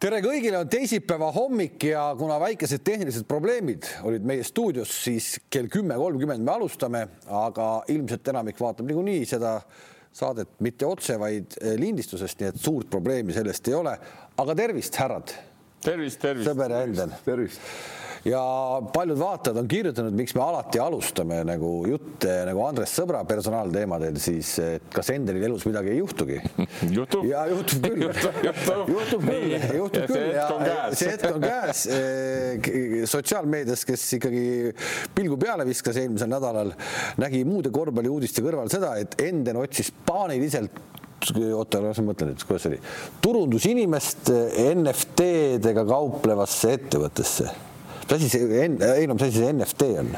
tere 0.00 0.22
kõigile, 0.24 0.56
on 0.62 0.68
teisipäeva 0.70 1.28
hommik 1.34 1.84
ja 1.90 2.06
kuna 2.16 2.38
väikesed 2.40 2.80
tehnilised 2.86 3.26
probleemid 3.28 3.84
olid 4.08 4.24
meie 4.24 4.44
stuudios, 4.46 4.92
siis 5.04 5.34
kell 5.52 5.68
kümme 5.72 5.98
kolmkümmend 6.00 6.44
me 6.44 6.54
alustame, 6.54 7.02
aga 7.28 7.66
ilmselt 7.92 8.30
enamik 8.32 8.60
vaatab 8.60 8.88
niikuinii 8.88 9.28
seda 9.28 9.58
saadet 10.16 10.56
mitte 10.64 10.88
otse, 10.88 11.18
vaid 11.20 11.58
lindistusest, 11.78 12.40
nii 12.40 12.48
et 12.48 12.62
suurt 12.64 12.88
probleemi 12.90 13.36
sellest 13.36 13.68
ei 13.68 13.76
ole. 13.76 13.92
aga 14.40 14.56
tervist, 14.56 14.96
härrad. 14.96 15.36
Tervist, 15.84 16.20
tervist. 16.20 16.50
sõber 16.50 16.76
Enden. 16.82 17.16
tervist 17.24 17.60
ja 18.24 18.40
paljud 18.94 19.18
vaatajad 19.18 19.56
on 19.56 19.68
kirjutanud, 19.68 20.12
miks 20.12 20.34
me 20.36 20.42
alati 20.44 20.80
alustame 20.80 21.40
nagu 21.46 21.70
jutte 21.88 22.34
nagu 22.48 22.62
Andres 22.66 22.92
Sõbra 22.98 23.22
personaalteemadel, 23.28 24.18
siis 24.20 24.52
kas 24.92 25.12
Endelil 25.14 25.46
elus 25.48 25.64
midagi 25.68 25.94
ei 25.94 26.00
juhtugi? 26.02 26.40
juhtub. 26.98 27.24
ja 27.28 27.46
juhtub 27.48 27.86
küll 27.86 28.04
juhtub, 28.06 28.42
juhtub. 28.44 28.92
juhtub 28.92 29.24
küll, 29.24 29.56
juhtub 29.78 30.02
ja 30.02 30.10
küll 30.10 30.36
ja 30.36 30.76
see 30.92 31.14
hetk 31.14 31.30
on 31.32 31.46
käes. 31.46 31.86
sotsiaalmeedias, 33.14 33.86
kes 33.88 34.06
ikkagi 34.18 34.44
pilgu 35.16 35.40
peale 35.40 35.64
viskas 35.68 36.00
eelmisel 36.02 36.30
nädalal, 36.30 36.74
nägi 37.20 37.42
muude 37.48 37.72
korvpalliuudiste 37.72 38.44
kõrval 38.44 38.68
seda, 38.72 38.96
et 39.00 39.16
Enden 39.30 39.62
otsis 39.62 39.92
paaniliselt 40.06 40.76
oota, 41.54 41.82
las 41.84 42.00
ma 42.00 42.10
mõtlen 42.10 42.32
nüüd, 42.32 42.44
kuidas 42.48 42.66
see 42.66 42.74
oli, 42.74 42.82
turundusinimest 43.24 44.30
NFT-dega 44.74 45.84
kauplevasse 45.88 46.76
ettevõttesse 46.78 47.50
mis 48.10 48.24
asi 48.24 48.28
see, 48.28 48.62
ei 48.96 49.06
no 49.06 49.14
mis 49.14 49.22
asi 49.22 49.38
see 49.38 49.52
NFT 49.52 49.82
on? 50.00 50.08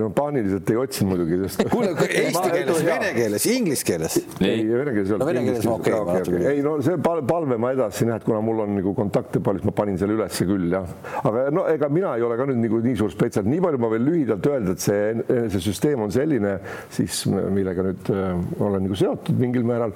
no 0.00 0.08
paaniliselt 0.16 0.70
ei 0.72 0.78
otsinud 0.80 1.12
muidugi, 1.12 1.38
sest. 1.44 1.64
kuule, 1.72 1.90
eesti 2.06 2.52
keeles, 2.54 2.80
vene 2.86 3.10
keeles, 3.16 3.46
inglise 3.52 3.86
keeles? 3.86 4.16
ei, 4.40 4.62
vene 4.68 4.94
keeles 4.94 5.10
ei 5.10 5.16
olnud. 5.16 5.24
no 5.24 5.28
vene 5.28 5.44
keeles 5.46 5.68
ma 5.68 5.74
okei 5.76 5.94
okay, 5.96 6.22
okay, 6.22 6.36
okay.. 6.38 6.54
ei 6.54 6.64
no 6.64 6.74
see 6.84 6.96
palve 7.02 7.58
ma 7.60 7.72
edastasin 7.76 8.12
jah, 8.12 8.20
et 8.22 8.26
kuna 8.28 8.40
mul 8.44 8.64
on 8.64 8.76
nagu 8.78 8.94
kontakte 8.96 9.42
palju, 9.44 9.62
siis 9.62 9.68
ma 9.68 9.76
panin 9.82 10.00
selle 10.00 10.16
ülesse 10.16 10.48
küll 10.48 10.72
jah. 10.72 10.88
aga 11.22 11.44
no 11.54 11.66
ega 11.72 11.90
mina 11.92 12.14
ei 12.16 12.26
ole 12.26 12.38
ka 12.40 12.48
nüüd 12.50 12.62
nagu 12.64 12.80
nii 12.86 12.98
suur 13.02 13.12
spetsialist, 13.12 13.50
nii 13.52 13.64
palju 13.66 13.82
ma 13.84 13.92
veel 13.92 14.08
lühidalt 14.08 14.48
öelda, 14.52 14.76
et 14.76 14.86
see, 14.86 15.12
see 15.52 15.64
süsteem 15.68 16.06
on 16.06 16.14
selline 16.14 16.56
siis, 16.92 17.24
millega 17.28 17.86
nüüd 17.90 18.12
äh, 18.14 18.32
olen 18.62 18.88
nagu 18.88 18.98
seotud 18.98 19.38
mingil 19.42 19.68
määral, 19.68 19.94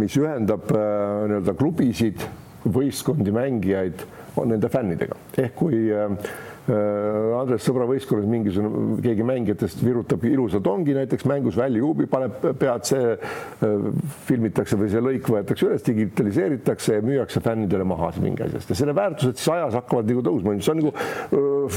mis 0.00 0.16
ühendab 0.20 0.72
äh, 0.72 1.28
nii-öelda 1.28 1.56
klubisid, 1.60 2.24
võistkondi, 2.64 3.32
mängijaid 3.34 4.06
nende 4.34 4.66
fännidega 4.66 5.14
ehk 5.38 5.52
kui 5.60 5.84
Äh, 5.94 6.16
Andres 6.64 7.60
sõbra 7.66 7.84
võistkonnas 7.84 8.24
mingisugune, 8.24 8.96
keegi 9.04 9.24
mängijatest 9.26 9.82
virutab 9.84 10.22
ilusalt 10.24 10.64
ongi 10.70 10.94
näiteks 10.96 11.26
mängus 11.28 11.58
väljajuubi, 11.60 12.06
paneb 12.08 12.38
pead, 12.56 12.86
see 12.88 13.10
äh, 13.12 13.88
filmitakse 14.24 14.78
või 14.80 14.88
see 14.92 15.02
lõik 15.04 15.28
võetakse 15.28 15.66
üles, 15.68 15.84
digitaliseeritakse 15.84 16.96
ja 16.96 17.02
müüakse 17.04 17.42
fännidele 17.44 17.84
maha 17.88 18.08
mingi 18.24 18.46
asjast 18.46 18.72
ja 18.72 18.78
selle 18.78 18.94
väärtused 18.96 19.36
siis 19.40 19.50
ajas 19.52 19.76
hakkavad 19.76 20.08
nagu 20.08 20.22
tõusma, 20.24 20.54
see 20.64 20.72
on 20.72 20.80
nagu 20.80 20.94
äh, 20.94 21.76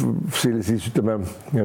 siis, 0.69 0.87
ütleme 0.93 1.17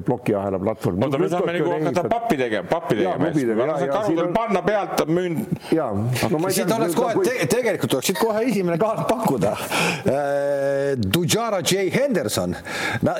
plokiahela 0.09 0.59
platvorm. 0.65 1.07
oota, 1.07 1.23
me 1.23 1.31
saame 1.31 1.55
nagu 1.61 1.73
hakata 1.77 2.05
pappi 2.11 2.41
tegema, 2.43 2.67
pappi 2.73 2.99
tegema. 2.99 3.79
karudel 3.93 4.33
panna 4.35 4.65
pealt, 4.67 5.05
müün. 5.07 5.39
ja, 5.71 5.93
no 5.95 6.43
ma 6.43 6.51
ei 6.51 6.59
tea. 6.59 6.67
siit 6.67 6.75
oleks 6.81 6.99
kohe 6.99 7.23
te, 7.23 7.39
tegelikult 7.55 7.99
oleks 8.01 8.11
siit 8.11 8.19
kohe 8.19 8.43
esimene 8.51 8.83
kaart 8.83 9.07
pakkuda. 9.07 9.55
Dujara 11.13 11.63
J 11.63 11.87
Henderson 11.95 12.57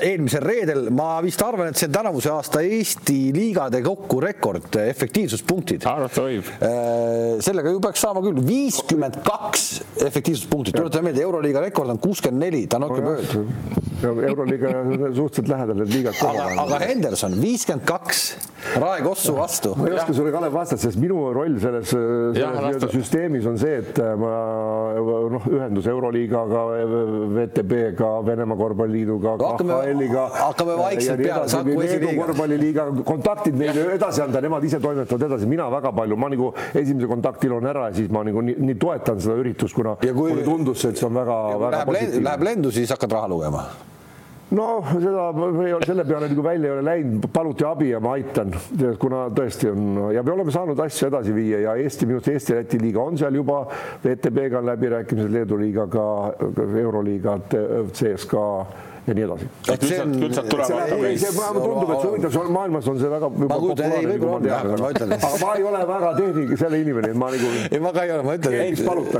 eelmisel 0.01 0.43
reedel 0.43 0.87
ma 0.95 1.17
vist 1.23 1.41
arvan, 1.45 1.71
et 1.71 1.79
see 1.79 1.89
on 1.89 1.95
tänavuse 1.97 2.31
aasta 2.33 2.61
Eesti 2.63 3.17
liigade 3.35 3.81
kokku 3.85 4.19
rekord 4.23 4.77
efektiivsuspunktid. 4.83 5.85
arvata 5.89 6.25
võib. 6.25 6.49
Äh, 6.63 7.41
sellega 7.45 7.73
ju 7.73 7.81
peaks 7.83 8.03
saama 8.05 8.23
küll 8.25 8.41
viiskümmend 8.47 9.19
kaks 9.25 9.67
efektiivsuspunkti, 10.07 10.75
tuletame 10.75 11.11
meelde, 11.11 11.25
Euroliiga 11.27 11.63
rekord 11.63 11.93
on 11.93 12.01
kuuskümmend 12.03 12.47
neli, 12.47 12.65
ta 12.67 12.79
on 12.79 12.87
natuke 12.87 13.05
mööda. 13.05 13.43
Euroliiga 14.03 14.73
suhteliselt 15.15 15.51
lähedal 15.53 15.79
need 15.79 15.93
liigad 15.93 16.19
aga, 16.27 16.49
aga 16.65 16.81
Henderson 16.83 17.37
viiskümmend 17.39 17.87
kaks 17.87 18.25
Rae 18.79 19.01
Kossu 19.03 19.35
vastu. 19.35 19.73
ma 19.77 19.87
ei 19.87 19.93
oska 19.97 20.13
sulle, 20.13 20.31
Kalev, 20.31 20.53
vastata, 20.53 20.81
sest 20.81 20.99
minu 21.01 21.19
roll 21.35 21.59
selles, 21.61 21.91
selles 21.91 22.87
süsteemis 22.93 23.45
on 23.49 23.57
see, 23.59 23.79
et 23.83 23.99
ma 24.19 24.31
noh, 25.33 25.47
ühendus 25.51 25.87
Euroliigaga, 25.91 26.63
VTB-ga, 27.35 28.11
Venemaa 28.25 28.57
Korvpalliliiduga, 28.57 29.35
KHL-iga. 29.43 30.25
hakkame 30.39 30.77
vaikselt 30.79 31.23
peale, 31.23 31.47
Saku 31.53 31.77
esiliiga. 31.85 32.15
korvpalliliiga 32.21 32.87
kontaktid 33.05 33.57
neile 33.59 33.87
edasi 33.97 34.25
anda, 34.25 34.41
nemad 34.43 34.65
ise 34.65 34.81
toimetavad 34.83 35.27
edasi, 35.29 35.49
mina 35.49 35.69
väga 35.73 35.93
palju, 35.95 36.19
ma 36.19 36.31
nagu 36.33 36.51
esimese 36.73 37.09
kontakti 37.11 37.51
loon 37.51 37.69
ära 37.69 37.89
ja 37.89 37.97
siis 38.01 38.11
ma 38.13 38.25
nagu 38.25 38.41
nii, 38.45 38.57
nii 38.71 38.79
toetan 38.81 39.21
seda 39.23 39.37
üritust, 39.41 39.75
kuna 39.77 39.97
kui, 40.01 40.29
mulle 40.33 40.45
tundus, 40.47 40.85
et 40.89 40.99
see 40.99 41.09
on 41.09 41.17
väga, 41.21 41.39
väga 41.57 41.73
läheb 41.77 41.91
positiivne. 41.93 42.29
Läheb 42.29 42.47
lendu, 42.51 42.71
siis 42.73 42.93
hakkad 42.95 43.19
raha 43.19 43.33
lugema 43.35 43.67
no 44.53 44.67
seda, 44.91 45.25
selle 45.85 46.05
peale 46.05 46.29
nagu 46.29 46.45
välja 46.45 46.69
ei 46.69 46.75
ole 46.77 46.85
läinud, 46.85 47.27
paluti 47.33 47.65
abi 47.67 47.89
ja 47.91 47.99
ma 48.03 48.15
aitan, 48.17 48.53
kuna 49.01 49.25
tõesti 49.35 49.71
on 49.71 50.13
ja 50.13 50.23
me 50.23 50.33
oleme 50.35 50.53
saanud 50.53 50.79
asju 50.85 51.09
edasi 51.09 51.35
viia 51.35 51.63
ja 51.67 51.75
Eesti, 51.81 52.07
minu 52.09 52.21
arust 52.21 52.31
Eesti-Läti 52.33 52.81
liiga 52.81 53.03
on 53.03 53.17
seal 53.19 53.35
juba, 53.39 53.63
VTB-ga 54.05 54.61
on 54.61 54.69
läbirääkimised, 54.71 55.33
Leedu 55.33 55.59
liigaga, 55.61 56.07
Euroliiga, 56.83 57.37
CSKA 57.93 58.49
ja 59.07 59.13
nii 59.17 59.23
edasi. 59.25 59.47
see 59.67 59.97
tundub, 59.99 61.89
et 61.93 62.01
see 62.01 62.09
huvitav, 62.09 62.37
maailmas 62.55 62.87
on 62.87 62.99
see 63.01 63.09
väga 63.11 63.29
juba 63.41 63.57
populaarne, 63.63 64.13
nagu 64.13 64.29
ma 64.29 64.91
tean. 64.95 65.13
aga 65.17 65.31
ma 65.41 65.51
ei 65.57 65.65
ole 65.67 65.81
väga 65.89 66.11
tehnika, 66.19 66.59
selle 66.63 66.79
inimene, 66.83 67.11
ma 67.19 67.31
nagu. 67.33 67.51
ei, 67.67 67.81
ma 67.83 67.93
ka 67.95 68.05
ei 68.07 68.13
ole, 68.15 68.23
ma 68.27 68.37
ütlen. 68.39 68.57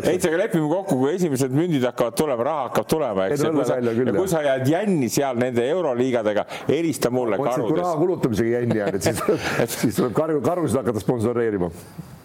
Heits, 0.08 0.30
aga 0.30 0.42
lepime 0.44 0.72
kokku, 0.72 1.00
kui 1.04 1.14
esimesed 1.18 1.56
mündid 1.60 1.84
hakkavad 1.90 2.18
tulema, 2.24 2.48
raha 2.50 2.66
hakkab 2.70 2.90
tulema, 2.96 3.28
eks. 3.28 3.44
ja 3.44 4.16
kui 4.16 4.32
sa 4.32 4.44
jääd 4.48 4.72
jänni 4.72 5.12
seal 5.12 5.40
nende 5.44 5.68
euroliigadega, 5.76 6.48
helista 6.72 7.12
mulle 7.14 7.42
karudes. 7.42 7.70
kui 7.70 7.84
raha 7.84 7.96
kulutamisega 8.00 8.58
jänni 8.60 8.82
jääd, 8.82 9.00
et 9.00 9.10
siis, 9.10 9.24
siis 9.84 10.02
tuleb 10.02 10.16
karu, 10.18 10.42
karusid 10.46 10.80
hakata 10.80 11.04
sponsoreerima 11.04 11.72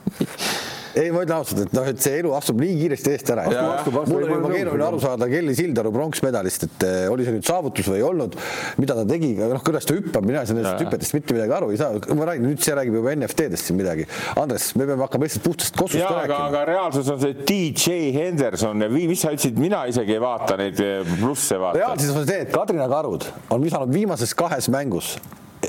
ei, 0.95 1.11
ma 1.13 1.23
ütlen 1.25 1.37
ausalt, 1.37 1.65
et 1.67 1.75
noh, 1.77 1.87
et 1.91 2.01
see 2.03 2.19
elu 2.23 2.33
astub 2.39 2.61
nii 2.63 2.77
kiiresti 2.81 3.13
eest 3.15 3.33
ära. 3.35 3.45
mul 3.49 4.17
oli 4.19 4.31
juba 4.33 4.53
keeruline 4.53 4.87
aru 4.89 5.01
saada 5.03 5.29
Kelly 5.31 5.55
Sildaru 5.59 5.93
pronksmedalist, 5.95 6.67
et 6.69 6.87
eh, 6.87 6.99
oli 7.13 7.27
see 7.27 7.37
nüüd 7.37 7.49
saavutus 7.49 7.91
või 7.91 8.01
ei 8.01 8.07
olnud, 8.07 8.37
mida 8.81 8.97
ta 8.99 9.05
tegi, 9.09 9.33
noh, 9.41 9.63
kuidas 9.65 9.89
ta 9.89 9.97
hüppab, 9.97 10.27
mina 10.29 10.43
ei 10.43 10.51
saa 10.51 10.59
nendest 10.59 10.85
hüpetest 10.85 11.17
mitte 11.17 11.37
midagi 11.37 11.57
aru 11.59 11.73
ei 11.75 11.81
saa. 11.81 11.97
ma 12.19 12.29
räägin, 12.31 12.47
nüüd 12.53 12.63
see 12.65 12.77
räägib 12.79 12.99
juba 13.01 13.15
NFT-dest 13.17 13.71
siin 13.71 13.79
midagi. 13.81 14.07
Andres, 14.41 14.71
me 14.79 14.87
peame 14.89 15.05
hakkama 15.07 15.29
lihtsalt 15.29 15.47
puhtast 15.47 15.77
kossust 15.79 16.05
rääkima. 16.05 16.41
aga 16.49 16.65
reaalsus 16.69 17.11
on 17.13 17.21
see 17.23 17.37
DJ 17.49 18.13
Henderson 18.17 18.87
ja 18.87 18.91
mis 18.93 19.25
sa 19.25 19.35
ütlesid, 19.35 19.59
mina 19.61 19.85
isegi 19.91 20.17
ei 20.17 20.23
vaata 20.23 20.59
neid 20.61 20.81
eh, 20.85 21.03
plusse 21.19 21.61
vaata. 21.61 21.83
reaalsus 21.83 22.15
on 22.15 22.29
see, 22.29 22.47
et 22.47 22.55
Kadrina 22.55 22.89
Karud 22.91 23.29
on 23.55 23.65
visanud 23.65 23.93
viimases 23.95 24.35
kahes 24.39 24.71
mängus 24.73 25.17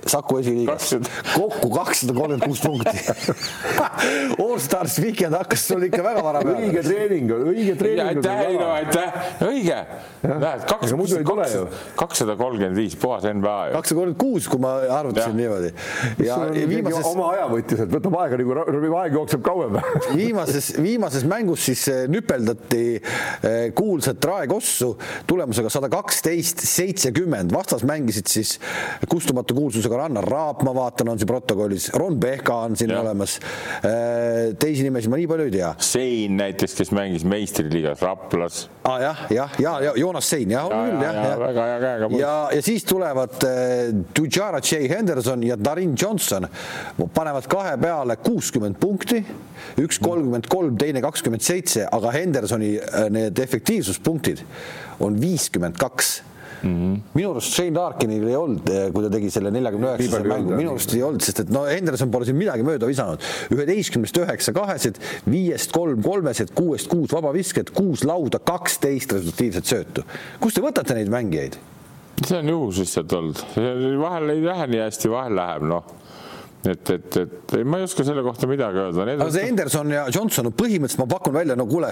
Saku 0.09 0.39
esiliigas 0.39 0.93
kokku 1.33 1.69
kakssada 1.73 2.13
kolmkümmend 2.13 2.45
kuus 2.45 2.61
punkti 2.61 2.97
All 4.43 4.59
Stars 4.61 4.99
Weekend 5.01 5.35
hakkas 5.37 5.65
sul 5.67 5.83
ikka 5.87 6.03
väga 6.03 6.23
vara 6.23 6.41
peale. 6.43 6.67
õige 6.67 6.83
treening, 6.85 7.31
õige 7.49 7.75
treening. 7.79 8.19
aitäh, 8.19 8.39
Heino, 8.43 8.67
aitäh, 8.75 9.17
õige. 9.47 9.79
näed, 10.25 10.65
kakssada 11.99 12.35
kolmkümmend 12.39 12.77
viis, 12.77 12.95
puhas 12.99 13.25
NBA 13.29 13.55
ju. 13.69 13.77
kakssada 13.77 13.99
kolmkümmend 13.99 14.19
kuus, 14.19 14.49
kui 14.51 14.61
ma 14.61 14.75
arvutasin 14.99 15.37
niimoodi. 15.37 15.71
ja 16.25 16.37
viimases. 16.53 17.09
oma 17.09 17.31
aja 17.35 17.47
võttis, 17.51 17.83
et 17.85 17.93
võtab 17.93 18.17
aega 18.23 18.39
nagu, 18.41 18.97
aeg 19.01 19.17
jookseb 19.19 19.43
kauem 19.45 19.79
viimases, 20.19 20.71
viimases 20.81 21.25
mängus 21.29 21.65
siis 21.69 21.85
eh, 21.91 22.03
nüpeldati 22.11 22.83
eh, 22.97 23.59
kuulsat 23.75 24.29
Rae 24.29 24.49
Kossu 24.51 24.93
tulemusega 25.29 25.71
sada 25.73 25.89
kaksteist, 25.91 26.63
seitsekümmend, 26.67 27.53
vastas 27.55 27.85
mängisid 27.87 28.29
siis 28.31 28.57
kustumatu 29.09 29.57
kuulsus 29.57 29.78
tähtsusega 29.79 29.97
Rannar 29.97 30.25
Raap, 30.27 30.63
ma 30.63 30.73
vaatan, 30.75 31.09
on 31.13 31.19
siin 31.19 31.27
protokollis, 31.27 31.89
Ron 31.95 32.19
Pehka 32.19 32.55
on 32.65 32.75
siin 32.77 32.91
ja. 32.91 32.99
olemas. 33.01 33.37
Äh, 33.85 34.55
teisi 34.59 34.83
nimesid 34.83 35.11
ma 35.11 35.19
nii 35.19 35.27
palju 35.29 35.47
ei 35.47 35.53
tea. 35.53 35.69
Sein 35.83 36.35
näiteks, 36.39 36.75
kes 36.75 36.91
mängis 36.95 37.23
meistriliigas 37.27 38.01
Raplas 38.03 38.65
ah,. 38.83 38.99
jah, 39.01 39.23
jah, 39.31 39.55
ja, 39.59 39.73
ja 39.87 39.93
Joonas 39.95 40.29
Sein, 40.29 40.51
jah, 40.51 40.67
on 40.67 40.89
küll, 40.89 41.03
jah. 41.03 41.19
Ja, 41.19 41.35
väga 41.39 41.67
hea 41.69 41.79
käega. 41.83 42.09
ja, 42.19 42.35
ja 42.55 42.65
siis 42.65 42.87
tulevad 42.89 43.37
äh, 43.47 43.93
Dujara 44.15 44.59
J 44.59 44.89
Henderson 44.91 45.43
ja 45.47 45.57
Darin 45.59 45.95
Johnson, 46.01 46.47
panevad 47.15 47.47
kahe 47.51 47.77
peale 47.81 48.19
kuuskümmend 48.23 48.79
punkti, 48.81 49.23
üks 49.79 50.01
kolmkümmend 50.03 50.49
kolm, 50.51 50.75
teine 50.79 51.03
kakskümmend 51.05 51.45
seitse, 51.45 51.87
aga 51.91 52.11
Hendersoni 52.15 52.75
äh, 52.79 53.07
need 53.13 53.39
efektiivsuspunktid 53.39 54.43
on 54.99 55.15
viiskümmend 55.21 55.79
kaks 55.79 56.19
Mm 56.61 56.75
-hmm. 56.75 57.01
minu 57.13 57.31
arust 57.31 57.53
Shane 57.53 57.75
Larkinil 57.75 58.27
ei 58.27 58.35
olnud, 58.35 58.69
eh, 58.69 58.91
kui 58.93 59.03
ta 59.03 59.09
tegi 59.09 59.29
selle 59.31 59.51
neljakümne 59.51 59.93
üheksase 59.93 60.27
mängu, 60.27 60.55
minu 60.55 60.73
arust 60.75 60.93
ei 60.93 61.03
olnud, 61.03 61.21
sest 61.21 61.39
et 61.45 61.49
no 61.49 61.65
Henderson 61.65 62.11
pole 62.11 62.25
siin 62.25 62.37
midagi 62.37 62.63
mööda 62.63 62.87
visanud. 62.87 63.23
üheteistkümnest 63.51 64.17
üheksa 64.17 64.53
kahesed, 64.53 64.99
viiest 65.29 65.71
kolm 65.71 66.01
kolmesed, 66.03 66.53
kuuest 66.55 66.87
kuus 66.87 67.13
vabavisked, 67.13 67.71
kuus 67.73 68.03
lauda, 68.03 68.39
kaksteist 68.39 69.13
resultatiivset 69.13 69.65
söötu. 69.65 70.03
kust 70.39 70.55
te 70.55 70.61
võtate 70.61 70.95
neid 70.95 71.09
mängijaid? 71.09 71.57
see 72.25 72.37
on 72.37 72.49
juhus 72.49 72.79
lihtsalt 72.79 73.13
olnud, 73.13 73.45
vahel 74.01 74.29
ei 74.29 74.43
lähe 74.43 74.67
nii 74.67 74.83
hästi, 74.83 75.09
vahel 75.09 75.35
läheb, 75.35 75.63
noh 75.63 75.98
et, 76.67 76.89
et, 76.91 77.17
et 77.17 77.53
ma 77.63 77.79
ei 77.79 77.85
oska 77.85 78.03
selle 78.03 78.23
kohta 78.25 78.47
midagi 78.49 78.81
öelda. 78.81 79.05
aga 79.13 79.27
see 79.31 79.45
Henderson 79.47 79.93
ja 79.93 80.01
Johnson, 80.11 80.49
põhimõtteliselt 80.59 80.99
ma 80.99 81.07
pakun 81.13 81.35
välja, 81.37 81.55
no 81.59 81.65
kuule, 81.69 81.91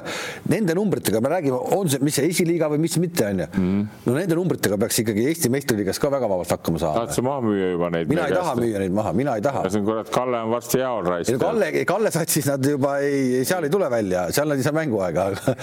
nende 0.52 0.76
numbritega 0.76 1.22
me 1.24 1.32
räägime, 1.32 1.60
on 1.78 1.88
see, 1.92 2.02
mis 2.04 2.18
see 2.20 2.28
esiliiga 2.28 2.68
või 2.74 2.82
mis 2.84 2.98
mitte, 3.00 3.30
on 3.32 3.44
ju. 3.44 3.48
Mhm. 3.48 3.86
no 4.08 4.16
nende 4.18 4.36
numbritega 4.40 4.80
peaks 4.82 5.00
ikkagi 5.04 5.24
Eesti 5.32 5.52
meistriliigas 5.54 6.02
ka 6.04 6.12
väga 6.12 6.28
vabalt 6.28 6.52
hakkama 6.52 6.82
saama. 6.84 7.00
tahad 7.00 7.16
sa 7.16 7.24
maha 7.24 7.44
müüa 7.46 7.70
juba 7.76 7.92
neid? 7.96 8.12
mina 8.12 8.26
ei 8.28 8.36
taha 8.36 8.56
müüa 8.60 8.82
neid 8.84 8.98
maha, 9.00 9.14
mina 9.16 9.38
ei 9.40 9.46
taha. 9.46 9.64
see 9.70 9.80
on 9.80 9.88
kurat, 9.88 10.12
Kalle 10.18 10.44
on 10.44 10.52
varsti 10.52 10.82
jaol 10.84 11.08
raisk. 11.08 11.40
Kalle, 11.40 11.72
Kalle 11.88 12.12
satsis 12.18 12.52
nad 12.52 12.68
juba 12.74 12.98
ei, 13.06 13.46
seal 13.48 13.70
ei 13.70 13.72
tule 13.72 13.90
välja, 13.94 14.28
seal 14.36 14.52
nad 14.52 14.60
ei 14.60 14.68
saa 14.68 14.76
mänguaega, 14.76 15.30
aga, 15.32 15.56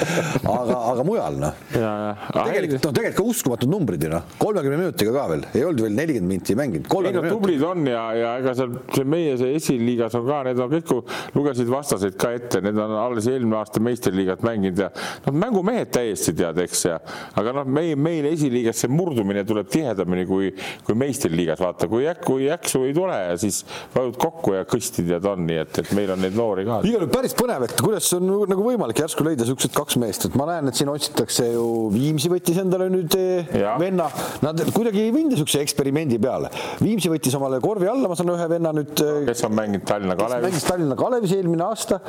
aga, 0.55 0.81
aga 0.95 1.07
mujal 1.07 1.39
noh. 1.45 1.61
tegelikult, 1.75 2.81
noh, 2.89 2.97
tegelikult 2.97 3.21
ka 3.21 3.29
uskumatud 3.35 3.73
numbrid 3.77 4.09
ju 4.09 4.15
noh, 4.17 4.25
kolmekümne 4.41 4.81
minutiga 4.81 5.13
ka 5.13 5.29
veel, 5.35 5.47
ei 5.53 5.69
olnud 5.69 5.85
veel 5.87 5.97
nelikümmend 6.01 6.37
minti 6.39 6.57
mänginud. 6.59 6.89
ei 7.05 7.17
no 7.19 7.25
tublid 7.29 7.63
on 7.69 7.87
ja, 7.89 8.05
ja 8.17 8.35
ega 8.41 8.57
seal 8.57 8.73
see 9.01 9.09
meie 9.09 9.37
see 9.41 9.55
esiliigas 9.59 10.17
on 10.19 10.27
ka, 10.29 10.41
need 10.49 10.61
on 10.63 10.73
kõik, 10.73 11.13
lugesid 11.35 11.71
vastaseid 11.71 12.19
ka 12.21 12.33
ette, 12.37 12.63
need 12.65 12.79
on 12.81 12.95
alles 12.99 13.29
eelmine 13.31 13.59
aasta 13.61 13.83
meistriliigat 13.85 14.45
mänginud 14.47 14.85
ja 14.85 14.91
noh, 15.27 15.39
mängumehed 15.45 15.93
täiesti 15.95 16.35
tead, 16.37 16.59
eks 16.65 16.85
ja 16.89 16.99
aga 17.41 17.57
noh, 17.61 17.69
meie, 17.69 17.97
meil 17.99 18.29
esiliigas 18.31 18.85
see 18.85 18.93
murdumine 18.93 19.45
tuleb 19.49 19.71
tihedamini 19.73 20.27
kui, 20.29 20.51
kui 20.87 20.99
meistriliigas, 20.99 21.61
vaata, 21.63 21.89
kui 21.91 22.09
äkki, 22.11 22.25
kui 22.25 22.49
äksu 22.53 22.85
ei 22.89 22.95
tule 22.97 23.17
ja 23.17 23.37
siis 23.41 23.63
vajud 23.95 24.17
kokku 24.21 24.57
ja 24.57 24.65
kõsti 24.69 25.05
tead 25.07 25.27
on, 25.29 25.45
nii 25.49 25.61
et, 25.65 25.81
et 25.83 25.93
meil 25.97 26.13
on 26.15 26.23
neid 26.25 26.37
noori 26.39 26.67
ka. 26.67 26.81
igal 26.85 27.05
juhul 27.05 27.13
päris 27.13 27.37
põnev, 27.39 27.67
et 27.67 27.77
kuidas 27.79 28.09
on 28.17 28.29
nagu 28.51 28.65
võimalik 28.65 29.03
järsku 29.05 29.27
leida 29.27 29.47
siuksed 29.49 29.75
kaks 29.77 29.99
meest, 30.01 30.29
et 30.29 30.39
ma 30.39 30.49
näen, 30.49 30.71
et 30.71 30.79
siin 30.79 30.91
otsitakse 30.93 31.51
ju 31.53 31.67
Viimsi 31.95 32.31
võttis 32.33 32.59
endale 32.63 32.89
nüüd 32.93 33.15
eh, 33.19 33.51
ja. 33.61 33.75
venna, 33.81 34.09
nad 34.45 34.61
kuidagi 34.75 35.05
ei 35.05 35.13
minda 35.15 35.37
siukse 35.39 35.61
eksperimendi 35.63 36.19
peale. 36.23 36.51
Viimsi 36.81 37.11
võttis 37.13 37.37
omale 37.39 37.61
korvi 37.65 37.89
alla, 37.91 38.09
ma 38.11 38.17
saan 38.19 38.33
ühe 38.35 38.49
venna 38.51 38.73
nüüd 38.75 38.84
nüüd. 38.85 39.01
Äh, 39.01 39.27
kes 39.27 39.45
on 39.45 39.55
mänginud 39.55 39.87
Tallinna 39.87 40.17
Kalevis? 40.17 40.45
mängis 40.49 40.65
Tallinna 40.65 40.97
Kalevis 40.97 41.33
eelmine 41.37 41.65
aasta. 41.65 42.01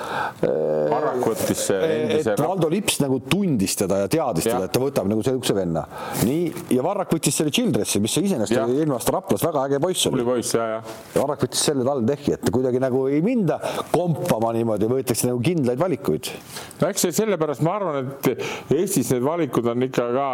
Äh, 0.44 1.20
võttis 1.24 1.64
endise. 1.76 2.34
et 2.34 2.42
Valdo 2.42 2.70
Lips 2.70 3.00
nagu 3.04 3.20
tundis 3.30 3.76
teda 3.80 4.04
ja 4.04 4.12
teadis 4.12 4.48
teda, 4.48 4.68
et 4.68 4.74
ta 4.76 4.82
võtab 4.82 5.10
nagu 5.10 5.24
sihukese 5.26 5.56
venna. 5.58 5.86
nii, 6.26 6.66
ja 6.76 6.86
Varrak 6.86 7.16
võttis 7.16 7.38
selle 7.40 7.54
Childressi, 7.56 8.02
mis 8.04 8.16
iseenesest 8.18 8.60
oli 8.62 8.80
eelmine 8.80 8.98
aasta 8.98 9.16
Raplas 9.16 9.46
väga 9.46 9.66
äge 9.70 9.82
poiss 9.84 10.08
oli. 10.10 10.20
tubli 10.20 10.28
poiss, 10.28 10.56
ja, 10.58 10.68
ja. 10.76 10.82
ja 11.16 11.24
Varrak 11.24 11.46
võttis 11.46 11.66
selle 11.70 11.86
TalTechi, 11.88 12.36
et 12.38 12.52
kuidagi 12.54 12.82
nagu 12.84 13.06
ei 13.12 13.22
minda 13.26 13.60
kompama 13.94 14.52
niimoodi, 14.56 14.90
võetakse 14.92 15.30
nagu 15.30 15.42
kindlaid 15.46 15.82
valikuid. 15.82 16.32
no 16.82 16.92
eks 16.92 17.08
see 17.08 17.16
sellepärast 17.22 17.64
ma 17.66 17.78
arvan, 17.80 18.12
et 18.26 18.76
Eestis 18.76 19.12
need 19.14 19.24
valikud 19.26 19.68
on 19.72 19.88
ikka 19.88 20.08
ka 20.16 20.28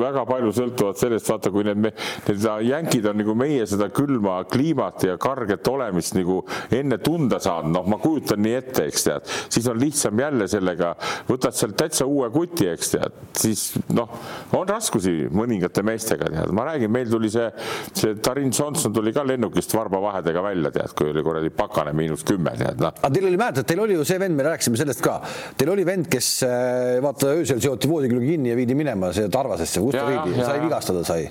väga 0.00 0.24
palju 0.28 0.52
sõltuvad 0.56 0.98
sellest, 0.98 1.28
vaata, 1.30 1.52
kui 1.54 1.66
need, 1.66 1.90
need 2.28 2.48
jänkid 2.68 3.06
on 3.10 3.18
nagu 3.20 3.34
meie 3.38 3.66
seda 3.68 3.88
külma 3.94 4.40
kliimat 4.50 5.04
ja 5.08 5.16
karget 5.34 5.68
olemist 5.68 6.14
nagu 6.16 6.40
enne 6.74 6.98
tunda 7.02 7.40
saanud, 7.42 7.72
noh, 7.74 7.86
ma 7.90 7.98
kujutan 8.02 8.42
nii 8.44 8.54
ette, 8.58 8.86
eks 8.90 9.06
tead, 9.08 9.30
siis 9.52 9.66
on 9.70 9.80
lihtsam 9.80 10.20
jälle 10.20 10.48
sellega, 10.50 10.94
võtad 11.28 11.56
sealt 11.56 11.76
täitsa 11.80 12.06
uue 12.10 12.30
kuti, 12.34 12.68
eks 12.70 12.94
tead, 12.94 13.18
siis 13.38 13.64
noh, 13.94 14.10
on 14.56 14.68
raskusi 14.68 15.28
mõningate 15.34 15.84
meestega, 15.86 16.30
tead, 16.32 16.54
ma 16.54 16.68
räägin, 16.70 16.92
meil 16.94 17.10
tuli 17.10 17.30
see, 17.32 17.46
see 17.92 18.16
Tarin 18.24 18.52
Johnson 18.54 18.94
tuli 18.94 19.12
ka 19.14 19.24
lennukist 19.26 19.74
varbavahedega 19.76 20.44
välja, 20.44 20.72
tead, 20.74 20.94
kui 20.96 21.10
oli 21.12 21.24
kuradi 21.26 21.52
pakane 21.54 21.94
miinus 21.96 22.24
kümme, 22.26 22.54
tead, 22.60 22.80
noh. 22.82 22.94
aga 23.00 23.12
teil 23.14 23.28
oli, 23.30 23.40
mäletad, 23.40 23.68
teil 23.68 23.84
oli 23.84 23.98
ju 23.98 24.06
see 24.08 24.20
vend, 24.22 24.38
me 24.38 24.46
rääkisime 24.48 24.80
sellest 24.80 25.04
ka, 25.04 25.18
teil 25.58 25.74
oli 25.74 25.86
vend, 25.88 26.08
kes 26.12 26.30
äh, 26.46 27.00
vaata 27.04 27.34
öösel 27.34 27.62
seoti 27.64 27.90
voodikülge 27.90 28.34
kinni 28.34 28.52
ja 28.52 28.58
viidi 28.58 28.76
minema 28.78 29.12
see 29.16 29.30
Tarvasesse, 29.32 29.82
Gustav 29.84 30.10
Riidi, 30.10 30.38
sai 30.40 30.60
vigastada, 30.62 31.04
sai. 31.06 31.28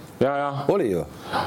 oli 0.74 0.92
ju, 0.92 1.06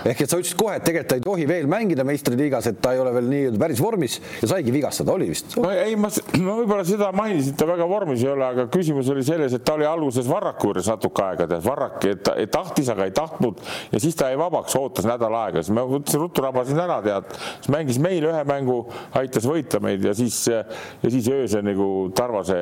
ehk 0.08 0.24
et 0.24 0.30
sa 0.30 0.40
ütlesid 0.40 0.58
kohe, 0.58 0.78
et 0.78 0.86
tegelikult 0.86 1.10
ta 1.10 1.18
ei 1.18 1.24
tohi 1.24 1.46
veel 1.48 1.68
mängida 1.70 2.04
meistriliigas, 2.06 2.45
et 2.70 2.80
ta 2.82 2.92
ei 2.94 3.00
ole 3.02 3.12
veel 3.16 3.28
nii-öelda 3.30 3.60
päris 3.60 3.82
vormis 3.82 4.18
ja 4.42 4.50
saigi 4.50 4.74
vigastada, 4.74 5.14
oli 5.16 5.28
vist? 5.30 5.56
no 5.60 5.70
ei, 5.72 5.96
ma, 6.00 6.10
ma 6.42 6.56
võib-olla 6.60 6.86
seda 6.88 7.10
mainisin, 7.16 7.54
et 7.54 7.60
ta 7.60 7.68
väga 7.68 7.88
vormis 7.90 8.22
ei 8.24 8.30
ole, 8.32 8.46
aga 8.46 8.66
küsimus 8.72 9.10
oli 9.12 9.24
selles, 9.26 9.56
et 9.56 9.64
ta 9.66 9.76
oli 9.76 9.88
alguses 9.88 10.28
Varraku 10.30 10.70
juures 10.70 10.90
natuke 10.90 11.24
aega, 11.26 11.48
tead, 11.50 11.64
Varrak 11.66 12.08
et 12.10 12.52
tahtis, 12.52 12.90
aga 12.92 13.06
ei 13.08 13.14
tahtnud 13.16 13.62
ja 13.92 14.02
siis 14.02 14.18
ta 14.18 14.30
jäi 14.32 14.40
vabaks, 14.40 14.76
ootas 14.78 15.08
nädal 15.08 15.34
aega, 15.42 15.62
siis 15.62 15.74
ma 15.76 15.86
võtsin 15.88 16.22
ruttu 16.22 16.44
rabasin 16.44 16.80
ära, 16.82 17.00
tead, 17.04 17.36
siis 17.60 17.72
mängis 17.72 18.00
meil 18.02 18.26
ühe 18.30 18.42
mängu, 18.48 18.82
aitas 19.18 19.48
võita 19.48 19.80
meid 19.84 20.04
ja 20.06 20.14
siis, 20.16 20.42
ja 20.50 20.64
siis 21.10 21.30
öösel 21.32 21.64
nagu 21.66 21.88
Tarvase 22.16 22.60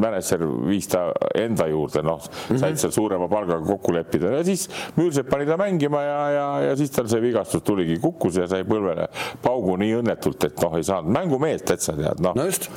mänedžer 0.00 0.44
viis 0.66 0.88
ta 0.90 1.08
enda 1.36 1.66
juurde, 1.70 2.02
noh, 2.06 2.22
said 2.48 2.78
seal 2.80 2.92
suurema 2.94 3.28
palgaga 3.30 3.62
kokku 3.66 3.94
leppida. 3.94 4.32
Ja 4.38 4.44
siis 4.46 4.66
Müürsepp 4.96 5.30
pani 5.30 5.46
ta 5.48 5.56
mängima 5.60 6.02
ja, 6.04 6.18
ja, 6.34 6.46
ja 6.68 6.76
siis 6.78 6.92
tal 6.94 7.08
see 7.10 7.22
vigastus 7.22 7.64
tuligi, 7.66 7.98
kukkus 8.02 8.40
ja 8.40 8.48
sai 8.50 8.64
põlvele 8.68 9.06
paugu 9.44 9.76
nii 9.80 9.98
õnnetult, 10.00 10.48
et 10.48 10.64
noh, 10.64 10.76
ei 10.78 10.86
saanud 10.86 11.14
mängumeest 11.14 11.68
täitsa 11.70 11.94
tead, 11.98 12.22
noh. 12.24 12.36
no 12.36 12.46
just, 12.48 12.68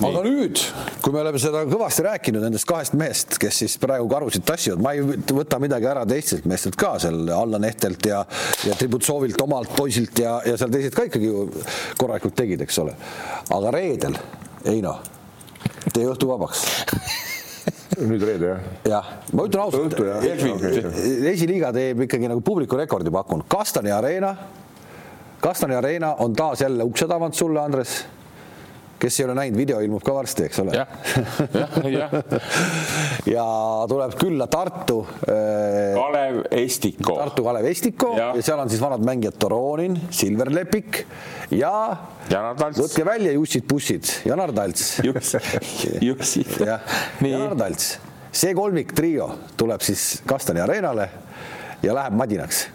aga 0.00 0.24
nüüd, 0.26 0.62
kui 1.04 1.14
me 1.14 1.22
oleme 1.22 1.40
seda 1.42 1.64
kõvasti 1.68 2.06
rääkinud 2.08 2.46
nendest 2.46 2.68
kahest 2.68 2.96
mehest, 2.98 3.38
kes 3.42 3.62
siis 3.64 3.78
praegu 3.82 4.08
karusid 4.10 4.46
tassivad, 4.48 4.82
ma 4.82 4.94
ei 4.96 5.04
võta 5.32 5.60
midagi 5.62 5.88
ära 5.90 6.04
teistelt 6.08 6.48
meestelt 6.50 6.78
ka 6.80 6.94
seal, 7.02 7.24
Allan 7.36 7.68
Ehtelt 7.68 8.10
ja, 8.10 8.22
ja 8.66 8.76
Tributsovilt, 8.78 9.40
omalt 9.44 9.74
poisilt 9.76 10.24
ja, 10.24 10.38
ja 10.46 10.58
seal 10.60 10.72
teised 10.74 10.96
ka 10.96 11.08
ikkagi 11.08 11.30
ju 11.30 11.48
korralikult 12.00 12.38
tegid, 12.42 12.62
eks 12.66 12.82
ole. 12.82 12.96
aga 13.52 13.74
reedel, 13.74 14.16
Heino 14.66 14.96
tee 15.92 16.06
õhtu 16.08 16.28
vabaks. 16.30 16.64
Nüüd 18.08 18.22
reede 18.24 18.48
jah? 18.48 18.62
jah, 18.88 19.10
ma 19.36 19.44
ütlen 19.46 19.66
ausalt, 19.66 19.98
esiliiga 21.28 21.74
teeb 21.76 22.06
ikkagi 22.06 22.30
nagu 22.30 22.40
publiku 22.44 22.78
rekordi 22.80 23.12
pakkunud, 23.12 23.44
Kastani 23.52 23.92
Arena, 23.92 24.32
Kastani 25.42 25.76
Arena 25.76 26.14
on 26.24 26.34
taas 26.38 26.64
jälle 26.64 26.86
uksed 26.88 27.12
avanud 27.12 27.36
sulle, 27.36 27.60
Andres 27.60 27.98
kes 29.02 29.20
ei 29.20 29.24
ole 29.26 29.34
näinud, 29.34 29.58
video 29.58 29.80
ilmub 29.82 30.02
ka 30.06 30.14
varsti, 30.14 30.44
eks 30.46 30.60
ole. 30.62 30.76
ja 33.34 33.46
tuleb 33.90 34.14
külla 34.20 34.46
Tartu 34.50 35.00
äh,. 35.26 35.96
Kalev 35.96 36.38
Estiko. 36.62 37.16
Tartu 37.18 37.44
Kalev 37.46 37.66
Estiko 37.70 38.12
ja. 38.18 38.30
ja 38.36 38.42
seal 38.46 38.62
on 38.62 38.70
siis 38.70 38.82
vanad 38.82 39.02
mängijad 39.06 39.36
Toronin, 39.42 39.98
Silver 40.14 40.52
Lepik 40.54 41.02
ja 41.50 41.72
Janar 42.30 42.56
Talts. 42.60 42.78
võtke 42.84 43.06
välja 43.06 43.34
Jussid-bussid, 43.34 44.04
Janar 44.28 44.54
Talts. 44.54 45.00
Jussid. 45.02 46.56
jah, 46.70 46.80
Janar 47.20 47.56
Talts. 47.58 47.96
see 48.32 48.54
kolmik 48.56 48.94
trio 48.96 49.26
tuleb 49.60 49.82
siis 49.84 50.22
Kastani 50.26 50.62
areenale 50.62 51.10
ja 51.82 51.94
läheb 51.98 52.14
madinaks. 52.16 52.68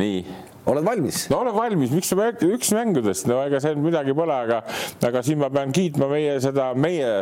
nii 0.00 0.47
oled 0.72 0.86
valmis? 0.86 1.24
no 1.32 1.40
olen 1.42 1.56
valmis, 1.56 1.92
miks 1.94 2.12
sa 2.12 2.28
üks 2.28 2.72
mängudest, 2.76 3.28
no 3.30 3.40
ega 3.46 3.60
seal 3.62 3.78
midagi 3.80 4.14
pole, 4.16 4.34
aga, 4.34 4.60
aga 5.08 5.22
siin 5.26 5.40
ma 5.42 5.50
pean 5.52 5.72
kiitma 5.74 6.08
meie 6.10 6.36
seda, 6.44 6.70
meie 6.78 7.12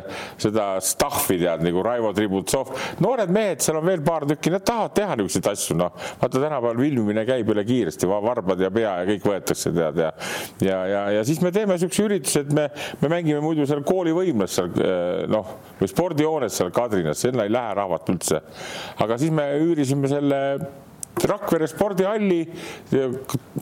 seda 0.43 0.69
staff'i 0.85 1.39
tead 1.41 1.65
nagu 1.67 1.85
Raivo 1.85 2.13
Tributsov, 2.17 2.73
noored 3.05 3.33
mehed, 3.35 3.63
seal 3.65 3.81
on 3.81 3.87
veel 3.89 4.03
paar 4.07 4.27
tükki, 4.29 4.53
nad 4.55 4.67
tahavad 4.67 4.97
teha 4.97 5.19
niisuguseid 5.19 5.51
asju, 5.53 5.79
noh. 5.81 5.95
vaata 6.21 6.43
tänapäeval 6.43 6.83
filmimine 6.87 7.27
käib 7.29 7.53
üle 7.55 7.65
kiiresti, 7.67 8.09
varbad 8.11 8.63
ja 8.63 8.71
pea 8.75 8.95
ja 9.01 9.09
kõik 9.11 9.29
võetakse 9.31 9.73
tead 9.77 10.03
ja 10.03 10.13
ja, 10.65 10.79
ja, 10.87 11.03
ja 11.19 11.25
siis 11.27 11.41
me 11.45 11.53
teeme 11.55 11.77
niisuguse 11.77 12.07
ürituse, 12.07 12.43
et 12.47 12.53
me, 12.57 12.69
me 13.03 13.11
mängime 13.13 13.43
muidu 13.45 13.67
seal 13.69 13.85
koolivõimlas 13.87 14.57
seal 14.59 14.73
eh, 14.81 15.27
noh, 15.31 15.57
või 15.81 15.91
spordihoones 15.91 16.57
seal 16.61 16.73
Kadrinas, 16.75 17.23
sinna 17.25 17.47
ei 17.47 17.53
lähe 17.53 17.77
rahvat 17.79 18.11
üldse. 18.13 18.43
aga 19.03 19.19
siis 19.21 19.35
me 19.35 19.47
üürisime 19.61 20.11
selle 20.11 20.41
Rakvere 21.17 21.67
spordihalli, 21.71 22.43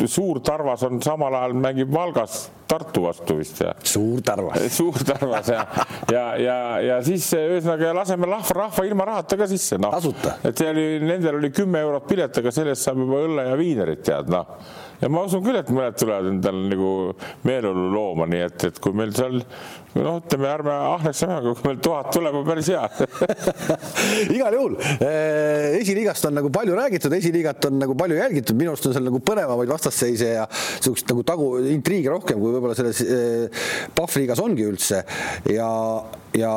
Suur-Tarvas 0.04 0.82
on 0.88 0.98
samal 1.02 1.36
ajal 1.38 1.54
mängib 1.54 1.92
Valgas 1.94 2.48
Tartu 2.66 3.04
vastu 3.04 3.36
vist 3.38 3.60
ja. 3.62 3.74
Suur-Tarvas. 3.78 4.64
Suur-Tarvas 4.78 5.50
ja, 5.52 5.66
ja, 6.10 6.24
ja, 6.40 6.56
ja 6.82 6.96
siis 7.06 7.28
ühesõnaga 7.38 7.92
laseme 7.94 8.26
rahva, 8.26 8.56
rahva 8.64 8.86
ilma 8.88 9.06
rahata 9.06 9.38
ka 9.38 9.46
sisse, 9.50 9.78
noh. 9.78 9.94
et 9.94 10.58
see 10.58 10.72
oli, 10.72 10.86
nendel 11.04 11.38
oli 11.38 11.52
kümme 11.54 11.84
eurot 11.84 12.08
pilet, 12.10 12.42
aga 12.42 12.54
sellest 12.54 12.88
saab 12.88 13.04
juba 13.04 13.22
õlle 13.28 13.46
ja 13.50 13.60
viinerit 13.60 14.02
tead, 14.08 14.32
noh 14.34 14.58
ja 15.04 15.10
ma 15.12 15.24
usun 15.26 15.42
küll, 15.44 15.58
et 15.58 15.70
mõned 15.74 15.96
tulevad 16.00 16.30
endal 16.30 16.60
nagu 16.70 16.90
meeleolu 17.44 17.88
looma, 17.92 18.28
nii 18.30 18.44
et, 18.46 18.68
et 18.70 18.78
kui 18.82 18.94
meil 18.96 19.12
seal 19.16 19.42
noh, 19.94 20.18
ütleme 20.18 20.48
ärme 20.50 20.74
ahnekseme, 20.94 21.38
aga 21.40 21.52
kui 21.54 21.68
meil 21.68 21.80
tuhat 21.84 22.10
tuleb, 22.14 22.38
on 22.40 22.46
päris 22.48 22.70
hea. 22.72 22.82
Igal 24.36 24.56
juhul 24.58 24.76
eh, 24.80 25.78
esiliigast 25.80 26.28
on 26.28 26.38
nagu 26.40 26.50
palju 26.54 26.76
räägitud, 26.78 27.14
esiliigat 27.18 27.70
on 27.70 27.78
nagu 27.84 27.96
palju 27.98 28.18
jälgitud, 28.18 28.58
minu 28.58 28.74
arust 28.74 28.90
on 28.90 28.96
seal 28.96 29.06
nagu 29.06 29.22
põnevamaid 29.24 29.70
vastasseise 29.70 30.34
ja 30.38 30.48
niisugust 30.48 31.08
nagu 31.12 31.24
tagu, 31.26 31.52
intriigi 31.74 32.10
rohkem 32.12 32.42
kui 32.42 32.56
võib-olla 32.56 32.76
selles 32.78 33.00
eh, 33.04 33.64
Pahvliigas 33.94 34.42
ongi 34.44 34.66
üldse. 34.66 35.04
Ja 35.52 35.70
ja 36.34 36.50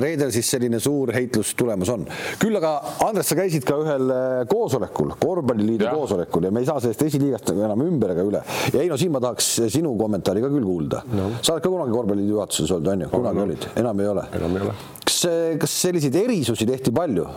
reedel 0.00 0.30
siis 0.34 0.48
selline 0.50 0.78
suur 0.82 1.10
heitlus 1.14 1.52
tulemas 1.58 1.90
on. 1.90 2.04
küll 2.40 2.56
aga, 2.58 2.72
Andres, 3.06 3.26
sa 3.30 3.36
käisid 3.38 3.64
ka 3.66 3.78
ühel 3.82 4.12
äh, 4.14 4.42
koosolekul, 4.50 5.16
korvpalliliidu 5.20 5.88
koosolekul 5.90 6.46
ja 6.46 6.52
me 6.54 6.62
ei 6.62 6.68
saa 6.68 6.78
sellest 6.82 7.02
esiliigast 7.08 7.50
enam 7.54 7.82
ümber 7.86 8.14
ega 8.14 8.26
üle. 8.26 8.42
ja 8.70 8.78
Heino, 8.78 8.98
siin 9.00 9.10
ma 9.14 9.22
tahaks 9.24 9.48
sinu 9.72 9.96
kommentaari 9.98 10.44
ka 10.44 10.50
küll 10.52 10.66
kuulda. 10.66 11.02
No.. 11.10 11.30
sa 11.40 11.56
oled 11.56 11.64
ka 11.64 11.72
kunagi 11.72 11.96
korvpalliliidu 11.96 12.36
juhatuses 12.36 12.70
olnud, 12.70 12.75
on 12.80 13.06
ju, 13.06 13.08
kunagi 13.12 13.40
no. 13.40 13.46
olid, 13.48 13.68
enam 13.82 14.00
ei 14.00 14.10
ole? 14.12 14.26
enam 14.40 14.58
ei 14.58 14.66
ole. 14.66 14.74
kas, 15.04 15.20
kas 15.62 15.78
selliseid 15.86 16.18
erisusi 16.24 16.66
tehti 16.68 16.92
palju 16.94 17.28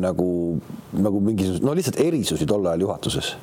nagu, 0.00 0.30
nagu 0.96 1.20
mingisugused, 1.28 1.66
no 1.66 1.76
lihtsalt 1.76 2.00
erisusi 2.06 2.48
tol 2.48 2.66
ajal 2.66 2.88
juhatuses? 2.88 3.34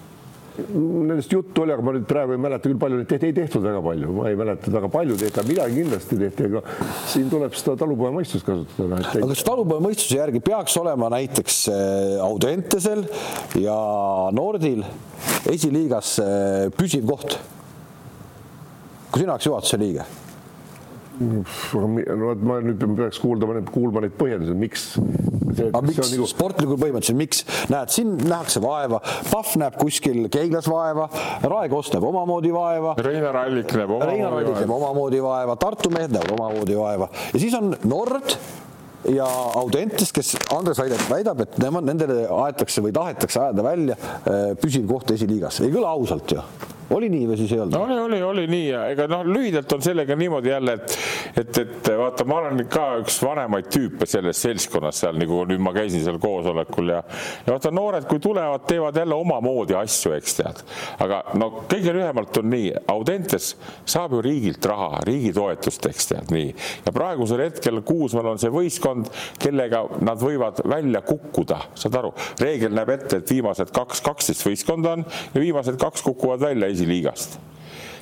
nendest 0.58 1.32
juttu 1.34 1.64
oli, 1.64 1.74
aga 1.74 1.82
ma 1.86 1.94
nüüd 1.96 2.06
praegu 2.10 2.36
ei 2.36 2.42
mäleta 2.42 2.68
küll 2.68 2.78
palju 2.82 3.00
neid 3.00 3.10
tehti, 3.10 3.30
ei 3.32 3.36
tehtud 3.38 3.64
väga 3.66 3.80
palju, 3.86 4.10
ma 4.14 4.28
ei 4.30 4.38
mäleta 4.38 4.74
väga 4.74 4.90
palju 4.94 5.16
tehti, 5.18 5.40
aga 5.40 5.50
midagi 5.50 5.78
kindlasti 5.80 6.18
tehti, 6.20 6.50
aga 6.50 6.62
siin 7.10 7.30
tuleb 7.32 7.56
seda 7.58 7.76
talupojamõistust 7.82 8.46
kasutada. 8.46 9.00
aga 9.02 9.30
kas 9.32 9.46
talupojamõistuse 9.48 10.20
järgi 10.20 10.44
peaks 10.46 10.78
olema 10.82 11.10
näiteks 11.16 11.60
äh, 11.74 12.26
Audentesel 12.28 13.06
ja 13.62 13.78
Nordil 14.36 14.84
esiliigas 15.50 16.20
äh, 16.22 16.68
püsiv 16.78 17.10
koht? 17.10 17.40
kui 19.14 19.22
sina 19.22 19.36
oleks 19.36 19.46
juhatuse 19.50 19.78
liige 19.78 20.06
no 21.22 22.32
et 22.34 22.42
ma 22.46 22.58
nüüd 22.64 22.82
peaks 22.98 23.20
kuuldama, 23.22 23.60
kuulma 23.70 24.04
neid 24.04 24.16
põhjendusi, 24.18 24.56
miks. 24.58 24.86
aga 25.68 25.82
miks 25.86 26.02
nagu... 26.02 26.28
sportlikul 26.30 26.80
põhimõtteliselt, 26.82 27.20
miks? 27.20 27.44
Näed, 27.72 27.94
siin 27.94 28.16
nähakse 28.24 28.64
vaeva, 28.64 29.02
Pahv 29.30 29.54
näeb 29.62 29.78
kuskil 29.80 30.28
Keiglas 30.34 30.68
vaeva, 30.72 31.08
Rae 31.46 31.70
Kost 31.72 31.96
näeb 31.96 32.08
omamoodi 32.10 32.54
vaeva. 32.56 32.96
Reinar 33.06 33.44
Allik 33.46 33.72
näeb 33.78 33.94
omamoodi 33.94 34.12
Reinar 34.12 34.38
Allik 34.40 34.60
näeb 34.64 34.76
omamoodi 34.80 35.24
vaeva, 35.24 35.58
Tartu 35.62 35.94
mehed 35.94 36.14
näevad 36.16 36.36
omamoodi 36.38 36.78
vaeva. 36.80 37.10
Ja 37.34 37.42
siis 37.46 37.58
on 37.60 37.76
Nord 37.86 38.38
ja 39.14 39.28
Audentes, 39.60 40.14
kes 40.16 40.36
Andres 40.56 40.80
Aidet 40.84 41.04
väidab, 41.12 41.44
et 41.46 41.58
nemad, 41.62 41.86
nendele 41.88 42.24
aetakse 42.44 42.84
või 42.84 42.94
tahetakse 42.96 43.42
ajada 43.42 43.66
välja 43.66 43.98
äh, 44.00 44.54
püsiv 44.60 44.88
koht 44.90 45.12
esiliigas, 45.14 45.62
ei 45.64 45.74
kõla 45.74 45.94
ausalt 45.94 46.34
ju 46.38 46.46
oli 46.90 47.10
nii 47.10 47.28
või 47.30 47.38
siis 47.40 47.52
ei 47.54 47.62
olnud? 47.64 47.78
oli, 47.80 48.00
oli, 48.00 48.22
oli 48.24 48.46
nii 48.52 48.68
ja 48.68 48.84
ega 48.92 49.08
noh, 49.12 49.24
lühidalt 49.28 49.72
on 49.76 49.84
sellega 49.86 50.16
niimoodi 50.20 50.50
jälle, 50.50 50.74
et, 50.74 50.98
et, 51.40 51.58
et 51.64 51.90
vaata, 51.98 52.26
ma 52.28 52.40
olen 52.42 52.64
ka 52.72 52.86
üks 53.02 53.20
vanemaid 53.24 53.70
tüüpe 53.74 54.08
selles 54.10 54.42
seltskonnas 54.44 55.04
seal, 55.04 55.18
nagu 55.20 55.44
nüüd 55.50 55.64
ma 55.64 55.74
käisin 55.76 56.04
seal 56.04 56.20
koosolekul 56.24 56.94
ja, 56.94 57.02
ja 57.46 57.56
vaata, 57.56 57.72
noored, 57.74 58.08
kui 58.10 58.22
tulevad, 58.24 58.66
teevad 58.70 58.98
jälle 59.00 59.16
omamoodi 59.16 59.78
asju, 59.80 60.14
eks 60.18 60.38
tead. 60.40 60.64
aga 61.04 61.22
no 61.40 61.50
kõige 61.72 61.96
lühemalt 61.96 62.42
on 62.42 62.50
nii, 62.54 62.74
Audentes 62.94 63.54
saab 63.90 64.18
ju 64.18 64.22
riigilt 64.26 64.66
raha, 64.68 65.02
riigi 65.08 65.34
toetust, 65.36 65.86
eks 65.90 66.12
tead 66.12 66.34
nii. 66.34 66.52
ja 66.86 66.96
praegusel 66.96 67.46
hetkel 67.46 67.82
Kuusmaal 67.88 68.34
on 68.34 68.42
see 68.42 68.52
võistkond, 68.54 69.10
kellega 69.42 69.84
nad 70.04 70.22
võivad 70.22 70.62
välja 70.70 71.04
kukkuda, 71.06 71.60
saad 71.80 71.98
aru, 72.00 72.14
reegel 72.42 72.74
näeb 72.76 72.94
ette, 72.98 73.22
et 73.22 73.34
viimased 73.36 73.72
kaks, 73.76 74.04
kaksteist 74.06 74.46
võistkonda 74.48 74.98
on 74.98 75.06
ja 75.34 75.42
viimased 75.42 75.80
kaks 75.82 76.04
kukuvad 76.06 76.44
välja 76.44 76.73
esiliigast 76.74 77.38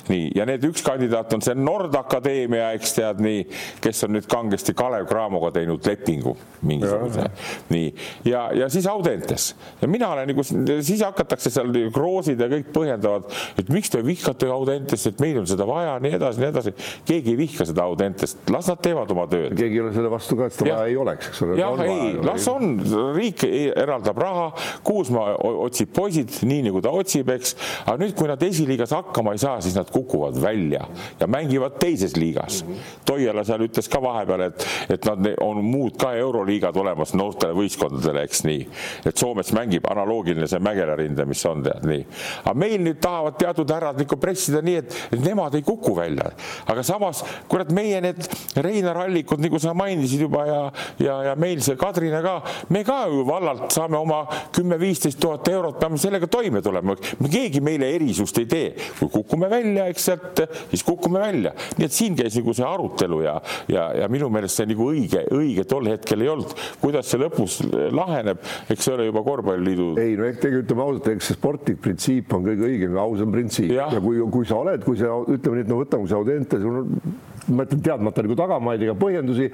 nii, 0.08 0.30
ja 0.36 0.46
need 0.48 0.64
üks 0.66 0.82
kandidaat 0.86 1.32
on 1.36 1.44
see 1.44 1.56
Nord 1.58 1.94
Akadeemia, 1.98 2.72
eks 2.76 2.96
tead 2.98 3.22
nii, 3.22 3.44
kes 3.82 4.06
on 4.06 4.16
nüüd 4.16 4.28
kangesti 4.30 4.74
Kalev 4.78 5.08
Cramoga 5.10 5.52
teinud 5.54 5.86
lepingu 5.86 6.34
mingisuguse. 6.66 7.28
nii, 7.72 7.92
ja, 8.28 8.48
ja 8.56 8.68
siis 8.72 8.86
Audentes 8.90 9.52
ja 9.82 9.88
mina 9.90 10.12
olen 10.14 10.30
nagu, 10.32 10.44
siis 10.44 11.02
hakatakse 11.04 11.50
seal 11.52 11.72
kroosid 11.94 12.40
ja 12.40 12.48
kõik 12.50 12.70
põhjendavad, 12.74 13.28
et 13.60 13.70
miks 13.72 13.92
te 13.92 14.02
vihkate 14.04 14.50
Audentest, 14.52 15.10
et 15.12 15.22
meil 15.22 15.40
on 15.42 15.48
seda 15.48 15.66
vaja, 15.68 15.96
nii 16.02 16.16
edasi, 16.18 16.42
nii 16.42 16.50
edasi. 16.50 16.74
keegi 17.08 17.34
ei 17.34 17.38
vihka 17.38 17.66
seda 17.68 17.86
Audentest, 17.88 18.42
las 18.52 18.70
nad 18.70 18.82
teevad 18.84 19.10
oma 19.14 19.26
tööd. 19.30 19.54
keegi 19.58 19.78
ei 19.78 19.84
ole 19.84 19.94
selle 19.96 20.12
vastu 20.12 20.38
ka, 20.38 20.50
et 20.50 20.56
seda 20.56 20.68
vaja 20.70 20.90
ei 20.90 20.98
oleks, 21.00 21.30
eks 21.32 21.42
ole. 21.46 21.58
jah, 21.60 21.84
ei, 21.86 22.12
las 22.26 22.48
on, 22.52 22.76
riik 23.16 23.46
eraldab 23.46 24.18
raha, 24.22 24.48
Kuusmaa 24.86 25.36
otsib 25.66 25.92
poisid 25.94 26.42
nii 26.46 26.66
nagu 26.68 26.82
ta 26.84 26.92
otsib, 26.94 27.30
eks, 27.34 27.56
aga 27.86 27.98
nüüd, 28.02 28.14
kui 28.18 28.30
nad 28.30 28.42
esiliigas 28.46 28.94
hakkama 28.96 29.34
ei 29.36 29.42
saa, 29.42 29.58
siis 29.62 29.76
nad 29.78 29.90
kukuvad 29.90 30.40
välja 30.42 30.86
ja 31.20 31.26
mängivad 31.26 31.78
teises 31.80 32.16
liigas 32.16 32.64
mm. 32.64 32.72
-hmm. 32.72 32.90
Toiala 33.04 33.44
seal 33.44 33.64
ütles 33.66 33.88
ka 33.90 34.02
vahepeal, 34.02 34.40
et, 34.40 34.66
et 34.90 35.04
nad 35.04 35.26
on 35.40 35.64
muud 35.64 35.96
ka 35.98 36.12
euroliigad 36.14 36.76
olemas 36.76 37.14
noortele 37.14 37.52
võistkondadele, 37.56 38.22
eks 38.26 38.44
nii. 38.44 38.66
et 39.06 39.16
Soomes 39.16 39.52
mängib 39.52 39.86
analoogiline 39.90 40.46
see 40.48 40.58
Mägera 40.62 40.96
rinde, 40.96 41.24
mis 41.24 41.44
on 41.46 41.62
tead 41.62 41.86
nii. 41.86 42.06
aga 42.44 42.54
meil 42.54 42.80
nüüd 42.82 43.00
tahavad 43.02 43.36
teatud 43.38 43.70
härrad 43.70 43.98
nagu 44.02 44.16
pressida 44.16 44.62
nii, 44.62 44.76
et, 44.82 44.96
et 45.12 45.24
nemad 45.24 45.54
ei 45.54 45.62
kuku 45.66 45.96
välja. 45.96 46.30
aga 46.66 46.82
samas, 46.82 47.24
kurat, 47.48 47.72
meie 47.72 48.00
need 48.00 48.22
Reinar 48.56 49.04
Allikud, 49.06 49.42
nagu 49.42 49.58
sa 49.58 49.74
mainisid 49.74 50.20
juba 50.26 50.46
ja, 50.46 50.60
ja, 50.98 51.18
ja 51.30 51.34
meil 51.36 51.62
see 51.64 51.76
Kadrina 51.76 52.22
ka, 52.24 52.38
me 52.68 52.84
ka 52.84 53.04
ju 53.10 53.26
vallalt 53.26 53.70
saame 53.74 53.98
oma 53.98 54.22
kümme-viisteist 54.54 55.20
tuhat 55.20 55.48
eurot, 55.48 55.78
peame 55.80 55.98
sellega 56.00 56.26
toime 56.26 56.62
tulema. 56.62 56.96
keegi 57.22 57.60
meile 57.64 57.90
erisust 57.94 58.38
ei 58.42 58.46
tee, 58.46 58.72
kui 58.98 59.08
kukume 59.12 59.50
välja 59.52 59.86
eks 59.92 60.08
sealt, 60.10 60.42
siis 60.72 60.84
kukume 60.86 61.22
välja. 61.22 61.54
nii 61.78 61.88
et 61.88 61.96
siin 61.96 62.16
käis 62.18 62.36
nagu 62.38 62.54
see 62.56 62.66
arutelu 62.66 63.20
ja, 63.24 63.36
ja, 63.70 63.88
ja 64.02 64.08
minu 64.12 64.30
meelest 64.32 64.60
see 64.60 64.68
nagu 64.72 64.88
õige, 64.92 65.24
õige 65.34 65.66
tol 65.68 65.90
hetkel 65.92 66.24
ei 66.24 66.32
olnud. 66.32 66.54
kuidas 66.82 67.10
see 67.12 67.22
lõpus 67.22 67.60
laheneb, 67.92 68.42
eks 68.72 68.88
see 68.88 68.96
ole 68.96 69.08
juba 69.10 69.24
korvpalliliidu. 69.26 69.92
ei 70.02 70.16
no 70.18 70.28
tegelikult 70.32 70.66
ütleme 70.66 70.86
ausalt, 70.86 71.10
eks 71.16 71.30
see 71.30 71.38
sportlik 71.38 71.82
printsiip 71.84 72.32
on 72.36 72.46
kõige 72.46 72.68
õigem 72.70 72.96
ja 72.96 73.04
ausam 73.06 73.34
printsiip 73.34 73.74
ja, 73.74 73.90
ja 73.92 74.02
kui, 74.04 74.20
kui 74.32 74.48
sa 74.48 74.60
oled, 74.62 74.84
kui 74.86 74.98
sa 75.00 75.12
ütleme 75.22 75.60
nii, 75.60 75.66
et 75.66 75.72
no 75.72 75.82
võtame, 75.82 76.08
sa 76.10 76.20
Audente, 76.22 76.60
sul 76.62 76.82
on 76.82 77.30
ma 77.48 77.66
ütlen 77.66 77.82
teadmata 77.82 78.22
nagu 78.26 78.36
tagamaid 78.38 78.82
ega 78.86 78.94
põhjendusi. 78.98 79.48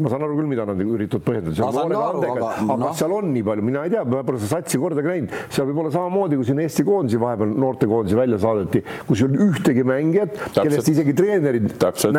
ma 0.00 0.12
saan 0.12 0.24
aru 0.26 0.38
küll, 0.38 0.48
mida 0.50 0.66
nad 0.68 0.80
üritavad 0.80 1.24
põhjendada. 1.26 1.68
aga, 1.68 2.50
aga 2.64 2.78
no. 2.80 2.92
seal 2.96 3.14
on 3.16 3.30
nii 3.34 3.44
palju, 3.46 3.66
mina 3.66 3.84
ei 3.84 3.92
tea, 3.92 4.04
ma 4.08 4.22
pole 4.26 4.40
seda 4.42 4.60
satsi 4.60 4.80
kordagi 4.80 5.10
näinud, 5.10 5.34
seal 5.52 5.68
võib 5.70 5.82
olla 5.84 5.92
samamoodi, 5.94 6.38
kui 6.40 6.48
siin 6.48 6.62
Eesti 6.64 6.86
koondisi 6.86 7.20
vahepeal 7.20 7.54
noortekoondisi 7.64 8.18
välja 8.18 8.40
saadeti, 8.42 8.82
kus 9.08 9.20
ei 9.20 9.28
olnud 9.28 9.44
ühtegi 9.48 9.84
mängijat, 9.88 10.40
kellest 10.56 10.90
isegi 10.94 11.16
treenerid, 11.18 11.68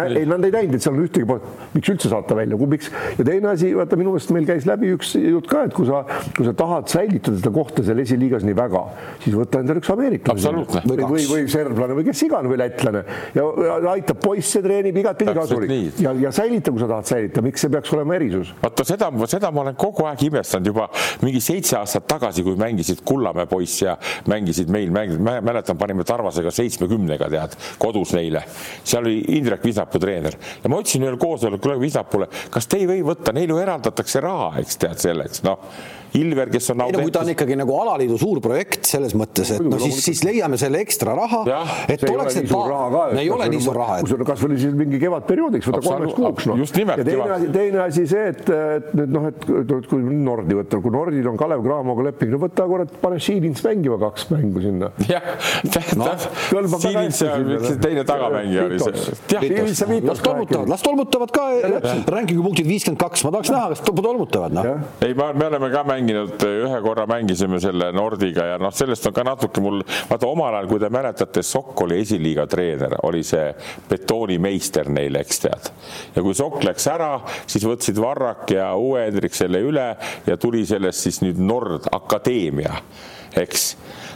ei 0.05 0.29
nad 0.29 0.45
ei 0.45 0.53
näinud, 0.53 0.77
et 0.77 0.85
seal 0.85 0.95
on 0.95 1.05
ühtegi, 1.07 1.39
miks 1.75 1.93
üldse 1.95 2.11
saata 2.11 2.37
välja, 2.37 2.59
miks 2.75 2.91
ja 3.17 3.25
teine 3.25 3.51
asi, 3.53 3.71
vaata 3.77 3.99
minu 3.99 4.13
meelest 4.13 4.33
meil 4.35 4.47
käis 4.49 4.67
läbi 4.69 4.93
üks 4.95 5.15
jutt 5.17 5.49
ka, 5.51 5.65
et 5.69 5.75
kui 5.75 5.87
sa, 5.89 6.03
kui 6.35 6.47
sa 6.47 6.53
tahad 6.57 6.89
säilitada 6.91 7.39
seda 7.39 7.53
kohta 7.55 7.85
seal 7.85 8.01
esiliigas 8.03 8.45
nii 8.45 8.57
väga, 8.57 8.83
siis 9.23 9.37
võta 9.37 9.61
endale 9.63 9.81
üks 9.81 9.91
ameeriklane. 9.93 10.65
Või, 10.85 10.99
või, 11.01 11.25
või 11.29 11.45
serblane 11.51 11.97
või 11.97 12.07
kes 12.09 12.23
iganes 12.27 12.51
või 12.51 12.59
lätlane. 12.61 13.03
Ja, 13.35 13.45
ja 13.65 13.93
aitab 13.95 14.21
poisse, 14.23 14.61
treenib 14.65 14.97
igat 15.01 15.14
igatpidi 15.15 15.33
kasulik 15.39 15.99
ja, 16.01 16.13
ja 16.19 16.31
säilita, 16.31 16.71
kui 16.71 16.81
sa 16.81 16.87
tahad 16.89 17.09
säilitada, 17.09 17.43
miks 17.45 17.63
see 17.63 17.71
peaks 17.73 17.93
olema 17.95 18.15
erisus? 18.17 18.51
vaata 18.61 18.85
seda, 18.87 19.09
seda 19.31 19.51
ma 19.55 19.63
olen 19.65 19.77
kogu 19.79 20.05
aeg 20.09 20.25
imestanud. 20.27 20.69
Juba 20.71 20.87
mingi 21.23 21.41
seitse 21.43 21.77
aastat 21.79 22.07
tagasi, 22.09 22.43
kui 22.45 22.57
mängisid 22.59 23.03
Kullamäe 23.05 23.47
poiss 23.49 23.81
ja 23.83 23.97
mängisid 24.31 24.71
meil, 24.73 24.91
mäletan, 24.91 25.77
panime 25.77 26.05
Tarvasega 26.07 26.51
seitsmekümnega 26.55 27.29
tead 27.31 27.57
kodus 27.81 28.15
neile. 28.17 28.43
seal 28.83 29.05
oli 29.05 29.19
Indrek 29.37 29.63
Visapuu 29.65 30.01
treener. 30.01 30.37
Ja 30.63 30.71
ma 30.71 30.79
ütlesin 30.81 31.05
ühel 31.05 31.19
koosolekul 31.21 31.79
Visapuule, 31.81 32.29
kas 32.51 32.67
te 32.67 32.81
ei 32.81 32.89
või 32.89 33.03
võtta, 33.05 33.33
neile 33.35 33.55
ju 33.55 33.61
eraldatakse 33.61 34.23
raha, 34.23 34.55
eks 34.61 34.81
tead 34.81 35.01
selleks, 35.01 35.43
noh 35.45 35.61
Ilver, 36.15 36.49
kes 36.53 36.69
on. 36.71 36.83
ei 36.85 36.93
no 36.95 37.01
kui 37.03 37.13
ta 37.13 37.21
on 37.25 37.31
ikkagi 37.33 37.57
nagu 37.59 37.75
alaliidu 37.81 38.17
suur 38.19 38.39
projekt 38.43 38.87
selles 38.87 39.15
mõttes, 39.17 39.51
et 39.55 39.63
no 39.65 39.79
siis, 39.81 39.99
siis 40.05 40.21
leiame 40.25 40.57
selle 40.59 40.79
ekstra 40.83 41.15
raha, 41.17 41.41
et 41.91 42.03
oleks 42.09 42.37
need 42.39 42.49
pa-, 42.51 43.03
ei 43.19 43.29
ole 43.33 43.49
nii 43.51 43.63
suur 43.63 43.79
raha. 43.79 43.97
kui 44.03 44.13
sul 44.13 44.23
kasvõi 44.27 44.59
siis 44.61 44.75
mingi 44.77 44.99
kevadperioodiks, 45.01 45.69
võta 45.69 45.81
kolmeks 45.85 46.15
kuuks 46.17 46.47
noh. 46.49 46.59
just 46.63 46.77
nimelt. 46.79 47.01
ja 47.01 47.07
teine 47.07 47.35
asi, 47.35 47.49
teine 47.55 47.81
asi 47.83 48.05
see, 48.11 48.29
et, 48.31 48.51
et 48.77 48.93
nüüd 48.99 49.15
noh, 49.15 49.27
et 49.31 49.89
kui 49.91 50.15
Nordi 50.25 50.59
võtta, 50.59 50.79
kui 50.83 50.95
Nordil 50.95 51.29
on 51.31 51.39
Kalev 51.39 51.65
Cramoga 51.65 52.07
leping, 52.09 52.33
no 52.35 52.41
võta 52.45 52.67
kurat, 52.69 52.95
pane 53.01 53.19
Šiilins 53.25 53.65
mängima 53.65 53.99
kaks 54.05 54.29
mängu 54.31 54.63
sinna. 54.63 54.91
jah, 55.09 55.29
Šiilins 56.85 57.21
ja 57.25 57.35
teine 57.81 58.05
tagamängija 58.07 58.67
oli 58.69 58.79
see. 58.79 60.01
las 60.05 60.23
tolmutavad, 60.23 60.71
las 60.71 60.85
tolmutavad 60.85 61.35
ka, 61.35 61.47
rankingu 62.15 62.45
punktid 62.45 62.69
viiskümmend 62.69 63.01
kaks, 63.01 63.25
ma 63.27 63.35
tahaks 63.35 63.53
näha, 63.53 63.73
kas 63.73 63.85
tolmutavad 63.89 64.55
noh. 64.55 64.71
ei, 65.03 65.15
me 65.15 65.49
oleme 65.49 65.71
ka 65.73 65.83
mänginud 65.87 66.04
mänginud, 66.05 66.43
ühe 66.45 66.81
korra 66.81 67.05
mängisime 67.09 67.59
selle 67.59 67.89
Nordiga 67.95 68.45
ja 68.51 68.57
noh, 68.61 68.73
sellest 68.73 69.07
on 69.09 69.13
ka 69.15 69.23
natuke 69.25 69.61
mul, 69.63 69.81
vaata 70.09 70.29
omal 70.29 70.53
ajal, 70.53 70.69
kui 70.69 70.81
te 70.81 70.89
mäletate, 70.93 71.43
Sokk 71.45 71.81
oli 71.85 71.99
esiliiga 72.03 72.45
treener, 72.49 72.97
oli 73.07 73.23
see 73.25 73.47
betoonimeister 73.89 74.89
neil, 74.93 75.17
eks 75.21 75.41
tead. 75.45 75.71
ja 76.15 76.23
kui 76.25 76.37
Sokk 76.37 76.63
läks 76.67 76.87
ära, 76.91 77.11
siis 77.47 77.65
võtsid 77.65 77.99
Varrak 78.01 78.53
ja 78.53 78.71
Uue 78.77 79.07
Hendrik 79.07 79.35
selle 79.37 79.61
üle 79.65 79.87
ja 80.27 80.37
tuli 80.37 80.65
sellest 80.65 81.07
siis 81.07 81.21
nüüd 81.25 81.41
Nord 81.41 81.89
Akadeemia, 81.95 82.75
eks 83.35 83.71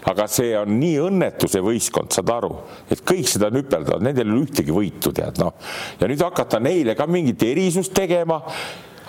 aga 0.10 0.28
see 0.32 0.54
on 0.58 0.78
nii 0.80 1.00
õnnetu, 1.10 1.50
see 1.52 1.64
võistkond, 1.64 2.14
saad 2.14 2.30
aru, 2.34 2.54
et 2.90 3.02
kõik 3.06 3.28
seda 3.28 3.50
nüpeldavad, 3.54 4.06
nendel 4.06 4.30
ei 4.30 4.36
ole 4.36 4.46
ühtegi 4.46 4.74
võitu, 4.74 5.12
tead 5.16 5.42
noh. 5.42 5.58
ja 6.00 6.10
nüüd 6.10 6.22
hakata 6.24 6.62
neile 6.64 6.96
ka 6.98 7.10
mingit 7.10 7.44
erisust 7.50 7.94
tegema 7.98 8.40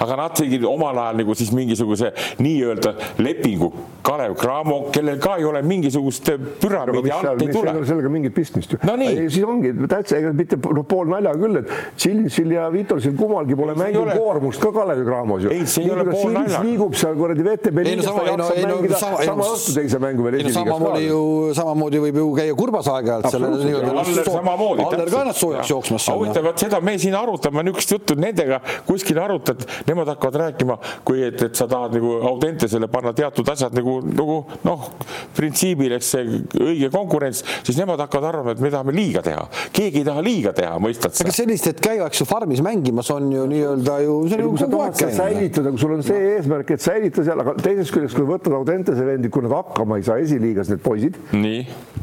aga 0.00 0.16
nad 0.16 0.36
tegid 0.36 0.64
omal 0.64 0.98
ajal 0.98 1.18
nagu 1.20 1.34
siis 1.36 1.50
mingisuguse 1.52 2.12
nii-öelda 2.40 2.94
lepingu 3.20 3.72
Kalev 4.02 4.34
Cramo, 4.40 4.78
kellel 4.94 5.18
ka 5.20 5.36
ei 5.36 5.44
ole 5.44 5.60
mingisugust 5.62 6.30
püramiidi 6.62 7.12
alt 7.12 7.42
ei 7.44 7.52
tule. 7.52 7.74
sellega 7.84 8.12
mingit 8.12 8.34
pistmist 8.34 8.72
ju 8.72 8.78
no,. 8.88 8.96
siis 8.96 9.44
ongi 9.44 9.74
täitsa, 9.84 10.16
ega 10.16 10.32
mitte 10.36 10.56
noh, 10.56 10.86
pool 10.88 11.10
nalja 11.12 11.34
küll, 11.36 11.60
et 11.60 11.74
Tšillisil 12.00 12.54
ja 12.56 12.68
Vitolsil 12.72 13.12
kummalgi 13.18 13.58
pole 13.58 13.74
mängikoormust 13.78 14.62
ka 14.62 14.72
Kalevi 14.72 15.04
Cramos 15.04 15.44
ju. 15.44 15.52
ei, 15.52 15.66
see 15.68 15.84
ei 15.84 15.92
ole 15.92 16.06
pool 16.08 16.32
nalja. 16.38 16.62
liigub 16.64 16.96
seal 16.96 17.18
kuradi 17.18 17.44
VTB 17.44 17.84
liigas, 17.90 18.08
ta 18.08 18.24
jaksab 18.30 18.62
mängida 18.70 19.02
sama 19.02 19.50
õhtu 19.50 19.76
teise 19.76 20.00
mängu 20.02 20.26
veel 20.28 20.40
esiliigas 20.40 20.82
ka. 20.86 20.94
ju 21.04 21.20
samamoodi 21.60 22.02
võib 22.06 22.22
ju 22.22 22.26
käia 22.40 22.56
kurbas 22.56 22.90
aeg-ajalt 22.94 23.28
selle 23.34 23.52
nii-öelda. 23.60 24.16
samamoodi. 24.30 24.88
Aller 24.88 25.12
ka 25.12 25.22
ennast 25.26 25.44
soojaks 25.44 25.74
jooksmas. 25.74 26.08
huvitav, 26.14 26.48
vot 26.48 26.64
seda 26.64 26.80
me 26.84 26.96
siin 27.00 27.16
arutame 27.20 27.66
niisugust 27.68 27.96
juttu 27.96 28.16
nendega 28.20 28.60
kuskil 28.88 29.20
arutad 29.20 29.68
nemad 29.90 30.10
hakkavad 30.14 30.38
rääkima, 30.44 30.78
kui 31.06 31.24
et, 31.26 31.42
et 31.42 31.58
sa 31.58 31.66
tahad 31.70 31.96
nagu 31.98 32.16
Audentesele 32.30 32.88
panna 32.90 33.12
teatud 33.16 33.48
asjad 33.52 33.74
nagu, 33.76 33.98
nagu 34.06 34.38
noh, 34.66 34.88
printsiibil, 35.36 35.96
eks 35.98 36.12
see 36.14 36.40
õige 36.60 36.90
konkurents, 36.92 37.42
siis 37.66 37.78
nemad 37.80 38.00
hakkavad 38.04 38.30
arvama, 38.30 38.54
et 38.54 38.62
me 38.62 38.72
tahame 38.72 38.94
liiga 38.96 39.22
teha. 39.24 39.46
keegi 39.76 40.02
ei 40.02 40.06
taha 40.06 40.24
liiga 40.24 40.54
teha, 40.56 40.76
mõistad 40.82 41.14
sa? 41.14 41.26
aga 41.26 41.34
sellist, 41.36 41.70
et 41.70 41.82
käiakse 41.84 42.26
farmis 42.28 42.62
mängimas, 42.64 43.10
on 43.14 43.30
ju 43.32 43.46
nii-öelda 43.50 43.98
ju. 44.04 44.16
kui 44.46 44.60
sa 44.60 44.70
tahad 44.70 44.98
seda 44.98 45.12
säilitada, 45.16 45.74
kui 45.74 45.82
sul 45.82 45.96
on 45.96 46.04
see 46.06 46.34
eesmärk, 46.34 46.74
et 46.76 46.84
säilita 46.84 47.24
seal, 47.26 47.44
aga 47.44 47.56
teisest 47.60 47.94
küljest, 47.94 48.18
kui 48.18 48.28
võtad 48.28 48.56
Audentese 48.56 49.06
vendi, 49.06 49.30
kui 49.32 49.44
nad 49.46 49.54
hakkama 49.56 50.00
ei 50.00 50.06
saa 50.06 50.20
esiliigas, 50.22 50.70
need 50.72 50.82
poisid, 50.84 51.18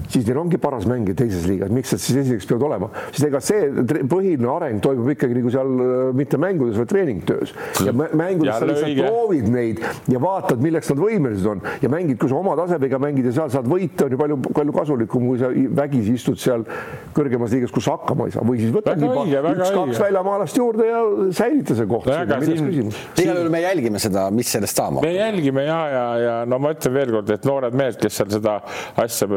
siis 0.07 0.25
neil 0.27 0.41
ongi 0.41 0.59
paras 0.61 0.87
mängija 0.89 1.17
teises 1.23 1.47
liigas, 1.49 1.71
miks 1.73 1.93
nad 1.93 2.03
siis 2.03 2.21
esiliigas 2.23 2.49
peavad 2.49 2.67
olema, 2.69 2.91
siis 3.11 3.27
ega 3.27 3.41
see 3.43 3.69
põhiline 4.09 4.49
areng 4.51 4.83
toimub 4.83 5.11
ikkagi 5.13 5.37
nagu 5.39 5.53
seal 5.53 5.73
äh, 5.83 5.95
mitte 6.17 6.39
mängudes, 6.41 6.77
vaid 6.79 6.91
treeningtöös 6.91 7.53
ja 7.85 7.93
mängudes 7.95 8.59
sa 8.59 8.67
lihtsalt 8.69 9.01
proovid 9.01 9.49
neid 9.51 9.81
ja 10.11 10.21
vaatad, 10.21 10.61
milleks 10.63 10.91
nad 10.93 11.01
võimelised 11.01 11.49
on. 11.51 11.63
Ja 11.83 11.91
mängid, 11.91 12.17
kui 12.21 12.31
sa 12.31 12.39
oma 12.39 12.55
tasemega 12.59 12.99
mängid 13.01 13.29
ja 13.29 13.35
seal 13.39 13.51
saad 13.53 13.69
võita, 13.69 14.07
on 14.07 14.15
ju 14.15 14.21
palju, 14.21 14.39
palju 14.47 14.75
kasulikum, 14.75 15.27
kui 15.31 15.41
sa 15.41 15.51
vägisi 15.81 16.17
istud 16.17 16.39
seal 16.41 16.65
kõrgemas 17.17 17.53
liigas, 17.55 17.73
kus 17.75 17.89
hakkama 17.91 18.27
ei 18.27 18.35
saa. 18.35 18.45
Või 18.47 18.61
siis 18.61 18.73
võtadki 18.75 19.07
üks-kaks 19.07 20.01
väljamaalast 20.03 20.59
juurde 20.59 20.87
ja 20.89 21.03
säilita 21.37 21.77
see 21.77 21.89
koht. 21.89 22.09
igal 22.09 23.41
juhul 23.41 23.51
me 23.53 23.61
jälgime 23.63 24.01
seda, 24.01 24.27
mis 24.33 24.51
sellest 24.51 24.77
saama 24.77 25.01
hakkab. 25.01 25.09
me 25.09 25.15
jälgime 25.17 25.65
ja, 25.67 25.79
ja, 25.91 26.05
ja 26.21 26.35
no 26.49 26.59
ma 26.61 26.73
ütlen 26.75 26.95
veelkord, 26.95 27.31
et 27.33 27.47
noored 27.47 27.75
mehed, 27.77 27.97
kes 28.01 28.19
seal 28.19 28.31
seda 28.33 28.57
asja 29.03 29.27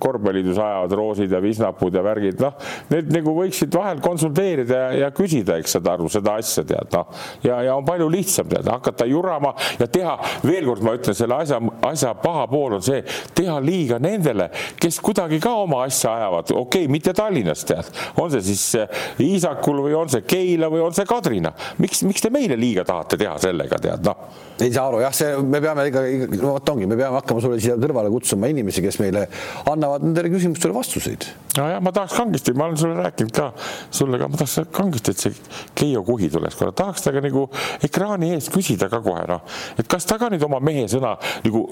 korvpalliliidus 0.00 0.58
ajavad, 0.58 0.96
roosid 0.98 1.34
ja 1.34 1.40
visnapud 1.44 1.94
ja 1.94 2.04
värgid, 2.04 2.40
noh, 2.42 2.56
need 2.92 3.10
nagu 3.14 3.34
võiksid 3.38 3.74
vahel 3.74 4.02
konsulteerida 4.04 4.80
ja, 4.80 4.92
ja 5.04 5.10
küsida, 5.14 5.58
eks 5.60 5.76
saad 5.76 5.90
aru, 5.94 6.10
seda 6.12 6.38
asja 6.40 6.64
tead, 6.68 6.90
noh, 6.94 7.26
ja, 7.46 7.60
ja 7.68 7.73
on 7.76 7.86
palju 7.86 8.08
lihtsam 8.12 8.48
tead, 8.50 8.68
hakata 8.70 9.06
jurama 9.08 9.54
ja 9.78 9.88
teha, 9.90 10.16
veel 10.46 10.68
kord 10.68 10.84
ma 10.86 10.94
ütlen, 10.98 11.16
selle 11.16 11.38
asja, 11.38 11.60
asja 11.88 12.14
paha 12.20 12.46
pool 12.50 12.78
on 12.78 12.84
see, 12.84 13.02
teha 13.36 13.58
liiga 13.64 13.98
nendele, 14.02 14.50
kes 14.80 15.00
kuidagi 15.04 15.40
ka 15.42 15.54
oma 15.64 15.84
asja 15.88 16.14
ajavad, 16.18 16.54
okei 16.54 16.84
okay,, 16.84 16.92
mitte 16.92 17.14
Tallinnas 17.16 17.64
tead, 17.68 17.90
on 18.20 18.32
see 18.34 18.44
siis 18.52 18.64
eh, 18.80 19.04
Iisakul 19.24 19.82
või 19.86 19.96
on 19.98 20.12
see 20.12 20.24
Keila 20.26 20.70
või 20.72 20.84
on 20.86 20.96
see 20.96 21.08
Kadrina, 21.08 21.54
miks, 21.82 22.04
miks 22.08 22.24
te 22.24 22.32
meile 22.34 22.58
liiga 22.60 22.86
tahate 22.88 23.20
teha 23.20 23.36
sellega 23.42 23.80
tead, 23.82 24.04
noh. 24.06 24.42
Ei 24.60 24.72
saa 24.72 24.86
aru. 24.88 25.00
Jah, 25.02 25.14
see, 25.14 25.30
me 25.42 25.60
peame 25.62 25.86
ikka, 25.88 26.02
no 26.38 26.54
vot 26.54 26.70
ongi, 26.74 26.86
me 26.90 26.98
peame 26.98 27.18
hakkama 27.18 27.42
sulle 27.42 27.58
siia 27.62 27.76
kõrvale 27.80 28.10
kutsuma 28.12 28.50
inimesi, 28.52 28.82
kes 28.84 29.00
meile 29.02 29.26
annavad 29.70 30.04
nendele 30.06 30.30
küsimustele 30.34 30.76
vastuseid. 30.76 31.26
nojah, 31.58 31.80
ma 31.82 31.92
tahaks 31.94 32.16
kangesti, 32.18 32.54
ma 32.58 32.68
olen 32.68 32.78
sulle 32.78 32.98
rääkinud 32.98 33.34
ka, 33.34 33.48
sulle 33.94 34.20
ka, 34.20 34.28
ma 34.30 34.40
tahaks 34.40 34.70
kangesti, 34.74 35.14
et 35.14 35.24
see 35.24 35.62
Keijo 35.78 36.02
Kuhi 36.06 36.30
tuleks 36.30 36.58
korra, 36.58 36.74
tahaks 36.74 37.06
temaga 37.06 37.24
nagu 37.28 37.46
ekraani 37.86 38.34
ees 38.34 38.50
küsida 38.54 38.90
ka 38.92 39.02
kohe 39.04 39.26
noh, 39.30 39.42
et 39.78 39.90
kas 39.90 40.06
ta 40.10 40.18
ka 40.22 40.30
nüüd 40.34 40.42
oma 40.46 40.62
mehe 40.62 40.86
sõna 40.90 41.16
nagu, 41.46 41.64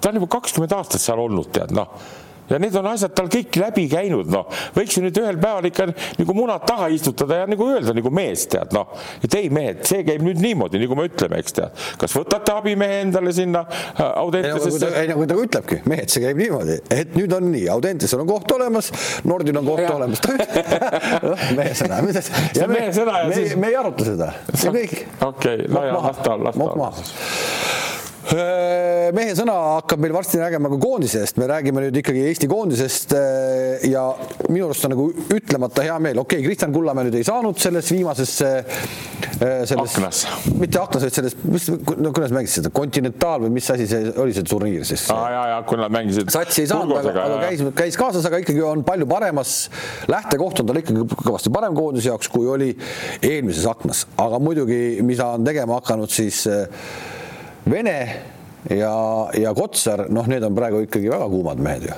ta 0.00 0.10
on 0.10 0.20
juba 0.20 0.30
kakskümmend 0.38 0.78
aastat 0.78 1.02
seal 1.02 1.22
olnud, 1.22 1.50
tead 1.54 1.74
noh 1.74 2.22
ja 2.48 2.58
need 2.60 2.76
on 2.76 2.88
asjad 2.90 3.14
tal 3.16 3.28
kõik 3.32 3.56
läbi 3.60 3.86
käinud, 3.90 4.28
noh, 4.32 4.48
võiks 4.76 4.98
ju 4.98 5.04
nüüd 5.04 5.18
ühel 5.20 5.38
päeval 5.40 5.68
ikka 5.68 5.86
nagu 6.18 6.36
munad 6.36 6.66
taha 6.68 6.90
istutada 6.92 7.42
ja 7.42 7.48
nagu 7.48 7.68
öelda 7.72 7.94
nagu 7.96 8.12
mees, 8.14 8.46
tead, 8.52 8.74
noh, 8.76 8.92
et 9.24 9.36
ei 9.38 9.50
mehed, 9.54 9.82
see 9.88 10.04
käib 10.06 10.24
nüüd 10.26 10.40
niimoodi, 10.42 10.80
nagu 10.82 10.98
me 10.98 11.08
ütleme, 11.08 11.40
eks 11.40 11.56
tead, 11.56 11.84
kas 12.00 12.16
võtate 12.16 12.54
abimehe 12.54 13.00
endale 13.06 13.32
sinna 13.36 13.64
äh, 13.70 14.02
Audentesesse? 14.24 14.92
ei, 15.00 15.08
nagu 15.10 15.26
ta 15.30 15.38
ütlebki, 15.40 15.80
mehed, 15.90 16.12
see 16.12 16.24
käib 16.24 16.40
niimoodi, 16.40 16.78
et 16.94 17.16
nüüd 17.18 17.32
on 17.36 17.48
nii, 17.52 17.66
Audentesel 17.74 18.24
on 18.24 18.30
koht 18.30 18.56
olemas, 18.56 18.92
Nordil 19.28 19.60
on 19.60 19.68
koht 19.68 19.84
ja. 19.86 19.94
olemas 19.96 20.24
noh, 21.30 21.46
mehe 21.56 21.72
sõna, 21.78 22.02
see 22.12 22.66
on 22.66 22.74
mehe 22.74 22.92
sõna 22.96 23.22
ja 23.22 23.30
me, 23.30 23.40
siis. 23.40 23.56
me 23.60 23.72
ei 23.72 23.80
aruta 23.80 24.08
seda, 24.10 24.32
see 24.52 24.70
on 24.70 24.78
kõik. 24.82 24.96
okei, 25.30 25.68
no 25.72 25.86
ja 25.88 25.96
las 25.98 26.24
ta, 26.24 26.38
las 26.40 26.60
ta 26.60 27.93
mehe 28.24 29.34
sõna 29.36 29.54
hakkab 29.76 30.00
meil 30.00 30.14
varsti 30.16 30.40
räägima 30.40 30.70
ka 30.72 30.78
koondisest, 30.80 31.36
me 31.40 31.48
räägime 31.50 31.82
nüüd 31.84 31.98
ikkagi 32.00 32.22
Eesti 32.30 32.48
koondisest 32.48 33.12
ja 33.90 34.04
minu 34.48 34.68
arust 34.68 34.86
on 34.88 34.94
nagu 34.94 35.08
ütlemata 35.34 35.84
hea 35.84 35.98
meel, 36.00 36.22
okei 36.22 36.40
okay,, 36.40 36.48
Kristjan 36.48 36.72
Kullamäe 36.72 37.08
nüüd 37.08 37.18
ei 37.20 37.26
saanud 37.26 37.60
selles 37.60 37.90
viimases 37.92 38.32
selles, 38.38 39.74
aknas, 39.76 40.24
mitte 40.56 40.80
aknas, 40.80 41.04
vaid 41.04 41.16
selles, 41.18 41.36
mis, 41.48 41.68
no 41.98 42.12
kuidas 42.14 42.32
mängisid 42.34 42.62
seda, 42.62 42.72
Continental 42.74 43.44
või 43.44 43.54
mis 43.58 43.68
asi 43.74 43.86
see 43.90 44.12
oli, 44.20 44.34
see 44.36 44.46
turniir 44.48 44.86
siis? 44.88 45.06
aa 45.12 45.26
ja, 45.32 45.42
ja 45.52 45.62
kui 45.68 45.80
nad 45.80 45.92
mängisid. 45.94 46.30
satsi 46.32 46.64
ei 46.64 46.70
saanud, 46.70 46.96
aga, 47.00 47.14
aga 47.24 47.40
käis, 47.48 47.64
käis 47.76 47.98
kaasas, 48.00 48.28
aga 48.30 48.40
ikkagi 48.44 48.62
on 48.64 48.84
palju 48.86 49.08
paremas, 49.10 49.56
lähtekoht 50.10 50.62
on 50.62 50.70
tal 50.70 50.80
ikkagi 50.80 51.08
kõvasti 51.14 51.52
parem 51.54 51.76
koondise 51.76 52.12
jaoks, 52.12 52.30
kui 52.32 52.48
oli 52.50 52.70
eelmises 53.20 53.66
aknas, 53.70 54.06
aga 54.22 54.40
muidugi, 54.42 54.80
mida 55.06 55.34
on 55.36 55.44
tegema 55.46 55.80
hakanud 55.80 56.12
siis 56.12 56.44
Vene 57.70 58.16
ja, 58.70 58.94
ja 59.32 59.54
Kotsar, 59.54 60.06
noh, 60.12 60.26
need 60.28 60.44
on 60.44 60.56
praegu 60.56 60.84
ikkagi 60.84 61.08
väga 61.12 61.28
kuumad 61.32 61.60
mehed 61.64 61.88
ju. 61.88 61.96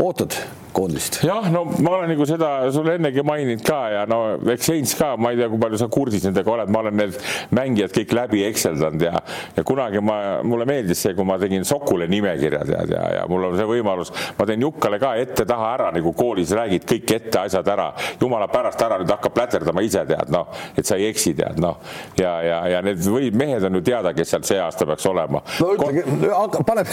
ootad 0.00 0.36
koondist. 0.74 1.20
jah, 1.26 1.48
no 1.52 1.64
ma 1.78 1.96
olen 1.96 2.12
nagu 2.12 2.26
seda 2.28 2.50
sulle 2.74 2.96
ennegi 2.98 3.24
maininud 3.26 3.64
ka 3.66 3.80
ja 3.92 4.02
no 4.10 4.20
eks 4.52 4.70
Heinz 4.72 4.94
ka, 4.98 5.12
ma 5.20 5.32
ei 5.32 5.40
tea, 5.40 5.48
kui 5.52 5.60
palju 5.62 5.80
sa 5.80 5.88
kursis 5.92 6.26
nendega 6.26 6.52
oled, 6.54 6.72
ma 6.72 6.82
olen 6.84 6.98
need 7.00 7.18
mängijad 7.54 7.94
kõik 7.96 8.14
läbi 8.16 8.44
ekseldanud 8.48 9.06
ja, 9.06 9.22
ja 9.56 9.64
kunagi 9.66 10.02
ma, 10.04 10.18
mulle 10.46 10.66
meeldis 10.68 11.02
see, 11.04 11.14
kui 11.18 11.26
ma 11.28 11.38
tegin 11.42 11.66
Sokule 11.68 12.08
nimekirja 12.10 12.62
tead 12.68 12.94
ja, 12.94 13.04
ja 13.18 13.26
mul 13.30 13.48
on 13.50 13.58
see 13.58 13.68
võimalus, 13.68 14.12
ma 14.38 14.48
teen 14.48 14.64
Jukkale 14.64 15.00
ka 15.02 15.14
ette-taha 15.22 15.72
ära 15.76 15.90
nagu 15.94 16.14
koolis 16.16 16.54
räägid 16.56 16.86
kõik 16.88 17.16
ette 17.18 17.42
asjad 17.44 17.68
ära, 17.74 17.90
jumala 18.20 18.48
pärast 18.52 18.82
ära 18.82 19.00
nüüd 19.02 19.12
hakkab 19.12 19.36
pläterdama 19.36 19.84
ise 19.86 20.04
tead 20.08 20.32
noh, 20.32 20.50
et 20.76 20.88
sa 20.88 20.98
ei 21.00 21.08
eksi 21.10 21.34
tead 21.38 21.60
noh 21.62 21.80
ja, 22.18 22.34
ja, 22.46 22.60
ja 22.76 22.82
need 22.84 23.02
või 23.06 23.30
mehed 23.36 23.64
on 23.68 23.78
ju 23.80 23.84
teada, 23.92 24.14
kes 24.16 24.32
seal 24.34 24.46
see 24.46 24.60
aasta 24.62 24.86
peaks 24.88 25.06
olema. 25.10 25.42
no 25.60 25.72
ütlegi, 25.76 26.04
pane, 26.68 26.84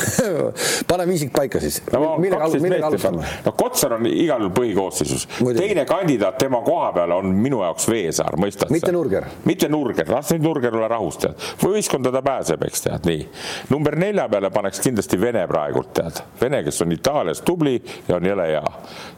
pane 0.90 1.08
viisik 1.10 1.34
paika 1.36 1.62
siis 1.64 1.82
no,. 1.94 2.16
millega, 2.22 2.50
millega 2.60 2.92
alustame? 2.92 3.28
no 3.46 3.56
Kotsar 3.70 3.94
on 3.94 4.06
igal 4.10 4.42
juhul 4.42 4.54
põhikoosseisus. 4.56 5.28
teine 5.58 5.86
kandidaat 5.86 6.38
tema 6.42 6.62
koha 6.66 6.92
peale 6.94 7.14
on 7.14 7.30
minu 7.38 7.62
jaoks 7.62 7.86
Veesaar, 7.90 8.38
mõistad 8.42 8.72
mitte 8.74 8.92
Nurger. 8.92 9.28
mitte 9.46 9.70
Nurger, 9.70 10.10
las 10.10 10.32
nüüd 10.34 10.42
Nurger 10.42 10.74
ole 10.76 10.88
rahus, 10.90 11.20
tead. 11.22 11.36
võistkonda 11.62 12.12
ta 12.12 12.22
pääseb, 12.26 12.64
eks 12.66 12.82
tead, 12.82 13.06
nii. 13.06 13.28
number 13.70 13.98
nelja 14.00 14.26
peale 14.30 14.50
paneks 14.50 14.82
kindlasti 14.82 15.20
Vene 15.22 15.46
praegult, 15.48 15.92
tead. 15.94 16.22
Vene, 16.42 16.64
kes 16.66 16.82
on 16.82 16.96
Itaalias 16.96 17.44
tubli 17.46 17.76
ja 18.08 18.16
on 18.18 18.26
jõle 18.26 18.48
hea. 18.50 18.64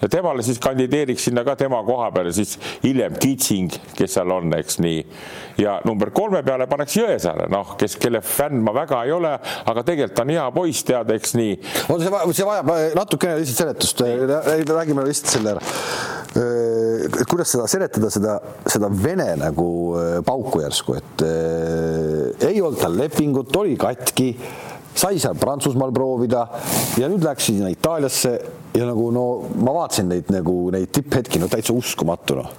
ja 0.02 0.10
temale 0.12 0.44
siis 0.44 0.60
kandideeriks 0.60 1.30
sinna 1.30 1.46
ka 1.48 1.56
tema 1.56 1.80
koha 1.88 2.12
peale 2.12 2.34
siis 2.36 2.58
hiljem 2.84 3.16
Kitsing, 3.22 3.72
kes 3.96 4.18
seal 4.18 4.36
on, 4.36 4.52
eks 4.60 4.82
nii. 4.84 5.06
ja 5.64 5.78
number 5.86 6.12
kolme 6.12 6.44
peale 6.44 6.68
paneks 6.68 6.98
Jõesaare, 7.00 7.48
noh, 7.52 7.78
kes, 7.80 7.96
kelle 8.02 8.20
fänn 8.22 8.60
ma 8.60 8.76
väga 8.76 9.06
ei 9.08 9.16
ole, 9.16 9.32
aga 9.66 9.88
tegelikult 9.88 10.26
on 10.26 10.36
hea 10.36 10.52
poiss, 10.52 10.84
tead, 10.92 11.16
eks 11.16 11.38
nii. 11.40 11.58
on 11.88 12.04
see, 12.04 12.22
see 12.36 12.52
vajab 12.52 12.76
natukene 13.00 13.40
lihtsalt 13.40 13.64
seletust 13.64 14.02
räägime 14.46 15.06
lihtsalt 15.08 15.36
selle 15.36 15.56
ära. 15.56 15.62
et 16.32 17.28
kuidas 17.28 17.50
seda 17.52 17.66
seletada, 17.68 18.10
seda, 18.14 18.38
seda 18.72 18.88
vene 18.92 19.34
nagu 19.40 19.68
pauku 20.26 20.62
järsku, 20.64 20.96
et 20.96 21.24
äh, 21.28 22.48
ei 22.48 22.62
olnud 22.62 22.80
tal 22.80 22.96
lepingut, 22.96 23.52
oli 23.60 23.76
katki, 23.80 24.30
sai 24.96 25.20
seal 25.20 25.36
Prantsusmaal 25.40 25.92
proovida 25.96 26.46
ja 27.00 27.10
nüüd 27.12 27.26
läks 27.26 27.50
sinna 27.50 27.72
Itaaliasse 27.72 28.32
ja 28.78 28.88
nagu 28.88 29.10
no 29.12 29.26
ma 29.60 29.76
vaatasin 29.82 30.08
neid 30.12 30.32
nagu 30.32 30.56
neid 30.74 30.92
tipphetki, 30.96 31.42
no 31.42 31.52
täitsa 31.52 31.76
uskumatu 31.76 32.40
noh. 32.40 32.56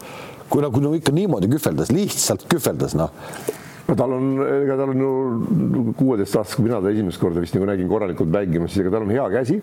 kui 0.53 0.61
nagu 0.65 0.85
no 0.85 0.93
ikka 0.97 1.15
niimoodi 1.17 1.49
kühveldas, 1.53 1.93
lihtsalt 1.97 2.45
kühveldas 2.53 2.97
noh 2.99 3.13
no 3.89 3.97
tal 3.99 4.17
on, 4.17 4.29
ega 4.63 4.77
tal 4.81 4.93
on 4.93 5.03
ju 5.05 5.95
kuueteist 5.99 6.37
aastast, 6.39 6.59
kui 6.59 6.69
mina 6.69 6.81
ta 6.83 6.93
esimest 6.93 7.21
korda 7.21 7.43
vist 7.43 7.57
nagu 7.57 7.69
nägin 7.69 7.89
korralikult 7.91 8.31
mängimas, 8.33 8.73
siis 8.73 8.85
ega 8.85 8.95
tal 8.97 9.07
on 9.07 9.15
hea 9.15 9.25
käsi 9.33 9.59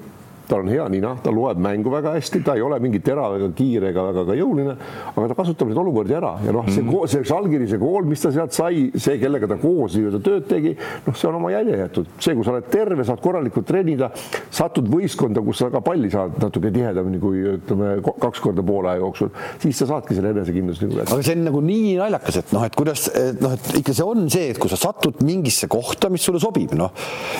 tal 0.50 0.64
on 0.66 0.72
hea 0.72 0.86
nina, 0.92 1.14
ta 1.24 1.32
loeb 1.34 1.60
mängu 1.62 1.92
väga 1.94 2.16
hästi, 2.16 2.42
ta 2.46 2.56
ei 2.58 2.64
ole 2.66 2.80
mingi 2.82 3.02
terav 3.06 3.36
ega 3.38 3.50
kiire 3.56 3.92
ega 3.94 4.06
väga 4.10 4.26
ka 4.28 4.38
jõuline, 4.38 4.76
aga 5.14 5.28
ta 5.32 5.38
kasutab 5.38 5.70
neid 5.70 5.82
olukordi 5.82 6.16
ära 6.18 6.34
ja 6.46 6.54
noh, 6.56 6.68
see 6.70 6.82
mm, 6.82 6.90
-hmm. 6.90 7.12
see 7.14 7.28
Žalgirise 7.30 7.80
kool, 7.82 8.08
mis 8.10 8.24
ta 8.24 8.32
sealt 8.34 8.56
sai, 8.56 8.90
see, 8.96 9.20
kellega 9.22 9.48
ta 9.48 9.60
koos 9.62 9.96
nii-öelda 9.98 10.22
tööd 10.26 10.48
tegi, 10.50 10.76
noh, 11.06 11.16
see 11.16 11.30
on 11.30 11.38
oma 11.40 11.52
jälje 11.54 11.78
jäetud, 11.84 12.10
see, 12.18 12.36
kui 12.38 12.48
sa 12.48 12.56
oled 12.56 12.70
terve, 12.74 13.06
saad 13.06 13.22
korralikult 13.22 13.68
treenida, 13.70 14.12
satud 14.50 14.90
võistkonda, 14.90 15.44
kus 15.46 15.62
sa 15.62 15.70
ka 15.74 15.84
palli 15.86 16.10
saad 16.14 16.40
natuke 16.42 16.72
tihedamini 16.74 17.22
kui 17.22 17.44
ütleme 17.54 17.92
kaks 18.08 18.42
korda 18.44 18.66
poole 18.66 18.94
aja 18.94 19.04
jooksul, 19.04 19.30
siis 19.62 19.78
sa 19.78 19.90
saadki 19.94 20.18
selle 20.18 20.34
enesekindluse 20.34 20.88
nagu 20.88 21.00
kätte. 21.02 21.14
aga 21.14 21.28
see 21.30 21.38
on 21.38 21.46
nagu 21.50 21.64
nii 21.70 21.96
naljakas, 22.00 22.42
et 22.42 22.54
noh, 22.56 22.66
et 22.66 22.80
kuidas, 22.80 23.06
noh, 23.42 23.56
et 23.58 23.72
ikka 23.84 23.96
see 24.00 24.10
on 24.10 24.26
see, 24.34 24.50
et 24.56 24.62
kui 24.62 24.72
sa 24.72 24.80
satud 24.80 25.22
mingisse 25.26 25.70
kohta, 25.72 26.10
mis 26.10 26.26
sulle 26.26 26.42
sobib, 26.42 26.74
noh. 26.80 26.94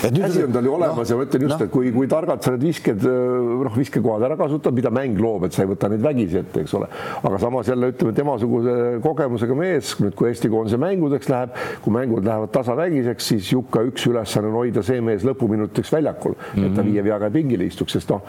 asi 0.04 0.44
on 0.46 0.54
tal 0.54 0.68
ju 0.68 0.76
olemas 0.78 1.02
no, 1.02 1.08
ja 1.10 1.18
ma 1.18 1.26
ütlen 1.26 1.46
just 1.48 1.56
no., 1.56 1.66
et 1.66 1.74
kui, 1.74 1.92
kui 1.94 2.10
targalt 2.10 2.46
sa 2.46 2.54
need 2.54 2.68
visked 2.70 2.99
need 3.00 3.12
äh, 3.12 3.64
noh, 3.64 3.76
viskekohad 3.76 4.24
ära 4.26 4.36
kasutada, 4.36 4.74
mida 4.74 4.90
mäng 4.90 5.18
loob, 5.20 5.46
et 5.46 5.56
sa 5.56 5.64
ei 5.64 5.70
võta 5.70 5.90
neid 5.90 6.02
vägisi 6.04 6.40
ette, 6.40 6.64
eks 6.64 6.74
ole. 6.78 6.88
aga 7.22 7.40
samas 7.42 7.70
jälle 7.70 7.90
ütleme, 7.92 8.14
temasuguse 8.16 8.76
kogemusega 9.04 9.56
mees, 9.58 9.94
nüüd 10.02 10.16
kui 10.18 10.30
Eesti 10.30 10.50
koondise 10.52 10.80
mängudeks 10.80 11.30
läheb, 11.32 11.56
kui 11.84 11.94
mängud 11.94 12.26
lähevad 12.26 12.52
tasavägiseks, 12.54 13.30
siis 13.32 13.52
Jukka 13.52 13.84
üks 13.88 14.06
ülesanne 14.10 14.50
on 14.50 14.60
hoida 14.60 14.84
see 14.86 15.00
mees 15.04 15.24
lõpuminutiks 15.26 15.92
väljakul 15.94 16.36
mm, 16.36 16.42
-hmm. 16.52 16.66
et 16.66 16.76
ta 16.76 16.82
mhm. 16.82 16.90
viie 16.90 17.04
veaga 17.04 17.30
pingile 17.30 17.68
istuks, 17.68 17.96
sest 17.98 18.12
noh, 18.12 18.22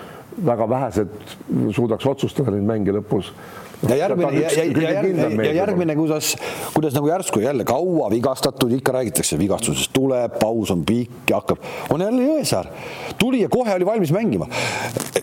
väga 0.46 0.70
vähesed 0.70 1.18
suudaks 1.76 2.06
otsustada 2.08 2.52
neid 2.56 2.68
mänge 2.68 2.96
lõpus 2.96 3.34
ja 3.90 3.96
järgmine 3.96 4.32
ja, 4.34 4.50
ja, 4.52 4.64
ja, 4.64 4.92
järgmine, 4.92 5.46
ja 5.46 5.54
järgmine, 5.54 5.96
kuidas, 5.96 6.36
kuidas 6.74 6.94
nagu 6.94 7.08
järsku 7.10 7.40
jälle 7.40 7.66
kaua 7.68 8.10
vigastatud, 8.12 8.72
ikka 8.78 8.92
räägitakse 8.92 9.40
vigastusest 9.40 9.94
tuleb, 9.94 10.38
paus 10.40 10.72
on 10.72 10.84
pikk 10.86 11.30
ja 11.30 11.40
hakkab, 11.42 11.64
on 11.90 12.02
jälle 12.02 12.28
Jõesaar. 12.28 12.70
tuli 13.18 13.42
ja 13.42 13.50
kohe 13.50 13.74
oli 13.76 13.86
valmis 13.86 14.12
mängima. 14.12 14.48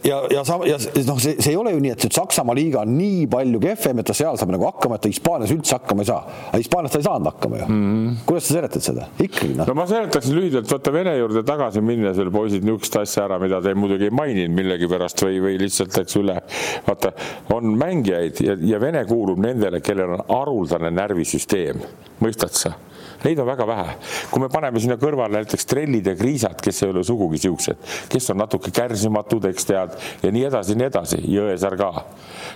ja, 0.04 0.22
ja 0.30 0.44
sa, 0.44 0.58
ja 0.66 0.78
noh, 1.06 1.20
see, 1.20 1.36
see 1.38 1.52
ei 1.52 1.56
ole 1.56 1.72
ju 1.72 1.82
nii, 1.82 1.94
et 1.94 2.08
Saksamaa 2.18 2.56
liiga 2.56 2.82
on 2.82 2.96
nii 2.98 3.26
palju 3.30 3.60
kehvem, 3.62 4.02
et 4.02 4.10
ta 4.10 4.16
seal 4.16 4.38
saab 4.40 4.52
nagu 4.54 4.66
hakkama, 4.66 4.98
et 4.98 5.06
ta 5.06 5.12
Hispaanias 5.12 5.54
üldse 5.54 5.78
hakkama 5.78 6.02
ei 6.02 6.10
saa. 6.10 6.24
aga 6.50 6.62
Hispaanias 6.62 6.94
ta 6.94 7.02
ei 7.02 7.06
saanud 7.06 7.30
hakkama 7.30 7.62
ju 7.62 7.68
mm. 7.68 7.84
-hmm. 7.86 8.16
kuidas 8.26 8.48
sa 8.48 8.54
seletad 8.54 8.86
seda? 8.88 9.06
ikkagi 9.22 9.54
noh. 9.54 9.66
no 9.68 9.74
ma 9.74 9.86
seletaksin 9.86 10.36
lühidalt, 10.36 10.70
vaata 10.72 10.92
Vene 10.92 11.16
juurde 11.18 11.42
tagasi 11.46 11.80
minnes 11.80 12.16
veel 12.16 12.30
poisid 12.34 12.64
niisugust 12.64 12.96
asja 12.96 13.24
ära, 13.28 13.38
mida 13.38 13.60
te 13.62 13.74
muidugi 13.74 14.08
ei 14.08 14.14
maininud 14.14 14.56
millegipärast 14.56 15.22
või, 15.22 15.38
või 15.44 15.58
lihtsalt 15.62 15.96
läks 15.96 16.16
üle. 16.18 16.40
vaata, 16.88 17.12
on 17.54 17.76
mängijaid 17.78 18.47
ja, 18.48 18.58
ja 18.74 18.80
Vene 18.80 19.04
kuulub 19.08 19.40
nendele, 19.42 19.82
kellel 19.84 20.16
on 20.16 20.26
haruldane 20.28 20.92
närvisüsteem, 20.94 21.82
mõistad 22.22 22.56
sa? 22.56 22.76
Neid 23.24 23.38
on 23.38 23.46
väga 23.46 23.66
vähe. 23.66 23.94
kui 24.30 24.40
me 24.40 24.48
paneme 24.48 24.80
sinna 24.80 24.94
kõrvale 25.00 25.40
näiteks 25.40 25.66
trellid 25.66 26.06
ja 26.06 26.14
kriisad, 26.14 26.60
kes 26.62 26.82
ei 26.82 26.92
ole 26.92 27.02
sugugi 27.04 27.40
siuksed, 27.42 27.80
kes 28.10 28.30
on 28.30 28.38
natuke 28.38 28.70
kärsimatud, 28.74 29.48
eks 29.50 29.66
tead, 29.66 29.96
ja 30.22 30.30
nii 30.34 30.44
edasi, 30.46 30.76
nii 30.78 30.86
edasi, 30.86 31.18
Jõesaar 31.32 31.76
ka. 31.80 31.88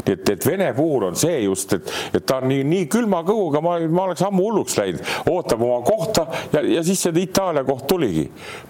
nii 0.07 0.15
et, 0.15 0.31
et 0.37 0.47
Vene 0.47 0.69
puhul 0.77 1.09
on 1.09 1.19
see 1.19 1.41
just, 1.43 1.75
et, 1.75 1.91
et 2.15 2.27
ta 2.27 2.39
on 2.39 2.49
nii, 2.53 2.63
nii 2.69 2.87
külma 2.93 3.25
kõhuga, 3.27 3.63
ma, 3.65 3.75
ma 3.91 4.07
oleks 4.07 4.23
ammu 4.29 4.45
hulluks 4.47 4.79
läinud, 4.79 5.03
ootab 5.33 5.65
oma 5.67 5.81
kohta 5.87 6.29
ja, 6.53 6.63
ja 6.79 6.85
siis 6.87 7.03
see 7.03 7.15
Itaalia 7.23 7.65
koht 7.67 7.89
tuligi. 7.91 8.29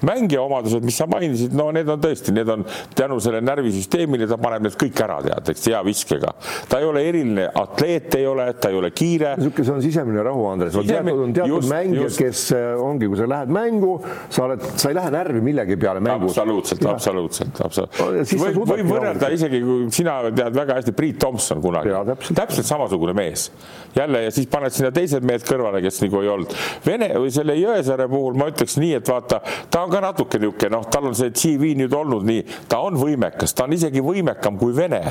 mängija 0.08 0.42
omadused, 0.42 0.84
mis 0.84 0.96
sa 0.96 1.06
mainisid, 1.10 1.52
no 1.56 1.68
need 1.76 1.88
on 1.92 2.00
tõesti, 2.00 2.32
need 2.32 2.48
on 2.52 2.64
tänu 2.96 3.20
sellele 3.20 3.44
närvisüsteemile, 3.50 4.28
ta 4.30 4.40
paneb 4.40 4.64
need 4.64 4.78
kõik 4.80 5.04
ära, 5.04 5.20
tead, 5.28 5.52
eks 5.52 5.68
hea 5.68 5.84
viskega. 5.84 6.32
ta 6.68 6.80
ei 6.80 6.88
ole 6.88 7.04
eriline 7.12 7.48
atleet, 7.54 8.14
ei 8.18 8.26
ole, 8.26 8.46
ta 8.60 8.70
ei 8.72 8.76
ole 8.76 8.90
kiire. 8.90 9.34
niisugune, 9.36 9.66
see 9.66 9.74
on 9.74 9.82
sisemine 9.84 10.24
rahu, 10.24 10.46
Andres. 10.48 10.76
teatud, 10.86 11.20
on 11.26 11.34
teatud 11.36 11.68
mängijad, 11.68 12.16
kes 12.18 12.44
äh, 12.56 12.80
ongi, 12.80 13.08
kui 13.10 13.20
sa 13.20 13.28
lähed 13.28 13.52
mängu, 13.52 13.92
sa 14.32 14.46
oled, 14.46 14.64
sa 14.80 14.90
ei 14.90 14.96
lähe 14.96 15.12
närvi 15.14 15.42
millegi 15.44 15.76
peale 15.80 16.02
mängus. 16.04 16.36
absoluutselt, 16.36 16.86
absoluutselt, 16.88 17.60
absoluutselt. 17.64 18.34
võib, 18.42 18.60
võib 18.72 18.92
võrrelda 18.94 19.30
isegi, 19.34 19.62
kui 19.66 19.88
sina 19.94 20.18
tead 20.30 20.56
väga 20.56 20.78
hästi, 20.80 20.96
Priit 20.96 21.20
Tomson 21.22 21.62
kunagi, 21.64 21.92
täpselt. 22.12 22.38
täpselt 22.38 22.68
samasugune 22.68 23.16
mees. 23.16 23.50
jälle 23.96 24.24
ja 24.24 24.30
siis 24.32 24.48
paned 24.48 24.72
sinna 24.72 24.92
teised 24.94 25.24
mehed 25.28 25.44
kõrvale, 25.46 25.82
kes 25.84 26.00
nagu 26.04 26.22
ei 26.22 26.30
olnud. 26.32 26.56
Vene 26.86 27.10
või 27.18 27.32
selle 27.34 27.56
Jõesaare 27.58 28.08
puhul 28.08 28.38
ma 28.40 28.48
ütleks 28.52 28.78
nii, 28.80 28.94
et 29.00 29.08
vaata, 29.08 29.42
ta 29.70 29.84
on 29.84 29.92
ka 29.92 30.00
natuke 30.00 30.40
niisugune, 30.40 30.72
noh, 30.72 30.88
tal 30.90 31.10
on 31.10 31.18
see 31.18 31.34
CV 31.36 31.74
nüüd 31.78 31.92
olnud 31.96 32.24
nii, 32.26 32.46
ta 32.72 32.80
on 32.86 32.96
võimekas, 33.00 33.52
ta 33.56 33.68
on 33.68 33.76
isegi 33.76 34.02
võimekam 34.04 34.58
kui 34.60 34.72
Vene 34.76 35.02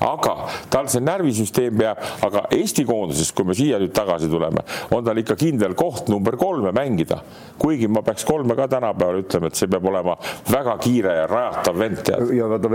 aga 0.00 0.34
tal 0.72 0.88
see 0.90 1.02
närvisüsteem 1.04 1.76
peab, 1.78 2.00
aga 2.26 2.46
Eesti 2.56 2.84
koondises, 2.88 3.32
kui 3.36 3.46
me 3.48 3.56
siia 3.56 3.78
nüüd 3.80 3.92
tagasi 3.96 4.30
tuleme, 4.32 4.64
on 4.94 5.04
tal 5.04 5.20
ikka 5.20 5.36
kindel 5.40 5.76
koht 5.78 6.08
number 6.12 6.36
kolme 6.40 6.72
mängida. 6.76 7.20
kuigi 7.60 7.88
ma 7.92 8.00
peaks 8.02 8.24
kolme 8.24 8.54
ka 8.56 8.66
tänapäeval 8.72 9.20
ütlema, 9.20 9.50
et 9.50 9.58
see 9.58 9.68
peab 9.68 9.84
olema 9.84 10.14
väga 10.48 10.76
kiire 10.80 11.12
ja 11.18 11.26
rajatav 11.28 11.78
vend. 11.78 12.12
ja 12.36 12.48
vaata, 12.48 12.70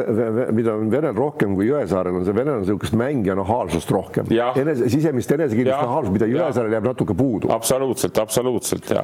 mida 0.54 0.76
on 0.76 0.92
Venel 0.92 1.16
rohkem 1.18 1.56
kui 1.58 1.70
Jõesaarel, 1.72 2.20
on 2.20 2.28
see 2.28 2.36
Venel 2.38 2.60
on 2.60 2.62
niisugust 2.66 2.94
mängija 2.98 3.36
nahaalsust 3.40 3.92
rohkem. 3.92 4.30
enese, 4.30 4.90
sisemist 4.94 5.32
enesekindlust 5.32 5.82
nahaalsust, 5.82 6.14
mida 6.14 6.30
Jõesaarel 6.30 6.78
jääb 6.78 6.90
natuke 6.92 7.18
puudu. 7.18 7.50
absoluutselt, 7.56 8.18
absoluutselt 8.22 8.90
ja. 8.94 9.02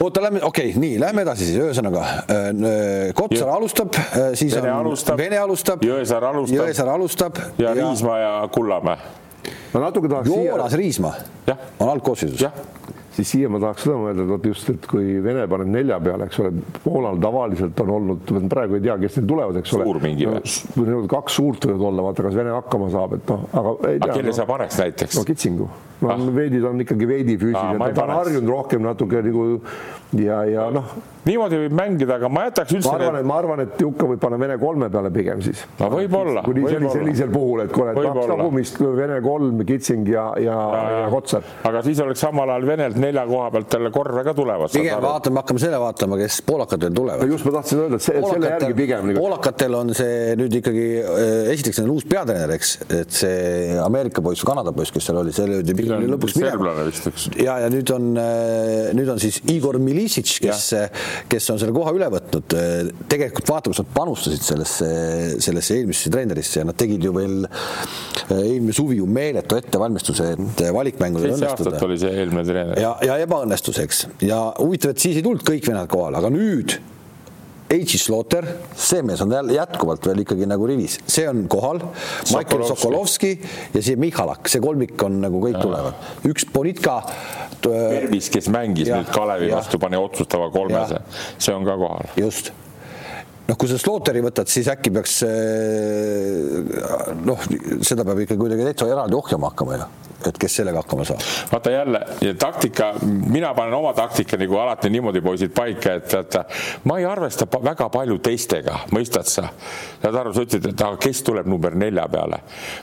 oota, 0.00 0.22
lähme, 0.22 0.42
okei 0.44 0.70
okay,, 0.70 0.80
nii, 0.84 1.00
lähme 1.00 1.24
edasi 1.24 1.48
siis, 1.48 1.62
ühesõnaga 1.64 2.04
äh, 2.04 3.14
Kotsar 3.16 3.54
alustab, 3.56 3.96
äh, 3.96 4.32
siis 4.38 4.54
Vene 4.56 4.72
on 4.74 4.86
alustab, 4.86 5.18
Vene 5.18 5.40
alustab, 5.40 5.84
Jõesaar 5.86 6.28
alustab, 6.28 6.60
Jõesaar 6.60 6.92
alustab 6.98 7.40
ja, 7.62 7.72
ja 7.74 7.88
Riismaa 7.88 8.18
ja 8.18 8.32
Kullamäe. 8.52 8.96
ma 9.72 9.80
natuke 9.86 10.08
tahaks 10.08 10.28
Joonas 10.28 10.70
siia... 10.72 10.78
Riismaa 10.78 11.14
on 11.80 11.88
algkoosseisus. 11.88 12.46
siis 13.12 13.30
siia 13.30 13.48
ma 13.52 13.60
tahaks 13.60 13.84
seda 13.84 13.96
mõelda, 14.00 14.24
et 14.24 14.32
vot 14.32 14.46
just, 14.52 14.70
et 14.72 14.86
kui 14.88 15.18
Vene 15.24 15.46
paneb 15.50 15.70
nelja 15.74 15.98
peale, 16.00 16.28
eks 16.30 16.42
ole, 16.42 16.52
Poolal 16.84 17.20
tavaliselt 17.22 17.80
on 17.84 17.94
olnud, 17.98 18.34
praegu 18.50 18.78
ei 18.78 18.84
tea, 18.86 18.98
kes 19.02 19.18
neil 19.18 19.30
tulevad, 19.34 19.60
eks 19.62 19.74
ole. 19.78 19.88
suur 19.88 20.02
mingi 20.04 20.28
või? 20.30 21.00
kaks 21.12 21.38
suurt 21.40 21.68
võivad 21.68 21.88
olla, 21.90 22.06
vaata, 22.08 22.26
kas 22.28 22.38
Vene 22.40 22.54
hakkama 22.56 22.90
saab, 22.94 23.16
et 23.18 23.32
noh, 23.34 23.48
aga 23.52 23.74
ei 23.92 23.98
tea. 23.98 24.12
kelle 24.12 24.30
no, 24.32 24.36
sa 24.40 24.48
paneks 24.48 24.78
näiteks? 24.84 25.18
no 25.18 25.26
Kitsingu 25.28 25.70
no 26.02 26.10
ah. 26.10 26.22
veidi 26.34 26.60
ta 26.62 26.70
on 26.72 26.82
ikkagi 26.82 27.08
veidi 27.08 27.36
füüsiline 27.38 27.78
ah,, 27.78 27.92
ta 27.94 28.06
on 28.06 28.14
harjunud 28.16 28.50
rohkem 28.50 28.82
natuke 28.84 29.22
nagu 29.22 29.44
ja, 30.18 30.42
ja 30.44 30.66
noh. 30.72 30.92
niimoodi 31.24 31.58
võib 31.62 31.74
mängida, 31.76 32.16
aga 32.18 32.28
ma 32.32 32.44
jätaks 32.48 32.74
üldse. 32.76 32.90
ma 32.90 32.98
arvan, 32.98 33.18
et 33.20 33.26
ma 33.28 33.36
arvan, 33.40 33.62
et 33.64 33.80
Jukka 33.80 34.08
võib 34.10 34.20
panna 34.22 34.38
Vene 34.40 34.56
kolme 34.60 34.88
peale 34.92 35.12
pigem 35.14 35.42
siis. 35.44 35.62
no 35.78 35.88
võib-olla. 35.92 36.42
kuni 36.46 36.64
võib 36.66 36.88
sellisel 36.92 37.30
puhul, 37.32 37.64
et 37.64 37.72
kuule, 37.74 37.94
kaks 37.96 38.30
tagumist, 38.32 38.80
Vene 38.98 39.18
kolm, 39.24 39.62
Kitsing 39.68 40.10
ja, 40.12 40.26
ja, 40.42 40.56
ja, 40.74 40.82
ja 40.96 41.10
Kotsar. 41.12 41.46
aga 41.68 41.82
siis 41.86 42.02
oleks 42.04 42.24
samal 42.24 42.52
ajal 42.52 42.68
Venelt 42.72 42.98
nelja 43.00 43.24
koha 43.28 43.50
pealt 43.54 43.78
jälle 43.78 43.92
korve 43.94 44.24
ka 44.26 44.34
tulevad. 44.36 44.74
pigem 44.74 45.04
vaatame, 45.06 45.42
hakkame 45.42 45.64
selle 45.64 45.80
vaatama, 45.82 46.20
kes 46.20 46.40
poolakatel 46.48 46.96
tulevad. 46.98 47.32
just 47.32 47.48
ma 47.48 47.54
tahtsin 47.58 47.84
öelda, 47.84 48.00
et 48.00 48.08
see, 48.08 48.24
selle 48.26 48.52
järgi 48.56 48.78
pigem 48.82 49.14
poolakatel 49.16 49.78
on 49.78 49.94
see 49.96 50.36
nüüd 50.40 50.58
ikkagi, 50.60 50.86
äh, 51.04 51.52
esiteks 51.54 51.82
on 51.84 51.94
uus 51.96 52.08
peatreener, 52.08 52.56
eks, 52.58 52.74
et 52.90 53.20
see 53.22 53.78
Ameerika 53.82 54.24
poiss, 54.24 54.44
Kanada 54.46 54.74
poiss, 54.76 54.92
kes 54.94 55.08
seal 55.08 55.22
oli, 55.22 55.34
see 55.36 55.48
löödi 55.48 55.76
lõpuks 55.76 56.36
minema 56.40 56.62
serblane 56.62 56.86
vist, 56.88 57.06
eks. 57.10 57.26
ja, 57.42 57.56
ja 57.64 57.70
nüüd 57.72 57.90
on, 57.94 58.08
äh, 58.20 58.90
nüüd 58.96 59.10
on 59.12 59.20
siis 59.22 59.40
Igor 59.52 59.78
Milicic, 60.02 60.34
kes, 60.42 60.62
kes 61.30 61.50
on 61.54 61.60
selle 61.62 61.74
koha 61.76 61.92
üle 61.94 62.08
võtnud. 62.12 62.56
tegelikult 63.10 63.52
vaata, 63.52 63.70
kus 63.70 63.82
nad 63.82 63.90
panustasid 63.94 64.44
sellesse, 64.44 64.88
sellesse 65.44 65.78
eelmisesse 65.78 66.12
treenerisse 66.12 66.62
ja 66.62 66.66
nad 66.68 66.78
tegid 66.78 67.04
ju 67.06 67.14
veel 67.14 67.46
äh, 67.46 68.38
eelmine 68.38 68.74
suvi 68.76 68.98
ju 68.98 69.06
meeletu 69.06 69.58
ettevalmistuse, 69.60 70.32
et 70.36 70.64
valikmängudel 70.74 71.36
õnnestuda. 71.36 71.78
oli 71.86 72.00
see 72.02 72.14
eelmine 72.22 72.46
treener. 72.48 72.80
ja, 72.82 72.96
ja 73.06 73.18
ebaõnnestus, 73.22 73.78
eks, 73.84 74.06
ja 74.26 74.44
huvitav, 74.58 74.96
et 74.96 75.04
siis 75.06 75.20
ei 75.20 75.26
tulnud 75.26 75.46
kõik 75.46 75.68
vennad 75.70 75.90
kohale, 75.92 76.18
aga 76.18 76.32
nüüd 76.32 76.78
H. 77.72 77.98
Slaughter, 77.98 78.46
see 78.76 79.02
mees 79.06 79.22
on 79.24 79.32
jälle 79.32 79.56
jätkuvalt 79.56 80.06
veel 80.06 80.22
ikkagi 80.24 80.48
nagu 80.48 80.66
rivis, 80.68 80.98
see 81.08 81.24
on 81.28 81.46
kohal. 81.50 81.80
Michael 82.28 82.66
Sokolovski 82.68 83.32
ja 83.72 83.82
see 83.82 83.96
Michalak, 84.00 84.50
see 84.52 84.60
kolmik 84.62 85.00
on 85.06 85.22
nagu 85.24 85.40
kõik 85.42 85.56
ja. 85.56 85.62
tulevad. 85.64 86.10
üks 86.28 86.46
Bonitka. 86.52 87.00
Pervis, 87.62 88.28
kes 88.34 88.48
mängis 88.50 88.90
ja, 88.90 88.98
nüüd 88.98 89.12
Kalevi 89.14 89.48
ja. 89.52 89.60
vastu, 89.60 89.78
pani 89.78 89.96
otsustava 90.00 90.48
kolmese, 90.50 90.98
see 91.38 91.54
on 91.54 91.64
ka 91.68 91.78
kohal. 91.78 92.12
just 92.18 92.50
noh, 93.46 93.56
kui 93.58 93.70
sa 93.70 93.78
Slaughteri 93.78 94.22
võtad, 94.24 94.50
siis 94.50 94.68
äkki 94.72 94.92
peaks 94.94 95.20
noh, 97.22 97.46
seda 97.86 98.06
peab 98.08 98.24
ikka 98.24 98.38
kuidagi 98.40 98.66
täitsa 98.66 98.90
eraldi 98.90 99.18
ohjama 99.18 99.52
hakkama 99.52 99.78
ju 99.78 99.86
et 100.30 100.38
kes 100.38 100.56
sellega 100.60 100.82
hakkama 100.82 101.06
saab? 101.08 101.24
vaata 101.52 101.74
jälle 101.74 102.02
taktika, 102.38 102.92
mina 103.06 103.54
panen 103.54 103.74
oma 103.74 103.92
taktika 103.96 104.38
nagu 104.40 104.58
alati 104.62 104.90
niimoodi 104.90 105.20
poisid 105.24 105.54
paika, 105.56 105.96
et 106.00 106.12
vaata 106.14 106.44
ma 106.84 106.98
ei 107.00 107.06
arvesta 107.08 107.46
väga 107.52 107.88
palju 107.92 108.18
teistega, 108.18 108.78
mõistad 108.94 109.28
sa? 109.28 109.48
saad 110.02 110.20
aru, 110.22 110.34
sa 110.34 110.46
ütlesid, 110.46 110.72
et 110.72 110.86
aga 110.86 111.00
kes 111.02 111.22
tuleb 111.26 111.50
number 111.50 111.76
nelja 111.78 112.08
peale? 112.12 112.42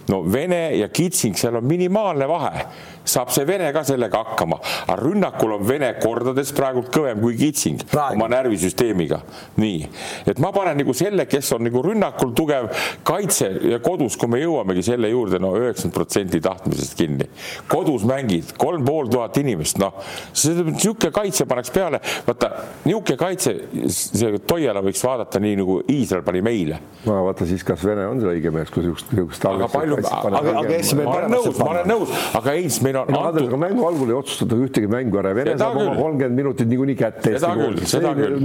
no 0.09 0.23
Vene 0.31 0.63
ja 0.77 0.89
Kitsing, 0.89 1.37
seal 1.37 1.59
on 1.59 1.67
minimaalne 1.67 2.27
vahe 2.29 2.65
saab 3.09 3.31
see 3.33 3.45
Vene 3.49 3.71
ka 3.73 3.83
sellega 3.87 4.21
hakkama, 4.23 4.59
aga 4.85 4.97
rünnakul 5.01 5.55
on 5.57 5.65
Vene 5.67 5.91
kordades 6.01 6.51
praegult 6.55 6.91
kõvem 6.93 7.21
kui 7.23 7.37
Kitsing 7.39 7.83
Praegu. 7.89 8.17
oma 8.17 8.29
närvisüsteemiga. 8.31 9.21
nii, 9.59 9.87
et 10.29 10.39
ma 10.39 10.51
panen 10.55 10.77
nagu 10.79 10.93
selle, 10.93 11.25
kes 11.29 11.51
on 11.55 11.65
nagu 11.67 11.81
rünnakul 11.83 12.33
tugev, 12.37 12.69
kaitse 13.07 13.49
ja 13.71 13.79
kodus, 13.83 14.17
kui 14.19 14.29
me 14.31 14.41
jõuamegi 14.41 14.83
selle 14.85 15.09
juurde, 15.11 15.39
no 15.41 15.53
üheksakümmend 15.57 15.95
protsenti 15.95 16.41
tahtmisest 16.43 16.97
kinni. 16.99 17.29
kodus 17.67 18.05
mängid 18.07 18.53
kolm 18.57 18.85
pool 18.85 19.09
tuhat 19.11 19.37
inimest, 19.41 19.79
noh, 19.81 19.99
niisugune 20.33 21.11
kaitse 21.15 21.47
paneks 21.49 21.73
peale, 21.73 22.01
vaata 22.27 22.51
niisugune 22.85 23.19
kaitse, 23.19 23.55
see 23.89 24.37
Toiala 24.49 24.81
võiks 24.85 25.01
vaadata 25.03 25.41
nii 25.41 25.57
nagu 25.59 25.79
Iisrael 25.91 26.23
pani 26.25 26.41
meile. 26.45 26.79
no 27.05 27.23
vaata 27.27 27.47
siis, 27.49 27.63
kas 27.67 27.83
Vene 27.85 28.05
on 28.09 28.21
see 28.21 28.29
õige 28.35 28.53
mees, 28.53 28.71
kui 28.73 28.83
niisugust, 28.83 29.11
niisugust. 29.15 29.45
aga 29.49 29.69
palju, 29.71 29.99
aga, 30.05 30.43
aga 30.43 30.65
kes 30.67 30.93
me. 30.97 31.07
ma 31.07 31.17
olen 31.17 31.35
nõus, 31.35 31.59
ma 31.59 31.69
olen 31.73 31.89
nõus, 31.89 32.15
aga 32.39 32.55
ei, 32.57 32.69
meil 32.85 32.98
on 33.07 33.19
on 33.19 33.25
antud. 33.27 33.57
mängu 33.57 33.85
algul 33.87 34.09
ei 34.09 34.17
otsustatud 34.17 34.63
ühtegi 34.65 34.89
mängu 34.91 35.19
ära, 35.21 35.33
Vene 35.35 35.55
saab 35.57 35.77
oma 35.81 35.95
kolmkümmend 35.95 36.35
minutit 36.35 36.69
niikuinii 36.69 36.95
kätte. 36.99 37.35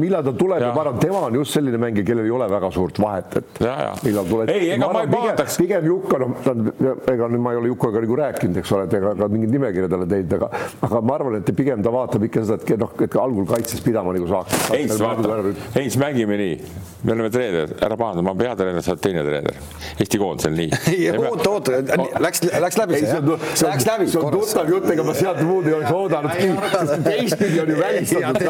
millal 0.01 0.25
ta 0.25 0.33
tuleb 0.33 0.63
ja 0.63 0.73
ma 0.75 0.85
arvan, 0.85 0.99
tema 1.03 1.25
on 1.29 1.39
just 1.41 1.57
selline 1.57 1.81
mängija, 1.81 2.07
kellel 2.07 2.29
ei 2.29 2.35
ole 2.39 2.49
väga 2.51 2.71
suurt 2.75 3.01
vahet, 3.03 3.37
et 3.41 3.63
millal 4.05 4.29
tuleb. 4.31 4.53
ei, 4.55 4.71
ega 4.77 4.91
ma 4.93 5.05
ei 5.05 5.13
vaataks. 5.13 5.59
pigem 5.63 5.89
Jukka, 5.91 6.19
noh, 6.23 6.35
ta 6.45 6.55
on, 6.55 6.73
ega 7.13 7.29
nüüd 7.33 7.45
ma 7.45 7.55
ei 7.55 7.61
ole 7.61 7.73
Jukaga 7.73 8.03
nagu 8.05 8.19
rääkinud, 8.21 8.61
eks 8.63 8.73
ole, 8.77 8.89
et 8.89 8.97
ega 9.01 9.15
ka 9.19 9.29
mingit 9.33 9.53
nimekirja 9.55 9.91
talle 9.93 10.09
teinud, 10.11 10.37
aga, 10.39 10.51
aga 10.89 11.03
ma 11.05 11.19
arvan, 11.19 11.39
et 11.41 11.55
pigem 11.57 11.85
ta 11.85 11.93
vaatab 11.95 12.27
ikka 12.29 12.45
seda, 12.49 12.61
et 12.63 12.81
noh, 12.81 12.95
et 13.07 13.19
algul 13.25 13.49
kaitses 13.49 13.85
pidama 13.85 14.15
nagu 14.17 14.31
saaks. 14.31 14.71
ei, 14.77 14.89
vaata, 14.89 15.41
ei, 15.75 15.89
siis 15.89 15.99
mängime 16.01 16.39
nii, 16.41 16.59
me 17.05 17.17
oleme 17.17 17.31
treener, 17.35 17.75
ära 17.85 17.99
pahanda, 18.01 18.25
ma 18.25 18.33
olen 18.33 18.43
peatreener, 18.43 18.85
sa 18.85 18.95
oled 18.95 19.05
teine 19.05 19.25
treener. 19.27 19.59
Eesti 20.01 20.21
koondisel 20.21 20.57
nii. 20.57 20.71
oota, 21.21 21.51
oota, 21.51 21.81
läks, 22.25 22.45
läks 22.65 22.79
läbi 22.81 23.01
see, 23.01 23.11
jah? 23.11 23.49
Läks 23.69 23.89
läbi. 23.89 24.09
Tuttav 24.35 24.71
jutt, 24.71 24.91
ega 24.95 25.07
ma 25.07 25.15
sealt 25.17 25.43
muud 25.47 25.71
ei 25.71 25.79
oleks 25.79 25.95
oodanudki, 25.95 26.51
sest 26.75 27.07
teistpidi 27.07 27.63
on 27.63 27.75
ju 27.75 27.81
välistatud 27.81 28.43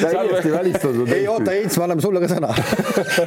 täiesti 0.00 0.52
välistatud. 0.52 1.12
ei 1.12 1.28
oota, 1.28 1.50
Heits, 1.50 1.78
me 1.78 1.84
anname 1.84 2.04
sulle 2.04 2.22
ka 2.22 2.30
sõna 2.30 2.50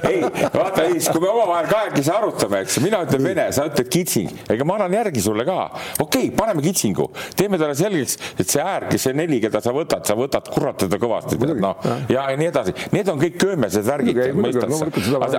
ei, 0.09 0.21
vaata 0.53 0.85
Heits, 0.87 1.09
kui 1.11 1.21
me 1.23 1.29
omavahel 1.31 1.69
kahekesi 1.69 2.11
arutame, 2.13 2.63
eks, 2.65 2.79
mina 2.83 3.01
ütlen 3.05 3.25
vene, 3.25 3.47
sa 3.55 3.65
ütled 3.69 3.89
kitsing, 3.91 4.33
ega 4.51 4.67
ma 4.67 4.77
annan 4.79 4.97
järgi 4.99 5.23
sulle 5.23 5.45
ka. 5.47 5.57
okei 5.99 6.29
okay,, 6.29 6.31
paneme 6.37 6.63
kitsingu, 6.65 7.09
teeme 7.39 7.59
talle 7.61 7.77
selgeks, 7.77 8.17
et 8.39 8.49
see 8.49 8.63
äär, 8.63 8.87
kes 8.91 9.07
see 9.09 9.17
neli, 9.17 9.41
keda 9.43 9.61
sa 9.63 9.73
võtad, 9.75 10.05
sa 10.07 10.17
võtad 10.19 10.49
kurat 10.53 10.79
teda 10.85 10.99
kõvasti, 11.01 11.39
noh, 11.59 11.89
ja 12.11 12.27
nii 12.39 12.51
edasi, 12.51 12.75
need 12.95 13.11
on 13.11 13.21
kõik 13.21 13.39
köömesed 13.41 13.87
värgid, 13.87 14.21
mõistad 14.37 14.73
sa. 14.73 14.89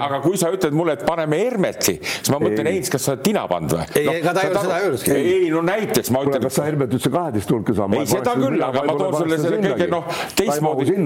aga 0.04 0.22
kui 0.24 0.40
sa 0.40 0.52
ütled 0.54 0.76
mulle, 0.76 0.98
et 0.98 1.06
paneme 1.08 1.40
Hermeti, 1.40 1.98
siis 2.02 2.32
ma 2.32 2.40
mõtlen, 2.42 2.70
Heits, 2.74 2.92
kas 2.92 3.06
sa 3.06 3.14
oled 3.16 3.24
tina 3.26 3.46
pannud 3.50 3.76
või? 3.78 3.88
ei 4.00 4.08
no,, 4.08 4.16
ega 4.20 4.34
ta 4.36 4.44
ei 4.44 4.52
ole 4.52 4.64
seda 4.64 4.80
öelnudki. 4.84 5.16
ei 5.16 5.50
no 5.52 5.64
näiteks 5.80 6.10
ma 6.14 6.22
ütlen. 6.24 6.42
kas 6.44 6.56
sa 6.58 6.66
Hermet 6.66 6.94
üldse 6.96 7.10
kaheteist 7.12 7.50
hulka 7.52 7.74
saama? 7.76 8.00
ei, 8.00 8.08
seda 8.10 8.34
küll, 8.38 8.62
aga 8.64 8.84
ma 8.86 8.96
toon 8.98 9.16
sulle 9.16 9.38
selle 9.40 9.60
kõige 9.64 9.88
noh, 9.92 10.10
teistmoodi. 10.38 10.96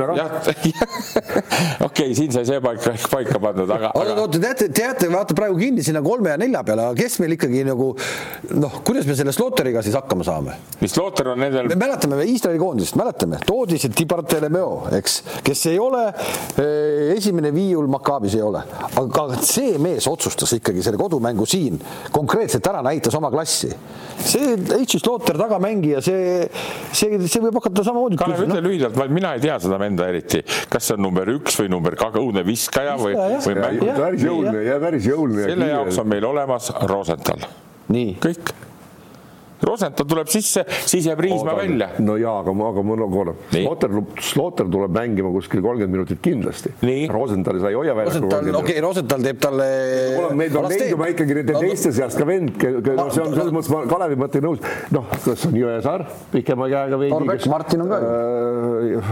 okei, 1.89 2.15
siin 2.17 2.33
sai 2.35 2.45
see 2.49 2.61
paika, 2.65 2.95
paika 3.13 3.41
pandud, 3.43 3.71
aga. 3.71 3.93
oota, 3.99 4.17
oota, 4.23 4.41
teate, 4.43 4.69
teate, 4.75 5.11
vaata 5.13 5.37
praegu 5.37 5.59
kinni 5.61 5.85
sinna 5.87 6.03
kolme 6.05 6.35
ja 6.35 6.39
nelja 6.41 6.65
peale, 6.67 6.89
aga 6.91 6.99
kes 7.05 7.19
meil 7.23 7.37
ikkagi 7.37 7.65
nagu 7.69 7.91
noh, 8.61 8.79
kuidas 8.87 9.09
me 9.09 9.17
selle 9.19 9.35
Slaughteriga 9.35 9.83
siis 9.85 9.97
hakkama 9.99 10.27
saame? 10.27 10.59
mis 10.83 10.95
Slaughter 10.95 11.33
on 11.35 11.43
nendel? 11.43 11.71
me 11.71 11.79
mäletame 11.81 12.21
Iisraeli 12.29 12.61
koondist, 12.61 12.99
mäletame, 13.01 13.41
toodi 13.47 13.79
see 13.81 13.93
Tibartelemeo, 13.95 14.71
eks, 14.99 15.21
kes 15.47 15.67
ei 15.73 15.81
ole 15.83 16.07
eh, 16.11 17.15
esimene 17.17 17.53
viiul 17.55 17.89
Makaabis 17.93 18.39
ei 18.39 18.45
ole, 18.45 18.65
aga 19.01 19.29
see 19.45 19.77
mees 19.83 20.09
otsustas 20.11 20.57
ikkagi 20.59 20.85
selle 20.85 21.01
kodumängu 21.01 21.47
siin 21.49 21.79
konkreetselt 22.15 22.67
ära, 22.71 22.83
näitas 22.85 23.15
oma 23.19 23.31
klassi. 23.35 23.73
see 24.25 24.57
H. 24.73 24.99
Slaughter 24.99 25.39
tagamängija, 25.39 26.03
see, 26.05 26.49
see, 26.93 27.19
see 27.29 27.43
võib 27.45 27.59
hakata 27.61 27.85
samamoodi. 27.87 28.19
Kalev, 28.21 28.45
ütle 28.47 28.61
no? 28.61 28.67
lühidalt, 28.69 29.01
mina 29.13 29.35
ei 29.37 29.45
tea 29.45 29.59
seda 29.63 29.79
venda 29.81 30.09
eriti, 30.11 30.43
kas 30.71 30.89
see 30.89 30.99
on 30.99 31.05
number 31.09 31.31
üks 31.37 31.59
või 31.61 31.73
number 31.73 31.99
kaks, 32.01 32.21
õudne 32.21 32.45
viskaja 32.47 32.99
või, 33.01 33.17
või 33.17 33.57
mängija. 33.61 33.97
päris 34.01 34.29
jõuline 34.29 34.67
ja 34.67 34.79
päris 34.83 35.09
jõuline. 35.11 35.49
selle 35.51 35.73
jaoks 35.73 36.03
on 36.03 36.13
meil 36.15 36.29
olemas 36.29 36.71
Rosenthal. 36.91 37.49
kõik 37.91 38.55
Rosenthal 39.63 40.07
tuleb 40.09 40.31
sisse, 40.33 40.65
siis 40.85 41.07
jääb 41.09 41.21
Riismaa 41.25 41.57
välja. 41.57 41.89
no 42.05 42.17
jaa, 42.21 42.39
aga, 42.43 42.55
aga 42.69 42.85
mul 42.87 43.05
on 43.07 43.13
korra, 43.13 43.35
Slaughter, 43.53 43.97
Slaughter 44.21 44.71
tuleb 44.71 44.95
mängima 44.97 45.33
kuskil 45.35 45.63
kolmkümmend 45.65 45.95
minutit 45.99 46.23
kindlasti. 46.25 46.75
Rosenthal 47.13 47.61
sa 47.63 47.73
ei 47.73 47.79
hoia 47.79 47.97
välja. 47.97 48.21
okei 48.21 48.55
okay,, 48.61 48.81
Rosenthal 48.85 49.25
teeb 49.25 49.43
talle. 49.43 49.69
meil 50.35 50.59
on 50.59 50.71
leiduma 50.73 51.11
ikkagi 51.13 51.39
nende 51.41 51.59
teiste 51.59 51.93
seast 51.97 52.21
ka 52.21 52.29
vend, 52.29 52.57
no 52.61 53.09
see 53.11 53.25
on 53.25 53.37
selles 53.37 53.53
mõttes, 53.55 53.73
ma 53.73 53.85
Kalevi 53.91 54.19
mõttega 54.21 54.49
nõus. 54.49 54.65
noh, 54.95 55.13
kas 55.25 55.47
on 55.49 55.59
Jõesaar 55.59 56.09
pikema 56.33 56.69
käega 56.73 56.99
veidi. 57.01 57.15
Torbek, 57.15 57.47
Martin 57.53 57.87
on 57.87 57.95
ka 57.95 58.03
ju 58.91 59.05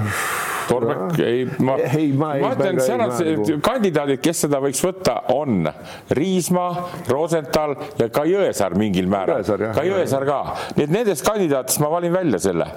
Torbek, 0.68 1.18
ei, 1.24 1.44
ma, 1.58 1.76
ei, 1.82 2.08
ma, 2.16 2.32
ma 2.42 2.52
ütlen, 2.54 2.80
seal 2.84 3.04
on 3.04 3.62
kandidaadid, 3.64 4.20
kes 4.22 4.44
seda 4.46 4.60
võiks 4.62 4.82
võtta, 4.84 5.18
on 5.34 5.66
Riismaa, 6.18 6.88
Rosenthal 7.10 7.76
ja 8.00 8.08
ka 8.12 8.26
Jõesaar 8.28 8.76
mingil 8.78 9.10
määral, 9.12 9.44
ka 9.44 9.86
Jõesaar 9.86 10.28
ka. 10.28 10.40
nii 10.76 10.88
et 10.88 10.98
nendest 10.98 11.26
kandidaatidest 11.26 11.82
ma 11.82 11.92
valin 11.92 12.14
välja 12.14 12.42
selle 12.42 12.68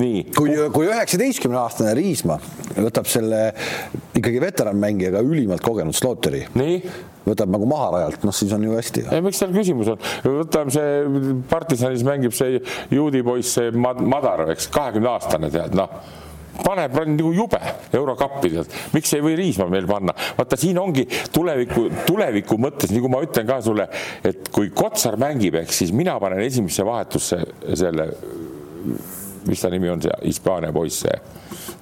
nii. 0.00 0.24
kui, 0.36 0.54
kui 0.72 0.88
üheksateistkümne 0.88 1.58
aastane 1.60 1.94
Riismaa 1.98 2.38
võtab 2.76 3.08
selle 3.10 3.40
ikkagi 4.16 4.42
veteranmängijaga 4.42 5.22
ülimalt 5.26 5.64
kogenud 5.64 5.96
Slaughteri. 5.96 6.46
võtab 7.26 7.52
nagu 7.52 7.66
maha 7.68 7.90
rajalt, 7.96 8.24
noh 8.26 8.34
siis 8.34 8.52
on 8.56 8.64
ju 8.64 8.76
hästi. 8.76 9.04
miks 9.22 9.42
seal 9.42 9.52
küsimus 9.54 9.92
on, 9.92 10.00
võtame 10.24 10.72
see 10.74 11.36
partisanis 11.50 12.04
mängib 12.06 12.34
see 12.36 12.62
juudi 12.90 13.22
poiss, 13.26 13.58
see 13.58 13.70
Madar, 13.74 14.46
eks, 14.54 14.70
kahekümne 14.72 15.12
aastane 15.12 15.52
tead, 15.52 15.76
noh 15.78 16.00
paneb 16.64 16.96
nagu 16.98 17.32
jube 17.34 17.60
eurokappi, 17.96 18.52
tead, 18.54 18.76
miks 18.94 19.14
ei 19.16 19.24
või 19.24 19.36
Riismaa 19.38 19.70
meil 19.72 19.88
panna, 19.90 20.14
vaata 20.38 20.58
siin 20.60 20.78
ongi 20.82 21.06
tuleviku, 21.32 21.86
tuleviku 22.08 22.58
mõttes, 22.60 22.92
nagu 22.94 23.10
ma 23.12 23.22
ütlen 23.24 23.48
ka 23.48 23.60
sulle, 23.64 23.88
et 24.26 24.50
kui 24.54 24.72
Kotsar 24.74 25.18
mängib, 25.20 25.60
eks 25.62 25.82
siis 25.84 25.94
mina 25.96 26.18
panen 26.22 26.42
esimesse 26.44 26.86
vahetusse 26.86 27.42
selle, 27.74 28.08
mis 29.46 29.62
ta 29.62 29.70
nimi 29.72 29.90
on, 29.92 30.02
see 30.04 30.16
Hispaania 30.26 30.72
poiss, 30.74 31.04
see 31.06 31.20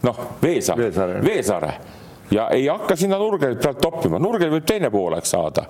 noh, 0.07 0.26
Veesaare, 0.42 0.88
Veesaare, 0.88 1.22
Veesaare 1.24 1.72
ja 2.31 2.49
ei 2.55 2.67
hakka 2.67 2.97
sinna 2.97 3.19
nurgelilt 3.19 3.62
pealt 3.62 3.81
toppima, 3.83 4.19
nurgel 4.23 4.51
võib 4.53 4.67
teine 4.69 4.91
poolek 4.91 5.27
saada. 5.27 5.64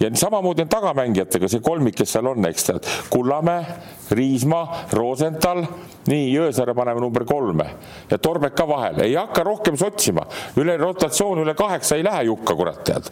ja 0.00 0.10
samamoodi 0.14 0.62
on 0.62 0.68
tagamängijatega 0.68 1.48
see 1.48 1.64
kolmik, 1.64 1.96
kes 1.98 2.12
seal 2.16 2.30
on, 2.30 2.46
eks 2.48 2.68
tead, 2.70 2.88
Kullamäe, 3.10 3.66
Riismaa, 4.10 4.84
Rosenthal, 4.92 5.64
nii 6.10 6.30
Jõesaare 6.34 6.74
paneme 6.74 7.00
number 7.00 7.24
kolme. 7.24 7.66
Ja 8.10 8.18
Torbek 8.18 8.54
ka 8.54 8.68
vahele, 8.68 9.06
ei 9.08 9.14
hakka 9.14 9.44
rohkem 9.46 9.78
sotsima, 9.80 10.26
üle 10.60 10.76
rotatsioon 10.80 11.42
üle 11.44 11.54
kaheksa 11.58 11.96
ei 11.96 12.04
lähe 12.04 12.26
Jukka, 12.30 12.54
kurat, 12.54 12.84
tead 12.84 13.10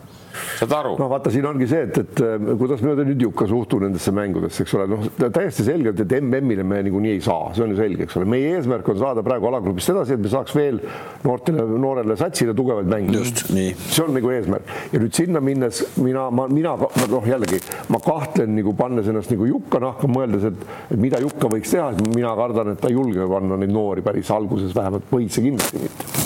saad 0.59 0.75
aru? 0.79 0.95
no 1.01 1.09
vaata, 1.13 1.33
siin 1.35 1.47
ongi 1.49 1.69
see, 1.71 1.87
et, 1.89 1.99
et 2.03 2.23
äh, 2.25 2.47
kuidas 2.61 2.83
me 2.85 2.95
nüüd 3.03 3.23
Jukka 3.23 3.47
suhtub 3.51 3.83
nendesse 3.85 4.13
mängudesse, 4.15 4.65
eks 4.65 4.75
ole, 4.79 4.87
noh, 4.91 5.07
täiesti 5.23 5.67
selgelt, 5.67 6.01
et 6.03 6.15
MM-ile 6.19 6.65
me 6.67 6.81
niikuinii 6.87 7.17
ei 7.17 7.23
saa, 7.25 7.53
see 7.57 7.65
on 7.65 7.75
ju 7.75 7.79
selge, 7.81 8.07
eks 8.07 8.19
ole, 8.21 8.29
meie 8.33 8.55
eesmärk 8.57 8.89
on 8.93 9.01
saada 9.01 9.25
praegu 9.27 9.49
alagrupist 9.51 9.93
edasi, 9.95 10.17
et 10.17 10.25
me 10.25 10.33
saaks 10.33 10.57
veel 10.57 10.81
noortele, 11.27 11.67
noorele 11.83 12.17
satsile 12.21 12.57
tugevaid 12.59 12.91
mänge. 12.91 13.17
just 13.19 13.45
nii. 13.53 13.75
see 13.83 14.05
on 14.05 14.15
nagu 14.17 14.33
eesmärk 14.33 14.75
ja 14.95 15.03
nüüd 15.03 15.17
sinna 15.17 15.43
minnes 15.45 15.83
mina, 16.03 16.29
ma, 16.35 16.49
mina 16.53 16.75
noh, 16.81 17.29
jällegi 17.29 17.61
ma 17.93 18.01
kahtlen 18.03 18.57
nagu 18.57 18.75
pannes 18.79 19.09
ennast 19.13 19.33
nagu 19.35 19.49
Jukka 19.53 19.83
nahka, 19.83 20.11
mõeldes, 20.11 20.49
et, 20.53 20.67
et 20.95 20.99
mida 21.01 21.21
Jukka 21.23 21.51
võiks 21.53 21.75
teha, 21.75 21.93
mina 22.17 22.35
kardan, 22.39 22.75
et 22.75 22.83
ta 22.83 22.91
ei 22.91 22.99
julge 22.99 23.29
panna 23.31 23.61
neid 23.61 23.73
noori 23.75 24.05
päris 24.05 24.31
alguses 24.35 24.75
vähemalt 24.77 25.09
võitse 25.13 25.45
kindlasti 25.45 25.83
mitte 25.83 26.22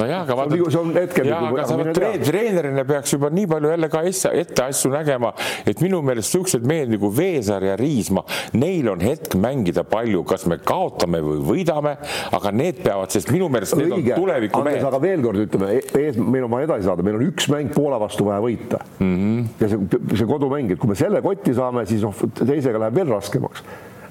nojah, 0.00 0.22
aga 0.24 0.36
vaata. 0.38 0.58
see 0.70 0.80
on 0.80 0.92
hetkel. 0.96 1.28
jaa, 1.30 1.40
aga 1.50 1.66
sa 1.68 1.78
treen, 1.96 2.24
treenerina 2.24 2.84
peaks 2.88 3.14
juba 3.14 3.30
nii 3.34 3.46
palju 3.50 3.72
jälle 3.72 3.88
ka 3.92 4.02
ette 4.06 4.64
asju 4.64 4.90
nägema, 4.92 5.32
et 5.66 5.80
minu 5.84 6.02
meelest 6.06 6.34
siuksed 6.34 6.66
mehed 6.66 6.92
nagu 6.94 7.10
Veesaar 7.16 7.64
ja 7.64 7.76
Riismaa, 7.80 8.24
neil 8.58 8.90
on 8.92 9.02
hetk 9.04 9.36
mängida 9.40 9.86
palju, 9.88 10.24
kas 10.28 10.46
me 10.50 10.58
kaotame 10.62 11.22
või 11.24 11.40
võidame, 11.50 11.96
aga 12.36 12.52
need 12.54 12.82
peavad, 12.84 13.14
sest 13.14 13.32
minu 13.34 13.50
meelest 13.52 13.76
need 13.78 13.92
Õige. 13.92 14.14
on 14.14 14.22
tuleviku 14.24 14.62
mehed. 14.66 14.84
aga 14.86 15.02
veel 15.02 15.24
kord 15.24 15.42
ütleme, 15.46 15.72
e-, 15.78 16.04
ees, 16.04 16.20
meil 16.20 16.46
on 16.48 16.54
vaja 16.56 16.70
edasi 16.70 16.88
saada, 16.90 17.06
meil 17.06 17.20
on 17.20 17.26
üks 17.30 17.50
mäng 17.52 17.74
Poola 17.76 17.98
vastu 18.00 18.28
vaja 18.28 18.40
võita 18.44 18.80
mm. 18.98 19.16
-hmm. 19.16 19.44
ja 19.60 19.72
see, 19.72 20.16
see 20.22 20.30
kodumäng, 20.30 20.72
et 20.72 20.80
kui 20.80 20.92
me 20.92 20.98
selle 20.98 21.22
kotti 21.24 21.54
saame, 21.56 21.86
siis 21.88 22.04
noh, 22.06 22.24
teisega 22.38 22.80
läheb 22.86 23.02
veel 23.02 23.14
raskemaks 23.16 23.64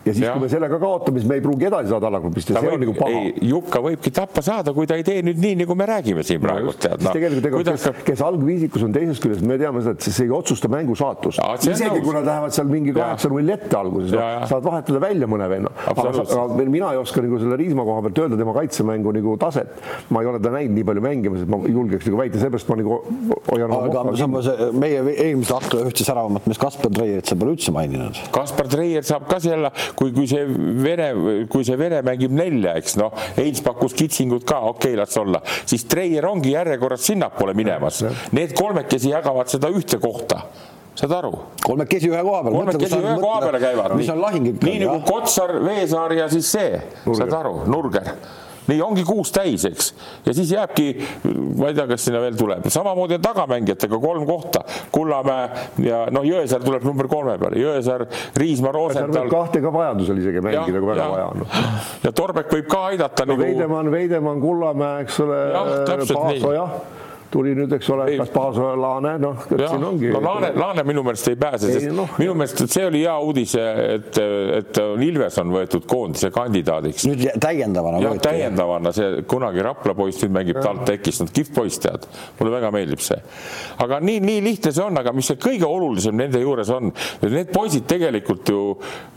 ja 0.06 0.14
siis, 0.14 0.26
kui 0.30 0.42
me 0.44 0.50
sellega 0.52 0.78
kaotame, 0.82 1.22
siis 1.22 1.30
me 1.30 1.40
ei 1.40 1.44
pruugi 1.44 1.66
edasi 1.70 1.90
saada 1.90 2.10
alagrupist 2.12 2.52
ja 2.52 2.60
see 2.60 2.68
võib, 2.68 2.76
on 2.76 2.84
nagu 2.84 2.94
paha. 2.98 3.22
Jukka 3.50 3.82
võibki 3.86 4.12
tappa 4.14 4.44
saada, 4.46 4.74
kui 4.76 4.90
ta 4.90 4.98
ei 5.00 5.06
tee 5.08 5.24
nüüd 5.26 5.40
nii, 5.42 5.56
nagu 5.64 5.78
me 5.78 5.88
räägime 5.90 6.26
siin 6.28 6.42
praegu 6.44 6.70
no,. 6.70 6.92
No, 7.06 7.14
tegelikult 7.16 7.48
ega 7.50 7.62
kes, 7.72 7.88
kes 8.06 8.22
algviisikus 8.26 8.86
on 8.86 8.94
teisest 8.96 9.24
küljest, 9.24 9.46
me 9.48 9.58
teame 9.62 9.82
seda, 9.82 9.96
et 9.98 10.06
see 10.06 10.28
ei 10.28 10.34
otsusta 10.36 10.70
mängu 10.72 10.98
saatust. 11.00 11.42
isegi 11.66 12.04
kui 12.04 12.14
nad 12.16 12.28
lähevad 12.28 12.54
seal 12.56 12.70
mingi 12.70 12.94
kaheksa-null 12.96 13.54
ette 13.56 13.80
alguses, 13.80 14.14
no, 14.14 14.28
saad 14.52 14.68
vahetada 14.68 15.02
välja 15.02 15.30
mõne 15.32 15.50
venna. 15.50 15.74
aga, 15.92 16.46
mina 16.62 16.94
ei 16.94 17.02
oska 17.02 17.24
nagu 17.26 17.42
selle 17.42 17.58
Riismaa 17.60 17.88
koha 17.88 18.06
pealt 18.06 18.22
öelda 18.26 18.40
tema 18.40 18.54
kaitsemängu 18.56 19.16
nagu 19.16 19.36
taset. 19.42 19.74
ma 20.14 20.22
ei 20.22 20.30
ole 20.30 20.42
ta 20.44 20.54
näinud 20.54 20.78
nii 20.78 20.88
palju 20.92 21.06
mängimas, 21.06 21.46
et 21.46 21.52
ma 21.52 21.62
julgeks 21.66 22.10
nagu 22.10 22.22
väita, 22.22 22.42
seepärast 22.44 22.70
ma 22.70 22.80
nagu 22.82 23.00
hoian 23.50 23.76
aga 23.80 24.06
samas 24.22 24.50
meie 24.76 25.02
eelmise 25.16 25.56
akna 25.58 25.86
ühte 25.90 26.06
säravamat 26.06 26.46
meest 26.50 26.62
Kaspar 26.62 26.94
Treierit 26.94 27.30
sa 27.30 27.38
pole 27.40 27.56
üldse 27.56 27.74
maininud. 27.76 28.20
Kaspar 28.36 28.70
Treier 28.72 29.06
saab 29.08 29.28
ka 29.30 29.40
jälle 29.44 29.72
kui, 29.96 30.14
kui 30.16 30.28
see 30.30 30.46
Vene, 30.86 31.10
kui 31.52 31.66
see 31.68 31.78
Vene 31.80 32.02
mängib 32.06 32.36
nelja, 32.36 32.76
eks 32.80 32.98
noh, 33.02 33.16
Heinz 33.38 33.64
pakkus 33.66 33.96
kitsingut 33.98 34.46
ka, 34.48 34.62
okei 34.72 34.94
okay,, 34.94 35.00
las 35.00 35.18
olla, 35.22 35.42
siis 35.66 35.88
Treier 35.90 36.28
ongi 36.30 36.56
järjekorras 36.56 37.06
sinnapoole 37.12 37.56
minemas. 37.58 38.04
Need 38.36 38.56
kolmekesi 38.58 39.14
jagavad 39.14 39.52
seda 39.52 39.72
ühte 39.74 40.02
kohta 40.04 40.44
saad 40.96 41.12
aru? 41.12 41.34
kolmekesi 41.60 42.08
ühe 42.08 42.22
koha 42.24 42.42
peal. 42.46 42.54
kolmekesi 42.56 42.98
ühe 43.02 43.16
koha 43.20 43.40
peale 43.44 43.60
käivad. 43.60 43.96
mis 44.00 44.10
on 44.14 44.22
lahing 44.24 44.48
ikka. 44.54 44.68
nii 44.70 44.82
nagu 44.86 45.02
Kotsar, 45.04 45.58
Veesaar 45.66 46.16
ja 46.16 46.30
siis 46.32 46.52
see, 46.56 46.80
saad 47.04 47.34
aru, 47.36 47.58
Nurger 47.68 48.14
nii 48.70 48.82
ongi 48.82 49.06
kuus 49.08 49.32
täis, 49.36 49.66
eks, 49.70 49.92
ja 50.26 50.34
siis 50.36 50.52
jääbki, 50.56 50.88
ma 51.60 51.70
ei 51.70 51.78
tea, 51.78 51.88
kas 51.90 52.08
sinna 52.08 52.22
veel 52.24 52.38
tuleb, 52.40 52.68
samamoodi 52.74 53.20
on 53.20 53.26
tagamängijatega 53.26 54.00
kolm 54.02 54.26
kohta, 54.28 54.64
Kullamäe 54.96 55.48
ja 55.86 56.06
noh, 56.14 56.26
Jõesaar 56.26 56.66
tuleb 56.66 56.86
number 56.88 57.10
kolme 57.12 57.38
peale, 57.42 57.62
Jõesaar, 57.62 58.06
Riismaa, 58.38 58.74
Rosenthal. 58.76 59.30
kahte 59.32 59.62
ka 59.64 59.74
vajadusel 59.74 60.22
isegi 60.24 60.44
mängida, 60.46 60.82
kui 60.82 60.92
väga 60.92 61.10
vaja 61.14 61.30
on. 61.34 61.48
ja 62.04 62.14
Torbek 62.16 62.52
võib 62.54 62.70
ka 62.72 62.86
aidata 62.92 63.26
no, 63.26 63.34
nagu. 63.34 63.46
Veidemann, 63.46 63.92
Veidemann, 63.94 64.44
Kullamäe, 64.44 65.06
eks 65.06 65.20
ole. 65.26 65.42
jah, 65.56 65.74
täpselt 65.90 66.30
nii 66.34 67.05
tuli 67.36 67.56
nüüd, 67.58 67.74
eks 67.76 67.90
ole, 67.92 68.08
kas 68.20 68.32
Paaso 68.34 68.72
Laane, 68.80 69.16
noh, 69.20 69.44
siin 69.50 69.84
ongi. 69.84 70.10
no 70.14 70.22
Laane, 70.24 70.52
Laane 70.56 70.86
minu 70.88 71.04
meelest 71.06 71.28
ei 71.32 71.40
pääse, 71.40 71.68
sest 71.68 71.90
ei, 71.90 71.94
no, 71.96 72.08
minu 72.20 72.36
meelest, 72.38 72.62
et 72.64 72.76
see 72.76 72.86
oli 72.88 73.02
hea 73.04 73.16
uudis, 73.28 73.56
et, 73.60 74.20
et 74.60 74.80
Ilves 75.06 75.40
on 75.42 75.52
võetud 75.54 75.88
koondise 75.90 76.32
kandidaadiks. 76.34 77.08
nüüd 77.10 77.26
täiendavana. 77.44 78.00
jah, 78.04 78.16
täiendavana. 78.24 78.94
See 78.96 79.26
kunagi 79.30 79.64
Rapla 79.66 79.96
poiss 79.98 80.24
nüüd 80.24 80.36
mängib 80.38 80.62
TalTechis, 80.64 81.22
no 81.22 81.30
kihvt 81.36 81.54
poiss 81.56 81.82
tead, 81.84 82.08
mulle 82.40 82.56
väga 82.56 82.72
meeldib 82.76 83.04
see. 83.04 83.20
aga 83.84 84.00
nii, 84.04 84.22
nii 84.24 84.44
lihtne 84.46 84.74
see 84.76 84.86
on, 84.86 85.02
aga 85.02 85.14
mis 85.16 85.30
see 85.32 85.40
kõige 85.42 85.68
olulisem 85.68 86.16
nende 86.20 86.42
juures 86.42 86.72
on, 86.74 86.94
need 87.26 87.52
poisid 87.54 87.88
tegelikult 87.90 88.50
ju 88.52 88.62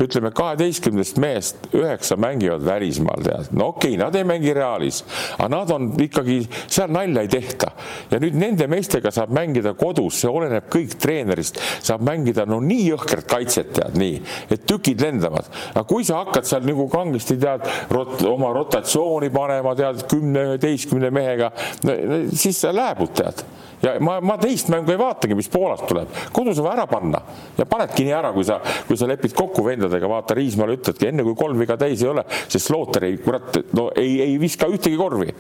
ütleme, 0.03 0.33
kaheteistkümnest 0.37 1.23
mehest 1.23 1.71
üheksa 1.77 2.19
mängivad 2.21 2.67
välismaal 2.67 3.25
tead, 3.25 3.55
no 3.55 3.71
okei 3.75 3.95
okay,, 3.95 4.03
nad 4.03 4.19
ei 4.19 4.27
mängi 4.29 4.57
Realis, 4.59 5.05
aga 5.39 5.51
nad 5.55 5.73
on 5.75 5.91
ikkagi, 6.03 6.41
seal 6.67 6.91
nalja 6.95 7.25
ei 7.25 7.33
tehta 7.33 7.73
ja 8.11 8.21
nüüd 8.23 8.37
nende 8.39 8.69
meestega 8.71 9.13
saab 9.15 9.33
mängida 9.37 9.75
kodus, 9.79 10.21
see 10.23 10.31
oleneb 10.31 10.69
kõik 10.73 10.97
treenerist, 11.01 11.61
saab 11.85 12.05
mängida 12.07 12.47
no 12.49 12.61
nii 12.65 12.89
jõhkrat 12.93 13.29
kaitset 13.29 13.73
tead 13.77 13.99
nii, 14.01 14.19
et 14.55 14.65
tükid 14.69 15.03
lendavad, 15.05 15.49
aga 15.75 15.85
kui 15.89 16.07
sa 16.07 16.23
hakkad 16.23 16.49
seal 16.49 16.67
nagu 16.69 16.89
kangesti 16.93 17.39
tead 17.41 17.67
rot, 17.95 18.19
oma 18.29 18.53
rotatsiooni 18.57 19.31
panema 19.35 19.75
tead 19.79 20.05
kümne, 20.11 20.49
üheteistkümne 20.55 21.13
mehega 21.15 21.53
no,, 21.87 21.97
siis 22.33 22.61
sa 22.65 22.75
lääbud 22.75 23.15
tead. 23.19 23.45
Ja 23.79 23.93
ma, 24.03 24.17
ma 24.25 24.35
teist 24.41 24.73
mängu 24.73 24.91
ei 24.91 24.99
vaatagi, 24.99 25.37
mis 25.39 25.47
Poolast 25.53 25.85
tuleb, 25.87 26.11
kodus 26.35 26.59
on 26.59 26.67
vaja 26.67 26.81
ära 26.81 26.87
panna. 26.91 27.21
Ja 27.55 27.67
panedki 27.71 28.09
nii 28.09 28.17
ära, 28.17 28.33
kui 28.35 28.43
sa, 28.47 28.59
kui 28.89 28.99
sa 28.99 29.07
lepid 29.07 29.37
kokku 29.39 29.63
vendadega, 29.67 30.11
vaata 30.11 30.35
Riismaale 30.35 30.81
ütledki 30.81 31.13
enne 31.13 31.23
kui 31.27 31.39
kolm 31.39 31.63
viga 31.63 31.79
täis 31.79 32.03
ei 32.03 32.11
ole, 32.11 32.27
sest 32.51 32.73
Looter 32.75 33.07
ei, 33.07 33.21
kurat, 33.23 33.61
no 33.79 33.89
ei, 33.95 34.19
ei 34.25 34.35
viska 34.43 34.67
ühtegi 34.73 34.99
korvi 34.99 35.31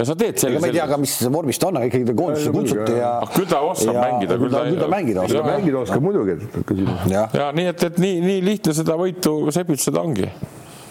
ja 0.00 0.06
sa 0.08 0.16
teed 0.16 0.40
selle. 0.40 0.60
ma 0.62 0.70
ei 0.70 0.76
tea 0.76 0.86
ka, 0.88 0.98
mis 1.00 1.16
vormis 1.32 1.60
ta 1.60 1.68
on, 1.68 1.80
aga 1.80 1.90
ikkagi 1.90 2.06
ta 2.08 2.14
koondisse 2.16 2.54
kutsuti 2.54 2.96
ja. 2.96 3.10
Küll 3.34 3.50
ta 3.50 3.60
oskab 3.66 3.98
ja, 3.98 4.06
mängida. 4.06 4.38
küll 4.40 4.54
ta, 4.54 4.62
küll 4.68 4.80
ta 4.80 4.88
mängida 4.94 5.26
oskab. 5.26 5.50
mängida 5.50 5.82
oskab 5.84 6.06
muidugi. 6.06 6.38
ja, 7.12 7.26
ja 7.36 7.50
nii 7.56 7.68
et, 7.74 7.84
et 7.90 8.00
nii, 8.00 8.16
nii 8.24 8.40
lihtne 8.48 8.74
seda 8.76 8.96
võitu 9.00 9.36
sepitseda 9.52 10.02
ongi 10.02 10.30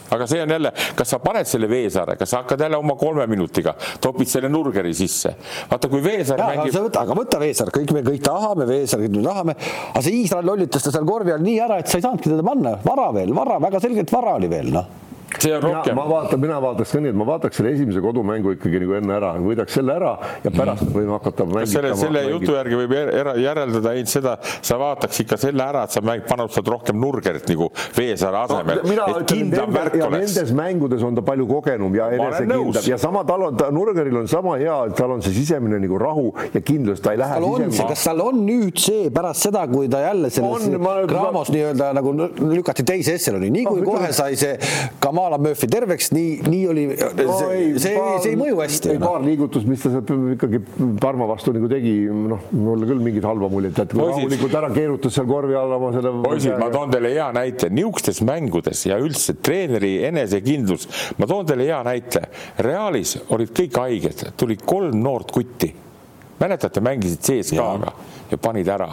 aga 0.10 0.26
see 0.26 0.40
on 0.42 0.50
jälle, 0.50 0.72
kas 0.98 1.12
sa 1.14 1.20
paned 1.22 1.46
selle 1.46 1.68
Veesaare, 1.70 2.16
kas 2.18 2.32
sa 2.34 2.40
hakkad 2.42 2.64
jälle 2.66 2.80
oma 2.82 2.96
kolme 2.98 3.28
minutiga, 3.30 3.76
topid 4.02 4.30
selle 4.32 4.50
Nurgeri 4.50 4.94
sisse. 4.98 5.36
vaata, 5.70 5.90
kui 5.92 6.02
Veesaar 6.02 6.42
mängib. 6.42 6.74
Võta, 6.80 7.04
aga 7.06 7.18
võta 7.18 7.42
Veesaar, 7.42 7.70
kõik 7.76 7.94
me 7.94 8.02
kõik 8.08 8.24
tahame 8.26 8.66
Veesaar, 8.70 9.04
kõik 9.06 9.20
me 9.20 9.26
tahame, 9.28 9.56
aga 9.92 10.02
see 10.06 10.24
Iisrael 10.24 10.50
lollitas 10.50 10.86
ta 10.86 10.96
seal 10.96 11.06
korvi 11.06 11.36
all 11.36 11.46
nii 11.46 11.60
ära, 11.62 11.78
et 11.84 11.94
sa 11.94 12.02
ei 12.02 12.08
saanudki 12.08 12.32
teda 12.32 12.46
panna, 12.46 12.74
vara 12.86 13.12
veel, 13.14 13.36
vara, 13.38 13.60
väga 13.62 13.84
selgelt 13.86 14.18
vara 14.18 14.34
oli 14.40 14.50
veel, 14.50 14.74
noh 14.80 15.09
see 15.38 15.56
on 15.56 15.62
rohkem. 15.62 15.96
ma 15.96 16.06
vaatan, 16.10 16.40
mina 16.42 16.58
vaataks 16.62 16.92
ka 16.94 17.02
nii, 17.04 17.12
et 17.14 17.18
ma 17.20 17.26
vaataks 17.28 17.60
selle 17.60 17.72
esimese 17.76 18.02
kodumängu 18.04 18.54
ikkagi 18.56 18.82
nagu 18.84 18.96
enne 18.98 19.16
ära, 19.16 19.32
võidaks 19.44 19.76
selle 19.78 19.96
ära 19.96 20.14
ja 20.44 20.52
pärast 20.54 20.86
mm. 20.86 20.96
võime 20.96 21.14
hakata 21.16 21.46
mängima. 21.46 21.70
selle, 21.70 21.92
selle 22.00 22.24
mängid. 22.24 22.36
jutu 22.36 22.56
järgi 22.56 22.80
võib 22.80 22.96
järeldada 23.44 23.94
ainult 23.94 24.12
seda, 24.12 24.36
sa 24.42 24.80
vaataks 24.82 25.22
ikka 25.24 25.38
selle 25.42 25.66
ära, 25.66 25.84
et 25.86 25.96
sa 25.96 26.04
mäng, 26.06 26.26
panustad 26.30 26.68
rohkem 26.74 26.98
Nurgerit 27.00 27.46
nagu 27.52 27.70
Veesaare 27.98 28.42
asemel 28.46 28.82
no,. 28.84 29.08
et 29.20 29.30
kindlam 29.30 29.76
värk 29.76 30.00
oleks. 30.00 30.18
Nendes 30.18 30.54
mängudes 30.58 31.06
on 31.06 31.20
ta 31.20 31.26
palju 31.30 31.48
kogenum 31.50 31.96
ja 31.98 32.10
enesekindlam 32.16 32.90
ja 32.90 33.00
sama 33.02 33.24
tal 33.28 33.48
on, 33.50 33.64
Nurgeril 33.76 34.22
on 34.24 34.30
sama 34.32 34.58
hea, 34.62 34.80
et 34.90 34.98
tal 34.98 35.14
on 35.16 35.24
see 35.26 35.36
sisemine 35.38 35.80
nagu 35.82 36.02
rahu 36.02 36.34
ja 36.56 36.64
kindlus, 36.66 37.04
ta 37.06 37.14
ei 37.14 37.22
lähe 37.22 37.40
sisemine. 37.44 37.90
kas 37.94 38.08
tal 38.10 38.26
on 38.26 38.42
nüüd 38.48 38.82
see 38.82 39.10
pärast 39.14 39.50
seda, 39.50 39.66
kui 39.72 39.92
ta 39.92 40.02
jälle 40.08 40.34
selles 40.34 40.68
Graamos 41.10 41.50
nii-öelda 41.54 41.94
nagu 41.96 42.14
lükati 42.50 42.84
teise 42.88 43.16
esseloni, 43.20 43.52
nii 43.54 43.66
kui 43.68 43.86
kohe 43.86 44.12
sai 44.16 44.36
see 44.40 44.58
Kamal 45.00 45.19
Kamala 45.20 45.38
Murphy 45.38 45.68
terveks, 45.68 46.12
nii, 46.16 46.36
nii 46.48 46.68
oli 46.72 46.84
no,, 46.88 46.94
see, 47.36 47.80
see, 47.82 47.96
see 48.24 48.30
ei 48.32 48.38
mõju 48.40 48.60
hästi. 48.62 48.92
ei, 48.94 49.00
paar 49.02 49.24
liigutust, 49.26 49.68
mis 49.68 49.82
ta 49.84 49.92
seal 49.92 50.30
ikkagi 50.36 50.62
Parma 51.02 51.28
vastu 51.28 51.52
nagu 51.56 51.68
tegi, 51.72 51.92
noh, 52.08 52.46
mulle 52.56 52.88
küll 52.88 53.02
mingit 53.04 53.28
halba 53.28 53.50
muljet 53.52 53.82
jätnud, 53.82 54.00
rahulikult 54.14 54.56
ära 54.62 54.70
keerutas 54.72 55.18
seal 55.18 55.28
korvi 55.28 55.58
all 55.60 55.76
oma 55.76 55.92
selle. 55.96 56.14
poisid, 56.24 56.56
ma 56.62 56.70
toon 56.72 56.94
teile 56.94 57.12
hea 57.18 57.28
näite, 57.36 57.68
niisugustes 57.74 58.22
mängudes 58.30 58.86
ja 58.88 59.00
üldse 59.04 59.36
treeneri 59.44 59.92
enesekindlus, 60.08 60.88
ma 61.20 61.28
toon 61.28 61.50
teile 61.50 61.68
hea 61.68 61.82
näite. 61.90 62.24
Realis 62.64 63.18
olid 63.36 63.52
kõik 63.60 63.76
haiged, 63.82 64.24
tuli 64.40 64.56
kolm 64.64 65.04
noort 65.04 65.36
kutti. 65.36 65.74
mäletate, 66.40 66.80
mängisid 66.80 67.20
CSKA-ga 67.20 67.92
ja. 67.92 68.08
ja 68.32 68.38
panid 68.40 68.72
ära 68.72 68.88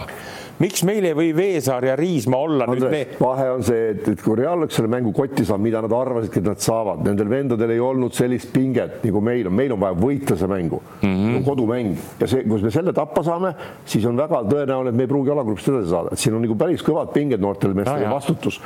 miks 0.62 0.83
meil 0.88 1.05
ei 1.05 1.16
või 1.16 1.33
Veesaar 1.37 1.85
ja 1.85 1.97
Riismaa 1.99 2.40
olla 2.47 2.66
Andres, 2.66 2.87
nüüd 2.87 2.92
me? 2.92 3.19
vahe 3.21 3.49
on 3.53 3.64
see, 3.66 3.90
et, 3.92 4.07
et 4.14 4.23
kui 4.25 4.37
Real 4.38 4.57
oleks 4.61 4.79
selle 4.79 4.88
mängu 4.92 5.12
kotti 5.16 5.45
saanud, 5.45 5.64
mida 5.66 5.83
nad 5.85 5.92
arvasidki, 5.92 6.40
et 6.40 6.49
nad 6.49 6.62
saavad, 6.62 7.03
nendel 7.05 7.29
vendadel 7.31 7.75
ei 7.75 7.83
olnud 7.83 8.14
sellist 8.16 8.53
pinget 8.55 9.03
nagu 9.05 9.21
meil 9.25 9.51
on, 9.51 9.57
meil 9.57 9.75
on 9.77 9.83
vaja 9.83 9.99
võita 10.01 10.37
see 10.38 10.49
mängu 10.51 10.81
mm, 10.81 11.11
-hmm. 11.11 11.45
kodumäng 11.47 11.92
ja 12.23 12.29
see, 12.31 12.45
kus 12.49 12.64
me 12.64 12.73
selle 12.73 12.95
tappa 12.97 13.25
saame, 13.27 13.53
siis 13.85 14.07
on 14.09 14.16
väga 14.16 14.42
tõenäoline, 14.49 14.95
et 14.95 15.01
me 15.01 15.05
ei 15.05 15.11
pruugi 15.11 15.35
alagrupist 15.35 15.69
edasi 15.73 15.92
saada, 15.92 16.14
et 16.16 16.23
siin 16.23 16.38
on 16.38 16.45
nagu 16.47 16.57
päris 16.59 16.85
kõvad 16.87 17.12
pinged 17.12 17.45
noortele 17.45 17.77
meestele 17.77 18.07
ja 18.07 18.14
vastutus. 18.14 18.61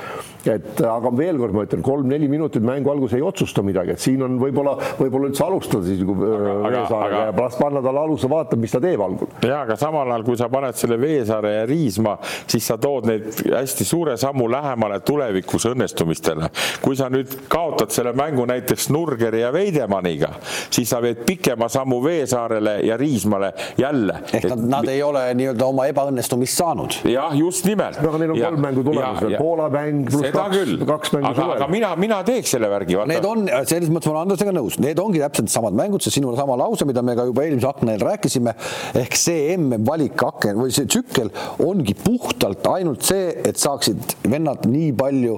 et 0.47 0.81
aga 0.87 1.13
veel 1.17 1.39
kord 1.43 1.57
ma 1.57 1.67
ütlen, 1.67 1.83
kolm-neli 1.83 2.29
minutit 2.31 2.63
mängu 2.63 2.93
alguses 2.93 3.19
ei 3.19 3.27
otsusta 3.27 3.65
midagi, 3.67 3.97
et 3.97 4.05
siin 4.07 4.23
on 4.23 4.39
võib-olla, 4.41 4.77
võib-olla 5.01 5.33
üldse 5.33 5.45
alustada 5.45 5.85
siis 5.85 6.05
nagu 6.05 6.17
Veesaarega 6.21 7.27
ja 7.31 7.35
pärast 7.35 7.59
panna 7.59 7.83
talle 7.83 8.07
aluse, 8.07 8.31
vaata, 8.31 8.57
mis 8.57 8.71
ta 8.71 8.81
teeb 8.81 9.03
algul. 9.03 9.29
ja 9.43 9.63
aga 9.65 9.77
samal 9.81 10.07
ajal, 10.07 10.25
kui 10.25 10.39
sa 10.39 10.49
paned 10.53 10.79
selle 10.79 11.01
Veesaare 11.01 11.55
ja 11.59 11.67
Riis 11.67 11.80
Riismaa, 11.81 12.19
siis 12.47 12.67
sa 12.69 12.77
tood 12.81 13.07
neid 13.09 13.29
hästi 13.49 13.85
suure 13.89 14.17
sammu 14.21 14.49
lähemale 14.51 15.01
tulevikus 15.07 15.65
õnnestumistele. 15.71 16.51
kui 16.83 16.97
sa 16.97 17.09
nüüd 17.13 17.33
kaotad 17.49 17.93
selle 17.95 18.13
mängu 18.17 18.45
näiteks 18.49 18.89
Nurgeri 18.93 19.41
ja 19.41 19.53
Veidemanniga, 19.53 20.33
siis 20.71 20.91
sa 20.91 21.01
veed 21.03 21.23
pikema 21.27 21.69
sammu 21.73 22.01
Veesaarele 22.05 22.79
ja 22.87 22.97
Riismale 23.01 23.53
jälle. 23.79 24.19
ehk 24.33 24.49
nad, 24.53 24.65
nad 24.75 24.89
ei 24.89 25.03
ole 25.03 25.23
nii-öelda 25.35 25.67
oma 25.67 25.87
ebaõnnestumist 25.91 26.61
saanud. 26.61 26.99
jah, 27.09 27.33
just 27.37 27.65
nimelt. 27.69 28.01
aga 28.01 28.19
neil 28.23 28.35
on 28.35 28.43
kolm 28.45 28.65
mängu 28.67 28.85
tulemas 28.85 29.25
veel, 29.25 29.37
Poola 29.39 29.69
mäng 29.73 30.11
pluss 30.11 30.35
kaks, 30.37 30.77
kaks 30.87 31.15
mängu 31.17 31.35
suvel. 31.35 31.57
aga 31.57 31.71
mina, 31.73 31.95
mina 31.97 32.21
teeks 32.27 32.57
selle 32.57 32.71
värgi. 32.71 32.99
Need 33.11 33.29
on, 33.29 33.47
selles 33.65 33.89
mõttes 33.93 34.11
ma 34.11 34.17
olen 34.17 34.23
Andresega 34.27 34.55
nõus, 34.57 34.79
need 34.83 35.01
ongi 35.01 35.23
täpselt 35.23 35.53
samad 35.53 35.77
mängud, 35.77 36.05
see 36.05 36.19
sinu 36.19 36.35
sama 36.37 36.59
lause, 36.61 36.85
mida 36.89 37.05
me 37.07 37.17
ka 37.19 37.27
juba 37.31 37.47
eelmise 37.47 37.69
akna 37.71 37.97
eel 37.97 38.05
rääkisime, 38.05 38.55
ehk 39.01 39.17
see 39.19 39.55
MM-valik 39.57 40.21
aken 40.27 40.61
või 40.61 40.75
see 40.75 40.89
tsükkel 40.91 41.31
ongi 41.71 41.97
puhtalt 41.99 42.67
ainult 42.75 43.07
see, 43.07 43.33
et 43.47 43.61
saaksid 43.61 44.17
vennad 44.29 44.67
nii 44.71 44.93
palju 44.99 45.37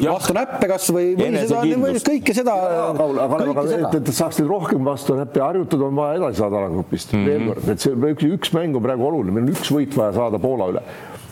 ja. 0.00 0.12
vastu 0.12 0.34
näppe 0.36 0.68
kas 0.70 0.88
või, 0.94 1.12
või 1.18 1.42
seda, 1.42 1.62
või 1.82 2.02
kõike 2.04 2.34
seda. 2.36 2.54
aga, 2.88 3.08
aga 3.26 3.66
et, 3.66 3.98
et 4.00 4.10
saaksid 4.16 4.48
rohkem 4.48 4.84
vastu 4.88 5.16
näppe 5.18 5.42
harjutada, 5.44 5.88
on 5.88 5.98
vaja 5.98 6.18
edasi 6.22 6.42
saada 6.42 6.62
alagrupist 6.62 7.12
mm 7.12 7.20
-hmm. 7.20 7.28
veel 7.28 7.52
kord, 7.52 7.68
et 7.74 7.84
see 7.84 8.00
üks, 8.14 8.26
üks 8.38 8.56
mäng 8.56 8.76
on 8.78 8.84
praegu 8.84 9.08
oluline, 9.10 9.34
meil 9.36 9.48
on 9.48 9.54
üks 9.56 9.72
võit 9.74 9.96
vaja 9.98 10.16
saada 10.16 10.40
Poola 10.42 10.72
üle 10.74 10.84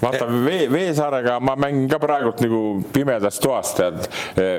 vaata 0.03 0.27
Vee, 0.45 0.67
Veesaarega 0.73 1.39
ma 1.41 1.57
mängin 1.57 1.89
ka 1.89 1.99
praegult 2.03 2.41
nagu 2.45 2.61
pimedas 2.93 3.39
toas, 3.41 3.73
tead. 3.77 4.09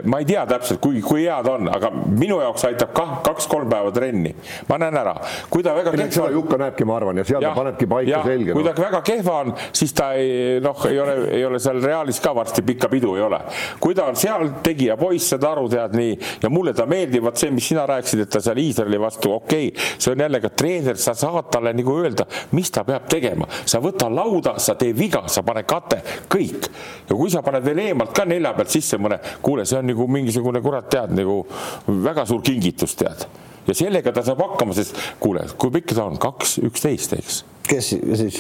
ma 0.10 0.21
ei 0.21 0.26
tea 0.26 0.45
täpselt, 0.50 0.82
kui, 0.82 1.02
kui 1.06 1.26
hea 1.26 1.38
ta 1.45 1.54
on, 1.58 1.69
aga 1.71 1.91
minu 1.93 2.39
jaoks 2.41 2.65
aitab 2.69 2.93
kah 2.95 3.17
kaks-kolm 3.26 3.69
päeva 3.69 3.91
trenni. 3.93 4.34
ma 4.69 4.80
näen 4.82 4.97
ära, 4.97 5.15
kui 5.50 5.63
ta 5.63 5.76
väga 5.78 5.93
kehva. 5.93 6.10
seda 6.17 6.32
Jukka 6.34 6.60
näebki, 6.62 6.88
ma 6.88 6.97
arvan, 6.97 7.21
ja 7.21 7.28
seal 7.28 7.41
ja, 7.43 7.52
ta 7.52 7.62
panebki 7.62 7.89
paika 7.89 8.23
selge. 8.26 8.56
kui 8.58 8.65
ta 8.65 8.73
no. 8.73 8.84
väga 8.84 9.02
kehva 9.06 9.38
on, 9.43 9.54
siis 9.71 9.93
ta 9.97 10.12
ei, 10.17 10.60
noh, 10.63 10.86
ei 10.89 11.00
ole, 11.04 11.17
ei 11.38 11.45
ole 11.45 11.62
seal 11.63 11.82
Realis 11.84 12.21
ka 12.23 12.34
varsti 12.36 12.65
pikka 12.65 12.89
pidu 12.91 13.15
ei 13.17 13.26
ole. 13.28 13.41
kui 13.84 13.95
ta 13.97 14.08
on 14.10 14.17
seal 14.19 14.50
tegija 14.65 14.97
poiss, 14.97 15.30
saad 15.34 15.45
aru, 15.47 15.67
tead 15.71 15.95
nii, 15.97 16.17
ja 16.43 16.52
mulle 16.54 16.73
ta 16.78 16.88
meeldib, 16.89 17.26
vot 17.28 17.38
see, 17.38 17.52
mis 17.54 17.69
sina 17.69 17.86
rääkisid, 17.89 18.26
et 18.26 18.34
ta 18.34 18.41
seal 18.43 18.62
Iisraeli 18.62 19.00
vastu, 19.02 19.34
okei 19.38 19.69
okay,, 19.71 19.88
see 19.97 20.13
on 20.13 20.26
jälle 20.26 20.41
ka 20.43 20.50
treener, 20.50 20.97
sa 21.02 21.13
saad 21.17 21.52
talle 21.54 21.73
nagu 21.78 21.97
öelda, 22.02 22.28
mis 22.58 22.71
ta 22.73 22.84
peab 22.88 23.08
tegema, 23.12 23.47
sa 23.65 23.82
võta 23.84 24.10
lauda, 24.12 24.58
sa 24.63 24.76
tee 24.80 24.95
viga 24.97 25.26
sa 25.31 25.43
pane 25.47 25.63
kate, 25.67 26.01
kõik. 26.29 26.69
ja 27.09 27.15
kui 27.15 27.31
sa 27.33 27.43
paned 27.45 27.65
veel 27.65 27.83
eemalt 27.87 28.13
ka 28.15 28.25
nelja 28.25 28.53
pealt 28.57 28.73
sisse 28.73 28.99
mõne, 29.01 29.19
kuule, 29.41 29.65
see 29.65 29.79
on 29.79 29.91
nagu 29.91 30.07
mingisugune 30.11 30.61
kurat 30.61 30.89
tead 30.91 31.13
nagu 31.17 31.43
väga 31.87 32.25
suur 32.25 32.41
kingitus 32.45 32.95
tead. 32.95 33.27
ja 33.67 33.75
sellega 33.75 34.13
ta 34.13 34.23
saab 34.23 34.41
hakkama, 34.45 34.73
sest 34.77 34.97
kuule, 35.19 35.47
kui 35.57 35.73
pikk 35.79 35.95
ta 35.95 36.07
on, 36.07 36.17
kaks 36.21 36.59
üksteist, 36.67 37.13
eks 37.17 37.43
kes 37.67 37.89
siis? 37.91 38.39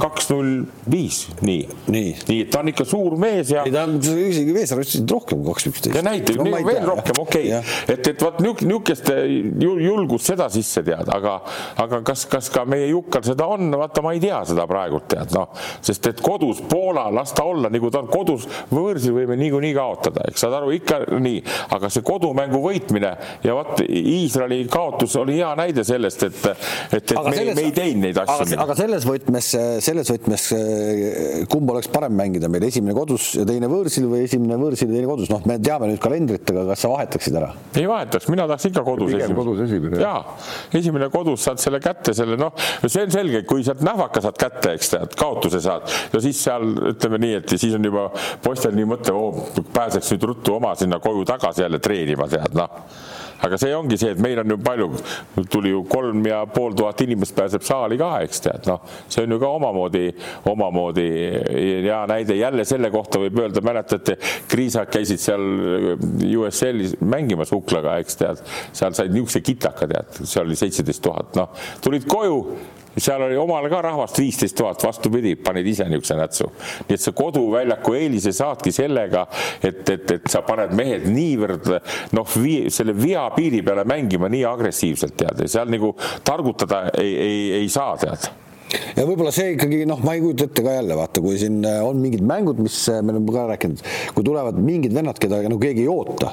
kaks 0.00 0.28
null 0.32 0.64
viis, 0.90 1.20
nii. 1.44 1.62
nii, 1.88 2.12
nii, 2.28 2.40
et 2.44 2.50
ta 2.52 2.62
on 2.64 2.70
ikka 2.72 2.86
suur 2.88 3.16
mees 3.20 3.52
ja. 3.54 3.64
ei, 3.66 3.72
ta 3.74 3.84
on 3.88 3.96
isegi 4.00 4.54
Veesaar 4.54 4.82
ütles 4.84 5.04
rohkem 5.10 5.40
kui 5.40 5.52
kaks 5.52 5.68
üksteist. 5.70 5.96
ja 5.98 6.04
näitab 6.04 6.40
no, 6.40 6.50
veel 6.52 6.68
tea, 6.68 6.84
rohkem, 6.88 7.20
okei 7.22 7.50
okay., 7.50 7.76
et, 7.94 8.10
et 8.12 8.24
vot 8.24 8.40
niisugust 8.44 9.10
julgust 9.60 10.30
seda 10.32 10.48
sisse 10.52 10.84
tead, 10.86 11.08
aga, 11.14 11.36
aga 11.84 12.00
kas, 12.06 12.26
kas 12.30 12.50
ka 12.54 12.66
meie 12.68 12.90
Jukkal 12.90 13.24
seda 13.26 13.48
on, 13.50 13.72
vaata, 13.80 14.04
ma 14.04 14.14
ei 14.16 14.22
tea 14.22 14.40
seda 14.48 14.66
praegult 14.70 15.08
tead, 15.14 15.32
noh, 15.36 15.50
sest 15.84 16.10
et 16.10 16.22
kodus 16.24 16.62
Poola, 16.68 17.06
las 17.14 17.34
ta 17.36 17.46
olla 17.48 17.70
nagu 17.72 17.90
ta 17.92 18.02
on 18.04 18.10
kodus, 18.12 18.46
võõrsil 18.72 19.16
võime 19.16 19.38
niikuinii 19.40 19.74
kaotada, 19.76 20.28
eks 20.30 20.44
saad 20.44 20.58
aru, 20.60 20.72
ikka 20.76 21.00
nii, 21.14 21.40
aga 21.76 21.90
see 21.92 22.04
kodumängu 22.06 22.60
võitmine 22.64 23.14
ja 23.44 23.56
vot 23.56 23.82
Iisraeli 23.84 24.62
kaotus 24.70 25.16
oli 25.20 25.38
hea 25.40 25.52
näide 25.58 25.84
sellest, 25.86 26.26
et, 26.28 26.46
et 26.98 27.13
et 27.14 27.20
aga 27.20 27.30
me, 27.30 27.36
selles, 27.38 27.56
me 27.58 27.64
ei 27.68 27.74
teinud 27.74 28.04
neid 28.08 28.18
asju. 28.20 28.58
aga, 28.64 28.76
selles 28.78 29.06
võtmes, 29.08 29.50
selles 29.84 30.10
võtmes, 30.12 30.46
kumb 31.52 31.72
oleks 31.74 31.90
parem 31.92 32.14
mängida 32.18 32.50
meil, 32.52 32.66
esimene 32.68 32.96
kodus 32.96 33.30
ja 33.38 33.46
teine 33.48 33.70
võõrsil 33.70 34.08
või 34.10 34.24
esimene 34.26 34.58
võõrsil 34.60 34.90
ja 34.90 34.98
teine 34.98 35.10
kodus, 35.10 35.30
noh, 35.32 35.44
me 35.48 35.58
teame 35.62 35.90
nüüd 35.90 36.02
kalendrit, 36.02 36.50
aga 36.52 36.66
kas 36.72 36.84
sa 36.84 36.90
vahetaksid 36.92 37.38
ära? 37.40 37.52
ei 37.78 37.86
vahetaks, 37.90 38.28
mina 38.32 38.48
tahaks 38.50 38.68
ikka 38.70 38.84
kodus. 38.86 39.14
pigem 39.14 39.36
kodus 39.38 39.64
esimene. 39.66 40.02
jaa, 40.02 40.36
esimene 40.80 41.10
kodus 41.14 41.46
saad 41.48 41.62
selle 41.62 41.80
kätte, 41.84 42.16
selle 42.16 42.38
noh, 42.40 42.54
see 42.84 43.06
on 43.06 43.14
selge, 43.14 43.44
kui 43.48 43.64
sealt 43.66 43.84
nähvaka 43.86 44.24
saad 44.24 44.40
kätte, 44.40 44.74
eks 44.78 44.94
tead, 44.96 45.18
kaotuse 45.20 45.62
saad 45.64 45.88
ja 46.12 46.22
siis 46.24 46.42
seal 46.48 46.66
ütleme 46.94 47.22
nii, 47.22 47.40
et 47.42 47.56
siis 47.56 47.78
on 47.78 47.90
juba 47.90 48.08
poistel 48.44 48.74
nii 48.76 48.88
mõte, 48.94 49.14
oo, 49.14 49.48
pääseks 49.74 50.14
nüüd 50.14 50.30
ruttu 50.32 50.58
oma 50.58 50.74
sinna 50.78 51.00
koju 51.02 51.26
tagasi 51.28 51.64
jälle 51.66 51.82
treenima, 51.82 52.28
tead 52.30 52.56
noh 52.58 52.82
aga 53.44 53.58
see 53.60 53.74
ongi 53.76 53.98
see, 54.00 54.14
et 54.14 54.20
meil 54.22 54.40
on 54.42 54.54
ju 54.54 54.58
palju, 54.64 54.88
tuli 55.52 55.72
ju 55.72 55.82
kolm 55.90 56.24
ja 56.28 56.42
pool 56.50 56.76
tuhat 56.76 57.00
inimest 57.04 57.36
pääseb 57.36 57.64
saali 57.66 57.98
ka, 58.00 58.10
eks 58.24 58.44
tead, 58.46 58.68
noh, 58.70 58.84
see 59.08 59.24
on 59.26 59.36
ju 59.36 59.40
ka 59.42 59.50
omamoodi, 59.58 60.04
omamoodi 60.50 61.08
hea 61.84 62.00
näide. 62.10 62.38
Jälle 62.38 62.64
selle 62.68 62.90
kohta 62.94 63.20
võib 63.22 63.40
öelda, 63.44 63.62
mäletate, 63.64 64.16
kriisak 64.50 64.92
käisid 64.94 65.22
seal 65.22 65.44
USL-is 66.24 66.96
mängimas 67.04 67.52
Uklaga, 67.54 67.98
eks 68.02 68.20
tead, 68.20 68.40
seal 68.72 68.96
said 68.96 69.12
niisuguse 69.14 69.44
kitaka, 69.44 69.88
tead, 69.90 70.24
seal 70.24 70.48
oli 70.48 70.58
seitseteist 70.58 71.04
tuhat, 71.04 71.36
noh, 71.38 71.52
tulid 71.84 72.08
koju 72.08 72.40
seal 72.96 73.22
oli 73.26 73.36
omal 73.36 73.68
ka 73.70 73.82
rahvast 73.88 74.18
viisteist 74.18 74.56
tuhat, 74.58 74.82
vastupidi, 74.84 75.34
panid 75.36 75.66
ise 75.66 75.86
niisuguse 75.88 76.18
nätsu. 76.18 76.50
nii 76.88 76.98
et 76.98 77.04
see 77.04 77.16
koduväljaku 77.16 77.96
eelise 77.98 78.32
saadki 78.32 78.72
sellega, 78.74 79.26
et, 79.62 79.82
et, 79.88 80.10
et 80.18 80.30
sa 80.30 80.44
paned 80.46 80.74
mehed 80.76 81.08
niivõrd 81.10 81.70
noh, 82.16 82.38
selle 82.68 82.96
vea 82.98 83.26
piiri 83.34 83.62
peale 83.66 83.84
mängima 83.88 84.30
nii 84.32 84.44
agressiivselt 84.48 85.16
tead 85.18 85.44
ja 85.44 85.50
seal 85.58 85.70
nagu 85.72 85.94
targutada 86.24 86.86
ei, 86.98 87.14
ei, 87.14 87.44
ei 87.60 87.68
saa 87.72 87.96
tead 88.00 88.43
ja 88.96 89.04
võib-olla 89.06 89.32
see 89.34 89.54
ikkagi 89.54 89.82
noh, 89.88 90.00
ma 90.04 90.14
ei 90.16 90.22
kujuta 90.22 90.48
ette 90.48 90.64
ka 90.64 90.74
jälle 90.76 90.96
vaata, 90.98 91.22
kui 91.24 91.38
siin 91.40 91.60
äh, 91.68 91.80
on 91.84 92.00
mingid 92.02 92.24
mängud, 92.26 92.60
mis 92.62 92.76
äh, 92.92 93.00
me 93.04 93.14
oleme 93.14 93.34
ka 93.34 93.46
rääkinud, 93.52 93.82
kui 94.16 94.26
tulevad 94.26 94.58
mingid 94.62 94.94
vennad, 94.96 95.18
keda 95.20 95.40
no 95.50 95.58
keegi 95.62 95.84
ei 95.84 95.90
oota. 95.90 96.32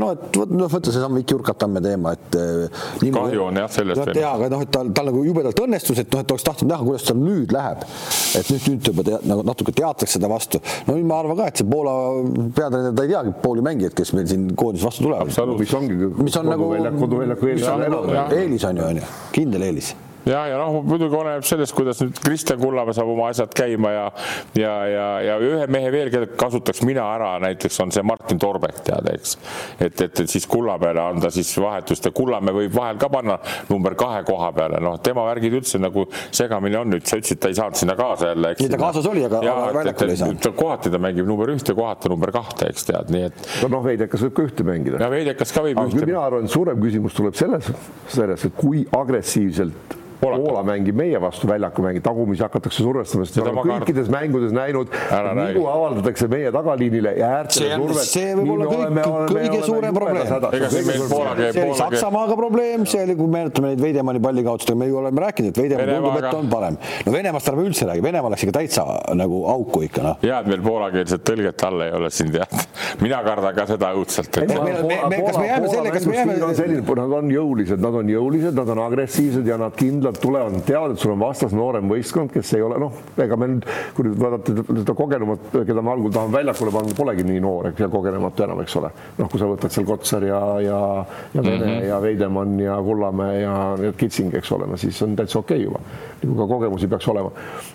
no 0.00 0.10
et 0.14 0.38
vot 0.40 0.52
noh, 0.54 0.70
võta 0.70 0.92
seesama 0.92 1.20
Viki 1.20 1.36
Urkatamme 1.36 1.82
teema, 1.84 2.14
et 2.16 2.38
äh, 2.38 2.82
niimoodi, 3.04 3.30
kahju 3.30 3.44
on 3.46 3.60
jah 3.62 3.70
sellest. 3.76 4.12
jaa, 4.18 4.34
aga 4.34 4.50
noh, 4.54 4.64
et 4.66 4.72
tal, 4.74 4.92
tal 4.96 5.10
nagu 5.10 5.24
jubedalt 5.26 5.64
õnnestus, 5.64 6.02
et 6.02 6.12
noh, 6.14 6.24
et 6.24 6.34
oleks 6.36 6.46
tahtnud 6.48 6.72
näha, 6.72 6.86
kuidas 6.86 7.06
tal 7.08 7.20
nüüd 7.20 7.54
läheb. 7.54 7.86
et 8.40 8.52
nüüd, 8.52 8.68
nüüd 8.72 8.92
juba 8.92 9.06
te, 9.06 9.22
nagu 9.30 9.46
natuke 9.46 9.74
teatakse 9.76 10.18
seda 10.18 10.30
vastu. 10.32 10.62
no 10.88 10.98
nüüd 10.98 11.08
ma 11.08 11.22
arvan 11.24 11.40
ka, 11.40 11.50
et 11.50 11.62
see 11.62 11.70
Poola 11.70 11.96
peatreener, 12.56 12.94
ta 12.96 13.06
ei 13.06 13.14
teagi 13.14 13.34
pooli 13.44 13.64
mängijaid, 13.64 13.96
kes 13.96 14.14
meil 14.16 14.28
siin 14.30 14.50
koondis 14.58 14.84
vastu 14.84 15.06
tulevad. 15.06 15.30
mis 15.60 15.74
ongi, 15.78 16.12
mis 16.20 16.38
on 16.40 16.50
nagu 16.50 16.70
koduväljaku 17.00 17.50
eelis 17.50 17.66
on 18.68 18.80
ju, 18.80 18.86
on 18.90 19.02
ju, 19.02 19.10
kindel 19.34 19.68
eelis 19.70 19.94
ja, 20.26 20.46
ja 20.50 20.58
noh, 20.60 20.80
muidugi 20.84 21.16
oleneb 21.16 21.44
sellest, 21.46 21.74
kuidas 21.76 22.00
nüüd 22.02 22.18
Kristjan 22.24 22.60
Kullamäe 22.60 22.94
saab 22.96 23.08
oma 23.12 23.30
asjad 23.30 23.52
käima 23.56 23.92
ja 23.94 24.06
ja, 24.58 24.72
ja, 24.88 25.06
ja 25.24 25.36
ühe 25.44 25.66
mehe 25.72 25.90
veel, 25.92 26.10
keda 26.12 26.28
kasutaks 26.38 26.82
mina 26.86 27.04
ära, 27.14 27.32
näiteks 27.42 27.80
on 27.84 27.92
see 27.94 28.04
Martin 28.06 28.40
Torbek, 28.40 28.82
tead, 28.86 29.08
eks. 29.14 29.36
et, 29.78 30.00
et, 30.00 30.22
et 30.24 30.30
siis 30.30 30.46
Kullamäele 30.50 31.02
anda 31.02 31.30
siis 31.34 31.52
vahetust 31.60 32.08
ja 32.08 32.12
Kullamäe 32.16 32.56
võib 32.56 32.74
vahel 32.76 33.00
ka 33.00 33.10
panna 33.12 33.38
number 33.70 33.96
kahe 33.98 34.22
koha 34.28 34.50
peale, 34.56 34.80
noh, 34.84 34.98
tema 35.04 35.24
värgid 35.30 35.56
üldse 35.60 35.80
nagu 35.80 36.06
segamini 36.30 36.78
on 36.80 36.92
nüüd, 36.94 37.06
sa 37.08 37.20
ütlesid, 37.20 37.40
ta 37.40 37.52
ei 37.52 37.58
saanud 37.58 37.80
sinna 37.80 37.96
kaasa 37.98 38.32
jälle, 38.34 38.52
eks. 38.54 38.68
ta 38.74 38.80
kaasas 38.80 39.08
oli, 39.10 39.24
aga, 39.28 39.40
aga 39.44 39.70
väljakul 39.80 40.14
ei 40.14 40.20
saanud. 40.20 40.50
kohati 40.60 40.92
ta 40.92 41.00
mängib 41.02 41.28
number 41.28 41.54
ühte, 41.54 41.76
kohati 41.76 42.12
number 42.12 42.34
kahte, 42.34 42.70
eks 42.72 42.90
tead, 42.90 43.14
nii 43.14 43.28
et. 43.30 43.48
noh, 43.70 43.84
Veidekas 43.84 44.26
võib 44.26 44.36
ka 44.36 44.48
ühte 44.50 44.66
mängida. 44.66 45.00
ja 45.00 45.10
Veidekas 45.12 45.54
ka 45.56 45.64
võib 45.64 45.80
aga 45.80 45.94
ühte. 45.94 46.04
mina 46.04 46.20
arvan, 46.26 46.50
suurem 46.50 46.80
küsimus 46.82 47.16
tuleb 47.16 47.38
selles, 47.38 47.72
selles, 48.10 48.46
et 48.48 48.56
kui 48.58 48.84
agressiivselt 48.96 49.98
Poolaka. 50.20 50.42
Poola 50.44 50.62
mängib 50.66 50.96
meie 51.00 51.20
vastu 51.22 51.48
väljaku 51.48 51.84
mängib, 51.84 52.04
tagumisi 52.04 52.44
hakatakse 52.44 52.82
survestama, 52.84 53.24
sest 53.24 53.38
me 53.40 53.46
oleme 53.46 53.62
kõikides 53.70 54.10
mängudes 54.12 54.52
näinud, 54.52 54.92
vigu 55.40 55.62
avaldatakse 55.70 56.28
meie 56.28 56.50
tagaliinile 56.52 57.14
ja 57.16 57.30
äärtele 57.38 57.78
survet. 57.80 58.10
see 58.10 58.34
võib 58.36 58.52
olla 58.54 58.68
kõik, 58.68 59.30
kõige 59.30 59.60
suurem 59.64 59.96
probleem. 59.96 60.28
see 61.54 61.64
oli 61.64 61.78
Saksamaaga 61.80 62.36
probleem, 62.36 62.84
see 62.90 63.04
oli, 63.06 63.16
kui 63.16 63.32
meenutame 63.32 63.72
neid 63.72 63.84
Veidemanni 63.84 64.22
pallikaotusi, 64.26 64.76
me 64.76 64.90
ju 64.90 65.00
oleme 65.00 65.24
rääkinud, 65.24 65.54
et 65.54 65.62
Veidemann 65.62 65.94
tundub, 65.94 66.18
et 66.20 66.38
on 66.40 66.52
parem. 66.52 66.78
no 67.06 67.16
Venemaast 67.16 67.52
ärme 67.54 67.66
üldse 67.70 67.88
räägi, 67.88 68.04
Venemaa 68.04 68.34
läks 68.34 68.44
ikka 68.44 68.56
täitsa 68.58 68.86
nagu 69.16 69.40
auku 69.54 69.84
ikka 69.88 70.04
noh. 70.04 70.20
hea, 70.22 70.42
et 70.42 70.52
meil 70.52 70.64
poolakeelset 70.68 71.24
tõlget 71.30 71.66
all 71.70 71.86
ei 71.86 71.96
ole 71.96 72.12
siin 72.12 72.32
tead. 72.34 72.68
mina 73.00 73.22
kardan 73.24 73.56
ka 73.56 73.66
seda 73.72 73.94
õudselt. 73.96 74.36
kas 74.36 75.40
me 75.40 75.48
jääme 75.48 75.72
selle, 75.72 75.96
kas 75.96 76.06
me 76.06 76.20
jääme. 76.20 76.38
Nad 77.00 77.12
on 77.16 77.30
jõulised, 77.32 77.80
nad 77.80 77.94
on 77.96 78.08
jõulised, 78.10 78.54
nad 78.56 78.68
on 78.74 78.80
agressiivsed 78.84 79.46
ja 79.46 79.56
nad 79.60 79.76
kindlalt 79.78 80.09
kindlalt 80.10 80.20
tulevad, 80.20 80.52
nad 80.52 80.64
teavad, 80.64 80.92
et 80.92 80.98
sul 80.98 81.12
on 81.12 81.20
vastas 81.20 81.52
noorem 81.54 81.88
võistkond, 81.90 82.30
kes 82.32 82.52
ei 82.54 82.62
ole 82.62 82.78
noh, 82.80 82.92
ega 83.20 83.36
me 83.38 83.48
nüüd, 83.54 83.66
kui 83.94 84.06
nüüd 84.06 84.18
vaadata 84.20 84.54
seda 84.66 84.94
kogenumat, 84.96 85.50
keda 85.66 85.82
ma 85.82 85.94
algul 85.94 86.12
tahan 86.12 86.32
väljakule 86.32 86.72
panna, 86.74 86.94
polegi 86.96 87.24
nii 87.26 87.40
noor 87.42 87.70
ega 87.70 87.88
kogenematu 87.92 88.46
enam, 88.46 88.62
eks 88.64 88.76
ole. 88.80 88.90
noh, 89.18 89.30
kui 89.30 89.40
sa 89.40 89.48
võtad 89.50 89.74
seal 89.74 89.86
Kotsar 89.86 90.26
ja, 90.26 90.40
ja, 90.64 90.80
ja 91.34 91.42
Vene 91.42 91.56
mm 91.56 91.62
-hmm. 91.62 91.88
ja 91.88 92.00
Veidemann 92.02 92.60
ja 92.60 92.76
Kullamäe 92.82 93.40
ja, 93.40 93.76
ja 93.82 93.92
Kitsing, 93.92 94.34
eks 94.34 94.52
ole, 94.52 94.66
no 94.66 94.76
siis 94.76 95.02
on 95.02 95.16
täitsa 95.16 95.38
okei 95.38 95.56
okay 95.56 95.64
juba. 95.64 95.80
nagu 96.22 96.36
ka 96.36 96.46
kogemusi 96.54 96.88
peaks 96.88 97.08
olema. 97.08 97.30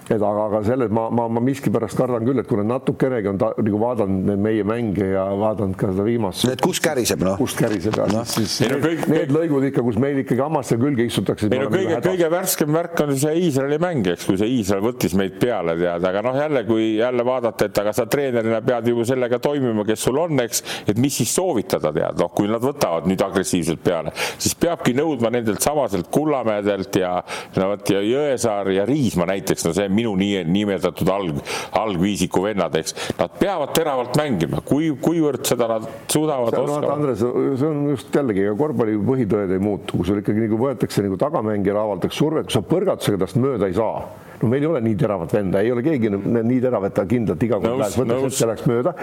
et 0.10 0.22
aga, 0.22 0.46
aga 0.46 0.64
selles 0.64 0.92
ma, 0.92 1.10
ma, 1.10 1.28
ma 1.28 1.40
miskipärast 1.40 1.98
kardan 1.98 2.26
küll, 2.26 2.40
et 2.40 2.48
kui 2.48 2.58
nad 2.58 2.66
natukenegi 2.66 3.28
on 3.28 3.38
ta, 3.38 3.54
nagu 3.58 3.80
vaadanud 3.80 4.26
neid 4.26 4.40
meie 4.40 4.64
mänge 4.64 5.06
ja 5.06 5.26
vaadanud 5.26 5.76
ka 5.76 5.92
seda 5.92 6.04
viimast. 6.04 6.46
et 6.50 6.62
kus 6.62 6.80
käriseb 6.80 7.24
noh? 7.24 7.38
kus 7.38 7.56
käriseb 7.56 7.98
ja 7.98 8.06
no. 8.12 8.26
siis, 8.26 8.58
siis 8.58 8.70
need, 8.70 8.84
kõik, 8.84 9.08
need 9.10 9.32
lõigud 9.32 9.70
ikka, 9.72 9.82
kus 9.82 9.98
meil 9.98 10.18
ikkagi 10.24 10.42
hammaste 10.42 10.78
külge 10.78 11.06
istutakse. 11.06 11.50
ei 11.52 11.60
no 11.60 11.70
kõige, 11.70 12.00
kõige 12.06 12.25
kõige 12.26 12.34
värskem 12.34 12.74
värk 12.74 13.02
on 13.04 13.12
see 13.20 13.34
Iisraeli 13.46 13.78
mäng, 13.82 14.08
eks, 14.10 14.26
kui 14.26 14.38
see 14.40 14.50
Iisrael 14.58 14.84
võttis 14.84 15.14
meid 15.18 15.36
peale, 15.42 15.76
tead, 15.78 16.06
aga 16.10 16.22
noh, 16.26 16.38
jälle, 16.40 16.64
kui 16.66 16.86
jälle 16.98 17.26
vaadata, 17.26 17.68
et 17.68 17.80
aga 17.82 17.94
sa 17.94 18.06
treenerina 18.10 18.62
pead 18.66 18.90
ju 18.90 19.06
sellega 19.06 19.38
toimima, 19.44 19.86
kes 19.86 20.06
sul 20.08 20.18
on, 20.22 20.40
eks, 20.42 20.64
et 20.90 20.98
mis 21.02 21.14
siis 21.14 21.34
soovitada, 21.36 21.92
tead, 21.94 22.18
noh, 22.22 22.32
kui 22.34 22.50
nad 22.50 22.64
võtavad 22.64 23.06
nüüd 23.10 23.22
agressiivselt 23.22 23.84
peale, 23.86 24.14
siis 24.38 24.56
peabki 24.58 24.96
nõudma 24.98 25.32
nendelt 25.36 25.62
samaselt 25.62 26.10
Kullamäedelt 26.16 26.98
ja 27.02 27.12
no 27.60 27.70
vot 27.74 27.94
ja 27.94 28.02
Jõesaar 28.06 28.72
ja 28.74 28.88
Riismaa 28.90 29.30
näiteks, 29.30 29.68
no 29.68 29.76
see 29.76 29.90
minu 29.92 30.16
nii 30.18 30.46
nimetatud 30.50 31.10
alg, 31.12 31.42
algviisiku 31.78 32.46
vennad, 32.48 32.74
eks, 32.80 32.96
nad 33.20 33.38
peavad 33.38 33.76
teravalt 33.78 34.18
mängima, 34.18 34.64
kui, 34.66 34.90
kuivõrd 35.02 35.46
seda 35.46 35.70
nad 35.76 35.88
suudavad, 36.12 36.58
oskavad. 36.64 36.90
Andres, 36.96 37.22
see 37.22 37.70
on 37.70 37.86
just 37.92 38.14
jällegi, 38.16 38.48
korvpalli 38.58 38.98
põhitõed 39.06 39.54
ei 39.56 39.62
muutu, 39.62 40.00
kui 40.00 40.08
sul 40.08 40.22
ikkagi 40.22 40.46
nagu 40.48 40.60
võetakse 40.62 41.04
nagu 41.06 41.20
tagamängijale 41.20 41.82
avaldaks 41.82 42.15
survet, 42.16 42.48
kui 42.48 42.56
sa 42.56 42.64
põrgatusega 42.66 43.22
tast 43.26 43.40
mööda 43.42 43.70
ei 43.70 43.78
saa. 43.78 44.06
No 44.42 44.50
meil 44.52 44.66
ei 44.66 44.70
ole 44.70 44.82
nii 44.84 44.98
teravat 45.00 45.32
venda, 45.36 45.62
ei 45.64 45.72
ole 45.72 45.84
keegi 45.86 46.12
nii 46.16 46.60
terav, 46.64 46.90
et 46.90 46.96
ta 46.98 47.06
kindlalt 47.08 47.44
iga 47.48 47.60
kord 47.62 47.80
läheks, 47.80 48.00
võtaks 48.02 48.28
ette, 48.34 48.50
läheks 48.50 48.68
mööda. 48.72 48.96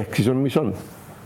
ehk 0.00 0.18
siis 0.18 0.30
on, 0.32 0.42
mis 0.42 0.56
on 0.60 0.72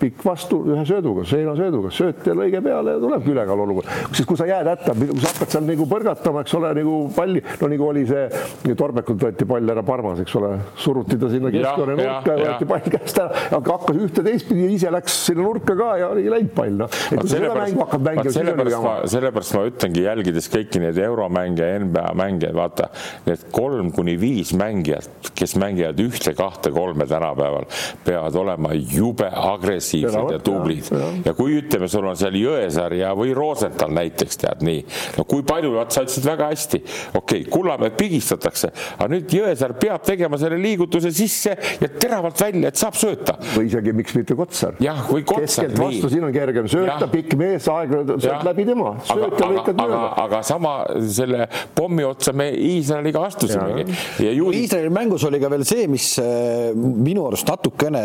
pikk 0.05 0.25
vastu 0.27 0.61
ühe 0.69 0.85
sööduga, 0.89 1.25
seinasööduga, 1.29 1.91
sööt 1.95 2.27
ja 2.29 2.35
lõige 2.37 2.61
peale 2.65 2.97
ja 2.97 3.01
tulebki 3.03 3.33
ülekaal 3.33 3.63
olukord. 3.65 3.89
sest 4.11 4.27
kui 4.29 4.39
sa 4.39 4.47
jääd 4.49 4.69
hätta, 4.69 4.95
kui 4.99 5.21
sa 5.23 5.31
hakkad 5.33 5.55
seal 5.55 5.67
nagu 5.69 5.87
põrgatama, 5.89 6.43
eks 6.45 6.57
ole, 6.59 6.73
nagu 6.79 6.97
palli, 7.17 7.43
no 7.61 7.71
nagu 7.73 7.87
oli 7.89 8.05
see, 8.09 8.27
Torbekult 8.75 9.23
võeti 9.23 9.47
pall 9.49 9.71
ära 9.75 9.85
Parmas, 9.87 10.21
eks 10.25 10.35
ole, 10.41 10.51
suruti 10.81 11.19
ta 11.21 11.31
sinna 11.33 11.53
keskjoone 11.55 11.97
nurka 12.01 12.35
ja 12.37 12.49
võeti 12.51 12.69
pall 12.69 12.91
käest 12.97 13.21
ära, 13.23 13.45
aga 13.59 13.79
hakkas 13.79 14.01
ühte 14.03 14.25
teistpidi, 14.27 14.67
ise 14.75 14.93
läks 14.93 15.19
sinna 15.31 15.47
nurka 15.47 15.77
ka 15.79 15.91
ja 16.01 16.11
oli 16.13 16.27
läinud 16.33 16.53
pall, 16.57 16.77
noh. 16.85 16.99
et 17.11 17.23
kui 17.23 17.33
seda 17.33 17.55
mängu 17.57 17.85
hakkad 17.85 18.07
mängima, 18.09 18.35
siis 18.35 18.53
on 18.53 18.73
jama. 18.75 18.95
sellepärast 19.15 19.57
ma 19.57 19.65
ütlengi, 19.71 20.05
jälgides 20.09 20.51
kõiki 20.53 20.83
neid 20.85 21.01
euromänge, 21.07 21.71
NBA 21.87 22.07
mänge, 22.19 22.53
vaata, 22.57 22.91
need 23.29 23.47
kolm 23.55 23.93
kuni 23.95 24.19
viis 24.21 24.53
mängijat, 24.59 25.33
kes 25.39 25.57
mängivad 25.61 26.03
ühte, 26.05 26.35
kahte, 26.37 26.75
kolme 26.75 27.07
tänapäeval, 27.09 27.69
peavad 28.05 28.41
olema 28.43 28.75
jube 28.75 29.31
agressiivsed 29.31 29.93
agressiivsed 29.95 30.32
ja 30.32 30.38
tublid. 30.38 30.90
ja 31.24 31.34
kui 31.36 31.59
ütleme, 31.61 31.88
sul 31.90 32.07
on 32.09 32.16
seal 32.18 32.36
Jõesaar 32.38 32.95
ja, 32.99 33.12
või 33.16 33.34
Rosenthal 33.36 33.92
näiteks 33.95 34.40
tead 34.40 34.64
nii, 34.66 34.82
no 35.18 35.26
kui 35.28 35.45
palju, 35.47 35.74
vaat 35.76 35.95
sa 35.95 36.05
ütlesid 36.05 36.26
väga 36.28 36.51
hästi, 36.53 36.80
okei 37.14 37.20
okay,, 37.20 37.51
Kullamäed 37.55 37.97
pigistatakse, 37.99 38.70
aga 38.97 39.09
nüüd 39.12 39.34
Jõesaar 39.34 39.76
peab 39.80 40.05
tegema 40.07 40.38
selle 40.40 40.59
liigutuse 40.61 41.12
sisse 41.14 41.55
ja 41.80 41.90
teravalt 41.90 42.40
välja, 42.40 42.72
et 42.72 42.80
saab 42.80 42.99
sööta. 42.99 43.36
või 43.55 43.68
isegi 43.70 43.95
miks 43.97 44.16
mitte 44.18 44.36
Kotsar. 44.38 44.78
jah, 44.82 45.05
või 45.11 45.24
Kotsar. 45.26 45.68
keskelt 45.68 45.78
vastu, 45.78 46.11
siin 46.12 46.26
on 46.26 46.34
kergem 46.34 46.68
sööta, 46.70 47.09
pikk 47.12 47.36
mees, 47.40 47.68
aeglane 47.70 48.18
sööb 48.22 48.49
läbi 48.49 48.66
tema, 48.68 48.95
sööta 49.09 49.51
lõikad 49.53 49.80
mööda. 49.80 50.03
aga 50.24 50.42
sama 50.47 50.74
selle 51.14 51.49
pommi 51.74 52.07
otsa 52.07 52.34
me 52.36 52.51
Iisraeliga 52.55 53.24
astusimegi. 53.28 53.86
Iisraeli 54.24 54.90
mängus 54.92 55.24
oli 55.28 55.40
ka 55.42 55.51
veel 55.53 55.64
see, 55.68 55.86
mis 55.90 56.14
äh, 56.22 56.72
minu 56.74 57.26
arust 57.28 57.49
natukene, 57.49 58.03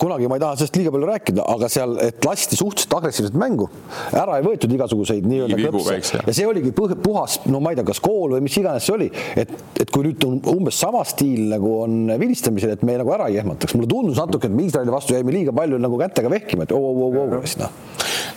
kunagi 0.00 0.28
ma 0.30 0.38
ei 0.38 0.42
taha 0.42 0.58
sellest 0.58 0.78
liiga 0.78 0.92
palju 0.94 1.08
rääkida, 1.08 1.27
rääkida, 1.28 1.44
aga 1.46 1.68
seal, 1.68 1.96
et 2.02 2.24
lasti 2.24 2.56
suhteliselt 2.56 2.94
agressiivset 2.98 3.36
mängu, 3.38 3.68
ära 4.16 4.38
ei 4.38 4.44
võetud 4.44 4.72
igasuguseid 4.72 5.26
nii-öelda 5.28 5.58
klõpse. 5.60 6.20
ja 6.26 6.34
see 6.34 6.46
oligi 6.46 6.72
puhas, 6.72 7.40
no 7.46 7.60
ma 7.60 7.72
ei 7.72 7.78
tea, 7.78 7.84
kas 7.84 8.00
kool 8.00 8.36
või 8.36 8.44
mis 8.46 8.56
iganes 8.56 8.86
see 8.86 8.94
oli, 8.94 9.10
et, 9.36 9.52
et 9.80 9.90
kui 9.90 10.06
nüüd 10.06 10.24
umbes 10.24 10.78
sama 10.78 11.04
stiil 11.04 11.48
nagu 11.52 11.74
on 11.82 12.12
vilistamisel, 12.18 12.74
et 12.74 12.82
me 12.82 12.98
nagu 12.98 13.12
ära 13.14 13.28
ei 13.28 13.38
ehmataks, 13.42 13.76
mulle 13.76 13.88
tundus 13.90 14.18
natuke, 14.18 14.48
et 14.48 14.54
me 14.54 14.66
Iisraeli 14.66 14.92
vastu 14.92 15.16
jäime 15.16 15.34
liiga 15.34 15.54
palju 15.56 15.78
nagu 15.80 16.00
kätega 16.00 16.32
vehkima, 16.32 16.66
et 16.68 16.74
oo, 16.76 16.92
oo, 16.92 17.10
oo, 17.24 17.42
noh. 17.62 17.78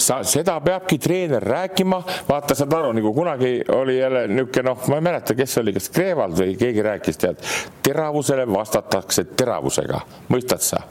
Sa, 0.01 0.21
seda 0.25 0.55
peabki 0.63 0.97
treener 1.01 1.43
rääkima, 1.45 1.99
vaata, 2.27 2.55
saad 2.57 2.73
aru, 2.73 2.93
nagu 2.97 3.11
kunagi 3.13 3.59
oli 3.75 3.99
jälle 3.99 4.25
niisugune 4.31 4.71
noh, 4.71 4.87
ma 4.89 4.97
ei 4.97 5.05
mäleta, 5.05 5.35
kes 5.37 5.59
oli, 5.61 5.75
kas 5.75 5.91
Kreevald 5.93 6.39
või 6.39 6.55
keegi 6.57 6.85
rääkis, 6.85 7.19
tead, 7.21 7.43
teravusele 7.85 8.47
vastatakse 8.49 9.27
teravusega, 9.37 10.01
mõistad 10.33 10.65
sa? 10.65 10.81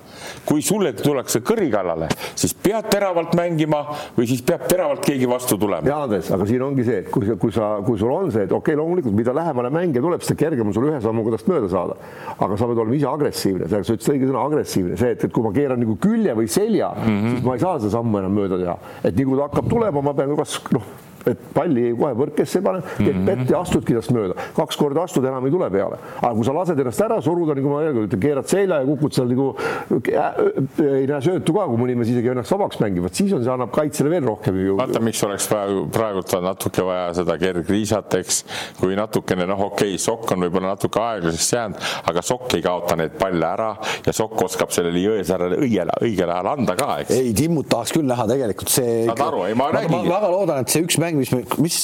Kui 0.50 0.64
sulle 0.66 0.90
tullakse 0.98 1.42
kõri 1.46 1.68
kallale, 1.70 2.08
siis 2.34 2.56
pead 2.58 2.88
teravalt 2.90 3.36
mängima 3.38 3.84
või 4.16 4.26
siis 4.26 4.42
peab 4.46 4.64
teravalt 4.70 5.04
keegi 5.06 5.28
vastu 5.30 5.58
tulema. 5.60 5.86
ja 5.86 6.00
Andres, 6.04 6.30
aga 6.34 6.46
siin 6.48 6.64
ongi 6.66 6.86
see, 6.86 7.04
et 7.04 7.10
kui 7.14 7.26
sa, 7.28 7.36
kui 7.38 7.54
sa, 7.54 7.68
kui 7.86 8.00
sul 8.00 8.10
on 8.10 8.32
see, 8.34 8.48
et 8.48 8.52
okei 8.52 8.74
okay,, 8.74 8.78
loomulikult, 8.80 9.14
mida 9.14 9.34
lähemale 9.36 9.70
mängija 9.74 10.02
tuleb, 10.02 10.24
seda 10.26 10.40
kergem 10.42 10.72
on 10.72 10.74
sul 10.76 10.88
ühe 10.90 10.98
sammuga 11.04 11.36
tast 11.36 11.50
mööda 11.50 11.70
saada. 11.70 11.98
aga 12.36 12.56
sa 12.58 12.70
pead 12.70 12.82
olema 12.82 12.98
ise 12.98 13.10
agressiivne, 13.10 13.68
sa 13.70 13.82
ütlesid 13.84 14.16
õige 14.16 14.30
sõna, 14.30 14.46
agressiivne, 14.50 14.98
see, 14.98 15.12
et, 15.14 15.28
et 15.28 15.36
kui 15.36 15.46
ma 15.46 15.54
keeran 15.54 15.82
nagu 15.84 15.94
külje 16.02 16.34
või 16.34 16.50
selja 16.50 16.90
mm, 16.96 17.06
-hmm. 17.06 17.36
siis 17.36 17.46
ma 17.46 17.54
ei 17.54 17.62
saa 17.62 17.78
seda 17.78 17.94
sammu 17.98 18.18
enam 18.24 18.34
mööda 18.34 18.58
teha. 18.58 18.76
et 19.04 19.14
nii 19.14 19.30
kui 19.30 19.38
ta 19.38 19.46
hakkab 19.46 19.70
tulema, 19.70 20.02
ma 20.02 20.16
pean 20.18 20.34
kas 20.40 20.58
noh 20.74 20.90
et 21.28 21.40
palli 21.54 21.90
kohe 21.96 22.14
võrkesse 22.16 22.62
pane, 22.64 22.80
teed 22.96 23.12
mm 23.12 23.20
-hmm. 23.20 23.26
pett 23.26 23.50
ja 23.52 23.60
astudki 23.60 23.96
tast 23.96 24.12
mööda, 24.14 24.36
kaks 24.56 24.78
korda 24.80 25.04
astud, 25.04 25.24
enam 25.24 25.46
ei 25.46 25.52
tule 25.52 25.70
peale. 25.70 25.98
aga 26.20 26.32
kui 26.34 26.44
sa 26.44 26.54
lased 26.54 26.80
ennast 26.80 27.00
ära 27.00 27.20
suruda, 27.22 27.54
nagu 27.54 27.68
ma 27.68 27.82
ütlen, 27.90 28.20
keerad 28.20 28.48
selja 28.48 28.80
ja 28.80 28.86
kukud 28.86 29.14
seal 29.14 29.28
nagu 29.28 29.54
ei 30.00 31.06
näe 31.06 31.20
söötu 31.24 31.54
ka, 31.56 31.66
kui 31.66 31.80
mõni 31.80 31.96
mees 31.98 32.12
isegi 32.12 32.32
ennast 32.32 32.52
vabaks 32.54 32.80
mängib, 32.80 33.04
vot 33.06 33.14
siis 33.14 33.32
on, 33.32 33.44
see 33.44 33.52
annab 33.52 33.72
kaitsele 33.74 34.10
veel 34.10 34.24
rohkem 34.24 34.60
ju. 34.60 34.76
vaata, 34.80 35.02
miks 35.04 35.22
oleks 35.26 35.48
praegu, 35.50 35.86
praegult 35.92 36.34
on 36.38 36.46
natuke 36.48 36.84
vaja 36.86 37.10
seda 37.20 37.36
kergriisat, 37.40 38.14
eks, 38.20 38.44
kui 38.80 38.96
natukene 38.98 39.46
noh, 39.50 39.66
okei 39.70 39.94
okay,, 39.94 40.02
sokk 40.02 40.34
on 40.34 40.46
võib-olla 40.46 40.74
natuke 40.74 41.00
aeglaseks 41.02 41.52
jäänud, 41.56 41.88
aga 42.12 42.24
sokk 42.24 42.56
ei 42.58 42.64
kaota 42.64 42.96
neid 43.00 43.16
palle 43.20 43.46
ära 43.46 43.70
ja 44.06 44.14
sokk 44.16 44.46
oskab 44.46 44.72
sellele 44.74 45.00
Jõesaarele 45.00 45.58
õigel, 45.64 45.90
õigel 46.04 46.30
ajal 46.30 46.50
anda 46.54 46.76
ka, 46.78 46.88
eks. 47.04 47.16
ei, 47.16 47.34
Timmut 47.36 47.68
tahaks 47.72 47.94
küll 47.96 48.08
näha 48.08 48.26
tegelikult 48.30 48.72
see. 48.72 49.04
saad 49.08 49.24
aru, 49.26 49.44
ei 49.48 49.56
ma 49.58 49.70
räägin. 49.74 49.94
ma 49.94 50.02
väga 50.06 50.30
loodan, 50.32 50.62
et 50.64 50.72
see 50.72 50.84
üks 50.84 50.98
mäng 51.00 51.09
mäng, 51.10 51.18
mis 51.18 51.32
me, 51.34 51.42
mis 51.62 51.78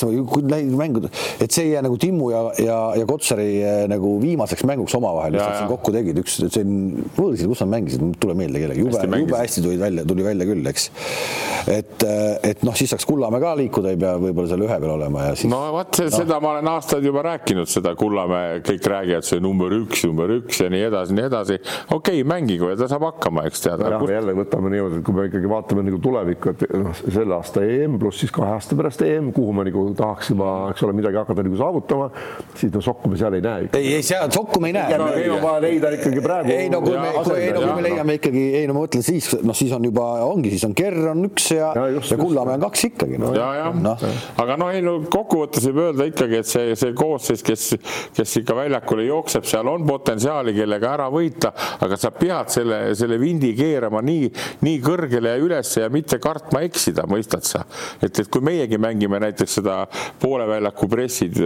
lähimängud, 0.51 1.09
et 1.41 1.53
see 1.53 1.67
ei 1.67 1.73
jää 1.75 1.83
nagu 1.87 1.99
Timmu 2.01 2.31
ja, 2.31 2.43
ja, 2.63 2.79
ja 3.01 3.07
Kotsari 3.09 3.49
eh, 3.63 3.85
nagu 3.91 4.17
viimaseks 4.23 4.65
mänguks 4.69 4.95
omavahel, 4.99 5.35
mis 5.37 5.43
nad 5.43 5.59
siin 5.59 5.71
kokku 5.71 5.95
tegid, 5.95 6.21
üks, 6.23 6.39
see 6.43 6.65
on 6.65 7.07
võõrsil, 7.17 7.51
kus 7.51 7.63
nad 7.65 7.73
mängisid, 7.77 8.05
tule 8.23 8.37
meelde 8.39 8.63
kellegi, 8.63 8.85
jube, 8.85 9.21
jube 9.23 9.41
hästi 9.41 9.65
tulid 9.65 9.83
välja, 9.83 10.07
tuli 10.09 10.27
välja 10.27 10.49
küll, 10.49 10.71
eks. 10.71 10.89
et, 11.73 12.07
eh, 12.07 12.51
et 12.53 12.65
noh, 12.67 12.77
siis 12.79 12.93
saaks 12.95 13.07
Kullamäe 13.09 13.43
ka 13.43 13.55
liikuda, 13.59 13.95
ei 13.95 14.01
pea 14.01 14.15
võib-olla 14.21 14.51
seal 14.51 14.67
ühe 14.67 14.79
peal 14.83 14.95
olema 14.97 15.29
ja 15.31 15.37
siis. 15.37 15.51
no 15.53 15.63
vot, 15.75 16.01
no. 16.03 16.11
seda 16.15 16.41
ma 16.43 16.57
olen 16.57 16.73
aastaid 16.75 17.07
juba 17.07 17.25
rääkinud, 17.27 17.71
seda 17.71 17.95
Kullamäe, 17.99 18.61
kõik 18.67 18.91
räägivad, 18.93 19.27
see 19.27 19.43
number 19.43 19.75
üks, 19.81 20.05
number 20.09 20.35
üks 20.39 20.63
ja 20.63 20.71
nii 20.73 20.87
edasi, 20.91 21.17
nii 21.17 21.29
edasi. 21.31 21.61
okei 21.91 22.23
okay,, 22.23 22.27
mängigu 22.29 22.71
ja 22.73 22.79
ta 22.81 22.91
saab 22.91 23.09
hakkama, 23.11 23.47
eks 23.51 23.65
tead. 23.67 23.85
jah, 23.87 24.07
jälle 24.17 24.37
võtame 24.37 24.73
niimoodi, 24.73 25.01
et 25.01 25.07
kui 25.07 25.17
me 25.17 25.29
ikkagi 25.31 25.51
vaatame 25.51 25.87
nagu 25.87 26.01
tulevikku, 26.03 26.55
et 26.55 26.77
noh, 26.83 26.97
selle 27.05 27.37
aasta 27.39 27.65
EM 27.67 27.99
pluss 28.01 28.23
siis 28.23 28.35
kahe 28.35 28.57
aasta 28.57 28.77
pärast 28.79 29.03
EM 29.07 29.16
süsteem, 29.17 29.33
kuhu 29.33 29.53
ma 29.53 29.65
nagu 29.65 29.83
tahaks 29.97 30.31
juba, 30.31 30.71
eks 30.73 30.83
ole, 30.85 30.95
midagi 30.97 31.17
hakata 31.17 31.45
nagu 31.45 31.57
saavutama, 31.59 32.09
siis 32.55 32.73
no 32.73 32.81
sokku 32.85 33.11
me 33.11 33.19
seal 33.19 33.35
ei 33.35 33.45
näe. 33.45 33.69
ei, 33.73 33.95
ei 33.97 34.03
seal 34.03 34.31
sokku 34.33 34.61
me 34.61 34.71
ei 34.71 34.77
näe. 34.77 34.99
meil 34.99 35.33
on 35.37 35.43
vaja 35.43 35.61
leida 35.65 35.93
ikkagi 35.97 36.23
praegu. 36.25 36.53
ei 36.53 36.71
no 36.71 36.81
kui 36.85 36.97
me, 36.97 37.13
kui, 37.17 37.39
ei 37.41 37.53
no 37.55 37.63
kui 37.63 37.77
me 37.77 37.85
leiame 37.87 38.17
ikkagi, 38.19 38.45
ei 38.61 38.67
no 38.69 38.77
ma 38.77 38.85
mõtlen 38.85 39.05
siis, 39.07 39.31
noh, 39.43 39.57
siis 39.57 39.73
on 39.77 39.87
juba, 39.89 40.07
ongi, 40.27 40.53
siis 40.55 40.67
on 40.69 40.75
Kerr 40.77 41.11
on 41.13 41.25
üks 41.31 41.51
ja, 41.55 41.71
ja, 41.77 41.87
just, 41.97 42.13
ja 42.13 42.21
Kullamäe 42.21 42.59
on 42.59 42.67
kaks 42.67 42.87
ikkagi 42.91 43.21
no.. 43.23 43.33
ja, 43.37 43.49
jah 43.61 43.81
no., 43.81 43.97
aga 44.45 44.59
noh, 44.61 44.73
ei 44.75 44.85
no 44.85 44.97
kokkuvõttes 45.13 45.69
võib 45.71 45.83
öelda 45.87 46.09
ikkagi, 46.11 46.43
et 46.43 46.51
see, 46.51 46.77
see 46.79 46.95
koosseis, 46.97 47.45
kes, 47.47 47.69
kes 48.17 48.37
ikka 48.43 48.57
väljakule 48.59 49.07
jookseb, 49.09 49.47
seal 49.49 49.71
on 49.73 49.87
potentsiaali, 49.89 50.55
kellega 50.57 50.93
ära 50.97 51.09
võita, 51.13 51.53
aga 51.85 51.99
sa 52.01 52.13
pead 52.15 52.53
selle, 52.53 52.81
selle 52.99 53.19
vindi 53.21 53.53
keerama 53.57 54.03
nii, 54.05 54.31
nii 54.67 54.83
kõrgele 54.85 55.37
ja 55.37 55.43
ülesse 55.43 55.85
ja 55.85 55.93
mitte 55.93 56.21
kartma 56.23 56.63
eksida, 56.67 57.07
mõistad 57.11 57.47
sa? 57.47 57.65
et, 58.03 58.11
et 58.11 58.29
kui 58.33 58.43
meiegi 58.45 58.79
mängime 58.81 59.06
mängime 59.07 59.21
näiteks 59.21 59.59
seda 59.61 59.87
poole 60.21 60.47
väljaku 60.49 60.89
pressid, 60.89 61.39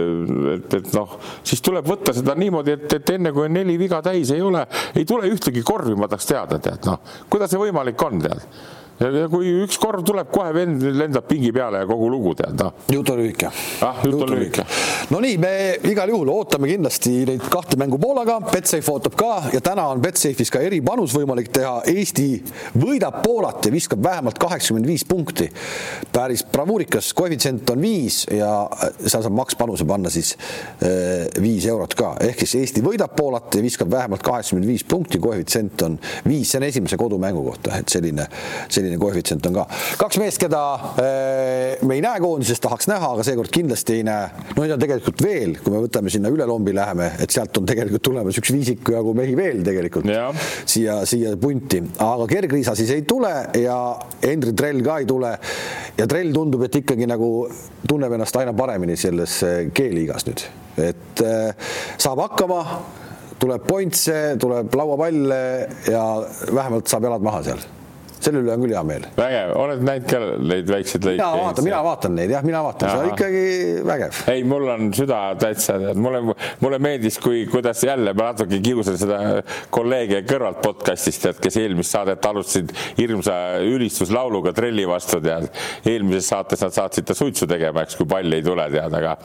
et, 0.55 0.73
et 0.73 0.93
noh, 0.95 1.17
siis 1.43 1.61
tuleb 1.61 1.87
võtta 1.87 2.13
seda 2.13 2.35
niimoodi, 2.35 2.75
et, 2.77 2.93
et 2.97 3.15
enne 3.15 3.31
kui 3.31 3.45
on 3.45 3.53
neli 3.53 3.77
viga 3.79 4.01
täis 4.01 4.31
ei 4.31 4.41
ole, 4.41 4.65
ei 4.95 5.05
tule 5.05 5.29
ühtegi 5.29 5.63
korvi, 5.63 5.95
ma 5.95 6.09
tahaks 6.09 6.29
teada, 6.29 6.59
tead 6.59 6.85
noh, 6.89 7.01
kuidas 7.29 7.51
see 7.51 7.61
võimalik 7.61 8.07
on, 8.07 8.21
tead 8.21 8.45
ja 9.01 9.27
kui 9.31 9.51
üks 9.63 9.79
korv 9.81 10.03
tuleb, 10.05 10.29
kohe 10.33 10.51
vend 10.55 10.83
lendab 10.97 11.25
pingi 11.29 11.51
peale 11.55 11.83
ja 11.83 11.89
kogu 11.89 12.09
lugu 12.11 12.35
tead 12.37 12.59
noh. 12.61 12.73
jutt 12.91 13.09
on 13.13 13.21
lühike. 13.21 13.49
ah, 13.85 14.01
jutt 14.05 14.21
on 14.21 14.33
lühike. 14.35 14.65
no 15.11 15.21
nii, 15.23 15.37
me 15.41 15.53
igal 15.91 16.11
juhul 16.13 16.29
ootame 16.35 16.69
kindlasti 16.69 17.15
neid 17.29 17.45
kahte 17.51 17.79
mängu 17.81 17.99
Poolaga, 18.01 18.39
Betsafe 18.51 18.91
ootab 18.91 19.15
ka 19.19 19.31
ja 19.53 19.61
täna 19.63 19.87
on 19.91 20.01
Betsafe'is 20.03 20.51
ka 20.53 20.61
eripanus 20.63 21.13
võimalik 21.15 21.51
teha. 21.53 21.81
Eesti 21.91 22.27
võidab 22.77 23.21
Poolat 23.23 23.65
ja 23.67 23.73
viskab 23.73 24.01
vähemalt 24.03 24.39
kaheksakümmend 24.41 24.87
viis 24.89 25.05
punkti. 25.07 25.49
päris 26.11 26.43
bravuurikas, 26.51 27.13
koefitsient 27.13 27.69
on 27.69 27.81
viis 27.81 28.23
ja 28.31 28.51
seal 29.05 29.23
saab 29.23 29.35
makspanuse 29.37 29.85
panna 29.87 30.09
siis 30.09 30.33
äh, 30.83 31.27
viis 31.41 31.65
eurot 31.69 31.95
ka, 31.97 32.13
ehk 32.27 32.43
siis 32.43 32.55
Eesti 32.61 32.83
võidab 32.85 33.15
Poolat 33.17 33.55
ja 33.55 33.63
viskab 33.63 33.91
vähemalt 33.91 34.23
kaheksakümmend 34.25 34.69
viis 34.69 34.83
punkti, 34.83 35.19
koefitsient 35.19 35.85
on 35.87 35.97
viis, 36.27 36.51
see 36.51 36.61
on 36.61 36.67
esimese 36.67 36.99
kodumängu 36.99 37.43
kohta, 37.45 37.77
et 37.81 37.89
selline, 37.89 38.27
selline 38.69 38.90
selline 38.91 38.99
koefitsient 38.99 39.45
on 39.47 39.55
ka. 39.55 39.65
kaks 40.01 40.19
meest, 40.21 40.39
keda 40.41 40.61
äh, 40.99 41.83
me 41.87 41.97
ei 41.97 42.03
näe 42.03 42.19
koondises, 42.23 42.59
tahaks 42.63 42.89
näha, 42.91 43.13
aga 43.15 43.25
seekord 43.25 43.51
kindlasti 43.53 43.99
ei 43.99 44.05
näe. 44.07 44.29
no 44.57 44.65
on 44.65 44.81
tegelikult 44.81 45.23
veel, 45.23 45.57
kui 45.63 45.73
me 45.73 45.81
võtame 45.85 46.11
sinna 46.13 46.31
üle 46.33 46.47
lombi 46.49 46.73
läheme, 46.75 47.11
et 47.21 47.31
sealt 47.31 47.57
on 47.57 47.67
tegelikult 47.69 48.03
tulemas 48.03 48.37
üks 48.41 48.53
viisiku 48.53 48.95
jagu 48.97 49.13
mehi 49.17 49.35
veel 49.37 49.63
tegelikult 49.65 50.09
ja. 50.11 50.29
siia, 50.65 51.01
siia 51.09 51.35
punti, 51.41 51.81
aga 52.03 52.27
kergriisa 52.29 52.75
siis 52.77 52.91
ei 52.95 53.05
tule 53.07 53.31
ja 53.59 53.77
Hendrik 54.23 54.57
Trell 54.59 54.83
ka 54.85 54.99
ei 55.01 55.09
tule. 55.09 55.35
ja 55.97 56.07
Trell 56.07 56.33
tundub, 56.35 56.65
et 56.67 56.81
ikkagi 56.81 57.07
nagu 57.09 57.31
tunneb 57.87 58.17
ennast 58.17 58.35
aina 58.41 58.55
paremini 58.57 58.97
selles 58.99 59.41
äh, 59.47 59.61
G-liigas 59.75 60.27
nüüd, 60.27 60.47
et 60.81 61.25
äh, 61.25 61.69
saab 62.01 62.25
hakkama 62.27 62.63
tuleb 63.41 63.63
pointse, 63.65 64.17
tuleb 64.41 64.73
lauapalle 64.77 65.43
ja 65.89 66.03
vähemalt 66.53 66.91
saab 66.91 67.07
jalad 67.09 67.23
maha 67.25 67.45
seal 67.47 67.69
selle 68.25 68.41
üle 68.43 68.53
on 68.53 68.63
küll 68.63 68.75
hea 68.75 68.83
meel. 68.85 69.05
vägev, 69.17 69.53
oled 69.57 69.83
näinud 69.85 70.07
ka 70.09 70.19
neid 70.51 70.69
väikseid 70.69 71.05
lõike? 71.07 71.17
mina 71.17 71.31
vaatan, 71.41 71.65
mina 71.67 71.81
vaatan 71.85 72.15
neid 72.17 72.33
jah, 72.33 72.45
mina 72.45 72.61
vaatan, 72.65 72.91
see 72.91 73.01
on 73.01 73.11
ikkagi 73.15 73.45
vägev. 73.87 74.19
ei, 74.33 74.43
mul 74.47 74.67
on 74.75 74.91
süda 74.95 75.19
täitsa, 75.41 75.77
mulle, 75.97 76.21
mulle 76.61 76.79
meeldis, 76.83 77.17
kui, 77.21 77.43
kuidas 77.51 77.83
jälle 77.85 78.13
ma 78.17 78.31
natuke 78.31 78.61
kiusan 78.63 78.99
seda 79.01 79.19
kolleege 79.73 80.21
kõrvalt 80.29 80.61
podcast'ist, 80.63 81.23
tead, 81.25 81.41
kes 81.43 81.57
eelmist 81.61 81.95
saadet 81.95 82.25
alustasid 82.29 82.73
hirmsa 82.99 83.37
ülistuslauluga 83.65 84.53
trelli 84.57 84.85
vastu, 84.89 85.21
tead. 85.23 85.49
eelmises 85.87 86.29
saates 86.31 86.61
nad 86.65 86.75
saatsid 86.75 87.07
ta 87.09 87.17
suitsu 87.17 87.49
tegema, 87.49 87.85
eks, 87.85 87.97
kui 87.99 88.09
pall 88.09 88.37
ei 88.37 88.45
tule, 88.45 88.67
tead, 88.73 88.97
aga, 89.01 89.15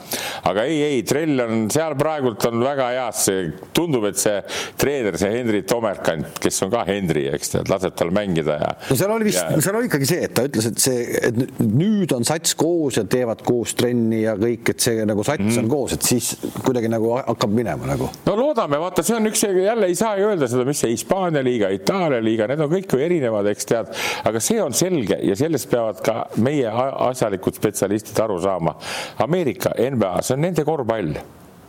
aga 0.49 0.65
ei, 0.67 0.81
ei, 0.87 1.03
trell 1.07 1.45
on 1.45 1.67
seal 1.73 1.97
praegult 1.99 2.49
on 2.49 2.63
väga 2.65 2.89
heas, 2.95 3.23
see 3.29 3.47
tundub, 3.77 4.07
et 4.09 4.19
see 4.19 4.39
treener, 4.79 5.19
see 5.19 5.31
Henri 5.33 5.63
Tomerkant, 5.67 6.41
kes 6.41 6.61
on 6.65 6.73
ka 6.73 6.83
Henri, 6.87 7.27
eks 7.35 7.55
tead, 7.55 7.71
laseb 7.71 7.95
tal 7.97 8.13
mängida 8.15 8.57
ja 8.61 8.73
no 8.89 8.97
seal 8.97 9.11
oli 9.11 9.27
vist, 9.27 9.43
seal 9.63 9.77
oli 9.79 9.89
ikkagi 9.89 10.07
see, 10.09 10.23
et 10.27 10.33
ta 10.37 10.45
ütles, 10.47 10.67
et 10.69 10.81
see, 10.81 11.03
et 11.29 11.61
nüüd 11.63 12.11
on 12.15 12.25
sats 12.27 12.55
koos 12.59 12.99
ja 12.99 13.03
teevad 13.09 13.41
koos 13.47 13.75
trenni 13.77 14.21
ja 14.23 14.35
kõik, 14.39 14.71
et 14.73 14.83
see 14.83 15.05
nagu 15.07 15.25
sats 15.27 15.43
mm. 15.43 15.59
on 15.63 15.71
koos, 15.71 15.95
et 15.97 16.07
siis 16.07 16.31
kuidagi 16.65 16.91
nagu 16.91 17.13
hakkab 17.17 17.53
minema 17.53 17.89
nagu. 17.89 18.09
no 18.27 18.35
loodame, 18.39 18.79
vaata, 18.81 19.05
see 19.05 19.17
on 19.17 19.29
üks, 19.29 19.43
jälle 19.47 19.89
ei 19.91 19.97
saa 19.99 20.15
ju 20.19 20.29
öelda 20.31 20.49
seda, 20.51 20.65
mis 20.67 20.83
see 20.83 20.93
Hispaania 20.93 21.43
liiga, 21.45 21.71
Itaalia 21.75 22.21
liiga, 22.23 22.47
need 22.51 22.63
on 22.63 22.71
kõik 22.71 22.95
ju 22.95 23.01
erinevad, 23.03 23.49
eks 23.51 23.69
tead, 23.71 23.91
aga 24.29 24.43
see 24.43 24.61
on 24.63 24.75
selge 24.77 25.19
ja 25.23 25.37
sellest 25.39 25.71
peavad 25.71 26.03
ka 26.05 26.19
meie 26.43 26.71
asjalikud 27.07 27.57
spetsialistid 27.57 28.19
aru 28.23 28.39
saama. 28.43 28.77
Ameerika 29.23 29.73
NBA, 29.75 30.13
see 30.23 30.37
on 30.37 30.45
nende 30.47 30.65
korvpall 30.67 31.17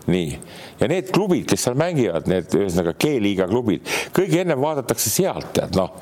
nii, 0.09 0.31
ja 0.81 0.89
need 0.89 1.11
klubid, 1.13 1.45
kes 1.51 1.67
seal 1.67 1.77
mängivad, 1.79 2.29
need 2.31 2.55
ühesõnaga 2.57 2.95
G-liiga 2.97 3.49
klubid, 3.51 3.85
kõige 4.17 4.41
ennem 4.41 4.63
vaadatakse 4.63 5.13
sealt, 5.13 5.53
tead 5.57 5.77
noh 5.77 5.93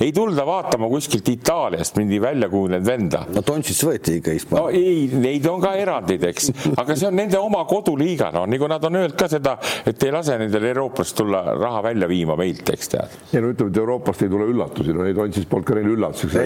ei 0.00 0.12
tulda 0.12 0.46
vaatama 0.46 0.88
kuskilt 0.88 1.28
Itaaliast 1.28 1.96
mingi 1.98 2.20
väljakujunenud 2.22 2.86
venda. 2.86 3.24
no 3.34 3.42
Dončits 3.46 3.80
võeti 3.84 4.18
ikka 4.20 4.34
Hispaania. 4.34 4.62
no 4.62 4.70
ei, 4.70 5.08
neid 5.10 5.46
on 5.50 5.60
ka 5.62 5.72
erandeid, 5.78 6.22
eks, 6.30 6.50
aga 6.78 6.96
see 6.96 7.08
on 7.08 7.16
nende 7.18 7.38
oma 7.42 7.64
koduliiga, 7.68 8.30
no 8.34 8.44
nagu 8.46 8.68
nad 8.70 8.84
on 8.86 9.00
öelnud 9.00 9.16
ka 9.18 9.28
seda, 9.30 9.56
et 9.86 10.02
ei 10.06 10.14
lase 10.14 10.38
nendel 10.38 10.68
Euroopast 10.70 11.16
tulla 11.18 11.42
raha 11.58 11.82
välja 11.88 12.08
viima 12.10 12.36
meilt, 12.38 12.62
eks 12.74 12.92
tead. 12.94 13.16
ja 13.32 13.42
no 13.42 13.50
ütleme, 13.54 13.72
et 13.74 13.80
Euroopast 13.82 14.22
ei 14.22 14.32
tule 14.32 14.46
üllatusi, 14.52 14.94
no 14.94 15.06
neid 15.06 15.18
Dončits 15.18 15.50
polnud 15.50 15.66
ka 15.66 15.78
neil 15.78 15.90
üllatuseks, 15.96 16.38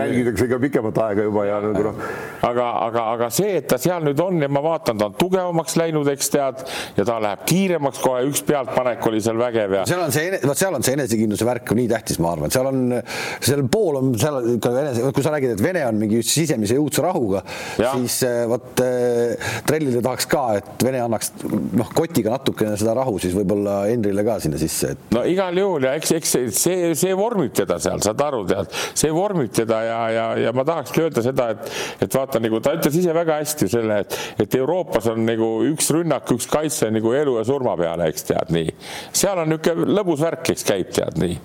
jälgitakse 0.00 0.50
ka 0.50 0.60
pikemat 0.66 1.00
aega 1.06 1.28
juba 1.28 1.46
ja 1.46 1.60
nagu 1.62 1.86
noh. 1.86 2.02
aga, 2.50 2.68
aga, 2.88 3.06
aga 3.14 3.30
see, 3.38 3.54
et 3.60 3.70
ta 3.70 3.78
seal 3.82 4.02
nüüd 4.06 4.20
on 4.24 4.42
ja 4.42 4.50
ma 4.50 4.64
vaatan, 4.66 4.98
ta 4.98 5.10
on 5.12 5.16
tugevamaks 5.20 5.78
läinud, 5.78 6.10
eks 6.10 6.34
tead, 6.34 6.66
ja 6.98 7.06
ta 7.06 7.20
läheb 7.22 7.46
kiiremaks 7.46 8.02
kohe, 8.02 8.26
üks 8.32 8.42
pealtpanek 8.50 9.06
oli 9.12 9.22
seal 9.22 9.38
vägev 9.38 9.78
ja. 9.78 9.86
seal 9.86 10.02
on 10.02 10.14
see, 10.14 10.42
vot 10.42 10.58
seal 10.58 10.74
on 10.74 10.86
see 10.86 10.98
enesekindluse 10.98 11.46
värk 11.46 11.74
nii 11.76 11.88
tähtis, 11.94 12.18
ma 12.22 12.34
arvan, 12.34 12.50
seal 12.50 12.66
on 12.72 12.95
seal 13.40 13.64
pool 13.72 14.00
on 14.00 14.12
seal 14.20 14.40
ikka 14.56 14.72
Vene, 14.76 15.10
kui 15.14 15.24
sa 15.24 15.32
räägid, 15.34 15.54
et 15.56 15.62
Vene 15.64 15.84
on 15.88 16.00
mingi 16.00 16.20
sisemise 16.26 16.76
õudse 16.80 17.04
rahuga, 17.04 17.42
siis 17.78 18.18
äh, 18.26 18.42
vot 18.50 18.82
äh, 18.84 19.52
Trellile 19.66 20.02
tahaks 20.04 20.28
ka, 20.30 20.44
et 20.60 20.86
Vene 20.86 21.02
annaks 21.04 21.32
noh, 21.42 21.90
kotiga 21.96 22.34
natukene 22.36 22.76
seda 22.78 22.94
rahu 22.96 23.18
siis 23.22 23.34
võib-olla 23.36 23.78
Henrile 23.90 24.24
ka 24.26 24.38
sinna 24.42 24.60
sisse 24.60 24.92
et.... 24.94 25.06
no 25.14 25.22
igal 25.28 25.56
juhul 25.58 25.86
ja 25.88 25.94
eks, 25.98 26.12
eks 26.18 26.34
see, 26.56 26.92
see 26.98 27.14
vormib 27.16 27.54
teda 27.56 27.78
seal, 27.82 28.02
saad 28.04 28.22
aru, 28.26 28.42
tead, 28.48 28.72
see 28.96 29.12
vormib 29.14 29.52
teda 29.56 29.80
ja, 29.86 30.00
ja, 30.12 30.26
ja 30.46 30.54
ma 30.56 30.66
tahakski 30.68 31.04
öelda 31.06 31.24
seda, 31.24 31.48
et, 31.54 31.72
et 32.06 32.18
vaata 32.18 32.40
nagu 32.42 32.60
ta 32.64 32.74
ütles 32.76 32.98
ise 33.00 33.14
väga 33.16 33.40
hästi 33.40 33.70
selle, 33.70 34.00
et, 34.04 34.18
et 34.42 34.58
Euroopas 34.58 35.10
on 35.12 35.24
nagu 35.26 35.50
üks 35.70 35.90
rünnak, 35.94 36.28
üks 36.34 36.48
kaitse 36.50 36.90
nagu 36.94 37.14
elu 37.16 37.38
ja 37.40 37.46
surma 37.48 37.76
peale, 37.78 38.10
eks 38.12 38.28
tead 38.30 38.52
nii. 38.54 38.74
seal 39.16 39.42
on 39.42 39.52
niisugune 39.52 39.96
lõbus 39.96 40.22
värk, 40.22 40.52
eks 40.54 40.66
käib 40.66 40.92
tead 40.96 41.18
nii. 41.20 41.38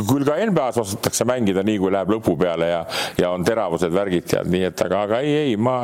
küll 0.00 0.26
ka 0.26 0.38
NBA-s 0.50 0.93
osatakse 0.94 1.26
mängida 1.28 1.64
nii, 1.66 1.78
kui 1.82 1.92
läheb 1.92 2.14
lõpu 2.14 2.36
peale 2.38 2.70
ja, 2.70 2.80
ja 3.18 3.30
on 3.34 3.44
teravused 3.46 3.92
värgid 3.94 4.28
tead 4.30 4.50
nii, 4.50 4.68
et 4.70 4.84
aga, 4.86 5.02
aga 5.08 5.20
ei, 5.24 5.34
ei, 5.50 5.56
ma 5.56 5.76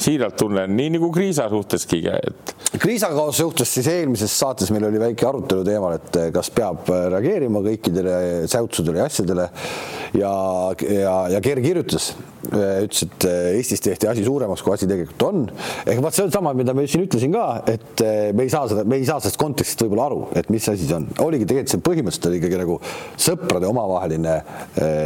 siiralt 0.00 0.38
tunnen 0.40 0.74
nii 0.76 0.96
nagu 0.96 1.10
Kriisa 1.14 1.48
suhteski, 1.52 2.00
et. 2.10 2.54
Kriisaga 2.80 3.26
suhtes 3.34 3.70
siis 3.76 3.88
eelmises 3.90 4.32
saates 4.34 4.72
meil 4.74 4.88
oli 4.88 5.00
väike 5.02 5.28
arutelu 5.28 5.64
teemal, 5.66 5.98
et 6.00 6.20
kas 6.34 6.50
peab 6.54 6.88
reageerima 6.90 7.62
kõikidele 7.64 8.14
säutsudele 8.50 9.02
ja 9.02 9.08
asjadele 9.10 9.48
ja, 10.18 10.32
ja, 10.88 11.14
ja 11.34 11.42
Ger 11.44 11.60
kirjutas, 11.62 12.12
ütles, 12.48 13.04
et 13.06 13.26
Eestis 13.54 13.82
tehti 13.84 14.08
asi 14.10 14.24
suuremaks, 14.26 14.62
kui 14.64 14.74
asi 14.74 14.88
tegelikult 14.90 15.22
on. 15.26 15.44
ehk 15.86 16.02
vaat 16.02 16.16
see 16.16 16.26
on 16.26 16.32
sama, 16.34 16.52
mida 16.56 16.74
ma 16.76 16.84
siin 16.88 17.06
ütlesin 17.06 17.34
ka, 17.34 17.46
et 17.70 18.02
me 18.36 18.46
ei 18.46 18.52
saa 18.52 18.68
seda, 18.70 18.84
me 18.88 18.98
ei 19.00 19.06
saa 19.08 19.20
sellest 19.22 19.40
kontekstist 19.40 19.84
võib-olla 19.84 20.08
aru, 20.10 20.20
et 20.38 20.50
mis 20.54 20.68
asi 20.70 20.88
see 20.88 20.98
on. 20.98 21.08
oligi 21.24 21.48
tegelikult 21.48 21.74
see 21.74 21.84
põhimõtteliselt 21.88 22.30
oli 22.30 22.40
ikkagi 22.42 22.60
nagu 22.60 22.78
sõprade 23.26 23.70
omavaheline 23.70 24.34
eh, 24.34 24.53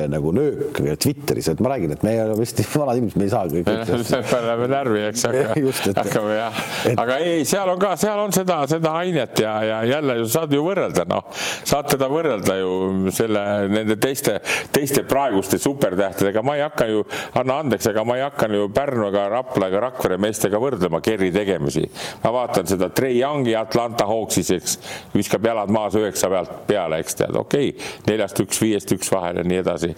nagu 0.09 0.32
nöök 0.36 0.82
Twitteris, 0.99 1.49
et 1.53 1.61
ma 1.61 1.74
räägin, 1.74 1.92
et 1.94 2.03
me 2.07 2.14
ei 2.14 2.22
ole 2.22 2.38
vist 2.40 2.61
vanad 2.78 3.01
inimesed, 3.01 3.18
me 3.20 3.28
ei 3.28 3.32
saa 3.32 3.46
kõik. 3.51 3.68
Läheme 4.49 4.68
närvi, 4.70 5.05
eks 5.09 5.26
hakka, 5.28 5.57
hakkame 6.03 6.36
jah 6.38 6.62
aga 6.96 7.18
ei, 7.22 7.44
seal 7.49 7.68
on 7.72 7.78
ka, 7.80 7.92
seal 8.01 8.20
on 8.22 8.32
seda, 8.34 8.59
seda 8.70 8.92
ainet 9.01 9.42
ja, 9.42 9.55
ja 9.64 9.78
jälle 9.88 10.18
ju 10.20 10.28
saad 10.30 10.53
ju 10.55 10.62
võrrelda, 10.64 11.05
noh, 11.09 11.26
saad 11.68 11.88
teda 11.92 12.09
võrrelda 12.11 12.57
ju 12.61 13.11
selle 13.14 13.42
nende 13.72 13.99
teiste, 14.01 14.38
teiste 14.74 15.05
praeguste 15.09 15.59
supertähtedega, 15.62 16.42
ma 16.46 16.57
ei 16.59 16.64
hakka 16.64 16.88
ju, 16.90 17.05
anna 17.38 17.61
andeks, 17.62 17.90
aga 17.92 18.05
ma 18.09 18.18
ei 18.18 18.24
hakka 18.26 18.51
ju 18.53 18.68
Pärnu 18.74 19.09
ega 19.11 19.26
Rapla 19.32 19.70
ega 19.70 19.82
Rakvere 19.88 20.18
meestega 20.22 20.61
võrdlema 20.62 21.01
Kerri 21.05 21.30
tegemisi. 21.34 21.84
ma 22.24 22.32
vaatan 22.34 22.68
seda 22.68 22.90
Trey 22.94 23.18
Youngi 23.18 23.55
Atlanta 23.59 24.07
Hawksis, 24.09 24.51
eks, 24.57 24.78
viskab 25.14 25.46
jalad 25.46 25.72
maas 25.74 25.96
üheksa 25.99 26.30
pealt 26.32 26.55
peale, 26.68 27.01
eks 27.03 27.18
tead, 27.22 27.36
okei 27.36 27.72
okay,, 27.74 27.92
neljast 28.09 28.42
üks, 28.44 28.62
viiest 28.62 28.94
üks 28.96 29.12
vahel 29.12 29.38
ja 29.39 29.47
nii 29.47 29.61
edasi. 29.62 29.91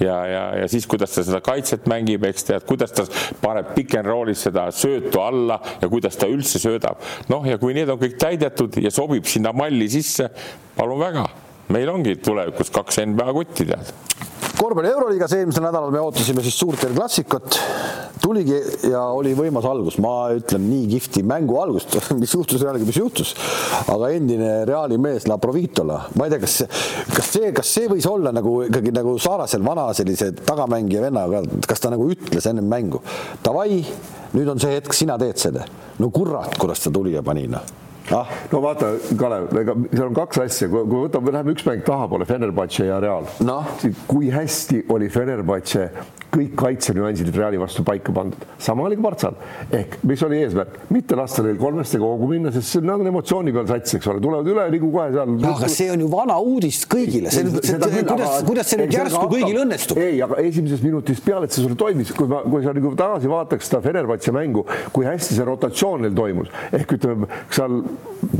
ja, 0.00 0.16
ja, 0.26 0.44
ja 0.62 0.68
siis, 0.72 0.86
kuidas 0.90 1.14
ta 1.14 1.24
seda 1.26 1.40
kaitset 1.44 1.88
mängib, 1.90 2.24
eks 2.28 2.48
tead, 2.50 2.66
kuidas 2.68 2.94
ta 2.96 3.06
paneb 3.42 3.74
pick 3.76 3.96
and 3.98 4.08
roll'is 4.10 4.46
seda 4.48 4.68
söötu 4.74 5.22
alla 5.22 5.60
ja 5.82 5.90
kuidas 5.92 6.16
ta 6.16 6.28
üldse 6.30 6.60
söödab. 6.62 7.02
noh, 7.32 7.46
ja 7.46 7.58
kui 7.62 7.76
need 7.76 7.90
on 7.92 8.00
kõik 8.00 8.18
täidetud 8.20 8.80
ja 8.82 8.92
sobib 8.94 9.28
sinna 9.30 9.52
malli 9.56 9.88
sisse, 9.92 10.30
palun 10.76 11.02
väga, 11.02 11.26
meil 11.74 11.92
ongi 11.92 12.16
tulevikus 12.22 12.72
kaks 12.74 13.04
NBA 13.06 13.32
kotti 13.36 13.68
tead 13.68 13.94
korvpalli 14.56 14.88
Euroliigas 14.88 15.34
eelmisel 15.36 15.64
nädalal 15.66 15.92
me 15.92 16.00
ootasime 16.00 16.42
siis 16.44 16.56
suurt 16.58 16.80
Clasicot, 16.94 17.58
tuligi 18.22 18.56
ja 18.90 19.02
oli 19.14 19.34
võimas 19.36 19.66
algus, 19.68 19.98
ma 20.02 20.30
ütlen 20.36 20.64
nii 20.70 20.86
kihvti 20.94 21.22
mängu 21.26 21.58
algust, 21.60 21.96
mis 22.20 22.32
juhtus 22.34 22.64
Realiga, 22.64 22.88
mis 22.88 22.98
juhtus, 22.98 23.34
aga 23.92 24.10
endine 24.16 24.50
Reali 24.68 24.98
mees 25.02 25.28
La 25.30 25.38
Provitola, 25.42 26.00
ma 26.16 26.26
ei 26.26 26.34
tea, 26.34 26.42
kas, 26.42 26.58
kas 27.12 27.32
see, 27.36 27.52
kas 27.56 27.72
see 27.78 27.90
võis 27.92 28.08
olla 28.10 28.32
nagu 28.34 28.58
ikkagi 28.66 28.94
nagu 28.96 29.16
Saarasel 29.22 29.64
vana 29.66 29.88
sellise 29.96 30.32
tagamängija 30.40 31.04
vennaga, 31.04 31.44
kas 31.68 31.84
ta 31.84 31.92
nagu 31.92 32.08
ütles 32.12 32.48
ennem 32.50 32.68
mängu, 32.70 33.02
davai, 33.44 33.82
nüüd 34.36 34.54
on 34.54 34.62
see 34.62 34.78
hetk, 34.78 34.96
sina 34.96 35.18
teed 35.20 35.40
seda. 35.40 35.66
no 36.00 36.10
kurat, 36.12 36.56
kuidas 36.60 36.82
ta 36.84 36.92
tuli 36.92 37.14
ja 37.14 37.24
pani 37.24 37.46
noh 37.50 37.85
ah.. 38.14 38.28
no 38.52 38.62
vaata, 38.64 38.92
Kalev, 39.18 39.48
ega 39.62 39.76
seal 39.92 40.06
on 40.08 40.16
kaks 40.16 40.42
asja, 40.44 40.68
kui, 40.72 40.84
kui 40.90 41.06
võtame, 41.06 41.34
läheme 41.34 41.56
üks 41.56 41.66
mäng 41.68 41.84
tahapoole, 41.86 42.28
Fenerbahce 42.28 42.88
ja 42.88 43.00
Real. 43.02 43.26
No.. 43.46 43.62
kui 44.10 44.30
hästi 44.34 44.84
oli 44.92 45.10
Fenerbahce 45.12 45.88
kõik 46.36 46.56
kaitsenüansid 46.58 47.30
Reali 47.36 47.58
vastu 47.60 47.84
paika 47.86 48.12
pandud, 48.14 48.42
sama 48.60 48.84
oli 48.86 48.98
ka 48.98 49.04
Partsal 49.06 49.36
ehk 49.74 49.96
mis 50.06 50.22
oli 50.26 50.40
eesmärk, 50.42 50.74
mitte 50.92 51.16
lasta 51.18 51.44
neil 51.46 51.56
kolmest 51.60 51.96
ega 51.96 52.04
hoogu 52.04 52.28
minna, 52.30 52.52
sest 52.54 52.82
nad 52.84 53.00
on 53.00 53.10
emotsiooni 53.10 53.54
peal 53.56 53.68
sats, 53.70 53.96
eks 53.98 54.10
ole, 54.12 54.22
tulevad 54.24 54.50
üle 54.50 54.66
nagu 54.74 54.90
kohe 54.92 55.06
seal. 55.14 55.34
aga 55.52 55.70
see 55.72 55.88
on 55.94 56.04
ju 56.04 56.10
vana 56.12 56.36
uudis 56.42 56.82
kõigile, 56.92 57.32
kuidas, 57.32 58.42
kuidas 58.48 58.72
see 58.72 58.80
nüüd 58.82 58.96
järsku 58.98 59.24
kõigil 59.32 59.62
õnnestub? 59.62 60.00
ei, 60.02 60.20
aga 60.26 60.40
esimesest 60.44 60.84
minutist 60.84 61.24
peale, 61.26 61.48
et 61.48 61.56
see 61.56 61.64
sul 61.64 61.76
toimis, 61.78 62.12
kui 62.16 62.28
ma, 62.30 62.42
kui 62.44 62.64
sa 62.66 62.74
nagu 62.76 62.92
tagasi 62.98 63.32
vaataks 63.32 63.70
seda 63.70 63.82
Fenerbahce 63.86 64.34
mängu, 64.36 64.66
kui 64.92 65.08
hästi 65.08 65.38
see 65.38 65.46
rotatsioon 65.46 66.04
neil 66.04 66.16
toimus. 66.16 66.52
Ehk 66.76 66.96
ütleme, 66.98 67.28
seal 67.54 67.80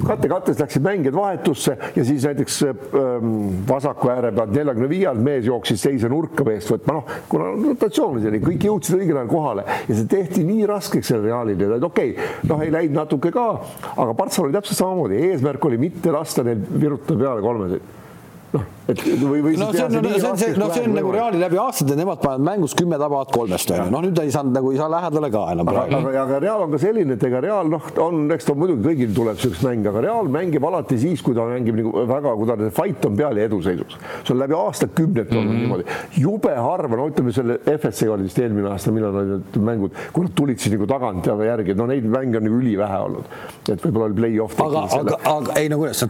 katte-kattes 0.06 0.60
läksid 0.60 0.84
mängijad 0.84 1.16
vahetusse 1.16 1.76
ja 1.96 2.04
siis 2.04 2.24
näiteks 2.26 2.58
ähm, 2.68 3.32
vasaku 3.68 4.10
ääre 4.12 4.32
pealt 4.36 4.54
neljakümne 4.54 4.88
viie 4.90 5.08
alt 5.10 5.22
mees 5.22 5.46
jooksis 5.46 5.82
teise 5.82 6.10
nurka 6.12 6.44
meest 6.46 6.70
võtma, 6.72 6.98
noh, 6.98 7.18
kuna 7.30 7.50
rotatsioon 7.54 8.20
oli, 8.30 8.40
kõik 8.44 8.68
jõudsid 8.68 9.00
õigel 9.00 9.20
ajal 9.20 9.30
kohale 9.30 9.66
ja 9.88 9.98
see 9.98 10.08
tehti 10.10 10.44
nii 10.46 10.66
raskeks 10.70 11.12
sellele 11.12 11.32
Realile, 11.32 11.70
et 11.78 11.86
okei 11.86 12.14
okay,, 12.14 12.32
noh, 12.50 12.62
ei 12.64 12.72
läinud 12.74 13.00
natuke 13.00 13.32
ka, 13.34 13.46
aga 13.96 14.14
Partsal 14.16 14.46
oli 14.46 14.56
täpselt 14.56 14.80
samamoodi, 14.80 15.20
eesmärk 15.30 15.64
oli 15.68 15.80
mitte 15.80 16.14
lasta 16.14 16.46
neil 16.46 16.62
virutada 16.80 17.18
peale 17.20 17.44
kolmeseid 17.44 17.94
noh, 18.54 18.66
et 18.86 19.00
või, 19.02 19.40
või 19.42 19.56
no 19.58 19.72
see 19.74 19.82
on, 19.82 19.96
no, 19.98 20.10
see 20.14 20.28
on, 20.28 20.36
see, 20.38 20.52
no 20.60 20.68
see 20.70 20.84
on 20.86 20.92
nagu 20.94 21.10
Reali 21.10 21.40
läbi 21.40 21.58
aastate, 21.58 21.96
nemad 21.98 22.20
panevad 22.22 22.44
mängus 22.46 22.74
kümme 22.78 22.98
tabavat 23.00 23.32
kolmest 23.34 23.70
onju, 23.74 23.86
noh 23.90 24.02
nüüd 24.04 24.20
ei 24.22 24.30
saanud 24.34 24.54
nagu 24.54 24.70
ei 24.70 24.78
saa 24.78 24.86
lähedale 24.92 25.30
ka 25.34 25.42
enam 25.54 25.66
praegu. 25.66 25.98
aga, 25.98 26.12
aga 26.22 26.38
Real 26.44 26.62
on 26.62 26.74
ka 26.74 26.80
selline, 26.82 27.16
et 27.16 27.26
ega 27.26 27.40
Real 27.42 27.70
noh, 27.72 27.88
on, 28.04 28.20
eks 28.36 28.46
ta 28.46 28.54
muidugi 28.58 28.86
kõigil 28.86 29.14
tuleb 29.16 29.40
siukest 29.42 29.66
mänge, 29.66 29.90
aga 29.90 30.04
Real 30.06 30.30
mängib 30.36 30.66
alati 30.68 30.98
siis, 31.02 31.24
kui 31.26 31.34
ta 31.34 31.48
mängib 31.50 31.80
nagu 31.80 32.04
väga, 32.12 32.34
kui 32.38 32.50
ta 32.52 32.70
fight 32.78 33.08
on 33.10 33.18
peal 33.18 33.40
ja 33.40 33.48
eduseisus. 33.50 33.98
see 34.22 34.34
on 34.36 34.40
läbi 34.44 34.56
aastakümnete 34.60 35.34
olnud 35.34 35.50
mm 35.50 35.56
-hmm. 35.56 35.82
niimoodi, 35.82 36.22
jube 36.22 36.54
harva, 36.54 36.96
no 36.96 37.08
ütleme 37.10 37.34
selle 37.34 37.58
FSC 37.74 38.08
oli 38.14 38.28
vist 38.30 38.38
eelmine 38.38 38.70
aasta, 38.70 38.94
millal 38.94 39.18
olid 39.18 39.34
need 39.34 39.58
mängud, 39.70 39.98
kui 40.12 40.28
nad 40.28 40.34
tulid 40.38 40.62
siis 40.62 40.74
nagu 40.76 40.86
tagant 40.86 41.26
ja 41.26 41.36
järgi, 41.50 41.74
no 41.74 41.86
neid 41.90 42.06
mänge 42.06 42.38
on 42.38 42.46
nagu 42.46 42.62
ülivähe 42.62 43.02
olnud, 43.08 43.34
et 43.68 43.82
võib-olla 43.82 44.06
oli 44.12 44.18
play-off. 44.22 44.60
aga, 44.60 44.86
aga, 45.00 45.18
aga 45.34 45.58
ei 45.60 45.68
no 45.68 45.82
kuidas, 45.82 46.06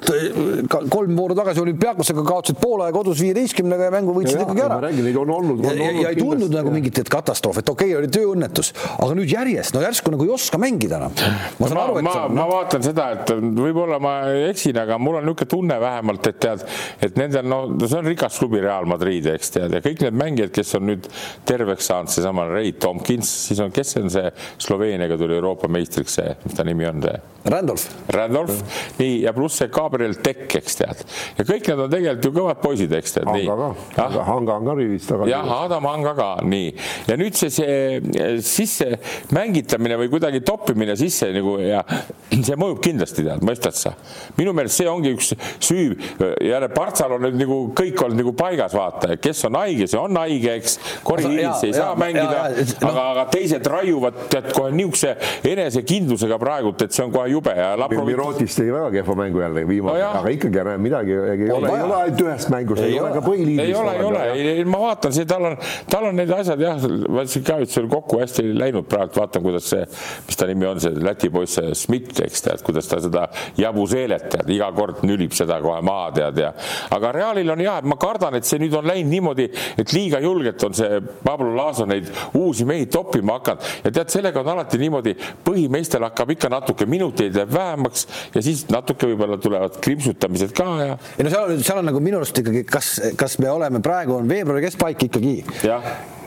kolm 0.90 1.16
vooru 1.16 1.34
tagasi 1.34 1.60
olümpiaakosega 1.60 2.22
kaotasid 2.22 2.65
poolaja 2.66 2.94
kodus 2.94 3.20
viieteistkümnega 3.22 3.88
ja 3.88 3.94
mängu 3.94 4.14
võitsid 4.16 4.42
ikkagi 4.42 4.64
ära. 4.66 4.78
Neid 4.86 5.18
on 5.20 5.32
olnud. 5.36 5.62
ja, 5.66 5.74
ja, 5.78 5.90
ja 6.02 6.12
ei 6.12 6.18
tundnud 6.18 6.54
nagu 6.54 6.72
mingit 6.74 7.00
katastroof, 7.12 7.60
et 7.62 7.70
okei 7.70 7.92
okay,, 7.92 7.98
oli 8.00 8.10
tööõnnetus, 8.12 8.72
aga 8.96 9.16
nüüd 9.18 9.30
järjest, 9.30 9.74
no 9.76 9.82
järsku 9.84 10.12
nagu 10.14 10.26
ei 10.26 10.32
oska 10.34 10.60
mängida 10.60 10.98
enam. 11.00 11.14
ma 11.60 11.70
saan 11.70 11.82
aru, 11.82 11.98
et. 12.00 12.06
ma, 12.06 12.14
ma 12.40 12.46
vaatan 12.50 12.86
seda, 12.86 13.08
et 13.16 13.32
võib-olla 13.36 14.00
ma 14.02 14.14
eksin, 14.48 14.78
aga 14.82 14.98
mul 15.02 15.20
on 15.20 15.28
niisugune 15.28 15.50
tunne 15.50 15.78
vähemalt, 15.82 16.30
et 16.30 16.40
tead, 16.42 16.64
et 17.06 17.18
nendel, 17.20 17.46
no 17.46 17.60
see 17.86 18.00
on 18.00 18.10
rikas 18.10 18.40
klubi 18.42 18.62
Real 18.64 18.88
Madrid, 18.88 19.28
eks 19.36 19.54
tead, 19.56 19.76
ja 19.76 19.82
kõik 19.84 20.02
need 20.06 20.18
mängijad, 20.18 20.52
kes 20.56 20.74
on 20.78 20.88
nüüd 20.90 21.08
terveks 21.48 21.90
saanud, 21.92 22.12
seesama 22.12 22.48
Ray 22.50 22.74
Tomkins, 22.80 23.30
siis 23.50 23.62
on, 23.62 23.72
kes 23.74 23.96
on 24.00 24.10
see 24.12 24.30
Sloveeniaga 24.62 25.18
tuli 25.20 25.36
Euroopa 25.38 25.70
meistriks, 25.72 26.18
see, 26.20 26.36
mis 26.44 26.56
ta 26.56 26.66
nimi 26.66 26.88
on, 26.88 27.02
see? 27.04 27.16
Randolph. 27.46 27.86
Randolph, 28.10 28.62
nii, 28.98 29.20
ja 29.22 29.32
pluss 29.36 29.60
see 29.60 29.70
Gabriel 29.72 30.16
Tekk, 30.22 30.58
eks 30.60 30.80
tead. 30.80 31.02
ja 31.38 31.46
kõik 31.46 31.68
need 31.70 31.84
on 31.84 31.92
tegelikult 31.92 32.26
ju 32.26 32.34
kõvad 32.34 32.55
poisid, 32.62 32.92
eks 32.98 33.18
tead. 33.18 33.30
Hanga 33.30 33.70
ka, 33.94 34.24
Hanga 34.26 34.58
on 34.60 34.68
ka 34.68 34.76
rivist 34.78 35.10
tagasi. 35.10 35.30
jah, 35.30 35.50
Adam 35.62 35.88
Hanga 35.90 36.14
ka, 36.18 36.28
nii. 36.46 36.72
ja 37.08 37.18
nüüd 37.20 37.38
see, 37.38 37.50
see 37.50 38.36
sisse 38.40 38.98
mängitamine 39.34 39.98
või 40.00 40.10
kuidagi 40.12 40.42
toppimine 40.46 40.96
sisse 40.98 41.30
nagu 41.34 41.56
ja 41.62 41.82
see 42.30 42.56
mõjub 42.58 42.80
kindlasti, 42.84 43.24
tead, 43.26 43.44
mõistad 43.46 43.76
sa? 43.78 43.94
minu 44.38 44.54
meelest 44.56 44.80
see 44.80 44.88
ongi 44.90 45.12
üks 45.16 45.32
süü, 45.62 45.96
jälle 46.44 46.68
Partsal 46.74 47.16
on 47.16 47.24
nüüd 47.26 47.38
nagu 47.40 47.58
kõik 47.76 48.02
olnud 48.04 48.20
nagu 48.20 48.32
paigas, 48.36 48.74
vaata, 48.76 49.16
kes 49.22 49.44
on 49.48 49.58
haige, 49.60 49.88
see 49.90 50.00
on 50.00 50.16
haige, 50.20 50.56
eks. 50.60 50.76
Cory 51.06 51.26
Hiilis 51.26 51.64
ei 51.66 51.74
saa 51.76 51.92
ja, 51.92 51.98
mängida, 51.98 52.42
aga 52.50 52.90
no., 52.90 53.04
aga 53.12 53.26
teised 53.32 53.66
raiuvad 53.70 54.26
tead 54.32 54.50
kohe 54.56 54.72
niisuguse 54.74 55.14
enesekindlusega 55.46 56.38
praegult, 56.40 56.86
et 56.86 56.96
see 56.96 57.04
on 57.04 57.14
kohe 57.14 57.28
jube 57.32 57.54
ja 57.56 57.72
Laprovit.... 57.78 58.10
Mirotis 58.10 58.56
tegi 58.58 58.74
väga 58.74 58.90
kehva 58.98 59.16
mängu 59.18 59.42
jälle 59.42 59.64
viimane 59.68 60.02
no, 60.02 60.10
aga 60.20 60.32
ikkagi 60.34 60.64
näe 60.68 60.82
midagi 60.82 61.16
ei 61.16 61.50
ole, 61.50 61.70
ei 61.70 61.86
ole 61.86 61.98
ainult 62.02 62.45
ühest 62.46 62.50
mängust, 62.52 62.82
ei 62.82 62.98
ole 63.00 63.12
ka 63.12 63.22
põhiliinist. 63.24 63.64
ei 63.64 63.74
ole, 63.74 63.94
ei 63.96 64.60
ole, 64.60 64.64
ma 64.70 64.80
vaatan, 64.80 65.14
see 65.14 65.26
tal 65.28 65.44
on, 65.50 65.56
tal 65.90 66.08
on 66.10 66.16
need 66.18 66.30
asjad 66.32 66.60
jah, 66.60 66.86
Vatsikavitš 67.16 67.78
oli 67.82 67.90
kokku 67.90 68.20
hästi 68.20 68.44
läinud 68.56 68.88
praegu, 68.90 69.14
vaatan, 69.20 69.42
kuidas 69.44 69.68
see, 69.72 69.84
mis 70.26 70.38
ta 70.38 70.48
nimi 70.50 70.68
on, 70.68 70.80
see 70.82 70.94
Läti 71.06 71.30
poiss 71.32 71.60
Schmidt, 71.78 72.14
eks 72.24 72.44
tead, 72.46 72.62
kuidas 72.66 72.88
ta 72.90 73.00
seda 73.02 73.26
jabu 73.58 73.86
seelet 73.90 74.28
tead, 74.32 74.50
iga 74.54 74.70
kord 74.76 75.02
nülib 75.06 75.34
seda 75.36 75.58
kohe 75.64 75.82
maha 75.86 76.10
tead 76.16 76.40
ja 76.42 76.52
aga 76.96 77.12
Realil 77.16 77.54
on 77.54 77.64
jah, 77.64 77.80
et 77.82 77.88
ma 77.88 77.98
kardan, 78.00 78.38
et 78.38 78.48
see 78.48 78.60
nüüd 78.62 78.74
on 78.78 78.86
läinud 78.88 79.12
niimoodi, 79.12 79.48
et 79.78 79.94
liiga 79.96 80.20
julgelt 80.24 80.62
on 80.66 80.76
see 80.76 81.00
Pablo 81.24 81.52
Laso 81.56 81.86
neid 81.88 82.10
uusi 82.38 82.66
mehi 82.68 82.88
toppima 82.92 83.38
hakanud 83.40 83.86
ja 83.86 83.94
tead, 84.00 84.12
sellega 84.12 84.42
on 84.42 84.52
alati 84.56 84.80
niimoodi, 84.80 85.16
põhimeestel 85.46 86.06
hakkab 86.08 86.34
ikka 86.36 86.50
natuke 86.52 86.88
minuteid 86.90 87.36
jääb 87.36 87.52
vähemaks 87.54 88.06
ja 88.34 88.42
siis 88.44 88.66
natuke 88.72 89.08
võib-olla 89.10 89.38
tulevad 89.42 89.78
krimpsutamised 89.82 90.54
ka 90.56 90.68
ja. 90.82 90.96
ei 91.16 91.26
no 91.26 91.32
seal 91.32 91.50
on, 91.50 91.62
seal 91.64 91.80
on 91.80 91.90
nagu 91.90 92.02
minu 92.02 92.20
arust 92.20 92.35
ikkagi, 92.42 92.64
kas, 92.70 92.96
kas 93.16 93.38
me 93.42 93.50
oleme 93.50 93.80
praegu 93.84 94.16
on 94.16 94.28
veebruari 94.28 94.64
keskpaik 94.66 95.08
ikkagi. 95.08 95.38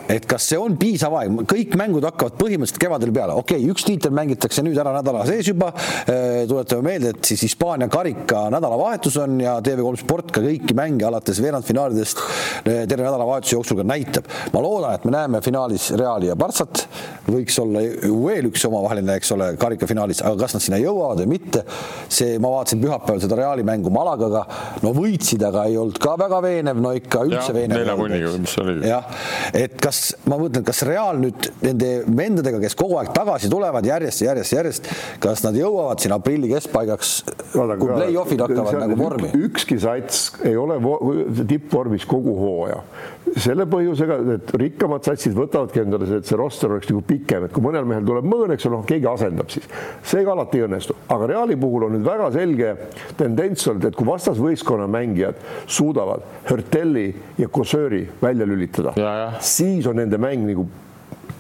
Et 0.10 0.26
kas 0.30 0.48
see 0.52 0.58
on 0.60 0.76
piisav 0.80 1.14
aeg, 1.20 1.44
kõik 1.50 1.76
mängud 1.80 2.06
hakkavad 2.08 2.38
põhimõtteliselt 2.40 2.82
kevadel 2.82 3.12
peale, 3.14 3.36
okei 3.38 3.60
okay,, 3.62 3.74
üks 3.74 3.86
tiitel 3.86 4.14
mängitakse 4.16 4.64
nüüd 4.66 4.78
ära 4.82 4.94
nädala 4.96 5.26
sees 5.28 5.50
juba. 5.52 5.72
Äh, 6.10 6.46
tuletame 6.50 6.86
meelde, 6.86 7.14
et 7.14 7.30
siis 7.30 7.44
Hispaania 7.46 7.90
karika 7.92 8.48
nädalavahetus 8.54 9.20
on 9.22 9.38
ja 9.44 9.58
TV3 9.66 10.02
Sport 10.02 10.34
ka 10.36 10.44
kõiki 10.44 10.76
mänge 10.78 11.06
alates 11.08 11.42
veerandfinaalidest 11.44 12.22
äh, 12.24 12.84
terve 12.90 13.06
nädalavahetuse 13.06 13.56
jooksul 13.58 13.82
ka 13.82 13.86
näitab. 13.88 14.30
ma 14.54 14.64
loodan, 14.64 14.96
et 14.98 15.06
me 15.06 15.14
näeme 15.14 15.42
finaalis 15.46 15.92
Reali 16.00 16.30
ja 16.32 16.38
Barssat, 16.40 16.86
võiks 17.30 17.60
olla 17.62 17.84
veel 18.10 18.50
üks 18.50 18.66
omavaheline, 18.70 19.20
eks 19.20 19.34
ole, 19.36 19.52
karikafinaalis, 19.62 20.24
aga 20.26 20.46
kas 20.46 20.58
nad 20.58 20.66
sinna 20.66 20.82
jõuavad 20.82 21.22
või 21.24 21.36
mitte, 21.36 21.64
see, 22.10 22.38
ma 22.42 22.52
vaatasin 22.56 22.82
pühapäeval 22.82 23.22
seda 23.24 23.38
Reali 23.40 23.66
mängu 23.68 23.94
Malagaga, 23.94 24.46
no 24.84 24.94
võitsid, 24.98 25.44
aga 25.46 25.68
ei 25.70 25.78
olnud 25.80 26.02
ka 26.02 26.16
väga 26.20 26.42
veenev, 26.46 26.82
no 26.82 26.94
ikka 26.98 27.24
üldse 27.28 27.52
ja, 27.52 27.56
veenev. 27.56 27.84
nelja 27.84 27.98
punniga, 28.00 28.34
mis 28.42 28.58
oli. 28.64 28.78
jah, 28.90 29.22
et 29.54 29.78
kas 29.82 29.99
kas 30.00 30.14
ma 30.30 30.38
mõtlen, 30.40 30.64
kas 30.66 30.82
Real 30.88 31.20
nüüd 31.20 31.50
nende 31.64 31.90
vendadega, 32.08 32.60
kes 32.64 32.76
kogu 32.80 32.98
aeg 33.02 33.12
tagasi 33.16 33.50
tulevad 33.52 33.86
järjest 33.86 34.24
ja 34.24 34.32
järjest, 34.32 34.56
järjest, 34.56 34.90
kas 35.24 35.44
nad 35.46 35.58
jõuavad 35.58 36.02
siin 36.02 36.16
aprilli 36.16 36.52
keskpaigaks, 36.54 37.14
kui 37.52 37.90
play-off'id 37.92 38.44
hakkavad 38.46 38.80
nagu 38.86 39.00
vormi? 39.00 39.32
ükski 39.50 39.80
sats 39.82 40.30
ei 40.48 40.56
ole 40.60 40.80
tippvormis 41.50 42.08
kogu 42.10 42.36
hooaja 42.40 42.82
selle 43.38 43.66
põhjusega, 43.70 44.18
et 44.36 44.52
rikkamad 44.62 45.06
satsid 45.06 45.36
võtavadki 45.38 45.84
endale 45.84 46.08
see, 46.10 46.20
et 46.22 46.30
see 46.30 46.40
roster 46.40 46.74
oleks 46.74 46.90
nagu 46.92 47.04
pikem, 47.06 47.46
et 47.46 47.54
kui 47.56 47.64
mõnel 47.64 47.88
mehel 47.90 48.08
tuleb 48.08 48.28
mõõn, 48.30 48.54
eks 48.56 48.68
ole, 48.70 48.80
noh, 48.80 48.86
keegi 48.90 49.10
asendab 49.12 49.54
siis. 49.54 49.70
see 50.06 50.26
ka 50.26 50.34
alati 50.36 50.62
ei 50.62 50.68
õnnestu, 50.68 50.98
aga 51.16 51.30
Reali 51.34 51.58
puhul 51.60 51.88
on 51.88 51.96
nüüd 51.98 52.06
väga 52.08 52.32
selge 52.36 52.74
tendents 53.20 53.68
olnud, 53.70 53.90
et 53.90 53.98
kui 53.98 54.10
vastasvõistkonna 54.10 54.90
mängijad 54.92 55.40
suudavad 55.68 56.26
Hörtelli 56.50 57.08
ja 57.40 57.50
Kosööri 57.52 58.06
välja 58.22 58.48
lülitada, 58.50 58.96
siis 59.44 59.88
on 59.90 60.00
nende 60.02 60.20
mäng 60.22 60.48
nagu 60.50 60.68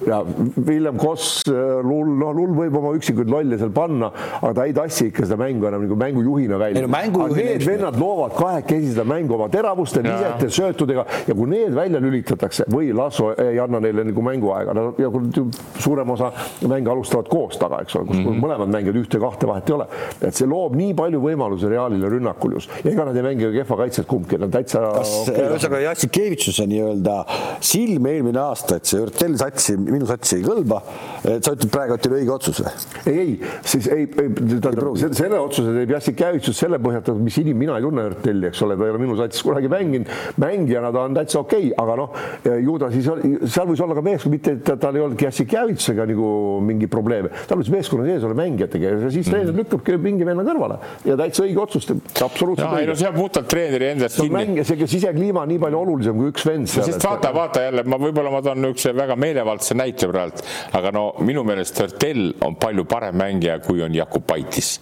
ja 0.07 0.21
Villem 0.67 0.97
Koss, 0.97 1.43
äh, 1.47 1.79
Lull, 1.83 2.11
noh, 2.19 2.33
Lull 2.35 2.55
võib 2.55 2.77
oma 2.79 2.93
üksikuid 2.97 3.29
lolle 3.31 3.59
seal 3.59 3.71
panna, 3.75 4.11
aga 4.39 4.53
ta 4.55 4.67
ei 4.69 4.75
tassi 4.75 5.09
ikka 5.09 5.25
seda 5.27 5.39
mängu 5.41 5.67
enam 5.69 5.83
nagu 5.85 5.97
mängujuhina 5.99 6.59
välja. 6.61 6.85
No, 6.85 6.99
aga 6.99 7.27
need 7.35 7.65
vennad 7.65 7.99
loovad 7.99 8.35
kahekesi 8.37 8.93
seda 8.93 9.05
mängu 9.07 9.35
oma 9.37 9.49
teravuste, 9.51 10.03
visete, 10.05 10.49
söötudega 10.53 11.05
ja 11.27 11.35
kui 11.35 11.49
need 11.51 11.75
välja 11.75 12.01
lülitatakse 12.03 12.67
või 12.71 12.91
Lasso 12.95 13.31
ei 13.39 13.59
anna 13.61 13.81
neile 13.83 14.05
nagu 14.07 14.23
mänguaega, 14.25 14.75
no 14.75 14.85
ja 14.99 15.11
kui 15.13 15.49
suurem 15.79 16.15
osa 16.15 16.31
mänge 16.69 16.91
alustavad 16.91 17.29
koos 17.31 17.59
taga, 17.59 17.81
eks 17.83 17.97
ole, 17.99 18.09
kus 18.09 18.19
mm 18.19 18.25
-hmm. 18.27 18.43
mõlemad 18.45 18.73
mängivad 18.73 19.01
ühte-kahte 19.03 19.47
vahet 19.49 19.69
ei 19.69 19.75
ole, 19.75 19.87
et 20.21 20.35
see 20.35 20.47
loob 20.47 20.75
nii 20.79 20.93
palju 20.97 21.21
võimalusi 21.23 21.69
Realile 21.69 22.09
rünnakul 22.09 22.55
just 22.57 22.71
ja 22.83 22.91
ega 22.91 23.05
nad 23.05 23.15
ei 23.15 23.23
mängi 23.23 23.51
kehva 23.53 23.77
kaitset 23.83 24.07
kumbki, 24.07 24.39
nad 24.41 24.51
täitsa. 24.53 24.81
kas 24.95 25.13
okay, 25.21 25.45
ühesõnaga 25.45 25.81
Jassikevitšuse 25.89 26.67
nii-öelda 26.69 27.17
silm 27.59 28.05
eelmine 28.05 28.39
aasta, 28.39 28.79
et 28.79 28.89
see 28.89 29.01
Örtel 29.03 29.37
satsi 29.39 29.77
minu 29.93 30.07
satsi 30.09 30.39
ei 30.39 30.45
kõlba. 30.45 30.81
sa 31.23 31.53
ütled 31.53 31.69
praegu, 31.73 31.97
et 31.97 32.09
oli 32.09 32.21
õige 32.21 32.33
otsus 32.35 32.61
või? 32.63 32.73
ei, 33.05 33.19
ei, 33.19 33.35
siis 33.63 33.87
ei, 33.91 34.05
ei, 34.07 34.29
tähendab 34.35 35.15
selle 35.17 35.39
otsuse 35.39 35.73
teeb 35.75 35.93
Jassik 35.95 36.17
Käivitsus 36.19 36.59
selle 36.59 36.79
põhjal, 36.83 37.19
mis 37.23 37.39
inim-, 37.41 37.59
mina 37.59 37.77
ei 37.79 37.85
tunne 37.85 38.05
Örtelli, 38.09 38.49
eks 38.49 38.63
ole, 38.65 38.77
ta 38.79 38.87
ei 38.87 38.93
ole 38.93 39.01
minu 39.01 39.17
satsis 39.19 39.43
kunagi 39.45 39.71
mänginud. 39.71 40.13
mängijana 40.41 40.91
ta 40.95 41.05
on 41.07 41.17
täitsa 41.17 41.41
okei 41.43 41.71
okay,, 41.71 41.75
aga 41.83 41.97
noh, 41.99 42.17
ju 42.65 42.77
ta 42.81 42.91
siis, 42.93 43.09
seal 43.53 43.69
võis 43.69 43.83
olla 43.83 43.97
ka 43.97 44.05
meeskond, 44.05 44.35
mitte 44.35 44.55
et 44.57 44.73
tal 44.81 44.97
ei 44.97 45.05
olnudki 45.05 45.27
Jassik 45.27 45.51
Käivitusega 45.53 46.07
nagu 46.09 46.29
mingi 46.65 46.89
probleeme, 46.91 47.31
tal 47.49 47.61
võis 47.61 47.71
meeskonna 47.73 48.07
sees 48.07 48.25
olla 48.27 48.37
mängijatega 48.39 48.93
ja 48.95 49.11
siis 49.13 49.29
treener 49.29 49.51
mm. 49.53 49.63
lükkabki 49.63 49.97
mingi 50.01 50.27
venna 50.27 50.45
kõrvale 50.47 50.79
ja 51.07 51.17
täitsa 51.19 51.45
õige 51.45 51.61
otsus, 51.63 51.87
absoluutselt 51.89 52.69
õige. 52.69 52.89
no 52.91 52.97
see 52.99 53.09
on 53.09 53.17
puhtalt 53.17 53.49
treeneri 53.51 53.91
endast 53.93 54.19
kinni. 54.21 54.65
see 54.67 54.89
sisekliima 54.89 55.43
on 55.43 55.53
nii 55.53 55.61
palju 55.61 55.81
olulisem 55.83 56.19
kui 56.19 56.31
üks 56.33 56.45
vend 56.47 56.69
seal. 56.71 56.87
sest 56.87 57.05
vaata, 57.05 57.31
vaata 57.35 57.65
jälle, 57.67 57.85
ma 57.89 57.99
võib-olla 58.01 58.33
ma 58.33 58.41
toon 58.45 58.61
niisuguse 58.63 58.93
väga 58.97 59.17
meelevaldse 59.19 59.77
näite 59.79 60.09
praegu, 60.11 60.43
aga 60.77 60.91
no 60.95 61.07
minu 61.25 61.45
meelest 61.47 61.79
Hörtel 61.79 62.29
on 62.45 62.59
palju 62.59 62.85
parem 62.89 63.17
mängija, 63.19 63.59
kui 63.63 63.83
on 63.85 63.95
Jakubaitis 63.95 64.77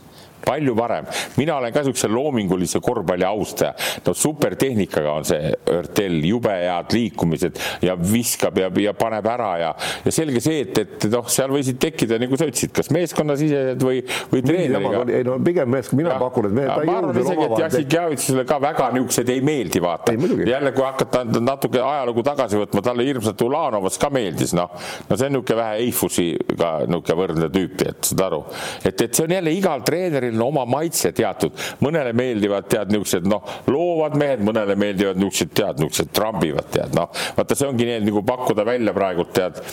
palju 0.48 0.76
parem. 0.78 1.06
mina 1.38 1.58
olen 1.58 1.74
ka 1.74 1.84
niisuguse 1.84 2.10
loomingulise 2.12 2.80
korvpalli 2.84 3.26
austaja. 3.28 3.74
no 4.06 4.14
supertehnikaga 4.14 5.14
on 5.20 5.28
see 5.28 5.54
Örtel, 5.72 6.20
jube 6.26 6.54
head 6.54 6.94
liikumised 6.96 7.60
ja 7.82 7.96
viskab 8.00 8.58
ja, 8.62 8.70
ja 8.82 8.94
paneb 8.98 9.28
ära 9.28 9.52
ja, 9.62 9.72
ja 10.06 10.14
selge 10.14 10.42
see, 10.44 10.64
et, 10.66 10.78
et 10.84 11.08
noh, 11.12 11.28
seal 11.32 11.52
võisid 11.54 11.80
tekkida, 11.82 12.20
nagu 12.22 12.40
sa 12.40 12.48
ütlesid, 12.50 12.74
kas 12.76 12.92
meeskonnasisesed 12.96 13.84
või, 13.84 14.02
või 14.32 14.44
treeneriga. 14.46 15.04
ei 15.20 15.26
no 15.28 15.38
pigem 15.44 15.72
meeskond, 15.76 16.02
mina 16.02 16.18
pakun, 16.22 16.50
et 16.50 16.58
me. 16.58 16.68
ma 16.68 16.98
arvan 17.02 17.22
isegi, 17.22 17.48
et 17.48 17.64
Jassik 17.64 17.98
Javitsusele 17.98 18.46
ka 18.48 18.60
väga 18.64 18.90
niisugused 18.96 19.34
ei 19.34 19.44
meeldi 19.46 19.82
vaata. 19.84 20.16
jälle, 20.48 20.74
kui 20.76 20.86
hakata 20.86 21.24
natuke 21.42 21.82
ajalugu 21.84 22.24
tagasi 22.28 22.62
võtma, 22.62 22.84
talle 22.86 23.06
hirmsalt 23.08 23.42
Ulanovas 23.48 24.00
ka 24.02 24.12
meeldis, 24.14 24.56
noh. 24.58 24.74
no 25.10 25.20
see 25.20 25.30
on 25.30 25.38
niisugune 25.38 25.60
vähe 25.62 25.84
Eifusiga 25.86 26.72
niisugune 26.88 27.20
võrdne 27.22 27.52
tüüpi, 27.54 27.92
et 27.92 28.12
saad 28.12 28.26
aru, 28.28 28.44
et, 28.84 28.94
et 28.94 29.08
see 29.12 29.26
on 29.28 29.36
jälle 29.38 29.54
igal 29.58 29.84
treeneril 29.88 30.37
on 30.38 30.48
oma 30.48 30.66
maitse 30.70 31.12
teatud, 31.16 31.56
mõnele 31.84 32.14
meeldivad 32.18 32.70
tead 32.72 32.94
niisugused 32.94 33.28
noh, 33.30 33.46
loovad 33.70 34.18
mehed, 34.20 34.44
mõnele 34.46 34.78
meeldivad 34.80 35.20
niisugused 35.20 35.54
tead, 35.58 35.82
niisugused 35.82 36.14
trambivad 36.16 36.72
tead 36.74 36.96
noh, 36.98 37.12
vaata, 37.38 37.58
see 37.58 37.70
ongi 37.70 37.90
need 37.90 38.08
nagu 38.08 38.24
pakkuda 38.28 38.66
välja 38.68 38.96
praegult 38.98 39.34
tead. 39.38 39.64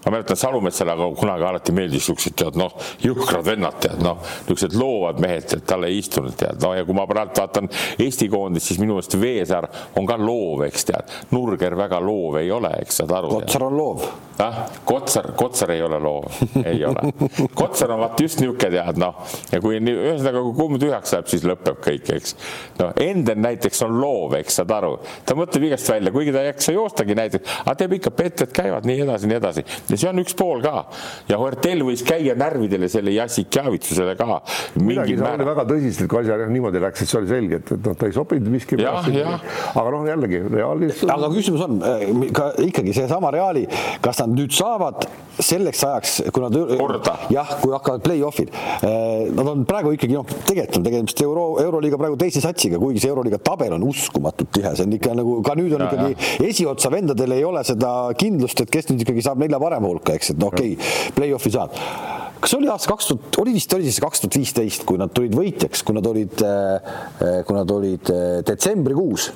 ma 0.00 0.14
mäletan 0.14 0.36
Salumetsale, 0.36 0.94
aga 0.94 1.10
kunagi 1.12 1.44
alati 1.44 1.72
meeldis 1.76 2.06
niisugused 2.06 2.36
tead 2.40 2.56
noh, 2.56 2.72
jõhkrad 3.04 3.44
vennad 3.44 3.76
tead 3.82 4.00
noh, 4.04 4.22
niisugused 4.46 4.76
loovad 4.80 5.20
mehed 5.20 5.48
tead, 5.50 5.64
talle 5.68 5.90
ei 5.92 6.00
istunud 6.00 6.36
tead 6.40 6.62
noh, 6.62 6.76
ja 6.76 6.86
kui 6.88 6.96
ma 6.96 7.06
praegu 7.10 7.36
vaatan 7.50 7.68
Eesti 7.98 8.28
koondist, 8.28 8.70
siis 8.70 8.80
minu 8.80 8.96
meelest 8.96 9.16
Veesaar 9.20 9.66
on 9.98 10.06
ka 10.08 10.16
loov, 10.20 10.64
eks 10.68 10.86
tead, 10.88 11.14
Nurger 11.34 11.76
väga 11.78 12.00
loov 12.02 12.40
ei 12.40 12.50
ole, 12.54 12.72
eks 12.80 13.02
saad 13.02 13.12
aru. 13.18 13.32
Kotsar 13.40 13.66
on 13.66 13.76
loov. 13.76 14.06
ah, 14.40 14.60
Kotsar, 14.88 15.32
Kotsar 15.36 15.74
ei 15.74 15.82
ole 15.82 15.98
loov, 16.00 16.40
ei 16.64 16.84
ole. 16.84 17.04
Kotsar 17.54 17.92
on 17.94 18.00
vaat 18.04 18.20
just 18.20 18.40
niisugune 18.40 18.70
tead 18.72 19.00
noh, 19.00 19.20
ja 19.52 19.60
kui 19.62 19.80
nii 19.84 19.99
ühesõnaga, 20.00 20.42
kui 20.46 20.56
kumm 20.58 20.80
tühjaks 20.82 21.14
läheb, 21.14 21.30
siis 21.30 21.46
lõpeb 21.46 21.80
kõik, 21.84 22.12
eks. 22.16 22.36
noh, 22.80 22.92
Enden 23.00 23.42
näiteks 23.44 23.82
on 23.86 23.98
loov, 24.00 24.36
eks 24.40 24.60
saad 24.60 24.74
aru, 24.76 24.96
ta 25.26 25.36
mõtleb 25.38 25.68
igast 25.70 25.90
välja, 25.92 26.12
kuigi 26.14 26.34
ta 26.34 26.44
ei 26.44 26.50
jaksa 26.50 26.74
joostagi 26.76 27.16
näiteks, 27.18 27.56
aga 27.64 27.76
teeb 27.82 27.96
ikka 27.98 28.14
petted 28.16 28.54
käivad 28.54 28.88
nii 28.88 29.04
edasi, 29.06 29.30
nii 29.30 29.38
edasi 29.38 29.64
ja 29.90 29.98
see 29.98 30.10
on 30.10 30.22
üks 30.22 30.36
pool 30.38 30.62
ka. 30.64 30.84
ja 31.30 31.38
Huertel 31.40 31.84
võis 31.86 32.02
käia 32.06 32.34
närvidele 32.38 32.88
selle 32.92 33.14
Jassikjavitsusele 33.14 34.16
ka. 34.18 34.40
midagi 34.80 35.16
oli 35.20 35.48
väga 35.48 35.66
tõsiselt, 35.68 36.10
kui 36.10 36.22
asi 36.22 36.50
niimoodi 36.52 36.82
läks, 36.82 37.04
et 37.04 37.12
see 37.12 37.20
oli 37.20 37.30
selge, 37.30 37.60
et, 37.60 37.72
et 37.76 37.88
noh, 37.88 37.96
ta 37.98 38.08
ei 38.10 38.16
sobinud 38.16 38.52
miski. 38.52 38.78
aga 38.80 39.86
noh, 39.90 40.04
jällegi 40.08 40.42
Realis. 40.50 41.04
aga 41.06 41.32
küsimus 41.34 41.66
on 41.66 41.80
äh, 41.86 42.06
ka 42.36 42.52
ikkagi 42.66 42.94
seesama 42.96 43.32
Reali, 43.34 43.66
kas 44.04 44.22
nad 44.22 44.34
nüüd 44.36 44.54
saavad 44.56 45.06
selleks 45.44 45.82
ajaks, 45.86 46.14
kui 46.34 46.42
nad. 46.44 46.56
jah, 47.32 47.54
kui 47.62 47.72
hakkavad 47.74 48.04
play-off'id, 48.04 48.52
äh, 48.86 49.30
nad 49.34 49.50
on 49.50 49.64
praegu 49.68 49.94
ikkagi 49.96 50.16
noh, 50.16 50.26
tegelikult 50.46 50.80
on 50.80 50.86
tegemist 50.86 51.22
euro, 51.24 51.44
euroliiga 51.62 51.98
praegu 52.00 52.18
teise 52.20 52.42
satsiga, 52.44 52.80
kuigi 52.82 53.02
see 53.02 53.12
euroliiga 53.12 53.40
tabel 53.44 53.74
on 53.76 53.86
uskumatult 53.88 54.52
tihe, 54.56 54.72
see 54.76 54.86
on 54.86 54.96
ikka 54.96 55.16
nagu 55.18 55.36
ka 55.46 55.56
nüüd 55.58 55.74
on 55.76 55.84
ja, 55.84 55.90
ikkagi 55.90 56.48
esiotsa 56.50 56.92
vendadel 56.92 57.36
ei 57.36 57.44
ole 57.46 57.64
seda 57.66 57.92
kindlust, 58.20 58.64
et 58.64 58.72
kes 58.72 58.90
nüüd 58.92 59.04
ikkagi 59.06 59.26
saab 59.26 59.42
nelja 59.42 59.60
parema 59.62 59.90
hulka, 59.90 60.16
eks, 60.18 60.34
et 60.34 60.40
no 60.40 60.50
okei 60.52 60.74
okay,, 60.76 61.12
play-off'i 61.16 61.54
saad. 61.54 61.76
Kas 62.40 62.54
oli 62.56 62.70
aasta 62.72 62.88
kaks 62.88 63.10
tuhat, 63.10 63.36
oli 63.42 63.52
vist 63.52 63.72
oli 63.76 63.84
siis 63.84 64.00
kaks 64.00 64.22
tuhat 64.24 64.40
viisteist, 64.40 64.86
kui 64.88 65.00
nad 65.00 65.12
tulid 65.12 65.34
võitjaks, 65.36 65.84
kui 65.84 65.96
nad 65.96 66.06
olid, 66.08 66.40
äh, 66.40 66.96
äh, 67.20 67.38
kui 67.44 67.56
nad 67.56 67.76
olid 67.76 68.12
detsembrikuus 68.48 69.30